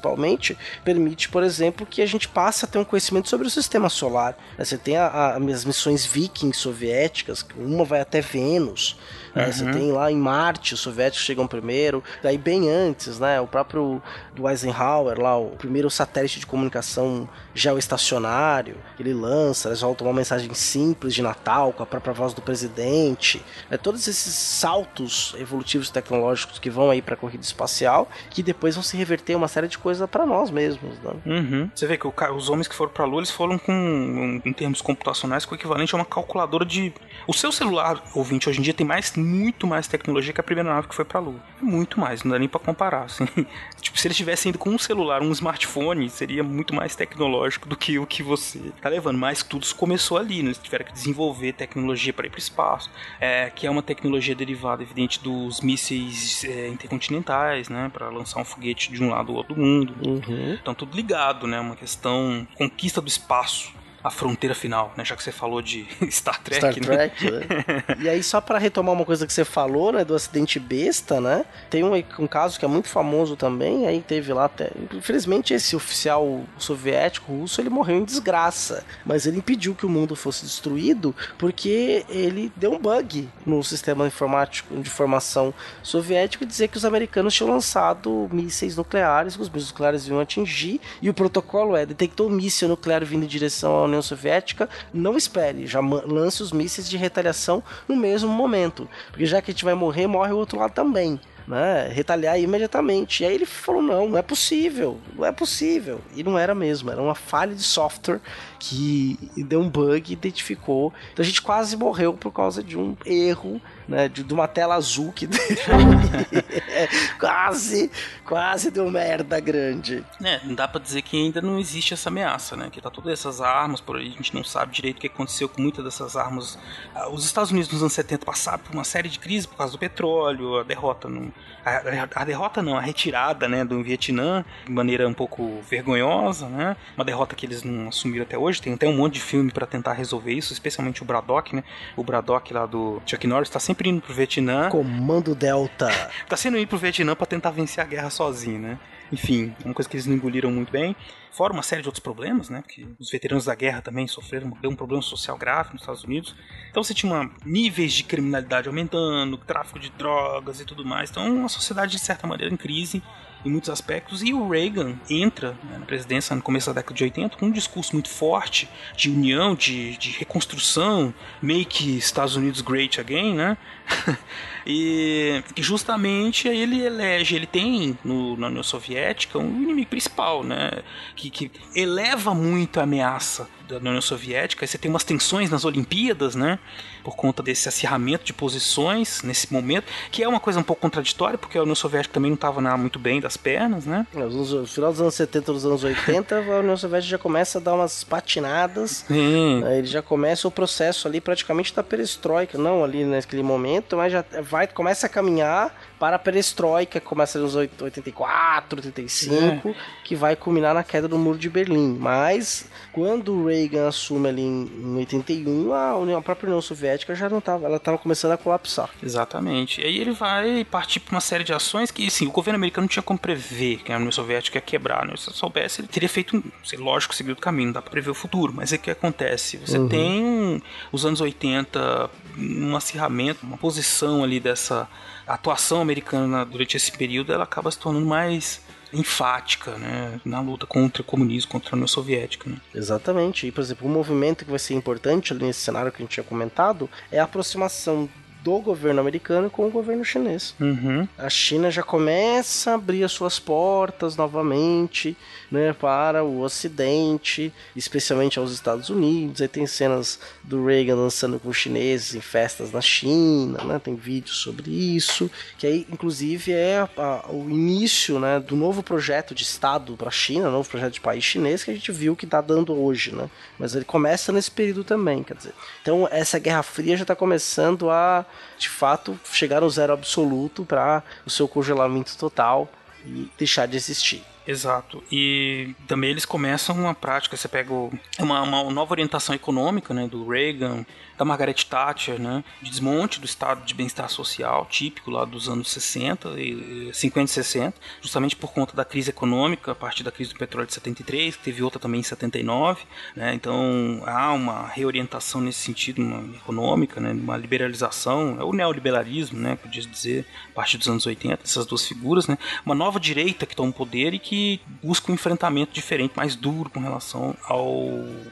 permite, 0.84 1.30
por 1.30 1.44
exemplo, 1.44 1.86
que 1.86 2.02
a 2.02 2.06
gente 2.06 2.28
passe 2.28 2.66
a 2.66 2.68
ter 2.68 2.78
um 2.78 2.84
conhecimento 2.84 3.30
sobre 3.30 3.48
o 3.48 3.50
sistema 3.50 3.90
solar. 3.90 4.38
Né? 4.58 4.66
Você 4.66 4.78
tem 4.78 4.98
a, 4.98 5.08
a, 5.08 5.38
as 5.38 5.66
missões 5.66 6.06
Viking 6.06 6.54
soviéticas, 6.54 7.46
uma 7.56 7.84
vai 7.84 8.02
até 8.02 8.22
Vênus, 8.22 8.98
né? 9.38 9.52
Você 9.52 9.72
tem 9.72 9.92
lá 9.92 10.12
em 10.12 10.18
Marte, 10.18 10.74
os 10.74 10.80
soviéticos 10.80 11.26
chegam 11.26 11.48
primeiro, 11.48 12.04
daí 12.22 12.38
bem 12.38 12.70
antes, 12.70 13.20
né? 13.20 13.40
O 13.40 13.48
próprio 13.48 14.02
do 14.36 14.48
Eisenhower, 14.48 15.20
lá, 15.20 15.38
o 15.38 15.52
primeiro 15.52 15.90
satélite 15.90 16.40
de 16.40 16.46
comunicação 16.46 17.28
geoestacionário, 17.54 18.78
ele 19.00 19.14
lança, 19.14 19.70
eles 19.70 19.82
voltam 19.82 20.08
uma 20.08 20.14
mensagem 20.14 20.54
simples 20.54 21.14
de 21.14 21.22
Natal 21.22 21.74
com 21.74 21.84
a 21.84 21.86
própria 21.86 22.14
voz 22.14 22.34
do 22.34 22.42
presidente. 22.42 23.44
É, 23.70 23.78
todos 23.78 24.08
esses 24.08 24.34
saltos 24.34 25.36
evolutivos 25.38 25.90
tecnológicos 25.90 26.60
que 26.60 26.70
vão 26.70 26.90
aí 26.90 27.02
para 27.02 27.16
a 27.16 27.18
corrida 27.18 27.44
espacial, 27.44 28.10
que 28.30 28.44
depois 28.44 28.76
vão 28.76 28.84
se 28.84 28.96
reverter 28.96 29.36
uma 29.36 29.48
série 29.48 29.68
de 29.68 29.78
coisas 29.78 30.08
para 30.10 30.26
nós 30.26 30.50
mesmos. 30.50 30.98
Né? 31.00 31.14
Uhum. 31.26 31.70
Você 31.74 31.88
vê 31.88 31.98
que 31.98 32.08
o, 32.08 32.14
os 32.36 32.50
homens 32.50 32.68
que 32.68 32.76
foram 32.76 32.92
para 32.92 33.04
a 33.04 33.08
Lua, 33.08 33.20
eles 33.20 33.32
foram 33.32 33.58
com, 33.58 34.42
em 34.44 34.54
termos 34.54 34.82
computacionais, 34.82 35.46
com 35.46 35.54
o 35.54 35.58
equivalente 35.58 35.94
a 35.96 35.98
uma 35.98 36.06
calculadora 36.06 36.66
de. 36.66 36.94
O 37.26 37.34
seu 37.34 37.52
celular, 37.52 38.02
ouvinte, 38.14 38.50
hoje 38.50 38.60
em 38.60 38.62
dia 38.62 38.74
tem 38.74 38.86
mais, 38.86 39.16
muito 39.16 39.66
mais 39.66 39.88
tecnologia 39.88 40.34
que 40.34 40.40
a 40.40 40.44
primeira 40.44 40.70
nave 40.70 40.88
que 40.88 40.96
foi 40.96 41.06
para 41.06 41.20
a 41.20 41.22
Lua. 41.22 41.40
Muito 41.62 42.00
mais, 42.00 42.24
não 42.24 42.32
dá 42.32 42.40
nem 42.40 42.48
para 42.48 42.60
comparar. 42.60 43.04
Assim. 43.04 43.26
tipo, 43.82 44.00
se 44.00 44.08
eles 44.08 44.18
tivessem 44.18 44.50
ido 44.50 44.58
com 44.58 44.70
um 44.70 44.78
celular, 44.78 45.22
um 45.22 45.32
smartphone, 45.32 46.10
seria 46.10 46.44
muito 46.44 46.74
mais 46.74 46.96
tecnológico 46.96 47.68
do 47.68 47.76
que 47.76 47.98
o 48.00 48.06
que 48.06 48.22
você 48.24 48.72
tá 48.82 48.90
levando. 48.90 49.18
Mas 49.18 49.44
tudo 49.44 49.66
começou 49.76 50.18
ali, 50.18 50.42
né? 50.42 50.50
Eles 50.50 50.58
tiveram 50.58 50.86
que 50.86 50.94
desenvolver 50.94 51.54
tecnologia 51.54 52.14
para 52.14 52.28
ir 52.28 52.30
para 52.30 52.38
o 52.38 52.40
espaço, 52.40 52.90
é, 53.20 53.50
que 53.50 53.68
é 53.68 53.72
uma 53.72 53.82
tecnologia 53.82 54.36
derivada, 54.36 54.84
evidente, 54.84 55.22
dos 55.22 55.62
mísseis 55.62 56.44
é, 56.44 56.68
intercontinentais, 56.68 57.70
né? 57.70 57.90
Para 57.94 58.10
lançar 58.10 58.40
um 58.40 58.46
foguete 58.46 58.92
de 58.92 59.04
um 59.04 59.10
lado 59.10 59.32
ao 59.32 59.38
outro 59.40 59.56
do 59.56 59.62
mundo. 59.62 59.94
Uhum. 60.06 60.58
Então 60.62 60.74
tudo 60.74 60.96
ligado, 60.96 61.48
né? 61.48 61.60
Uma 61.60 61.76
questão 61.76 62.48
conquista 62.56 63.02
do 63.02 63.08
espaço 63.08 63.72
a 64.08 64.12
fronteira 64.12 64.56
final, 64.56 64.94
né? 64.98 65.04
Já 65.06 65.16
que 65.16 65.24
você 65.24 65.32
falou 65.32 65.62
de 65.62 65.86
Star 66.10 66.42
Trek, 66.42 66.80
Star 66.80 66.90
né? 66.90 67.10
Trek, 67.10 67.32
né? 67.32 67.84
E 68.00 68.10
aí, 68.10 68.24
só 68.24 68.40
para 68.40 68.58
retomar 68.58 68.94
uma 68.94 69.06
coisa 69.06 69.26
que 69.26 69.34
você 69.34 69.46
falou, 69.46 69.92
né, 69.92 70.04
do 70.04 70.16
acidente 70.16 70.60
besta, 70.60 71.20
né? 71.20 71.46
Tem 71.70 71.84
um, 71.84 71.94
um 72.20 72.28
caso 72.28 72.60
que 72.60 72.66
é 72.66 72.68
muito 72.68 72.88
famoso 72.90 73.36
também, 73.36 73.88
aí 73.88 74.02
teve 74.02 74.34
lá 74.34 74.46
até. 74.46 74.72
Infelizmente, 74.94 75.54
esse 75.54 75.76
oficial 75.76 76.44
soviético 76.58 77.32
russo 77.32 77.62
ele 77.62 77.70
morreu 77.70 77.98
em 77.98 78.04
desgraça, 78.06 78.84
mas 79.06 79.26
ele 79.26 79.38
impediu 79.38 79.76
que 79.76 79.86
o 79.86 79.90
mundo 79.90 80.16
fosse 80.16 80.46
destruído 80.46 81.16
porque 81.38 82.06
ele 82.10 82.52
deu 82.56 82.74
um 82.74 82.80
bug 82.80 83.30
no 83.46 83.64
sistema 83.64 84.08
informático 84.08 84.74
de 84.74 84.82
informação 84.82 85.54
soviético 85.84 86.44
e 86.44 86.48
dizer 86.48 86.68
que 86.68 86.78
os 86.78 86.86
americanos 86.86 87.34
tinham 87.34 87.52
lançado 87.52 88.30
mísseis 88.32 88.76
nucleares, 88.76 89.36
que 89.36 89.42
os 89.42 89.50
mísseis 89.50 89.72
nucleares 89.72 90.08
iam 90.08 90.20
atingir, 90.20 90.80
e 91.02 91.10
o 91.10 91.14
protocolo 91.14 91.76
é: 91.76 91.86
detectou 91.86 92.28
um 92.28 92.32
míssil 92.32 92.68
nuclear 92.68 93.04
vindo 93.06 93.24
em 93.24 93.28
direção 93.28 93.76
à 93.76 93.84
União 93.84 93.97
Soviética, 94.02 94.70
não 94.94 95.18
espere, 95.18 95.68
já 95.68 95.80
lance 95.80 96.42
os 96.42 96.52
mísseis 96.52 96.90
de 96.90 96.98
retaliação 96.98 97.64
no 97.88 97.96
mesmo 97.96 98.30
momento, 98.30 98.90
porque 99.10 99.26
já 99.26 99.42
que 99.42 99.52
a 99.52 99.54
gente 99.54 99.66
vai 99.66 99.74
morrer, 99.74 100.08
morre 100.08 100.32
o 100.32 100.38
outro 100.38 100.60
lado 100.60 100.74
também. 100.74 101.20
Né, 101.48 101.88
retaliar 101.88 102.38
imediatamente. 102.38 103.24
E 103.24 103.26
aí 103.26 103.34
ele 103.34 103.46
falou: 103.46 103.82
não, 103.82 104.10
não 104.10 104.18
é 104.18 104.22
possível, 104.22 105.00
não 105.16 105.26
é 105.26 105.32
possível. 105.32 106.02
E 106.14 106.22
não 106.22 106.38
era 106.38 106.54
mesmo, 106.54 106.92
era 106.92 107.02
uma 107.02 107.16
falha 107.16 107.56
de 107.56 107.64
software 107.64 108.20
que 108.60 109.18
deu 109.36 109.62
um 109.62 109.70
bug 109.70 110.10
e 110.10 110.14
identificou. 110.14 110.94
Então 111.14 111.24
a 111.24 111.28
gente 111.28 111.42
quase 111.42 111.76
morreu 111.78 112.14
por 112.14 112.32
causa 112.32 112.64
de 112.64 112.78
um 112.78 112.96
erro, 113.06 113.62
né, 113.88 114.10
de, 114.10 114.24
de 114.24 114.34
uma 114.34 114.48
tela 114.48 114.76
azul 114.76 115.12
que. 115.12 115.28
ah, 115.68 117.18
quase, 117.20 117.92
quase 118.26 118.72
deu 118.72 118.90
merda 118.92 119.40
grande. 119.40 120.04
É, 120.24 120.42
não 120.44 120.56
dá 120.56 120.68
pra 120.68 120.82
dizer 120.82 121.02
que 121.02 121.18
ainda 121.18 121.42
não 121.42 121.60
existe 121.60 121.94
essa 121.94 122.10
ameaça, 122.10 122.56
né? 122.56 122.70
Que 122.72 122.82
tá 122.82 122.90
todas 122.90 123.14
essas 123.14 123.42
armas 123.42 123.80
por 123.80 123.98
aí, 123.98 124.08
a 124.08 124.18
gente 124.18 124.34
não 124.34 124.44
sabe 124.44 124.74
direito 124.74 124.98
o 124.98 125.02
que 125.02 125.08
aconteceu 125.08 125.48
com 125.48 125.62
muitas 125.62 125.84
dessas 125.84 126.16
armas. 126.16 126.58
Ah, 126.94 127.10
Os 127.10 127.26
Estados 127.26 127.52
Unidos 127.52 127.72
nos 127.72 127.82
anos 127.82 127.94
70 127.94 128.26
passaram 128.26 128.60
por 128.60 128.74
uma 128.74 128.84
série 128.84 129.10
de 129.10 129.20
crises 129.20 129.46
por 129.46 129.58
causa 129.58 129.74
do 129.74 129.80
petróleo, 129.80 130.60
a 130.60 130.64
derrota 130.64 131.08
no, 131.08 131.32
a, 131.68 132.22
a 132.22 132.26
derrota 132.26 132.62
não, 132.62 132.78
a 132.78 132.82
retirada, 132.82 133.48
né, 133.48 133.66
do 133.66 133.84
Vietnã 133.84 134.46
de 134.66 134.72
maneira 134.72 135.08
um 135.08 135.14
pouco 135.14 135.62
vergonhosa, 135.70 136.48
né? 136.48 136.78
Uma 136.96 137.04
derrota 137.04 137.36
que 137.36 137.46
eles 137.46 137.64
não 137.64 137.90
assumiram 137.90 138.24
até 138.24 138.38
hoje. 138.38 138.47
Tem 138.56 138.74
até 138.74 138.88
um 138.88 138.96
monte 138.96 139.16
de 139.16 139.22
filme 139.22 139.52
pra 139.52 139.66
tentar 139.66 139.94
resolver 139.94 140.32
isso, 140.32 140.54
especialmente 140.54 141.02
o 141.02 141.06
Braddock, 141.06 141.56
né? 141.56 141.64
O 141.96 142.04
Braddock 142.04 142.54
lá 142.54 142.66
do 142.66 143.02
Chuck 143.06 143.28
Norris 143.28 143.50
tá 143.50 143.60
sempre 143.60 143.90
indo 143.90 144.02
pro 144.02 144.14
Vietnã. 144.14 144.70
Comando 144.70 145.36
Delta. 145.36 145.88
Tá 146.28 146.36
sendo 146.36 146.58
ir 146.58 146.68
pro 146.68 146.78
Vietnã 146.78 147.16
pra 147.16 147.26
tentar 147.26 147.52
vencer 147.52 147.82
a 147.82 147.88
guerra 147.88 148.10
sozinho, 148.10 148.60
né? 148.60 148.80
Enfim, 149.12 149.56
uma 149.64 149.74
coisa 149.74 149.90
que 149.90 149.96
eles 149.96 150.06
não 150.06 150.16
engoliram 150.16 150.52
muito 150.52 150.72
bem. 150.72 150.96
Fora 151.32 151.54
uma 151.54 151.64
série 151.64 151.82
de 151.82 151.88
outros 151.88 152.04
problemas, 152.04 152.50
né? 152.50 152.62
Porque 152.62 152.86
os 153.00 153.10
veteranos 153.10 153.46
da 153.46 153.56
guerra 153.56 153.82
também 153.82 154.08
sofreram 154.08 154.50
deu 154.62 154.72
um 154.72 154.76
problema 154.76 155.02
social 155.02 155.38
grave 155.38 155.74
nos 155.74 155.82
Estados 155.82 156.04
Unidos. 156.04 156.36
Então 156.70 156.84
você 156.84 156.94
tinha 156.94 157.12
uma, 157.12 157.32
níveis 157.46 157.94
de 157.94 158.04
criminalidade 158.04 158.68
aumentando, 158.68 159.38
tráfico 159.38 159.80
de 159.80 159.90
drogas 159.92 160.60
e 160.60 160.66
tudo 160.66 160.84
mais. 160.84 161.10
Então 161.10 161.26
uma 161.32 161.50
sociedade, 161.50 161.92
de 161.92 162.00
certa 162.00 162.28
maneira, 162.28 162.54
em 162.54 162.58
crise 162.58 163.02
em 163.48 163.52
muitos 163.52 163.70
aspectos. 163.70 164.22
E 164.22 164.34
o 164.34 164.48
Reagan 164.48 164.96
entra 165.10 165.52
né, 165.64 165.78
na 165.80 165.86
presidência 165.86 166.36
no 166.36 166.42
começo 166.42 166.68
da 166.68 166.74
década 166.74 166.96
de 166.96 167.04
80 167.04 167.38
com 167.38 167.48
um 167.48 167.52
discurso 167.52 167.94
muito 167.94 168.10
forte 168.10 168.70
de 168.96 169.10
união, 169.10 169.56
de, 169.56 169.98
de 169.98 170.12
reconstrução, 170.12 171.14
make 171.42 171.98
Estados 171.98 172.36
Unidos 172.36 172.62
great 172.62 173.00
again, 173.00 173.36
né? 173.36 173.58
e 174.66 175.42
justamente 175.58 176.48
ele 176.48 176.82
elege, 176.82 177.36
ele 177.36 177.48
tem 177.48 177.98
no, 178.04 178.36
na 178.38 178.48
União 178.48 178.64
Soviética 178.64 179.40
um 179.40 179.64
inimigo 179.64 179.90
principal, 179.90 180.44
né? 180.44 180.72
Que, 181.16 181.30
que 181.30 181.52
eleva 181.76 182.34
muito 182.34 182.80
a 182.80 182.84
ameaça 182.84 183.50
da 183.68 183.78
União 183.78 184.02
Soviética. 184.02 184.66
Você 184.66 184.78
tem 184.78 184.90
umas 184.90 185.04
tensões 185.04 185.50
nas 185.50 185.66
Olimpíadas, 185.66 186.36
né? 186.36 186.60
Por 187.04 187.16
conta 187.16 187.42
desse 187.42 187.68
acirramento 187.68 188.24
de 188.24 188.34
posições 188.34 189.22
nesse 189.24 189.52
momento, 189.52 189.86
que 190.12 190.24
é 190.24 190.28
uma 190.28 190.40
coisa 190.40 190.60
um 190.60 190.64
pouco 190.64 190.82
contraditória, 190.82 191.38
porque 191.38 191.58
a 191.58 191.62
União 191.62 191.76
Soviética 191.76 192.14
também 192.14 192.32
não 192.32 192.36
estava 192.36 192.62
muito 192.78 193.00
bem 193.00 193.20
das 193.20 193.38
pernas, 193.38 193.86
né? 193.86 194.06
No 194.14 194.68
final 194.68 194.92
dos 194.92 195.02
anos 195.02 195.16
70 195.16 195.54
dos 195.54 195.66
anos 195.66 195.84
80, 195.84 196.36
a 196.36 196.60
União 196.60 196.78
Soviética 196.78 197.12
já 197.12 197.18
começa 197.18 197.58
a 197.58 197.62
dar 197.62 197.74
umas 197.74 198.04
patinadas. 198.04 199.06
Aí 199.10 199.80
Ele 199.80 199.88
já 199.88 200.02
começa 200.02 200.48
o 200.48 200.52
processo 200.52 201.08
ali 201.08 201.20
praticamente 201.20 201.74
da 201.74 201.84
perestroika, 201.84 202.58
não 202.58 202.84
ali 202.84 203.04
naquele 203.06 203.44
momento, 203.44 203.98
mas 203.98 204.12
já 204.12 204.24
vai 204.44 204.68
começa 204.68 205.08
a 205.08 205.10
caminhar 205.10 205.74
para 206.00 206.18
a 206.18 206.20
perestroika, 206.20 207.00
que 207.00 207.06
começa 207.06 207.40
nos 207.40 207.56
84, 207.56 208.80
85, 208.80 209.76
que 210.04 210.16
vai 210.16 210.36
culminar 210.36 210.74
na 210.74 210.84
queda 210.84 211.08
do 211.08 211.18
Muro 211.18 211.38
de 211.38 211.50
Berlim. 211.50 211.98
Mas 212.00 212.70
quando 212.92 213.34
o 213.34 213.48
Reagan 213.48 213.57
assume 213.88 214.30
ali 214.30 214.42
em, 214.42 214.70
em 214.84 214.96
81, 214.98 215.74
a, 215.74 215.98
União, 215.98 216.20
a 216.20 216.22
própria 216.22 216.48
União 216.48 216.62
Soviética 216.62 217.16
já 217.16 217.30
não 217.30 217.40
estava, 217.40 217.66
ela 217.66 217.78
estava 217.78 217.98
começando 217.98 218.32
a 218.32 218.38
colapsar. 218.38 218.90
Exatamente. 219.02 219.82
E 219.82 219.86
aí 219.86 219.98
ele 220.00 220.12
vai 220.12 220.64
partir 220.66 221.00
para 221.00 221.14
uma 221.16 221.22
série 221.22 221.44
de 221.44 221.54
ações 221.54 221.92
que, 221.92 222.06
assim, 222.08 222.28
o 222.28 222.32
governo 222.32 222.58
americano 222.58 222.84
não 222.84 222.90
tinha 222.90 223.04
como 223.04 223.18
prever 223.20 223.78
que 223.84 223.92
a 223.92 223.98
União 223.98 224.12
Soviética 224.12 224.58
ia 224.58 224.62
quebrar. 224.62 225.06
Né? 225.06 225.14
Se 225.18 225.30
ele 225.30 225.36
soubesse, 225.38 225.82
ele 225.82 225.88
teria 225.88 226.10
feito, 226.10 226.38
um, 226.38 226.44
sei, 226.64 226.78
lógico, 226.78 227.16
seguido 227.16 227.38
o 227.38 227.42
caminho, 227.42 227.68
não 227.68 227.74
dá 227.74 227.82
para 227.82 227.92
prever 227.92 228.10
o 228.12 228.14
futuro. 228.14 228.54
Mas 228.54 228.72
é 228.74 228.78
que 228.78 228.92
acontece. 228.92 229.58
Você 229.58 229.78
Uhum. 229.78 229.88
tem 229.88 230.64
os 230.92 231.06
anos 231.06 231.22
80, 231.22 232.10
um 232.38 232.76
acirramento, 232.76 233.46
uma 233.46 233.58
posição 233.58 234.24
ali 234.24 234.40
dessa 234.40 234.88
atuação 235.28 235.82
americana 235.82 236.46
durante 236.46 236.78
esse 236.78 236.92
período, 236.92 237.34
ela 237.34 237.44
acaba 237.44 237.70
se 237.72 237.78
tornando 237.78 238.06
mais 238.06 238.62
enfática, 238.94 239.78
né, 239.78 240.20
na 240.24 240.40
luta 240.40 240.66
contra 240.66 241.02
o 241.02 241.06
comunismo, 241.06 241.52
contra 241.52 241.72
a 241.72 241.76
União 241.76 241.88
Soviética, 241.88 242.50
né? 242.50 242.58
Exatamente. 242.74 243.48
E, 243.48 243.52
por 243.52 243.62
exemplo, 243.62 243.88
um 243.88 243.92
movimento 243.92 244.46
que 244.46 244.50
vai 244.50 244.60
ser 244.60 244.74
importante 244.74 245.34
nesse 245.34 245.60
cenário 245.62 245.92
que 245.92 246.02
a 246.02 246.06
gente 246.06 246.14
tinha 246.14 246.24
comentado 246.24 246.90
é 247.12 247.20
a 247.20 247.24
aproximação 247.24 248.10
do 248.44 248.60
governo 248.60 249.02
americano 249.02 249.50
com 249.50 249.68
o 249.68 249.70
governo 249.72 250.06
chinês. 250.06 250.56
Uhum. 250.60 251.08
A 251.18 251.30
China 251.30 251.70
já 251.70 251.84
começa 251.84 252.72
a 252.72 252.76
abrir 252.76 253.04
as 253.04 253.12
suas 253.12 253.40
portas 253.40 254.16
novamente 254.16 255.18
né, 255.52 255.74
para 255.74 256.24
o 256.24 256.42
Ocidente, 256.42 257.54
especialmente 257.76 258.40
aos 258.40 258.52
Estados 258.52 258.90
Unidos. 258.90 259.42
Aí 259.42 259.48
tem 259.48 259.66
cenas 259.68 260.20
do 260.44 260.66
Reagan 260.66 260.96
dançando 260.96 261.40
com 261.40 261.52
chineses 261.52 262.16
em 262.16 262.22
festas 262.22 262.72
na 262.72 262.82
China, 262.82 263.64
né, 263.64 263.80
tem 263.84 263.96
vídeos 263.96 264.38
sobre 264.38 264.70
isso, 264.72 265.30
que 265.58 265.68
aí 265.68 265.88
inclusive 265.92 266.52
é 266.52 266.78
a- 266.80 266.90
a- 266.98 267.26
o 267.32 267.50
início 267.50 268.20
né, 268.20 268.40
do 268.40 268.56
novo 268.56 268.82
projeto 268.84 269.34
de 269.36 269.44
Estado 269.44 269.96
para 269.98 270.08
a 270.10 270.12
China, 270.12 270.50
novo 270.50 270.70
projeto 270.70 270.94
de 270.94 271.02
país 271.02 271.24
chinês 271.24 271.64
que 271.64 271.72
a 271.72 271.74
gente 271.74 271.92
viu 271.92 272.16
que 272.16 272.26
está 272.26 272.42
dando 272.42 272.74
hoje. 272.74 273.14
Né? 273.14 273.30
Mas 273.60 273.76
ele 273.76 273.86
começa 273.86 274.32
nesse 274.32 274.52
período 274.52 274.84
também, 274.84 275.24
quer 275.24 275.36
dizer. 275.36 275.54
Então 275.82 276.08
essa 276.12 276.40
Guerra 276.40 276.64
Fria 276.64 276.96
já 276.96 277.04
está 277.04 277.16
começando 277.16 277.90
a, 277.90 278.26
de 278.58 278.70
fato, 278.70 279.20
chegar 279.32 279.62
no 279.62 279.70
zero 279.70 279.94
absoluto 279.94 280.66
para 280.66 281.04
o 281.26 281.30
seu 281.30 281.48
congelamento 281.48 282.18
total 282.18 282.70
e 283.06 283.30
deixar 283.38 283.68
de 283.68 283.78
existir. 283.78 284.24
Exato. 284.48 285.04
E 285.12 285.76
também 285.88 286.10
eles 286.10 286.26
começam 286.26 286.74
uma 286.74 286.96
prática, 286.96 287.36
você 287.36 287.50
pega 287.50 287.74
uma, 288.18 288.42
uma 288.42 288.64
nova 288.72 288.94
orientação 288.94 289.36
econômica, 289.36 289.94
né, 289.94 290.08
do 290.08 290.28
Reagan, 290.28 290.86
da 291.18 291.26
Margaret 291.26 291.54
Thatcher, 291.54 292.20
né, 292.20 292.44
de 292.62 292.70
desmonte 292.70 293.20
do 293.20 293.26
estado 293.26 293.66
de 293.66 293.74
bem-estar 293.74 294.10
social 294.10 294.68
típico 294.70 295.10
lá 295.10 295.26
dos 295.26 295.50
anos 295.50 295.70
60 295.72 296.30
e 296.40 296.48
e 296.48 296.94
50 296.94 297.26
e 297.26 297.34
60, 297.34 297.78
justamente 298.02 298.36
por 298.36 298.52
conta 298.52 298.76
da 298.76 298.86
crise 298.86 299.10
econômica, 299.10 299.72
a 299.72 299.76
partir 299.76 300.04
da 300.04 300.12
crise 300.12 300.34
do 300.34 300.40
petróleo 300.40 300.68
de 300.68 300.74
73, 300.74 301.36
que 301.36 301.44
teve 301.44 301.64
outra 301.64 301.80
também 301.80 302.00
em 302.00 302.04
79, 302.04 302.84
né, 303.16 303.34
então 303.34 304.02
há 304.06 304.32
uma 304.34 304.68
reorientação 304.68 305.42
nesse 305.42 305.60
sentido, 305.60 306.02
uma 306.02 306.36
econômica, 306.36 307.00
né, 307.00 307.12
uma 307.12 307.38
liberalização, 307.38 308.38
é 308.40 308.44
o 308.44 308.54
neoliberalismo, 308.54 309.40
né, 309.40 309.56
podia 309.56 309.84
dizer, 309.84 310.26
a 310.52 310.54
partir 310.54 310.78
dos 310.78 310.88
anos 310.88 311.06
80, 311.06 311.44
essas 311.44 311.66
duas 311.66 311.86
figuras, 311.86 312.28
né, 312.28 312.38
uma 312.66 312.76
nova 312.76 313.00
direita 313.00 313.46
que 313.46 313.56
toma 313.56 313.70
o 313.70 313.74
poder 313.74 314.14
e 314.14 314.20
que 314.20 314.62
busca 314.82 315.12
um 315.12 315.16
enfrentamento 315.16 315.74
diferente, 315.74 316.14
mais 316.16 316.36
duro 316.36 316.70
com 316.70 316.80
relação 316.80 317.36
ao, 317.44 317.68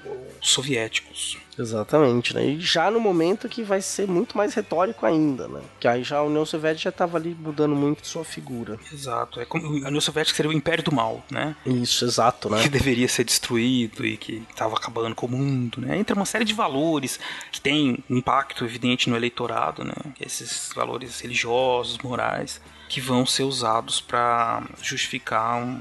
aos 0.06 0.50
soviéticos. 0.50 1.38
Exatamente, 1.58 2.34
né? 2.34 2.46
E 2.46 2.60
já 2.60 2.92
no 2.92 3.00
momento 3.00 3.48
que 3.48 3.64
vai 3.64 3.82
ser 3.82 4.08
muito 4.08 4.38
mais 4.38 4.54
retórico 4.54 5.06
ainda, 5.06 5.48
né? 5.48 5.62
Que 5.80 5.88
aí 5.88 6.04
já 6.04 6.18
a 6.18 6.24
União 6.24 6.46
Soviética 6.46 6.84
já 6.84 6.90
estava 6.90 7.18
ali 7.18 7.36
mudando 7.40 7.76
muito 7.76 8.06
sua 8.06 8.26
figura. 8.26 8.78
Exato, 8.92 9.40
é 9.40 9.46
como, 9.46 9.68
a 9.68 9.88
União 9.88 10.02
Soviética 10.02 10.36
seria 10.36 10.52
o 10.52 10.54
império 10.54 10.84
do 10.84 10.94
mal, 10.94 11.24
né? 11.32 11.56
Isso, 11.66 12.06
exato, 12.06 12.50
né? 12.50 12.62
que 12.62 12.70
deveria 12.70 13.08
ser 13.08 13.24
destruído 13.24 14.06
e 14.06 14.18
que 14.18 14.44
estava 14.50 14.76
acabando 14.76 15.16
com 15.16 15.26
o 15.26 15.30
mundo, 15.30 15.82
né? 15.82 15.98
Entra 15.98 16.16
uma 16.16 16.26
série 16.26 16.46
de 16.46 16.54
valores 16.54 17.20
que 17.52 17.62
tem 17.62 18.04
impacto 18.10 18.66
evidente 18.66 19.10
no 19.10 19.16
eleitorado, 19.16 19.84
né? 19.84 19.96
Esses 20.20 20.72
valores 20.76 21.20
religiosos, 21.22 21.98
morais, 22.00 22.62
que 22.90 23.00
vão 23.00 23.26
ser 23.26 23.44
usados 23.44 24.02
para 24.02 24.64
justificar 24.82 25.58
um, 25.58 25.80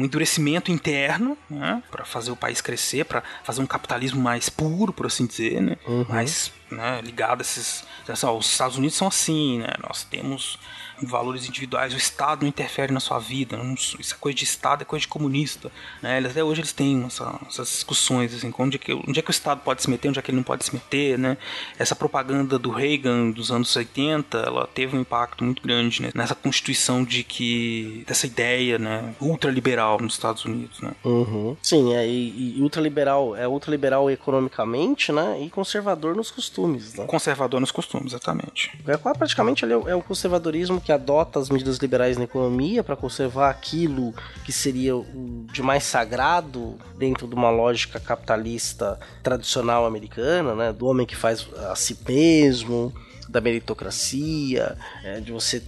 um 0.00 0.04
endurecimento 0.04 0.72
interno, 0.72 1.36
né? 1.48 1.82
Para 1.90 2.04
fazer 2.04 2.30
o 2.30 2.36
país 2.36 2.60
crescer, 2.60 3.04
para 3.04 3.22
fazer 3.44 3.60
um 3.60 3.66
capitalismo 3.66 4.20
mais 4.20 4.48
puro, 4.48 4.92
por 4.92 5.06
assim 5.06 5.26
dizer, 5.26 5.60
né? 5.60 5.76
Mais 6.08 6.50
né, 6.70 7.00
ligado 7.02 7.40
a 7.40 7.42
esses, 7.42 7.84
assim, 8.08 8.26
ó, 8.26 8.36
os 8.36 8.46
Estados 8.50 8.76
Unidos 8.78 8.96
são 8.96 9.08
assim, 9.08 9.58
né? 9.58 9.74
Nós 9.86 10.04
temos 10.04 10.58
valores 11.06 11.48
individuais, 11.48 11.92
o 11.94 11.96
Estado 11.96 12.42
não 12.42 12.48
interfere 12.48 12.92
na 12.92 13.00
sua 13.00 13.18
vida, 13.18 13.56
não- 13.56 13.74
isso 13.74 14.14
é 14.14 14.16
coisa 14.18 14.36
de 14.36 14.44
Estado, 14.44 14.82
é 14.82 14.84
coisa 14.84 15.00
de 15.02 15.08
comunista. 15.08 15.70
Né? 16.02 16.18
Eles, 16.18 16.30
até 16.30 16.42
hoje 16.44 16.60
eles 16.60 16.72
têm 16.72 17.04
essa- 17.04 17.38
essas 17.48 17.68
discussões, 17.68 18.34
assim, 18.34 18.52
onde 18.58 18.76
é, 18.76 18.78
que, 18.78 18.92
onde 18.92 19.18
é 19.18 19.22
que 19.22 19.30
o 19.30 19.32
Estado 19.32 19.60
pode 19.62 19.82
se 19.82 19.90
meter, 19.90 20.08
onde 20.08 20.18
é 20.18 20.22
que 20.22 20.30
ele 20.30 20.36
não 20.36 20.44
pode 20.44 20.64
se 20.64 20.72
meter. 20.74 21.18
Né? 21.18 21.36
Essa 21.78 21.94
propaganda 21.96 22.58
do 22.58 22.70
Reagan 22.70 23.30
dos 23.30 23.50
anos 23.50 23.74
80, 23.74 24.38
ela 24.38 24.66
teve 24.66 24.96
um 24.96 25.00
impacto 25.00 25.44
muito 25.44 25.62
grande 25.62 26.02
né? 26.02 26.10
nessa 26.14 26.34
constituição 26.34 27.04
de 27.04 27.22
que, 27.24 28.04
dessa 28.06 28.26
ideia 28.26 28.78
né? 28.78 29.14
ultraliberal 29.20 29.98
nos 30.00 30.14
Estados 30.14 30.44
Unidos. 30.44 30.80
Né? 30.80 30.92
Uhum. 31.04 31.56
Sim, 31.62 31.94
é, 31.94 32.06
e, 32.06 32.58
e 32.58 32.62
ultraliberal 32.62 33.34
é 33.36 33.46
ultraliberal 33.48 34.10
economicamente, 34.10 35.12
né? 35.12 35.40
E 35.42 35.50
conservador 35.50 36.14
nos 36.16 36.30
costumes, 36.30 36.94
né? 36.94 37.04
Conservador 37.06 37.60
nos 37.60 37.70
costumes, 37.70 38.12
exatamente. 38.12 38.70
É 38.86 38.96
praticamente 38.96 39.64
é 39.64 39.70
é 39.70 39.94
o 39.94 40.02
conservadorismo 40.02 40.80
que 40.80 40.89
adota 40.92 41.38
as 41.38 41.48
medidas 41.48 41.78
liberais 41.78 42.16
na 42.16 42.24
economia 42.24 42.82
para 42.82 42.96
conservar 42.96 43.50
aquilo 43.50 44.14
que 44.44 44.52
seria 44.52 44.96
o 44.96 45.46
de 45.52 45.62
mais 45.62 45.84
sagrado 45.84 46.76
dentro 46.98 47.26
de 47.26 47.34
uma 47.34 47.50
lógica 47.50 47.98
capitalista 47.98 48.98
tradicional 49.22 49.86
americana, 49.86 50.54
né? 50.54 50.72
Do 50.72 50.86
homem 50.86 51.06
que 51.06 51.16
faz 51.16 51.46
a 51.70 51.74
si 51.74 51.96
mesmo. 52.06 52.92
da 53.28 53.40
meritocracia, 53.40 54.76
é, 55.04 55.20
de 55.20 55.30
você 55.30 55.62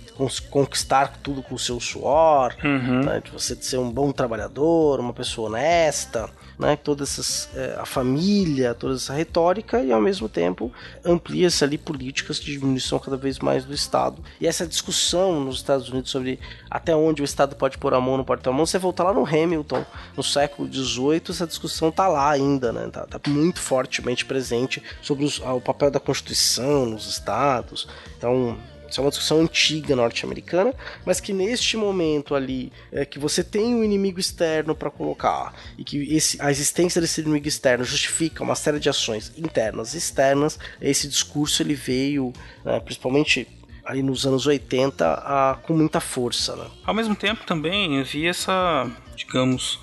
conquistar 0.51 1.19
tudo 1.23 1.45
com 1.45 1.55
o 1.55 1.59
seu 1.59 1.79
suor, 1.79 2.57
né, 3.05 3.23
de 3.25 3.31
você 3.31 3.55
ser 3.55 3.79
um 3.79 3.89
bom 3.89 4.11
trabalhador, 4.11 4.99
uma 4.99 5.13
pessoa 5.13 5.49
honesta, 5.49 6.29
né, 6.59 6.77
todas 6.77 7.11
essas 7.13 7.49
é, 7.55 7.77
a 7.79 7.85
família, 7.87 8.75
toda 8.75 8.95
essa 8.95 9.13
retórica 9.13 9.83
e 9.83 9.93
ao 9.93 10.01
mesmo 10.01 10.29
tempo 10.29 10.73
amplia-se 11.05 11.65
ali 11.65 11.79
políticas 11.79 12.39
de 12.39 12.53
diminuição 12.53 12.99
cada 12.99 13.17
vez 13.17 13.39
mais 13.39 13.65
do 13.65 13.73
Estado. 13.75 14.23
E 14.41 14.47
essa 14.47 14.67
discussão 14.67 15.41
nos 15.41 15.57
Estados 15.57 15.89
Unidos 15.89 16.11
sobre 16.11 16.39
até 16.71 16.95
onde 16.95 17.23
o 17.23 17.25
Estado 17.25 17.57
pode 17.57 17.79
pôr 17.79 17.95
a 17.95 18.01
mão, 18.01 18.17
não 18.17 18.25
pode 18.25 18.43
pôr 18.43 18.51
a 18.51 18.53
mão, 18.53 18.65
você 18.67 18.79
voltar 18.79 19.05
lá 19.05 19.13
no 19.13 19.27
Hamilton, 19.27 19.85
no 20.17 20.23
século 20.23 20.73
XVIII, 20.73 21.23
essa 21.29 21.47
discussão 21.47 21.91
tá 21.91 22.09
lá 22.09 22.31
ainda, 22.31 22.73
né? 22.73 22.89
Tá, 22.93 23.07
tá 23.07 23.31
muito 23.31 23.61
fortemente 23.61 24.25
presente 24.25 24.83
sobre 25.01 25.25
os- 25.25 25.39
o 25.41 25.61
papel 25.61 25.91
da 25.91 26.01
Constituição 26.01 26.87
nos 26.87 27.07
estados. 27.09 27.89
Então, 28.17 28.57
isso 28.93 29.01
é 29.01 29.05
uma 29.05 29.11
discussão 29.11 29.41
antiga 29.41 29.97
norte-americana, 29.97 30.75
mas 31.05 31.19
que 31.19 31.33
neste 31.33 31.77
momento 31.77 32.35
ali, 32.35 32.71
é 32.93 33.05
que 33.07 33.19
você 33.19 33.43
tem 33.43 33.75
um 33.75 33.83
inimigo 33.83 34.21
externo 34.21 34.75
para 34.75 34.91
colocar 34.91 35.55
e 35.79 35.83
que 35.85 36.15
esse, 36.15 36.41
a 36.41 36.51
existência 36.51 37.01
desse 37.01 37.23
inimigo 37.23 37.49
externo 37.49 37.85
justifica 37.85 38.43
uma 38.45 38.55
série 38.55 38.79
de 38.79 38.89
ações 38.91 39.33
internas 39.37 39.95
e 39.95 39.99
externas, 39.99 40.59
esse 40.81 41.09
discurso 41.09 41.63
ele 41.63 41.75
veio, 41.75 42.33
né, 42.65 42.79
principalmente 42.81 43.49
ali 43.85 44.03
nos 44.03 44.27
anos 44.27 44.47
80, 44.47 45.05
a- 45.07 45.59
com 45.63 45.73
muita 45.73 45.99
força. 45.99 46.55
Né? 46.55 46.67
Ao 46.85 46.93
mesmo 46.95 47.17
tempo 47.17 47.45
também 47.47 47.99
havia 47.99 48.29
essa, 48.31 48.89
digamos, 49.17 49.81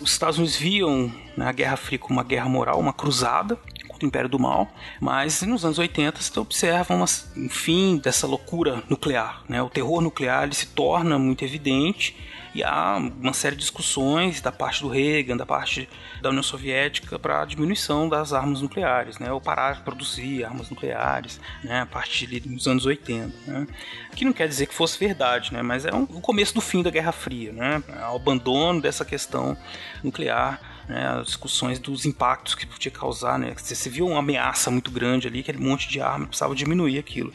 os 0.00 0.12
Estados 0.12 0.38
Unidos 0.38 0.56
viam 0.56 1.12
né, 1.36 1.46
a 1.46 1.52
Guerra 1.52 1.76
Fria 1.76 1.98
como 1.98 2.14
uma 2.18 2.24
guerra 2.24 2.48
moral, 2.48 2.78
uma 2.78 2.92
cruzada 2.92 3.58
contra 4.04 4.06
o 4.06 4.06
Império 4.06 4.28
do 4.28 4.38
Mal, 4.38 4.68
mas 5.00 5.42
nos 5.42 5.64
anos 5.64 5.78
80 5.78 6.20
você 6.20 6.40
observa 6.40 6.94
uma, 6.94 7.06
um 7.36 7.48
fim 7.48 7.98
dessa 7.98 8.26
loucura 8.26 8.82
nuclear. 8.88 9.42
Né? 9.48 9.62
O 9.62 9.70
terror 9.70 10.00
nuclear 10.00 10.44
ele 10.44 10.54
se 10.54 10.66
torna 10.66 11.18
muito 11.18 11.44
evidente 11.44 12.16
e 12.54 12.62
há 12.62 12.96
uma 12.96 13.32
série 13.32 13.56
de 13.56 13.62
discussões 13.62 14.40
da 14.40 14.52
parte 14.52 14.82
do 14.82 14.88
Reagan, 14.88 15.36
da 15.36 15.44
parte 15.44 15.88
da 16.22 16.28
União 16.28 16.42
Soviética 16.42 17.18
para 17.18 17.42
a 17.42 17.44
diminuição 17.44 18.08
das 18.08 18.32
armas 18.32 18.60
nucleares, 18.60 19.18
né? 19.18 19.32
ou 19.32 19.40
parar 19.40 19.74
de 19.74 19.80
produzir 19.80 20.44
armas 20.44 20.70
nucleares 20.70 21.40
né? 21.64 21.80
a 21.80 21.86
partir 21.86 22.40
dos 22.40 22.68
anos 22.68 22.86
80. 22.86 23.32
Né? 23.50 23.66
Que 24.14 24.24
não 24.24 24.32
quer 24.32 24.46
dizer 24.46 24.66
que 24.66 24.74
fosse 24.74 24.96
verdade, 24.98 25.52
né? 25.52 25.62
mas 25.62 25.84
é 25.84 25.92
um, 25.92 26.02
o 26.02 26.20
começo 26.20 26.54
do 26.54 26.60
fim 26.60 26.80
da 26.80 26.90
Guerra 26.90 27.10
Fria, 27.10 27.52
né? 27.52 27.82
o 28.12 28.16
abandono 28.16 28.80
dessa 28.80 29.04
questão 29.04 29.56
nuclear 30.02 30.73
né, 30.88 31.06
as 31.20 31.26
discussões 31.26 31.78
dos 31.78 32.04
impactos 32.04 32.54
que 32.54 32.66
podia 32.66 32.90
causar, 32.90 33.38
né? 33.38 33.54
Você, 33.56 33.74
você 33.74 33.88
viu 33.90 34.06
uma 34.06 34.18
ameaça 34.18 34.70
muito 34.70 34.90
grande 34.90 35.26
ali, 35.28 35.40
aquele 35.40 35.58
monte 35.58 35.88
de 35.88 36.00
arma, 36.00 36.26
precisava 36.26 36.54
diminuir 36.54 36.98
aquilo. 36.98 37.32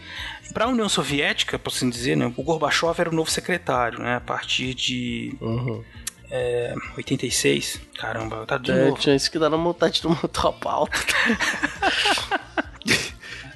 Para 0.53 0.65
a 0.65 0.67
União 0.67 0.87
Soviética, 0.89 1.57
por 1.59 1.71
assim 1.71 1.89
dizer, 1.89 2.15
né, 2.17 2.31
o 2.35 2.43
Gorbachev 2.43 2.99
era 2.99 3.09
o 3.09 3.13
novo 3.13 3.29
secretário, 3.29 3.99
né? 3.99 4.15
A 4.15 4.21
partir 4.21 4.73
de 4.73 5.35
é, 6.31 6.73
86, 6.97 7.79
caramba, 7.97 8.45
tá 8.45 8.57
de 8.57 8.71
É, 8.71 8.85
novo. 8.85 8.99
tinha 8.99 9.15
isso 9.15 9.31
que 9.31 9.39
dá 9.39 9.49
na 9.49 9.57
vontade 9.57 10.01
de 10.01 10.07
montar 10.07 10.49
a 10.49 10.51
pauta. 10.53 10.97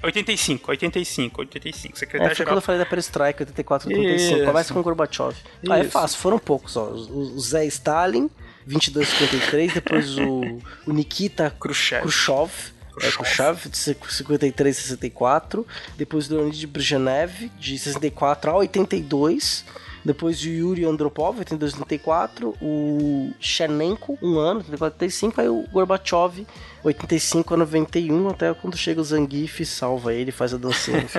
85, 0.03 0.69
85, 0.71 1.41
85, 1.41 1.93
É, 1.95 1.97
foi 1.97 1.99
secretário-geral. 1.99 2.51
quando 2.51 2.57
eu 2.57 2.61
falei 2.61 2.79
da 2.79 2.85
Perestroika, 2.85 3.43
84, 3.43 3.87
85. 3.89 4.35
Isso. 4.35 4.45
Começa 4.45 4.73
com 4.73 4.79
o 4.79 4.83
Gorbachev. 4.83 5.33
Ah, 5.69 5.79
é 5.79 5.85
fácil, 5.85 6.17
foram 6.19 6.37
poucos, 6.39 6.75
ó. 6.75 6.89
O 6.89 7.39
Zé 7.39 7.65
Stalin, 7.67 8.29
22, 8.65 9.05
53. 9.05 9.73
Depois 9.73 10.17
o, 10.17 10.59
o 10.87 10.93
Nikita 10.93 11.49
Khrushchev. 11.59 12.01
Khrushchev. 12.01 12.51
É, 13.01 13.09
Khrushchev, 13.09 13.69
de 13.69 13.77
53 13.77 14.77
a 14.77 14.81
64. 14.81 15.67
Depois 15.97 16.29
Leonid 16.29 16.65
Brezhnev, 16.67 17.49
de 17.59 17.77
64 17.77 18.51
a 18.51 18.55
82. 18.57 19.65
Depois 20.05 20.41
o 20.41 20.49
Yuri 20.49 20.85
Andropov, 20.85 21.39
82 21.39 21.75
a 21.75 21.79
84. 21.79 22.55
O 22.61 23.31
Chernenko, 23.39 24.17
um 24.21 24.37
ano, 24.37 24.59
84 24.59 24.85
a 24.85 24.87
85. 24.87 25.41
Aí 25.41 25.47
o 25.47 25.65
Gorbachev, 25.71 26.45
85 26.83 27.53
a 27.53 27.57
91. 27.57 28.29
Até 28.29 28.53
quando 28.53 28.75
chega 28.75 28.99
o 28.99 29.03
Zangief 29.03 29.65
salva 29.65 30.13
ele, 30.13 30.31
faz 30.31 30.53
a 30.53 30.57
dancinha 30.57 31.03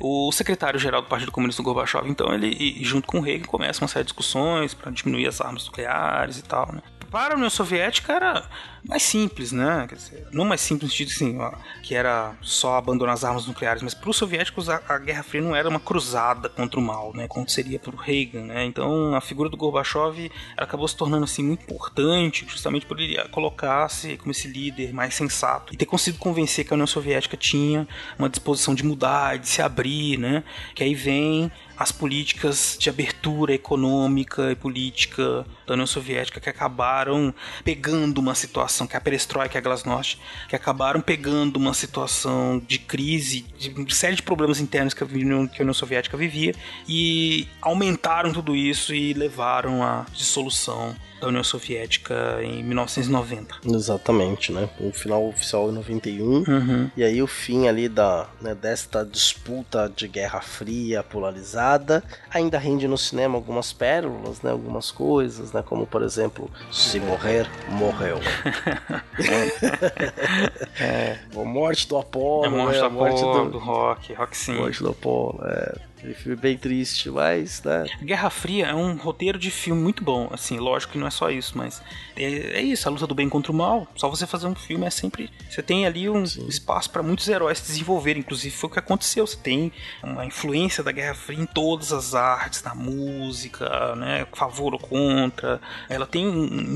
o 0.00 0.32
secretário-geral 0.32 1.02
do 1.02 1.08
Partido 1.08 1.30
Comunista 1.30 1.62
Gorbachev, 1.62 2.08
então, 2.08 2.32
ele, 2.34 2.82
junto 2.82 3.06
com 3.06 3.18
o 3.18 3.20
Reagan, 3.20 3.44
começa 3.44 3.82
uma 3.82 3.88
série 3.88 4.04
de 4.04 4.08
discussões 4.08 4.74
para 4.74 4.90
diminuir 4.90 5.28
as 5.28 5.40
armas 5.40 5.66
nucleares 5.66 6.38
e 6.38 6.42
tal, 6.42 6.72
né? 6.72 6.82
Para 7.10 7.34
a 7.34 7.36
União 7.36 7.50
Soviética 7.50 8.14
era 8.14 8.48
mais 8.84 9.02
simples, 9.02 9.52
né? 9.52 9.86
Dizer, 9.92 10.26
não 10.32 10.44
mais 10.44 10.60
simples 10.60 10.90
no 10.90 10.96
sentido 10.96 11.10
assim, 11.14 11.38
ó, 11.38 11.52
que 11.82 11.94
era 11.94 12.34
só 12.42 12.76
abandonar 12.76 13.14
as 13.14 13.24
armas 13.24 13.46
nucleares, 13.46 13.82
mas 13.82 13.94
para 13.94 14.10
os 14.10 14.16
soviéticos 14.16 14.68
a, 14.68 14.82
a 14.88 14.98
Guerra 14.98 15.22
Fria 15.22 15.40
não 15.40 15.54
era 15.54 15.68
uma 15.68 15.78
cruzada 15.78 16.48
contra 16.48 16.78
o 16.78 16.82
mal, 16.82 17.12
né? 17.14 17.28
Como 17.28 17.48
seria 17.48 17.78
para 17.78 17.94
o 17.94 17.96
Reagan, 17.96 18.46
né? 18.46 18.64
Então 18.64 19.14
a 19.14 19.20
figura 19.20 19.48
do 19.48 19.56
Gorbachev 19.56 20.30
acabou 20.56 20.88
se 20.88 20.96
tornando 20.96 21.24
assim 21.24 21.42
muito 21.42 21.62
importante, 21.62 22.44
justamente 22.48 22.84
por 22.84 22.98
ele 22.98 23.16
colocar-se 23.28 24.16
como 24.16 24.32
esse 24.32 24.48
líder 24.48 24.92
mais 24.92 25.14
sensato 25.14 25.72
e 25.72 25.76
ter 25.76 25.86
conseguido 25.86 26.22
convencer 26.22 26.64
que 26.64 26.72
a 26.72 26.74
União 26.74 26.86
Soviética 26.86 27.36
tinha 27.36 27.86
uma 28.18 28.28
disposição 28.28 28.74
de 28.74 28.84
mudar, 28.84 29.38
de 29.38 29.48
se 29.48 29.62
abrir, 29.62 30.18
né? 30.18 30.42
Que 30.74 30.82
aí 30.82 30.94
vem 30.94 31.50
as 31.82 31.90
políticas 31.90 32.76
de 32.78 32.88
abertura 32.88 33.52
econômica 33.54 34.52
e 34.52 34.54
política 34.54 35.44
da 35.66 35.74
União 35.74 35.86
Soviética 35.86 36.40
que 36.40 36.48
acabaram 36.48 37.34
pegando 37.64 38.18
uma 38.18 38.34
situação, 38.34 38.71
que 38.86 38.94
é 38.94 38.98
a 38.98 39.00
perestroika 39.00 39.56
e 39.56 39.58
a 39.58 39.60
glasnost, 39.60 40.18
que 40.48 40.56
acabaram 40.56 41.00
pegando 41.00 41.56
uma 41.56 41.74
situação 41.74 42.62
de 42.66 42.78
crise, 42.78 43.42
de 43.58 43.94
série 43.94 44.16
de 44.16 44.22
problemas 44.22 44.60
internos 44.60 44.94
que 44.94 45.02
a 45.02 45.06
União 45.06 45.74
Soviética 45.74 46.16
vivia 46.16 46.54
e 46.88 47.46
aumentaram 47.60 48.32
tudo 48.32 48.56
isso 48.56 48.94
e 48.94 49.12
levaram 49.12 49.82
à 49.82 50.06
dissolução 50.12 50.94
da 51.22 51.28
União 51.28 51.44
Soviética 51.44 52.40
em 52.42 52.62
1990. 52.64 53.56
Exatamente, 53.64 54.52
né? 54.52 54.68
O 54.80 54.92
final 54.92 55.26
oficial 55.28 55.70
em 55.70 55.72
91. 55.72 56.24
Uhum. 56.24 56.90
E 56.96 57.04
aí 57.04 57.22
o 57.22 57.26
fim 57.26 57.68
ali 57.68 57.88
da, 57.88 58.26
né, 58.40 58.54
desta 58.54 59.04
disputa 59.04 59.92
de 59.94 60.08
Guerra 60.08 60.40
Fria 60.40 61.02
polarizada 61.02 62.02
ainda 62.28 62.58
rende 62.58 62.88
no 62.88 62.98
cinema 62.98 63.36
algumas 63.36 63.72
pérolas, 63.72 64.42
né? 64.42 64.50
Algumas 64.50 64.90
coisas, 64.90 65.52
né? 65.52 65.62
Como 65.62 65.86
por 65.86 66.02
exemplo, 66.02 66.50
se 66.70 66.98
morrer, 66.98 67.48
morreu. 67.68 68.18
é, 70.80 71.18
a 71.34 71.44
morte 71.44 71.88
do 71.88 71.98
Apollo, 71.98 72.46
a 72.46 72.50
morte, 72.50 72.74
né? 72.74 72.80
da 72.80 72.86
a 72.86 72.90
morte 72.90 73.22
do, 73.22 73.50
do 73.50 73.58
rock, 73.58 74.12
rock 74.12 74.36
sim. 74.36 74.54
morte 74.54 74.82
do 74.82 74.90
Apollo, 74.90 75.40
é. 75.44 75.91
Aquele 76.02 76.14
filme 76.14 76.36
bem 76.36 76.58
triste, 76.58 77.08
mas, 77.08 77.62
né? 77.62 77.84
Guerra 78.02 78.28
Fria 78.28 78.66
é 78.66 78.74
um 78.74 78.96
roteiro 78.96 79.38
de 79.38 79.52
filme 79.52 79.80
muito 79.80 80.02
bom, 80.02 80.28
assim, 80.32 80.58
lógico 80.58 80.94
que 80.94 80.98
não 80.98 81.06
é 81.06 81.10
só 81.10 81.30
isso, 81.30 81.56
mas 81.56 81.80
é, 82.16 82.24
é 82.58 82.60
isso, 82.60 82.88
a 82.88 82.90
luta 82.90 83.06
do 83.06 83.14
bem 83.14 83.28
contra 83.28 83.52
o 83.52 83.54
mal. 83.54 83.86
Só 83.94 84.08
você 84.08 84.26
fazer 84.26 84.48
um 84.48 84.54
filme 84.56 84.84
é 84.84 84.90
sempre. 84.90 85.30
Você 85.48 85.62
tem 85.62 85.86
ali 85.86 86.10
um 86.10 86.24
espaço 86.24 86.90
para 86.90 87.04
muitos 87.04 87.28
heróis 87.28 87.58
se 87.58 87.68
desenvolverem, 87.68 88.18
inclusive 88.18 88.52
foi 88.52 88.68
o 88.68 88.72
que 88.72 88.80
aconteceu. 88.80 89.24
Você 89.24 89.36
tem 89.36 89.70
uma 90.02 90.26
influência 90.26 90.82
da 90.82 90.90
Guerra 90.90 91.14
Fria 91.14 91.40
em 91.40 91.46
todas 91.46 91.92
as 91.92 92.16
artes, 92.16 92.64
na 92.64 92.74
música, 92.74 93.94
né, 93.94 94.26
favor 94.32 94.72
ou 94.72 94.80
contra. 94.80 95.60
Ela 95.88 96.04
tem 96.04 96.26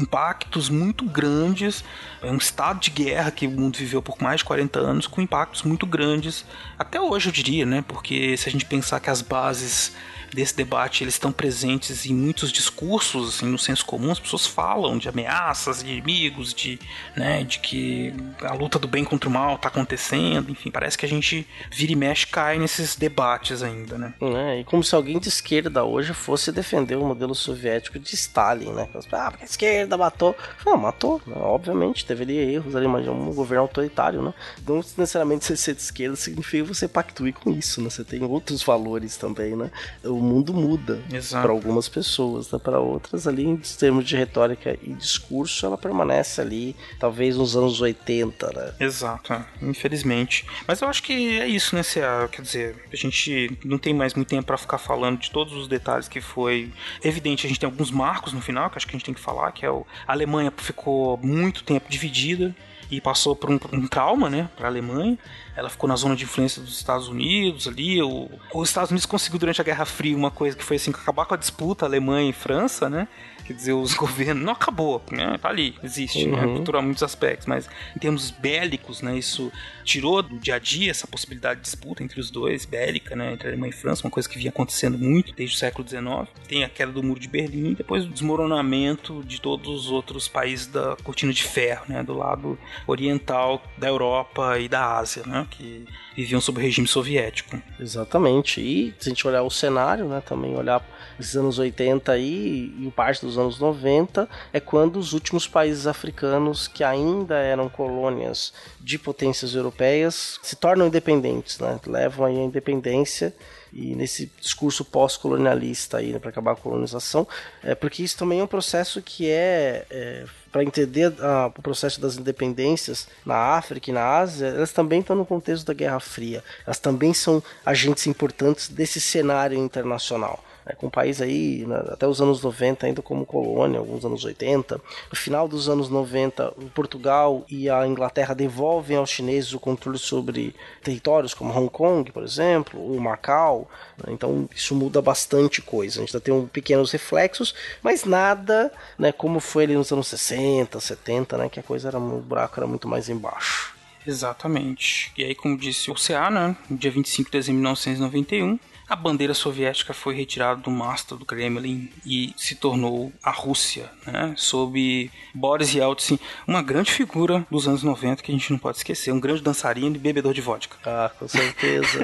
impactos 0.00 0.68
muito 0.68 1.04
grandes, 1.04 1.82
é 2.22 2.30
um 2.30 2.36
estado 2.36 2.78
de 2.78 2.90
guerra 2.90 3.32
que 3.32 3.48
o 3.48 3.50
mundo 3.50 3.76
viveu 3.76 4.00
por 4.00 4.22
mais 4.22 4.38
de 4.38 4.44
40 4.44 4.78
anos, 4.78 5.08
com 5.08 5.20
impactos 5.20 5.62
muito 5.64 5.84
grandes, 5.84 6.44
até 6.78 7.00
hoje 7.00 7.28
eu 7.28 7.32
diria, 7.32 7.66
né, 7.66 7.84
porque 7.88 8.36
se 8.36 8.48
a 8.48 8.52
gente 8.52 8.64
pensar 8.64 9.00
que 9.00 9.10
as 9.10 9.15
bases 9.22 9.90
desse 10.32 10.56
debate 10.56 11.04
eles 11.04 11.14
estão 11.14 11.32
presentes 11.32 12.06
em 12.06 12.14
muitos 12.14 12.52
discursos 12.52 13.36
assim, 13.36 13.46
no 13.46 13.58
senso 13.58 13.84
comum 13.84 14.10
as 14.10 14.18
pessoas 14.18 14.46
falam 14.46 14.98
de 14.98 15.08
ameaças 15.08 15.82
de 15.82 15.90
inimigos 15.90 16.52
de 16.52 16.78
né 17.16 17.44
de 17.44 17.58
que 17.58 18.12
a 18.42 18.54
luta 18.54 18.78
do 18.78 18.88
bem 18.88 19.04
contra 19.04 19.28
o 19.28 19.32
mal 19.32 19.56
está 19.56 19.68
acontecendo 19.68 20.50
enfim 20.50 20.70
parece 20.70 20.96
que 20.98 21.06
a 21.06 21.08
gente 21.08 21.46
vira 21.70 21.92
e 21.92 21.96
mexe 21.96 22.26
cai 22.26 22.58
nesses 22.58 22.96
debates 22.96 23.62
ainda 23.62 23.96
né 23.98 24.14
É, 24.20 24.60
e 24.60 24.64
como 24.64 24.82
se 24.82 24.94
alguém 24.94 25.18
de 25.18 25.28
esquerda 25.28 25.84
hoje 25.84 26.12
fosse 26.12 26.50
defender 26.52 26.96
o 26.96 27.04
modelo 27.04 27.34
soviético 27.34 27.98
de 27.98 28.14
Stalin, 28.14 28.72
né? 28.72 28.88
Ah, 29.12 29.30
porque 29.30 29.44
a 29.44 29.46
esquerda 29.46 29.96
matou. 29.96 30.34
Não, 30.64 30.76
matou, 30.76 31.20
né? 31.26 31.34
obviamente, 31.36 32.06
ali 32.10 32.36
erros 32.36 32.74
ali, 32.74 32.88
mas 32.88 33.06
é 33.06 33.10
um 33.10 33.32
governo 33.32 33.62
autoritário, 33.62 34.22
né? 34.22 34.34
Não 34.66 34.76
necessariamente 34.76 35.56
ser 35.56 35.74
de 35.74 35.80
esquerda 35.80 36.16
significa 36.16 36.64
você 36.64 36.88
pactue 36.88 37.32
com 37.32 37.50
isso, 37.50 37.80
né? 37.82 37.90
Você 37.90 38.04
tem 38.04 38.22
outros 38.22 38.62
valores 38.62 39.16
também, 39.16 39.56
né? 39.56 39.70
O 40.04 40.20
mundo 40.26 40.52
muda 40.52 41.00
para 41.30 41.50
algumas 41.50 41.88
pessoas, 41.88 42.50
né? 42.50 42.58
Para 42.58 42.80
outras 42.80 43.26
ali, 43.26 43.44
em 43.44 43.56
termos 43.56 44.04
de 44.04 44.16
retórica 44.16 44.76
e 44.82 44.92
discurso, 44.94 45.64
ela 45.64 45.78
permanece 45.78 46.40
ali, 46.40 46.76
talvez 46.98 47.36
nos 47.36 47.56
anos 47.56 47.80
80, 47.80 48.52
né? 48.54 48.74
Exato, 48.80 49.32
é, 49.32 49.44
infelizmente. 49.62 50.44
Mas 50.66 50.80
eu 50.80 50.88
acho 50.88 51.02
que 51.02 51.38
é 51.40 51.46
isso, 51.46 51.74
né, 51.74 51.82
CA? 51.82 52.28
Quer 52.30 52.42
dizer, 52.42 52.76
a 52.92 52.96
gente 52.96 53.56
não 53.64 53.78
tem 53.78 53.94
mais 53.94 54.14
muito 54.14 54.28
tempo 54.28 54.46
para 54.46 54.58
ficar 54.58 54.78
falando 54.78 55.18
de 55.18 55.30
todos 55.30 55.54
os 55.54 55.68
detalhes 55.68 56.08
que 56.08 56.20
foi 56.20 56.72
evidente. 57.02 57.46
A 57.46 57.48
gente 57.48 57.60
tem 57.60 57.68
alguns 57.68 57.90
marcos 57.90 58.32
no 58.32 58.40
final 58.40 58.68
que 58.70 58.76
acho 58.76 58.86
que 58.86 58.94
a 58.94 58.98
gente 58.98 59.06
tem 59.06 59.14
que 59.14 59.20
falar, 59.20 59.52
que 59.52 59.64
é 59.64 59.70
o 59.70 59.86
a 60.06 60.12
Alemanha 60.12 60.52
ficou 60.56 61.18
muito 61.18 61.62
tempo 61.62 61.88
dividida. 61.88 62.54
E 62.91 63.01
passou 63.01 63.34
por 63.34 63.51
um, 63.51 63.59
um 63.72 63.87
trauma, 63.87 64.30
né, 64.30 64.49
para 64.57 64.66
a 64.66 64.70
Alemanha. 64.70 65.18
Ela 65.57 65.68
ficou 65.68 65.89
na 65.89 65.97
zona 65.97 66.14
de 66.14 66.24
influência 66.24 66.62
dos 66.62 66.76
Estados 66.76 67.09
Unidos 67.09 67.66
ali. 67.66 68.03
O, 68.03 68.28
os 68.55 68.68
Estados 68.68 68.91
Unidos 68.91 69.07
conseguiu 69.07 69.39
durante 69.39 69.61
a 69.61 69.64
Guerra 69.64 69.84
Fria 69.84 70.16
uma 70.16 70.30
coisa 70.30 70.57
que 70.57 70.64
foi 70.64 70.76
assim 70.76 70.91
acabar 70.91 71.24
com 71.24 71.34
a 71.34 71.37
disputa 71.37 71.84
Alemanha 71.84 72.30
e 72.30 72.32
França, 72.32 72.89
né? 72.89 73.09
Quer 73.47 73.53
dizer, 73.53 73.72
os 73.72 73.94
governos 73.94 74.44
não 74.44 74.53
acabou, 74.53 75.03
né? 75.11 75.38
Tá 75.38 75.49
ali, 75.49 75.74
existe, 75.82 76.26
né? 76.26 76.42
Cultural 76.42 76.82
em 76.82 76.86
muitos 76.86 77.03
aspectos, 77.03 77.47
mas 77.47 77.68
em 77.94 77.99
termos 77.99 78.30
bélicos, 78.30 79.03
né? 79.03 79.16
Isso 79.16 79.53
tirou 79.84 80.22
do 80.22 80.38
dia 80.38 80.57
a 80.57 80.59
dia 80.59 80.90
essa 80.90 81.07
possibilidade 81.07 81.61
de 81.61 81.64
disputa 81.64 82.03
entre 82.03 82.18
os 82.20 82.30
dois, 82.30 82.64
bélica, 82.64 83.14
né? 83.14 83.32
Entre 83.32 83.49
Alemanha 83.49 83.70
e 83.70 83.76
França, 83.76 84.05
uma 84.05 84.11
coisa 84.11 84.28
que 84.28 84.38
vinha 84.38 84.51
acontecendo 84.51 84.99
muito 84.99 85.32
desde 85.34 85.55
o 85.55 85.59
século 85.59 85.86
XIX. 85.86 86.28
Tem 86.49 86.64
a 86.64 86.68
queda 86.68 86.92
do 86.92 87.03
Muro 87.03 87.20
de 87.20 87.28
Berlim 87.28 87.70
e 87.70 87.74
depois 87.74 88.05
o 88.05 88.09
desmoronamento 88.09 89.22
de 89.24 89.40
todos 89.40 89.86
os 89.86 89.90
outros 89.90 90.26
países 90.28 90.66
da 90.66 90.97
cortina 91.03 91.32
de 91.32 91.42
ferro, 91.42 91.84
né? 91.88 92.03
Do 92.03 92.14
lado 92.14 92.59
oriental 92.86 93.62
da 93.78 93.88
Europa 93.88 94.59
e 94.59 94.68
da 94.68 94.99
Ásia, 94.99 95.22
né? 95.24 95.47
Que 95.51 95.86
viviam 96.16 96.40
sob 96.40 96.59
o 96.59 96.62
regime 96.62 96.88
soviético. 96.88 97.61
Exatamente. 97.78 98.61
E 98.61 98.94
se 98.99 99.09
a 99.09 99.11
gente 99.11 99.26
olhar 99.26 99.42
o 99.42 99.51
cenário, 99.51 100.07
né, 100.07 100.22
também 100.24 100.57
olhar 100.57 100.82
os 101.18 101.37
anos 101.37 101.59
80 101.59 102.13
aí 102.13 102.75
e 102.79 102.93
parte 102.95 103.25
dos 103.25 103.38
anos 103.38 103.59
90, 103.59 104.29
é 104.53 104.61
quando 104.61 104.97
os 104.99 105.13
últimos 105.13 105.47
países 105.47 105.87
africanos 105.87 106.68
que 106.68 106.84
ainda 106.84 107.37
eram 107.37 107.68
colônias 107.68 108.53
de 108.80 108.99
potências 108.99 109.55
europeias 109.55 110.38
se 110.43 110.57
tornam 110.57 110.87
independentes, 110.87 111.59
né? 111.59 111.79
Levam 111.87 112.26
aí 112.26 112.38
a 112.38 112.45
independência 112.45 113.34
e 113.72 113.95
nesse 113.95 114.30
discurso 114.41 114.84
pós-colonialista 114.84 116.01
né, 116.01 116.18
para 116.18 116.30
acabar 116.30 116.53
a 116.53 116.57
colonização, 116.57 117.29
é 117.63 117.75
porque 117.75 118.03
isso 118.03 118.17
também 118.17 118.41
é 118.41 118.45
um 118.45 118.47
processo 118.47 119.03
que 119.03 119.29
é, 119.29 119.84
é 119.91 120.25
para 120.51 120.64
entender 120.64 121.13
o 121.55 121.63
processo 121.63 122.01
das 122.01 122.17
independências 122.17 123.07
na 123.26 123.37
África 123.37 123.91
e 123.91 123.93
na 123.93 124.18
Ásia, 124.18 124.47
elas 124.47 124.72
também 124.72 125.01
estão 125.01 125.14
no 125.14 125.26
contexto 125.26 125.67
da 125.67 125.75
Guerra 125.75 126.01
Fria. 126.01 126.43
Elas 126.64 126.79
também 126.79 127.13
são 127.13 127.43
agentes 127.64 128.07
importantes 128.07 128.68
desse 128.68 128.99
cenário 128.99 129.59
internacional 129.59 130.43
né, 130.67 130.75
com 130.76 130.88
o 130.88 130.91
país 130.91 131.22
aí 131.22 131.64
né, 131.64 131.80
até 131.88 132.07
os 132.07 132.21
anos 132.21 132.43
90 132.43 132.87
ainda 132.87 133.01
como 133.01 133.25
colônia, 133.25 133.79
alguns 133.79 134.05
anos 134.05 134.25
80. 134.25 134.80
No 135.11 135.17
final 135.17 135.47
dos 135.47 135.68
anos 135.68 135.88
90, 135.88 136.55
o 136.57 136.68
Portugal 136.71 137.45
e 137.49 137.71
a 137.71 137.87
Inglaterra 137.87 138.34
devolvem 138.34 138.97
aos 138.97 139.11
chineses 139.11 139.53
o 139.53 139.61
controle 139.61 139.99
sobre 139.99 140.55
territórios 140.83 141.33
como 141.33 141.57
Hong 141.57 141.71
Kong, 141.71 142.11
por 142.11 142.25
exemplo, 142.25 142.80
ou 142.80 142.99
Macau. 142.99 143.71
Né, 143.99 144.13
então 144.13 144.49
isso 144.55 144.75
muda 144.75 145.01
bastante 145.01 145.63
coisa. 145.63 146.01
A 146.01 146.01
gente 146.01 146.17
ainda 146.17 146.25
tem 146.25 146.34
um 146.34 146.47
pequenos 146.47 146.91
reflexos, 146.91 147.55
mas 147.83 148.05
nada 148.05 148.72
né, 148.99 149.13
como 149.13 149.38
foi 149.38 149.64
ali 149.64 149.75
nos 149.75 149.93
anos 149.93 150.09
60, 150.09 150.80
70, 150.80 151.38
né, 151.38 151.49
que 151.49 151.61
a 151.61 151.63
coisa 151.63 151.88
era 151.88 151.99
o 151.99 152.21
buraco 152.21 152.59
era 152.59 152.67
muito 152.67 152.88
mais 152.88 153.09
embaixo. 153.09 153.76
Exatamente. 154.07 155.13
E 155.17 155.25
aí, 155.25 155.34
como 155.34 155.59
disse 155.59 155.91
o 155.91 155.95
CA, 155.95 156.30
né, 156.30 156.57
dia 156.71 156.91
25 156.91 157.29
de 157.29 157.38
dezembro 157.38 157.59
de 157.59 157.63
1991, 157.63 158.59
a 158.88 158.95
bandeira 158.95 159.34
soviética 159.34 159.92
foi 159.92 160.14
retirada 160.14 160.61
do 160.61 160.71
mastro 160.71 161.17
do 161.17 161.25
Kremlin 161.25 161.91
e 162.04 162.33
se 162.37 162.54
tornou 162.54 163.13
a 163.22 163.30
Rússia, 163.30 163.91
né? 164.07 164.34
sob 164.37 165.11
Boris 165.34 165.75
Yeltsin, 165.75 166.18
uma 166.46 166.63
grande 166.63 166.92
figura 166.92 167.46
dos 167.50 167.67
anos 167.67 167.83
90 167.83 168.22
que 168.22 168.30
a 168.30 168.34
gente 168.34 168.50
não 168.53 168.58
pode 168.58 168.79
esquecer, 168.79 169.13
um 169.13 169.21
grande 169.21 169.42
dançarino 169.42 169.96
e 169.96 169.99
bebedor 169.99 170.33
de 170.33 170.41
vodka. 170.41 170.76
Ah, 170.84 171.11
com 171.18 171.26
certeza. 171.26 171.99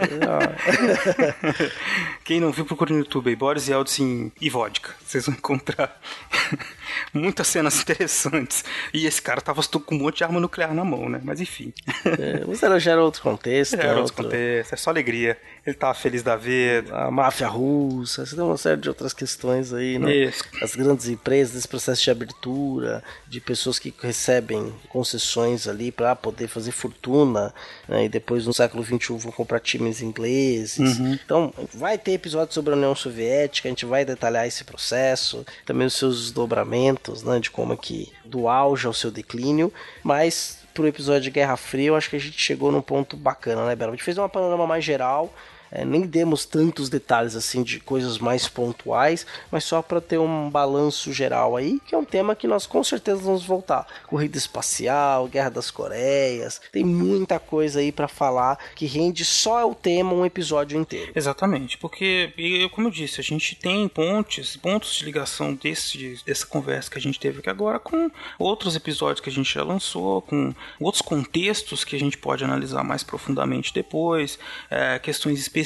Quem 2.24 2.40
não 2.40 2.50
viu, 2.50 2.64
procure 2.64 2.92
no 2.92 3.00
YouTube 3.00 3.28
aí, 3.28 3.36
Boris 3.36 3.68
Yeltsin 3.68 4.32
e 4.40 4.50
vodka. 4.50 4.94
Vocês 5.04 5.26
vão 5.26 5.34
encontrar 5.34 6.00
muitas 7.12 7.46
cenas 7.46 7.80
interessantes. 7.80 8.64
E 8.92 9.06
esse 9.06 9.20
cara 9.20 9.40
tava 9.40 9.62
com 9.62 9.94
um 9.94 9.98
monte 9.98 10.18
de 10.18 10.24
arma 10.24 10.40
nuclear 10.40 10.74
na 10.74 10.84
mão, 10.84 11.08
né? 11.08 11.20
Mas 11.22 11.40
enfim. 11.40 11.72
É, 12.04 12.44
mas 12.46 12.62
ela 12.62 12.80
já 12.80 12.92
era 12.92 13.02
outro 13.02 13.22
contexto. 13.22 13.74
Era 13.82 13.98
outro 13.98 14.14
contexto, 14.14 14.72
é 14.72 14.76
só 14.76 14.90
alegria. 14.90 15.38
Ele 15.64 15.76
tava 15.76 15.94
feliz 15.94 16.24
da 16.24 16.34
vida. 16.34 16.92
A 16.92 17.10
máfia 17.10 17.46
russa, 17.46 18.26
você 18.26 18.34
tem 18.34 18.44
uma 18.44 18.56
série 18.56 18.80
de 18.80 18.88
outras 18.88 19.12
questões 19.12 19.72
aí, 19.72 19.96
né? 19.96 20.12
Isso. 20.12 20.42
As 20.60 20.74
grandes 20.74 21.06
empresas, 21.08 21.54
esse 21.54 21.68
processo 21.68 22.02
de 22.02 22.10
abertura, 22.10 23.02
de 23.28 23.40
pessoas 23.40 23.78
que 23.78 23.94
recebem 24.02 24.74
concessões 24.88 25.68
ali 25.68 25.92
para 25.92 26.16
poder 26.16 26.48
fazer 26.48 26.72
fortuna, 26.72 27.54
né? 27.88 28.06
E 28.06 28.08
depois 28.08 28.44
no 28.44 28.52
século 28.52 28.84
XXI 28.84 29.16
vão 29.18 29.30
comprar 29.30 29.60
times 29.60 30.02
ingleses. 30.02 30.98
Então, 30.98 31.54
vai 31.72 31.96
ter 31.96 32.12
episódio 32.12 32.52
sobre 32.52 32.74
a 32.74 32.76
União 32.76 32.94
Soviética, 32.94 33.68
a 33.68 33.70
gente 33.70 33.86
vai 33.86 34.04
detalhar 34.04 34.46
esse 34.46 34.64
processo, 34.64 35.46
também 35.64 35.86
os 35.86 35.94
seus 35.94 36.22
desdobramentos, 36.22 37.22
né? 37.22 37.38
De 37.38 37.50
como 37.50 37.72
é 37.72 37.76
que 37.76 38.12
do 38.24 38.48
auge 38.48 38.86
ao 38.86 38.92
seu 38.92 39.12
declínio, 39.12 39.72
mas 40.02 40.58
pro 40.74 40.88
episódio 40.88 41.22
de 41.22 41.30
Guerra 41.30 41.56
Fria, 41.56 41.88
eu 41.88 41.96
acho 41.96 42.08
que 42.08 42.16
a 42.16 42.18
gente 42.18 42.38
chegou 42.40 42.72
num 42.72 42.80
ponto 42.80 43.16
bacana, 43.16 43.66
né, 43.66 43.76
Bela? 43.76 43.92
A 43.92 43.94
gente 43.94 44.04
fez 44.04 44.16
uma 44.18 44.28
panorama 44.28 44.66
mais 44.66 44.84
geral, 44.84 45.32
é, 45.72 45.84
nem 45.86 46.02
demos 46.02 46.44
tantos 46.44 46.90
detalhes 46.90 47.34
assim 47.34 47.62
de 47.62 47.80
coisas 47.80 48.18
mais 48.18 48.46
pontuais, 48.46 49.26
mas 49.50 49.64
só 49.64 49.80
para 49.80 50.02
ter 50.02 50.18
um 50.18 50.50
balanço 50.50 51.12
geral 51.12 51.56
aí, 51.56 51.80
que 51.86 51.94
é 51.94 51.98
um 51.98 52.04
tema 52.04 52.36
que 52.36 52.46
nós 52.46 52.66
com 52.66 52.84
certeza 52.84 53.22
vamos 53.22 53.44
voltar. 53.44 53.86
Corrida 54.06 54.36
espacial, 54.36 55.26
Guerra 55.26 55.48
das 55.48 55.70
Coreias, 55.70 56.60
tem 56.70 56.84
muita 56.84 57.38
coisa 57.40 57.80
aí 57.80 57.90
para 57.90 58.06
falar 58.06 58.58
que 58.74 58.84
rende 58.84 59.24
só 59.24 59.68
o 59.68 59.74
tema 59.74 60.12
um 60.12 60.26
episódio 60.26 60.78
inteiro. 60.78 61.12
Exatamente, 61.14 61.78
porque, 61.78 62.68
como 62.74 62.88
eu 62.88 62.90
disse, 62.90 63.20
a 63.20 63.24
gente 63.24 63.56
tem 63.56 63.88
pontes, 63.88 64.56
pontos 64.56 64.94
de 64.94 65.04
ligação 65.06 65.54
desse, 65.54 66.20
dessa 66.26 66.44
conversa 66.44 66.90
que 66.90 66.98
a 66.98 67.00
gente 67.00 67.18
teve 67.18 67.38
aqui 67.38 67.48
agora 67.48 67.78
com 67.78 68.10
outros 68.38 68.76
episódios 68.76 69.20
que 69.20 69.30
a 69.30 69.32
gente 69.32 69.54
já 69.54 69.64
lançou, 69.64 70.20
com 70.20 70.54
outros 70.78 71.00
contextos 71.00 71.82
que 71.82 71.96
a 71.96 71.98
gente 71.98 72.18
pode 72.18 72.44
analisar 72.44 72.84
mais 72.84 73.02
profundamente 73.02 73.72
depois, 73.72 74.38
é, 74.70 74.98
questões 74.98 75.38
específicas 75.38 75.61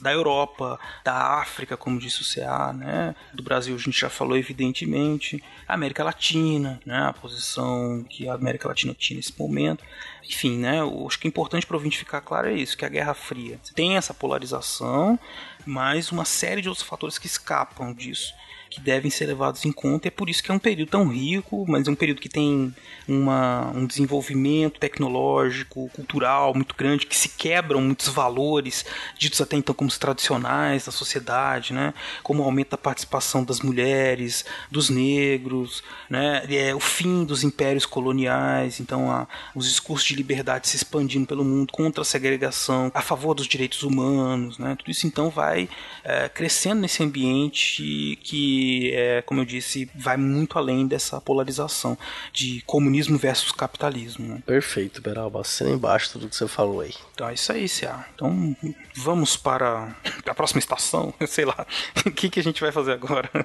da 0.00 0.12
Europa, 0.12 0.78
da 1.04 1.40
África, 1.40 1.76
como 1.76 1.98
disse 1.98 2.22
o 2.22 2.24
CA, 2.24 2.72
né? 2.72 3.14
Do 3.32 3.42
Brasil 3.42 3.74
a 3.74 3.78
gente 3.78 3.98
já 3.98 4.10
falou 4.10 4.36
evidentemente, 4.36 5.42
a 5.66 5.74
América 5.74 6.04
Latina, 6.04 6.80
né? 6.84 7.06
A 7.08 7.12
posição 7.12 8.04
que 8.08 8.28
a 8.28 8.34
América 8.34 8.68
Latina 8.68 8.94
tinha 8.94 9.16
nesse 9.16 9.38
momento. 9.38 9.84
Enfim, 10.26 10.58
né? 10.58 10.80
Eu 10.80 11.06
acho 11.06 11.18
que 11.18 11.26
é 11.26 11.28
importante 11.28 11.66
para 11.66 11.74
o 11.74 11.78
ouvinte 11.78 11.98
ficar 11.98 12.20
claro 12.20 12.48
é 12.48 12.54
isso, 12.54 12.76
que 12.76 12.84
a 12.84 12.88
Guerra 12.88 13.14
Fria 13.14 13.58
tem 13.74 13.96
essa 13.96 14.14
polarização, 14.14 15.18
mas 15.66 16.10
uma 16.12 16.24
série 16.24 16.62
de 16.62 16.68
outros 16.68 16.86
fatores 16.86 17.18
que 17.18 17.26
escapam 17.26 17.92
disso 17.92 18.32
que 18.70 18.80
devem 18.80 19.10
ser 19.10 19.26
levados 19.26 19.64
em 19.64 19.72
conta. 19.72 20.06
É 20.06 20.10
por 20.10 20.30
isso 20.30 20.42
que 20.42 20.50
é 20.50 20.54
um 20.54 20.58
período 20.58 20.90
tão 20.90 21.08
rico, 21.08 21.64
mas 21.68 21.88
é 21.88 21.90
um 21.90 21.96
período 21.96 22.20
que 22.20 22.28
tem 22.28 22.72
uma, 23.08 23.72
um 23.74 23.84
desenvolvimento 23.84 24.78
tecnológico, 24.78 25.88
cultural 25.88 26.54
muito 26.54 26.76
grande, 26.76 27.04
que 27.04 27.16
se 27.16 27.30
quebram 27.30 27.82
muitos 27.82 28.08
valores 28.08 28.86
ditos 29.18 29.40
até 29.40 29.56
então 29.56 29.74
como 29.74 29.88
os 29.88 29.98
tradicionais 29.98 30.84
da 30.84 30.92
sociedade, 30.92 31.72
né? 31.72 31.92
Como 32.22 32.42
o 32.42 32.46
aumento 32.46 32.70
da 32.70 32.78
participação 32.78 33.42
das 33.42 33.60
mulheres, 33.60 34.44
dos 34.70 34.88
negros, 34.88 35.82
né? 36.08 36.44
É, 36.48 36.72
o 36.74 36.80
fim 36.80 37.24
dos 37.24 37.42
impérios 37.42 37.84
coloniais, 37.84 38.78
então 38.78 39.10
a, 39.10 39.26
os 39.54 39.68
discursos 39.68 40.06
de 40.06 40.14
liberdade 40.14 40.68
se 40.68 40.76
expandindo 40.76 41.26
pelo 41.26 41.44
mundo 41.44 41.72
contra 41.72 42.02
a 42.02 42.04
segregação, 42.04 42.90
a 42.94 43.02
favor 43.02 43.34
dos 43.34 43.48
direitos 43.48 43.82
humanos, 43.82 44.58
né? 44.58 44.76
Tudo 44.78 44.92
isso 44.92 45.08
então 45.08 45.28
vai 45.28 45.68
é, 46.04 46.28
crescendo 46.28 46.82
nesse 46.82 47.02
ambiente 47.02 48.16
que 48.22 48.59
é, 48.92 49.22
como 49.22 49.40
eu 49.40 49.44
disse, 49.44 49.90
vai 49.94 50.16
muito 50.16 50.58
além 50.58 50.86
dessa 50.86 51.20
polarização 51.20 51.96
de 52.32 52.62
comunismo 52.66 53.18
versus 53.18 53.52
capitalismo. 53.52 54.26
Né? 54.26 54.42
Perfeito, 54.44 55.00
Beralba, 55.00 55.40
assina 55.40 55.70
embaixo 55.70 56.12
tudo 56.12 56.28
que 56.28 56.36
você 56.36 56.48
falou 56.48 56.80
aí. 56.80 56.94
Então 57.14 57.28
é 57.28 57.34
isso 57.34 57.52
aí, 57.52 57.68
Cia. 57.68 58.04
Então 58.14 58.56
vamos 58.94 59.36
para 59.36 59.94
a 60.26 60.34
próxima 60.34 60.58
estação, 60.58 61.12
sei 61.26 61.44
lá. 61.44 61.66
O 62.06 62.10
que, 62.10 62.30
que 62.30 62.40
a 62.40 62.42
gente 62.42 62.60
vai 62.60 62.72
fazer 62.72 62.92
agora? 62.92 63.30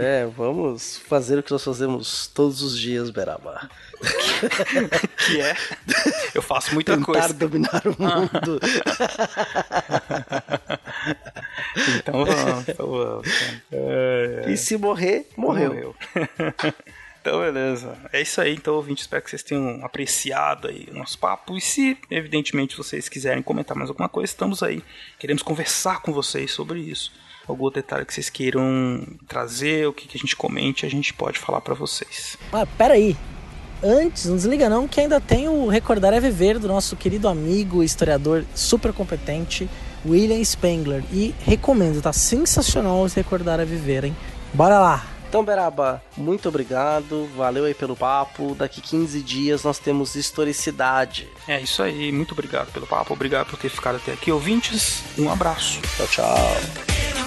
É, 0.00 0.26
vamos 0.26 0.98
fazer 1.08 1.38
o 1.38 1.42
que 1.42 1.50
nós 1.50 1.64
fazemos 1.64 2.26
todos 2.26 2.62
os 2.62 2.78
dias, 2.78 3.10
Beraba. 3.10 3.68
Que 5.16 5.40
é? 5.40 5.56
Eu 6.34 6.42
faço 6.42 6.72
muita 6.74 6.94
Tentar 6.94 7.06
coisa. 7.06 7.34
dominar 7.34 7.82
o 7.86 7.96
mundo. 8.02 8.60
Então 11.96 12.24
vamos, 12.24 12.64
vamos. 12.76 13.28
É, 13.72 14.44
é. 14.46 14.50
E 14.52 14.56
se 14.56 14.76
morrer, 14.76 15.26
morreu. 15.36 15.68
Morreu. 15.68 15.96
Então, 17.20 17.40
beleza. 17.40 17.98
É 18.12 18.22
isso 18.22 18.40
aí, 18.40 18.54
então, 18.54 18.74
ouvinte. 18.74 19.02
Espero 19.02 19.22
que 19.22 19.28
vocês 19.28 19.42
tenham 19.42 19.84
apreciado 19.84 20.68
aí 20.68 20.88
o 20.90 20.94
nosso 20.96 21.18
papo. 21.18 21.56
E 21.58 21.60
se, 21.60 21.98
evidentemente, 22.10 22.76
vocês 22.76 23.06
quiserem 23.08 23.42
comentar 23.42 23.76
mais 23.76 23.90
alguma 23.90 24.08
coisa, 24.08 24.32
estamos 24.32 24.62
aí. 24.62 24.82
Queremos 25.18 25.42
conversar 25.42 26.00
com 26.00 26.10
vocês 26.12 26.50
sobre 26.52 26.80
isso. 26.80 27.12
Algum 27.46 27.70
detalhe 27.70 28.06
que 28.06 28.14
vocês 28.14 28.30
queiram 28.30 29.04
trazer, 29.26 29.86
o 29.88 29.92
que, 29.92 30.06
que 30.06 30.16
a 30.16 30.20
gente 30.20 30.36
comente, 30.36 30.86
a 30.86 30.88
gente 30.88 31.12
pode 31.12 31.38
falar 31.38 31.60
para 31.60 31.74
vocês. 31.74 32.38
Ah, 32.52 32.64
peraí. 32.78 33.14
Antes, 33.82 34.26
não 34.26 34.36
desliga 34.36 34.68
não, 34.68 34.88
que 34.88 35.00
ainda 35.00 35.20
tem 35.20 35.48
o 35.48 35.68
Recordar 35.68 36.12
é 36.12 36.20
Viver 36.20 36.58
do 36.58 36.66
nosso 36.66 36.96
querido 36.96 37.28
amigo, 37.28 37.82
historiador 37.82 38.44
super 38.54 38.92
competente, 38.92 39.68
William 40.06 40.42
Spengler. 40.44 41.04
E 41.12 41.34
recomendo, 41.44 42.02
tá 42.02 42.12
sensacional 42.12 43.06
esse 43.06 43.16
Recordar 43.16 43.60
é 43.60 43.64
Viver, 43.64 44.04
hein? 44.04 44.16
Bora 44.52 44.78
lá! 44.78 45.06
Então, 45.28 45.44
Beraba, 45.44 46.02
muito 46.16 46.48
obrigado. 46.48 47.28
Valeu 47.36 47.66
aí 47.66 47.74
pelo 47.74 47.94
papo. 47.94 48.54
Daqui 48.54 48.80
15 48.80 49.20
dias 49.20 49.62
nós 49.62 49.78
temos 49.78 50.14
historicidade. 50.14 51.28
É 51.46 51.60
isso 51.60 51.82
aí, 51.82 52.10
muito 52.10 52.32
obrigado 52.32 52.72
pelo 52.72 52.86
papo, 52.86 53.12
obrigado 53.12 53.48
por 53.48 53.58
ter 53.58 53.68
ficado 53.68 53.96
até 53.96 54.12
aqui, 54.12 54.32
ouvintes. 54.32 55.02
Um 55.18 55.30
abraço. 55.30 55.80
Tchau, 55.96 56.06
tchau. 56.06 57.17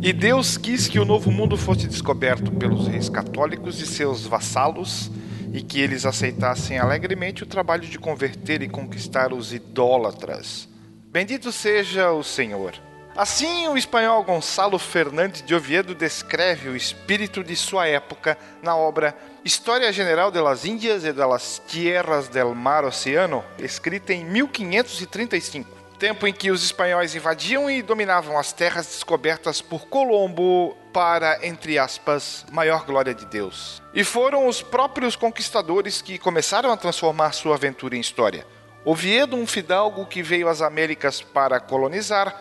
E 0.00 0.12
Deus 0.12 0.56
quis 0.56 0.86
que 0.86 1.00
o 1.00 1.04
novo 1.04 1.28
mundo 1.32 1.56
fosse 1.56 1.88
descoberto 1.88 2.52
pelos 2.52 2.86
reis 2.86 3.08
católicos 3.08 3.80
e 3.80 3.86
seus 3.86 4.24
vassalos 4.24 5.10
e 5.52 5.60
que 5.60 5.80
eles 5.80 6.06
aceitassem 6.06 6.78
alegremente 6.78 7.42
o 7.42 7.46
trabalho 7.46 7.82
de 7.82 7.98
converter 7.98 8.62
e 8.62 8.68
conquistar 8.68 9.32
os 9.32 9.52
idólatras. 9.52 10.68
Bendito 11.10 11.50
seja 11.50 12.12
o 12.12 12.22
Senhor. 12.22 12.74
Assim, 13.16 13.66
o 13.66 13.76
espanhol 13.76 14.22
Gonçalo 14.22 14.78
Fernandes 14.78 15.42
de 15.42 15.52
Oviedo 15.52 15.96
descreve 15.96 16.68
o 16.68 16.76
espírito 16.76 17.42
de 17.42 17.56
sua 17.56 17.88
época 17.88 18.38
na 18.62 18.76
obra 18.76 19.16
História 19.44 19.92
General 19.92 20.30
de 20.30 20.40
las 20.40 20.64
Índias 20.64 21.04
e 21.04 21.12
de 21.12 21.26
las 21.26 21.60
Tierras 21.66 22.28
del 22.28 22.54
Mar 22.54 22.84
Oceano, 22.84 23.44
escrita 23.58 24.12
em 24.12 24.24
1535 24.24 25.77
tempo 25.98 26.26
em 26.26 26.32
que 26.32 26.50
os 26.50 26.62
espanhóis 26.62 27.14
invadiam 27.14 27.68
e 27.68 27.82
dominavam 27.82 28.38
as 28.38 28.52
terras 28.52 28.86
descobertas 28.86 29.60
por 29.60 29.86
Colombo 29.88 30.76
para, 30.92 31.44
entre 31.46 31.78
aspas, 31.78 32.46
maior 32.52 32.84
glória 32.84 33.12
de 33.12 33.26
Deus. 33.26 33.82
E 33.92 34.04
foram 34.04 34.46
os 34.46 34.62
próprios 34.62 35.16
conquistadores 35.16 36.00
que 36.00 36.18
começaram 36.18 36.70
a 36.70 36.76
transformar 36.76 37.32
sua 37.32 37.56
aventura 37.56 37.96
em 37.96 38.00
história. 38.00 38.46
Oviedo, 38.84 39.36
um 39.36 39.46
fidalgo 39.46 40.06
que 40.06 40.22
veio 40.22 40.48
às 40.48 40.62
Américas 40.62 41.20
para 41.20 41.60
colonizar, 41.60 42.34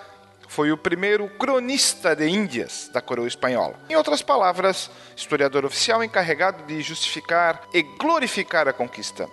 foi 0.48 0.72
o 0.72 0.78
primeiro 0.78 1.28
cronista 1.28 2.16
de 2.16 2.28
Índias 2.28 2.90
da 2.94 3.02
coroa 3.02 3.28
espanhola. 3.28 3.76
Em 3.90 3.96
outras 3.96 4.22
palavras, 4.22 4.90
historiador 5.16 5.66
oficial 5.66 6.04
encarregado 6.04 6.64
de 6.64 6.82
justificar 6.82 7.62
e 7.74 7.82
glorificar 7.82 8.68
a 8.68 8.74
conquista. 8.74 9.28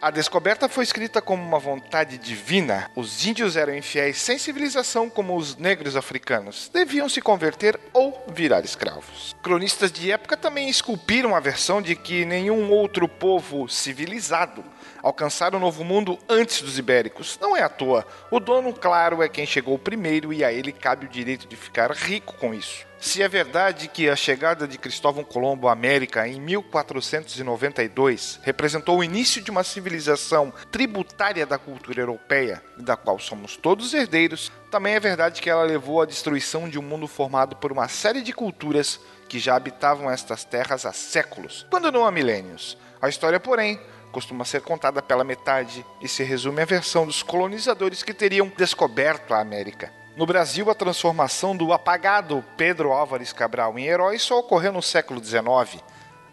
A 0.00 0.12
descoberta 0.12 0.68
foi 0.68 0.84
escrita 0.84 1.20
como 1.20 1.42
uma 1.42 1.58
vontade 1.58 2.18
divina. 2.18 2.88
Os 2.94 3.26
índios 3.26 3.56
eram 3.56 3.74
infiéis 3.74 4.18
sem 4.18 4.38
civilização 4.38 5.10
como 5.10 5.36
os 5.36 5.56
negros 5.56 5.96
africanos. 5.96 6.70
Deviam 6.72 7.08
se 7.08 7.20
converter 7.20 7.78
ou 7.92 8.24
virar 8.28 8.64
escravos. 8.64 9.34
Cronistas 9.42 9.90
de 9.90 10.12
época 10.12 10.36
também 10.36 10.68
esculpiram 10.68 11.34
a 11.34 11.40
versão 11.40 11.82
de 11.82 11.96
que 11.96 12.24
nenhum 12.24 12.70
outro 12.70 13.08
povo 13.08 13.68
civilizado 13.68 14.64
alcançara 15.02 15.56
o 15.56 15.60
novo 15.60 15.82
mundo 15.82 16.16
antes 16.28 16.62
dos 16.62 16.78
ibéricos. 16.78 17.36
Não 17.40 17.56
é 17.56 17.62
à 17.62 17.68
toa. 17.68 18.06
O 18.30 18.38
dono, 18.38 18.72
claro, 18.72 19.20
é 19.20 19.28
quem 19.28 19.46
chegou 19.46 19.76
primeiro 19.80 20.32
e 20.32 20.44
a 20.44 20.52
ele 20.52 20.70
cabe 20.70 21.06
o 21.06 21.10
direito 21.10 21.48
de 21.48 21.56
ficar 21.56 21.90
rico 21.90 22.34
com 22.34 22.54
isso. 22.54 22.87
Se 23.00 23.22
é 23.22 23.28
verdade 23.28 23.86
que 23.86 24.08
a 24.08 24.16
chegada 24.16 24.66
de 24.66 24.76
Cristóvão 24.76 25.22
Colombo 25.22 25.68
à 25.68 25.72
América 25.72 26.26
em 26.26 26.40
1492 26.40 28.40
representou 28.42 28.98
o 28.98 29.04
início 29.04 29.40
de 29.40 29.52
uma 29.52 29.62
civilização 29.62 30.52
tributária 30.72 31.46
da 31.46 31.58
cultura 31.58 32.00
europeia, 32.00 32.60
da 32.76 32.96
qual 32.96 33.20
somos 33.20 33.56
todos 33.56 33.94
herdeiros, 33.94 34.50
também 34.68 34.94
é 34.94 35.00
verdade 35.00 35.40
que 35.40 35.48
ela 35.48 35.62
levou 35.62 36.02
à 36.02 36.06
destruição 36.06 36.68
de 36.68 36.76
um 36.76 36.82
mundo 36.82 37.06
formado 37.06 37.54
por 37.54 37.70
uma 37.70 37.86
série 37.86 38.20
de 38.20 38.32
culturas 38.32 38.98
que 39.28 39.38
já 39.38 39.54
habitavam 39.54 40.10
estas 40.10 40.44
terras 40.44 40.84
há 40.84 40.92
séculos, 40.92 41.66
quando 41.70 41.92
não 41.92 42.04
há 42.04 42.10
milênios. 42.10 42.76
A 43.00 43.08
história, 43.08 43.38
porém, 43.38 43.80
costuma 44.10 44.44
ser 44.44 44.62
contada 44.62 45.00
pela 45.00 45.22
metade 45.22 45.86
e 46.00 46.08
se 46.08 46.24
resume 46.24 46.62
à 46.62 46.64
versão 46.64 47.06
dos 47.06 47.22
colonizadores 47.22 48.02
que 48.02 48.12
teriam 48.12 48.50
descoberto 48.56 49.32
a 49.32 49.40
América. 49.40 49.97
No 50.18 50.26
Brasil, 50.26 50.68
a 50.68 50.74
transformação 50.74 51.56
do 51.56 51.72
apagado 51.72 52.44
Pedro 52.56 52.90
Álvares 52.90 53.32
Cabral 53.32 53.78
em 53.78 53.86
herói 53.86 54.18
só 54.18 54.40
ocorreu 54.40 54.72
no 54.72 54.82
século 54.82 55.24
XIX. 55.24 55.80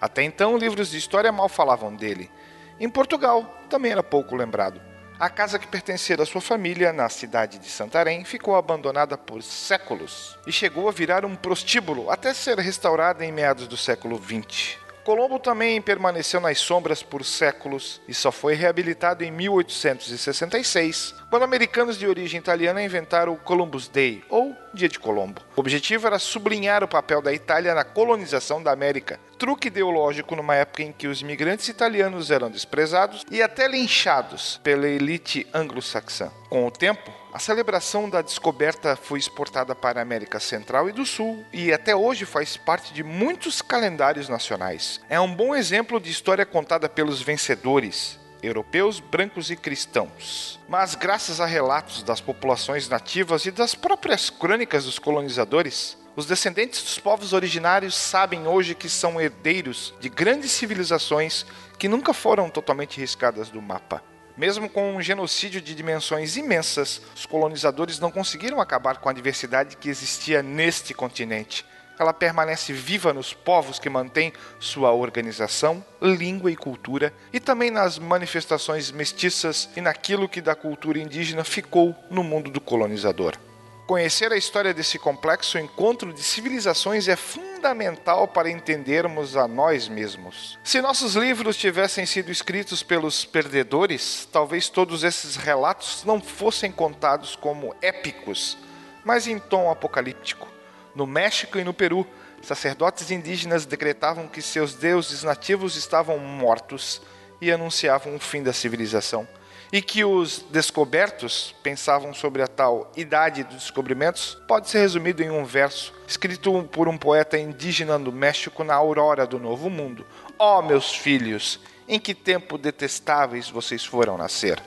Até 0.01 0.23
então, 0.23 0.57
livros 0.57 0.89
de 0.89 0.97
história 0.97 1.31
mal 1.31 1.47
falavam 1.47 1.95
dele. 1.95 2.31
Em 2.79 2.89
Portugal, 2.89 3.43
também 3.69 3.91
era 3.91 4.01
pouco 4.01 4.35
lembrado. 4.35 4.81
A 5.19 5.29
casa 5.29 5.59
que 5.59 5.67
pertencia 5.67 6.19
à 6.19 6.25
sua 6.25 6.41
família, 6.41 6.91
na 6.91 7.07
cidade 7.09 7.59
de 7.59 7.69
Santarém, 7.69 8.25
ficou 8.25 8.55
abandonada 8.55 9.19
por 9.19 9.43
séculos 9.43 10.35
e 10.47 10.51
chegou 10.51 10.89
a 10.89 10.91
virar 10.91 11.23
um 11.23 11.35
prostíbulo 11.35 12.09
até 12.09 12.33
ser 12.33 12.57
restaurada 12.57 13.23
em 13.23 13.31
meados 13.31 13.67
do 13.67 13.77
século 13.77 14.19
XX. 14.19 14.83
Colombo 15.05 15.37
também 15.37 15.79
permaneceu 15.79 16.41
nas 16.41 16.57
sombras 16.57 17.03
por 17.03 17.23
séculos 17.23 18.01
e 18.07 18.13
só 18.13 18.31
foi 18.31 18.55
reabilitado 18.55 19.23
em 19.23 19.29
1866, 19.29 21.13
quando 21.29 21.43
americanos 21.43 21.99
de 21.99 22.07
origem 22.07 22.39
italiana 22.39 22.83
inventaram 22.83 23.31
o 23.31 23.37
Columbus 23.37 23.87
Day, 23.87 24.23
ou 24.31 24.55
Dia 24.73 24.89
de 24.89 24.97
Colombo. 24.97 25.43
O 25.55 25.59
objetivo 25.59 26.07
era 26.07 26.17
sublinhar 26.17 26.83
o 26.83 26.87
papel 26.87 27.21
da 27.21 27.31
Itália 27.31 27.75
na 27.75 27.83
colonização 27.83 28.63
da 28.63 28.71
América, 28.71 29.19
truque 29.37 29.67
ideológico 29.67 30.35
numa 30.35 30.55
época 30.55 30.81
em 30.81 30.91
que 30.91 31.07
os 31.07 31.21
imigrantes 31.21 31.67
italianos 31.67 32.31
eram 32.31 32.49
desprezados 32.49 33.23
e 33.29 33.43
até 33.43 33.67
linchados 33.67 34.59
pela 34.63 34.87
elite 34.87 35.45
anglo-saxã. 35.53 36.31
Com 36.49 36.65
o 36.65 36.71
tempo, 36.71 37.11
a 37.35 37.39
celebração 37.39 38.09
da 38.09 38.21
descoberta 38.21 38.95
foi 38.95 39.19
exportada 39.19 39.75
para 39.75 39.99
a 39.99 40.01
América 40.01 40.39
Central 40.39 40.87
e 40.87 40.93
do 40.93 41.05
Sul 41.05 41.43
e 41.51 41.73
até 41.73 41.93
hoje 41.93 42.23
faz 42.23 42.55
parte 42.55 42.93
de 42.93 43.03
muitos 43.03 43.61
calendários 43.61 44.29
nacionais. 44.29 45.01
É 45.09 45.19
um 45.19 45.35
bom 45.35 45.53
exemplo 45.53 45.99
de 45.99 46.09
história 46.09 46.45
contada 46.45 46.87
pelos 46.87 47.21
vencedores, 47.21 48.17
europeus, 48.41 49.01
brancos 49.01 49.51
e 49.51 49.57
cristãos. 49.57 50.57
Mas, 50.69 50.95
graças 50.95 51.41
a 51.41 51.45
relatos 51.45 52.03
das 52.03 52.21
populações 52.21 52.87
nativas 52.87 53.45
e 53.45 53.51
das 53.51 53.75
próprias 53.75 54.29
crônicas 54.29 54.85
dos 54.85 54.97
colonizadores, 54.97 55.97
os 56.15 56.25
descendentes 56.25 56.81
dos 56.83 56.99
povos 56.99 57.33
originários 57.33 57.95
sabem 57.95 58.47
hoje 58.47 58.73
que 58.73 58.87
são 58.87 59.19
herdeiros 59.19 59.93
de 59.99 60.07
grandes 60.07 60.51
civilizações 60.51 61.45
que 61.77 61.89
nunca 61.89 62.13
foram 62.13 62.49
totalmente 62.49 62.97
riscadas 62.97 63.49
do 63.49 63.61
mapa. 63.61 64.01
Mesmo 64.37 64.69
com 64.69 64.95
um 64.95 65.01
genocídio 65.01 65.61
de 65.61 65.73
dimensões 65.73 66.35
imensas, 66.35 67.01
os 67.15 67.25
colonizadores 67.25 67.99
não 67.99 68.11
conseguiram 68.11 68.59
acabar 68.59 68.97
com 68.97 69.07
a 69.07 69.13
diversidade 69.13 69.77
que 69.77 69.87
existia 69.87 70.43
neste 70.43 70.93
continente. 70.93 71.65
Ela 71.97 72.13
permanece 72.13 72.73
viva 72.73 73.13
nos 73.13 73.33
povos 73.33 73.79
que 73.79 73.89
mantêm 73.89 74.33
sua 74.59 74.91
organização, 74.91 75.83
língua 76.01 76.51
e 76.51 76.55
cultura, 76.55 77.13
e 77.31 77.39
também 77.39 77.71
nas 77.71 77.97
manifestações 77.97 78.91
mestiças 78.91 79.69
e 79.77 79.79
naquilo 79.79 80.27
que 80.27 80.41
da 80.41 80.53
cultura 80.53 80.99
indígena 80.99 81.45
ficou 81.45 81.95
no 82.11 82.21
mundo 82.21 82.51
do 82.51 82.59
colonizador. 82.59 83.37
Conhecer 83.85 84.33
a 84.33 84.37
história 84.37 84.73
desse 84.73 84.97
complexo 84.97 85.59
encontro 85.59 86.11
de 86.11 86.23
civilizações 86.23 87.07
é 87.07 87.15
fundamental 87.15 88.27
para 88.27 88.49
entendermos 88.49 89.37
a 89.37 89.47
nós 89.47 89.87
mesmos. 89.87 90.57
Se 90.63 90.81
nossos 90.81 91.15
livros 91.15 91.55
tivessem 91.55 92.03
sido 92.03 92.31
escritos 92.31 92.81
pelos 92.81 93.25
perdedores, 93.25 94.27
talvez 94.31 94.69
todos 94.69 95.03
esses 95.03 95.35
relatos 95.35 96.03
não 96.03 96.19
fossem 96.19 96.71
contados 96.71 97.35
como 97.35 97.75
épicos, 97.79 98.57
mas 99.03 99.27
em 99.27 99.37
tom 99.37 99.69
apocalíptico. 99.69 100.47
No 100.95 101.05
México 101.05 101.59
e 101.59 101.63
no 101.63 101.73
Peru, 101.73 102.07
sacerdotes 102.41 103.11
indígenas 103.11 103.67
decretavam 103.67 104.27
que 104.27 104.41
seus 104.41 104.73
deuses 104.73 105.21
nativos 105.21 105.75
estavam 105.75 106.17
mortos 106.17 107.03
e 107.39 107.51
anunciavam 107.51 108.15
o 108.15 108.19
fim 108.19 108.41
da 108.41 108.51
civilização. 108.51 109.27
E 109.71 109.81
que 109.81 110.03
os 110.03 110.45
descobertos 110.51 111.53
pensavam 111.63 112.13
sobre 112.13 112.41
a 112.41 112.47
tal 112.47 112.91
idade 112.95 113.43
dos 113.43 113.55
descobrimentos 113.55 114.37
pode 114.47 114.69
ser 114.69 114.79
resumido 114.79 115.23
em 115.23 115.29
um 115.29 115.43
verso 115.43 115.93
escrito 116.07 116.67
por 116.71 116.87
um 116.87 116.97
poeta 116.97 117.37
indígena 117.37 117.97
do 117.97 118.11
México 118.11 118.63
na 118.63 118.75
aurora 118.75 119.25
do 119.25 119.39
Novo 119.39 119.69
Mundo. 119.69 120.05
Ó 120.37 120.59
oh, 120.59 120.61
meus 120.61 120.95
filhos, 120.95 121.59
em 121.87 121.99
que 121.99 122.13
tempo 122.13 122.57
detestáveis 122.57 123.49
vocês 123.49 123.85
foram 123.85 124.17
nascer? 124.17 124.61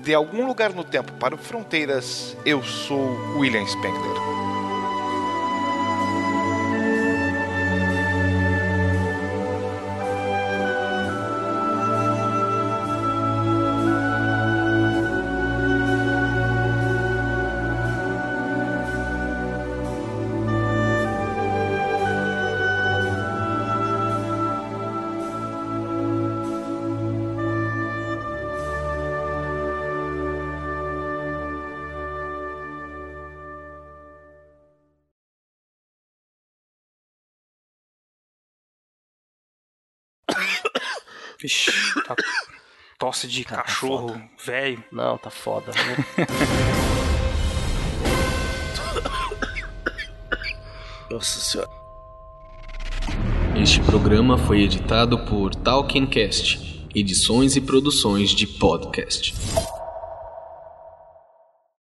De 0.00 0.12
algum 0.12 0.46
lugar 0.46 0.72
no 0.72 0.82
tempo 0.82 1.12
para 1.14 1.36
fronteiras, 1.36 2.36
eu 2.44 2.62
sou 2.62 3.16
William 3.36 3.64
Spengler. 3.66 4.43
Vixe, 41.44 41.70
tá 42.06 42.16
tosse 42.98 43.28
de 43.28 43.44
Tá 43.44 43.56
cachorro 43.56 44.08
foda. 44.08 44.30
velho. 44.46 44.82
Não, 44.90 45.18
tá 45.18 45.28
foda. 45.28 45.72
Nossa 51.10 51.38
senhora. 51.40 51.70
Este 53.60 53.80
programa 53.82 54.38
foi 54.38 54.62
editado 54.62 55.18
por 55.26 55.54
Talkencast, 55.54 56.88
edições 56.94 57.56
e 57.56 57.60
produções 57.60 58.30
de 58.30 58.46
podcast. 58.46 59.34